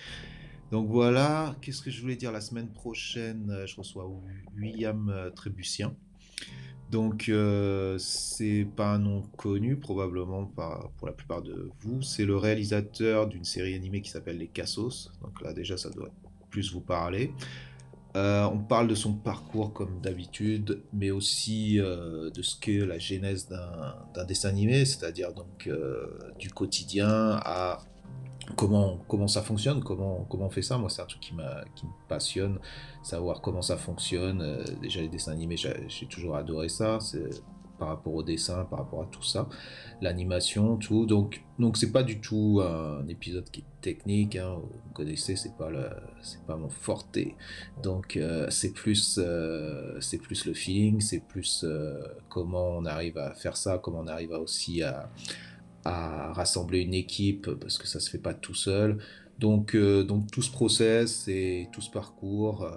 Donc 0.72 0.88
voilà, 0.88 1.58
qu'est-ce 1.62 1.82
que 1.82 1.92
je 1.92 2.02
voulais 2.02 2.16
dire 2.16 2.32
la 2.32 2.40
semaine 2.40 2.72
prochaine? 2.72 3.52
Euh, 3.52 3.68
Je 3.68 3.76
reçois 3.76 4.10
William 4.56 5.10
euh, 5.10 5.30
Trébucien. 5.32 5.98
Donc 6.92 7.30
euh, 7.30 7.98
c'est 7.98 8.68
pas 8.76 8.94
un 8.94 9.00
nom 9.00 9.24
connu 9.38 9.76
probablement 9.76 10.46
pour 10.98 11.08
la 11.08 11.14
plupart 11.14 11.42
de 11.42 11.70
vous. 11.82 12.02
C'est 12.02 12.26
le 12.26 12.38
réalisateur 12.38 13.28
d'une 13.28 13.44
série 13.44 13.74
animée 13.74 14.02
qui 14.02 14.12
s'appelle 14.12 14.38
Les 14.38 14.48
Cassos. 14.48 15.12
Donc 15.22 15.42
là 15.42 15.54
déjà 15.54 15.78
ça 15.78 15.90
doit 15.90 16.10
plus 16.50 16.72
vous 16.72 16.82
parler. 16.82 17.32
Euh, 18.16 18.46
on 18.46 18.60
parle 18.60 18.88
de 18.88 18.96
son 18.96 19.14
parcours 19.14 19.74
comme 19.74 20.00
d'habitude, 20.00 20.84
mais 20.94 21.12
aussi 21.12 21.82
euh, 21.82 22.30
de 22.30 22.42
ce 22.42 22.58
qu'est 22.58 22.86
la 22.86 22.98
genèse 22.98 23.50
d'un 23.50 24.26
dessin 24.26 24.50
animé, 24.50 24.86
c'est-à-dire 24.86 25.34
donc 25.34 25.70
du 26.40 26.50
quotidien 26.50 27.40
à 27.44 27.80
comment, 28.56 28.98
comment 29.08 29.28
ça 29.28 29.42
fonctionne, 29.42 29.84
comment, 29.84 30.26
comment 30.30 30.46
on 30.46 30.50
fait 30.50 30.62
ça. 30.62 30.78
Moi, 30.78 30.90
c'est 30.90 31.02
un 31.02 31.06
truc 31.06 31.22
qui, 31.22 31.34
qui 31.76 31.86
me 31.86 31.92
passionne, 32.08 32.60
savoir 33.04 33.42
comment 33.42 33.62
ça 33.62 33.78
fonctionne. 33.78 34.64
déjà, 34.82 35.02
les 35.02 35.10
dessins 35.10 35.32
animés, 35.32 35.58
j'ai 35.58 36.08
toujours 36.08 36.36
adoré 36.36 36.70
ça 36.70 37.00
par 37.78 37.90
rapport 37.90 38.14
au 38.14 38.24
dessin, 38.24 38.66
par 38.66 38.80
rapport 38.80 39.04
à 39.04 39.06
tout 39.06 39.24
ça, 39.24 39.48
l'animation, 40.02 40.78
tout. 40.78 41.06
Donc, 41.06 41.44
donc 41.60 41.78
c'est 41.78 41.92
pas 41.92 42.04
du 42.04 42.20
tout 42.20 42.62
un 42.64 43.08
épisode 43.08 43.50
qui 43.50 43.62
est 43.62 43.82
technique. 43.82 44.36
Hein. 44.36 44.58
Vous 44.62 44.94
connaissez, 44.94 45.36
c'est 45.36 45.56
pas 45.58 45.70
le, 45.70 45.90
c'est 46.22 46.44
pas 46.46 46.56
mon 46.56 46.70
forte. 46.70 47.18
Donc, 47.84 48.18
euh, 48.18 48.48
c'est 48.50 48.74
plus, 48.74 49.20
euh, 49.22 50.00
c'est 50.00 50.18
plus 50.18 50.46
le 50.46 50.54
feeling, 50.54 51.02
c'est 51.02 51.20
plus 51.20 51.64
euh, 51.64 52.02
comment 52.30 52.70
on 52.70 52.86
arrive 52.86 53.18
à 53.18 53.34
faire 53.34 53.58
ça, 53.58 53.78
comment 53.78 54.00
on 54.00 54.08
arrive 54.08 54.32
aussi 54.32 54.82
à, 54.84 55.10
à 55.86 56.34
rassembler 56.34 56.80
une 56.82 56.94
équipe 56.94 57.50
parce 57.52 57.78
que 57.78 57.88
ça 57.88 58.00
se 58.00 58.10
fait 58.10 58.20
pas 58.20 58.34
tout 58.34 58.56
seul. 58.56 58.98
Donc, 59.40 59.76
donc 59.76 60.32
tout 60.32 60.42
ce 60.42 60.52
process 60.52 61.28
et 61.28 61.68
tout 61.74 61.82
ce 61.82 61.92
parcours, 61.92 62.70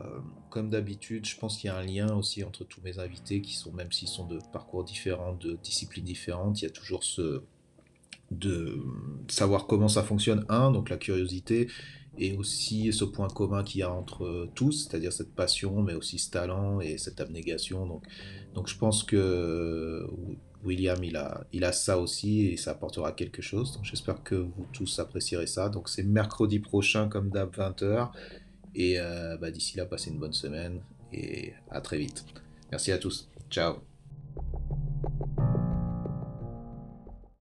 comme 0.51 0.70
d'habitude, 0.70 1.24
je 1.24 1.36
pense 1.36 1.56
qu'il 1.56 1.68
y 1.68 1.70
a 1.70 1.76
un 1.76 1.85
lien 1.85 2.14
aussi 2.14 2.43
entre 2.43 2.64
tous 2.64 2.80
mes 2.82 2.98
invités 2.98 3.40
qui 3.40 3.55
sont, 3.55 3.72
même 3.72 3.93
s'ils 3.93 4.09
sont 4.09 4.26
de 4.26 4.39
parcours 4.52 4.85
différents, 4.85 5.35
de 5.35 5.56
disciplines 5.62 6.05
différentes, 6.05 6.60
il 6.60 6.64
y 6.64 6.68
a 6.68 6.70
toujours 6.70 7.05
ce 7.05 7.43
de 8.30 8.82
savoir 9.28 9.66
comment 9.66 9.89
ça 9.89 10.02
fonctionne, 10.02 10.44
un, 10.48 10.70
donc 10.70 10.90
la 10.90 10.98
curiosité, 10.98 11.68
et 12.18 12.36
aussi 12.36 12.93
ce 12.93 13.05
point 13.05 13.28
commun 13.28 13.62
qu'il 13.62 13.80
y 13.80 13.82
a 13.82 13.93
entre 13.93 14.48
tous, 14.55 14.86
c'est-à-dire 14.86 15.12
cette 15.12 15.35
passion, 15.35 15.82
mais 15.82 15.94
aussi 15.94 16.18
ce 16.18 16.30
talent 16.30 16.80
et 16.80 16.98
cette 16.98 17.20
abnégation. 17.20 17.86
Donc, 17.86 18.05
donc 18.55 18.68
je 18.68 18.76
pense 18.76 19.05
que 19.05 20.06
William, 20.64 21.02
il 21.02 21.16
a, 21.64 21.72
ça 21.72 21.98
aussi 21.98 22.47
et 22.47 22.56
ça 22.56 22.72
apportera 22.72 23.12
quelque 23.12 23.43
chose. 23.43 23.80
J'espère 23.82 24.22
que 24.22 24.35
vous 24.35 24.66
tous 24.72 24.98
apprécierez 24.98 25.47
ça. 25.47 25.68
Donc 25.68 25.89
c'est 25.89 26.02
mercredi 26.02 26.59
prochain, 26.59 27.09
comme 27.09 27.30
d'hab, 27.30 27.55
20h. 27.55 28.10
Et 28.74 28.98
euh, 28.98 29.36
bah, 29.36 29.51
d'ici 29.51 29.76
là, 29.76 29.86
passez 29.86 30.10
une 30.10 30.18
bonne 30.18 30.32
semaine 30.32 30.80
et 31.12 31.52
à 31.70 31.80
très 31.80 31.98
vite. 31.98 32.24
Merci 32.70 32.93
à 32.93 32.98
tous. 32.98 33.28
Ciao. 33.51 33.76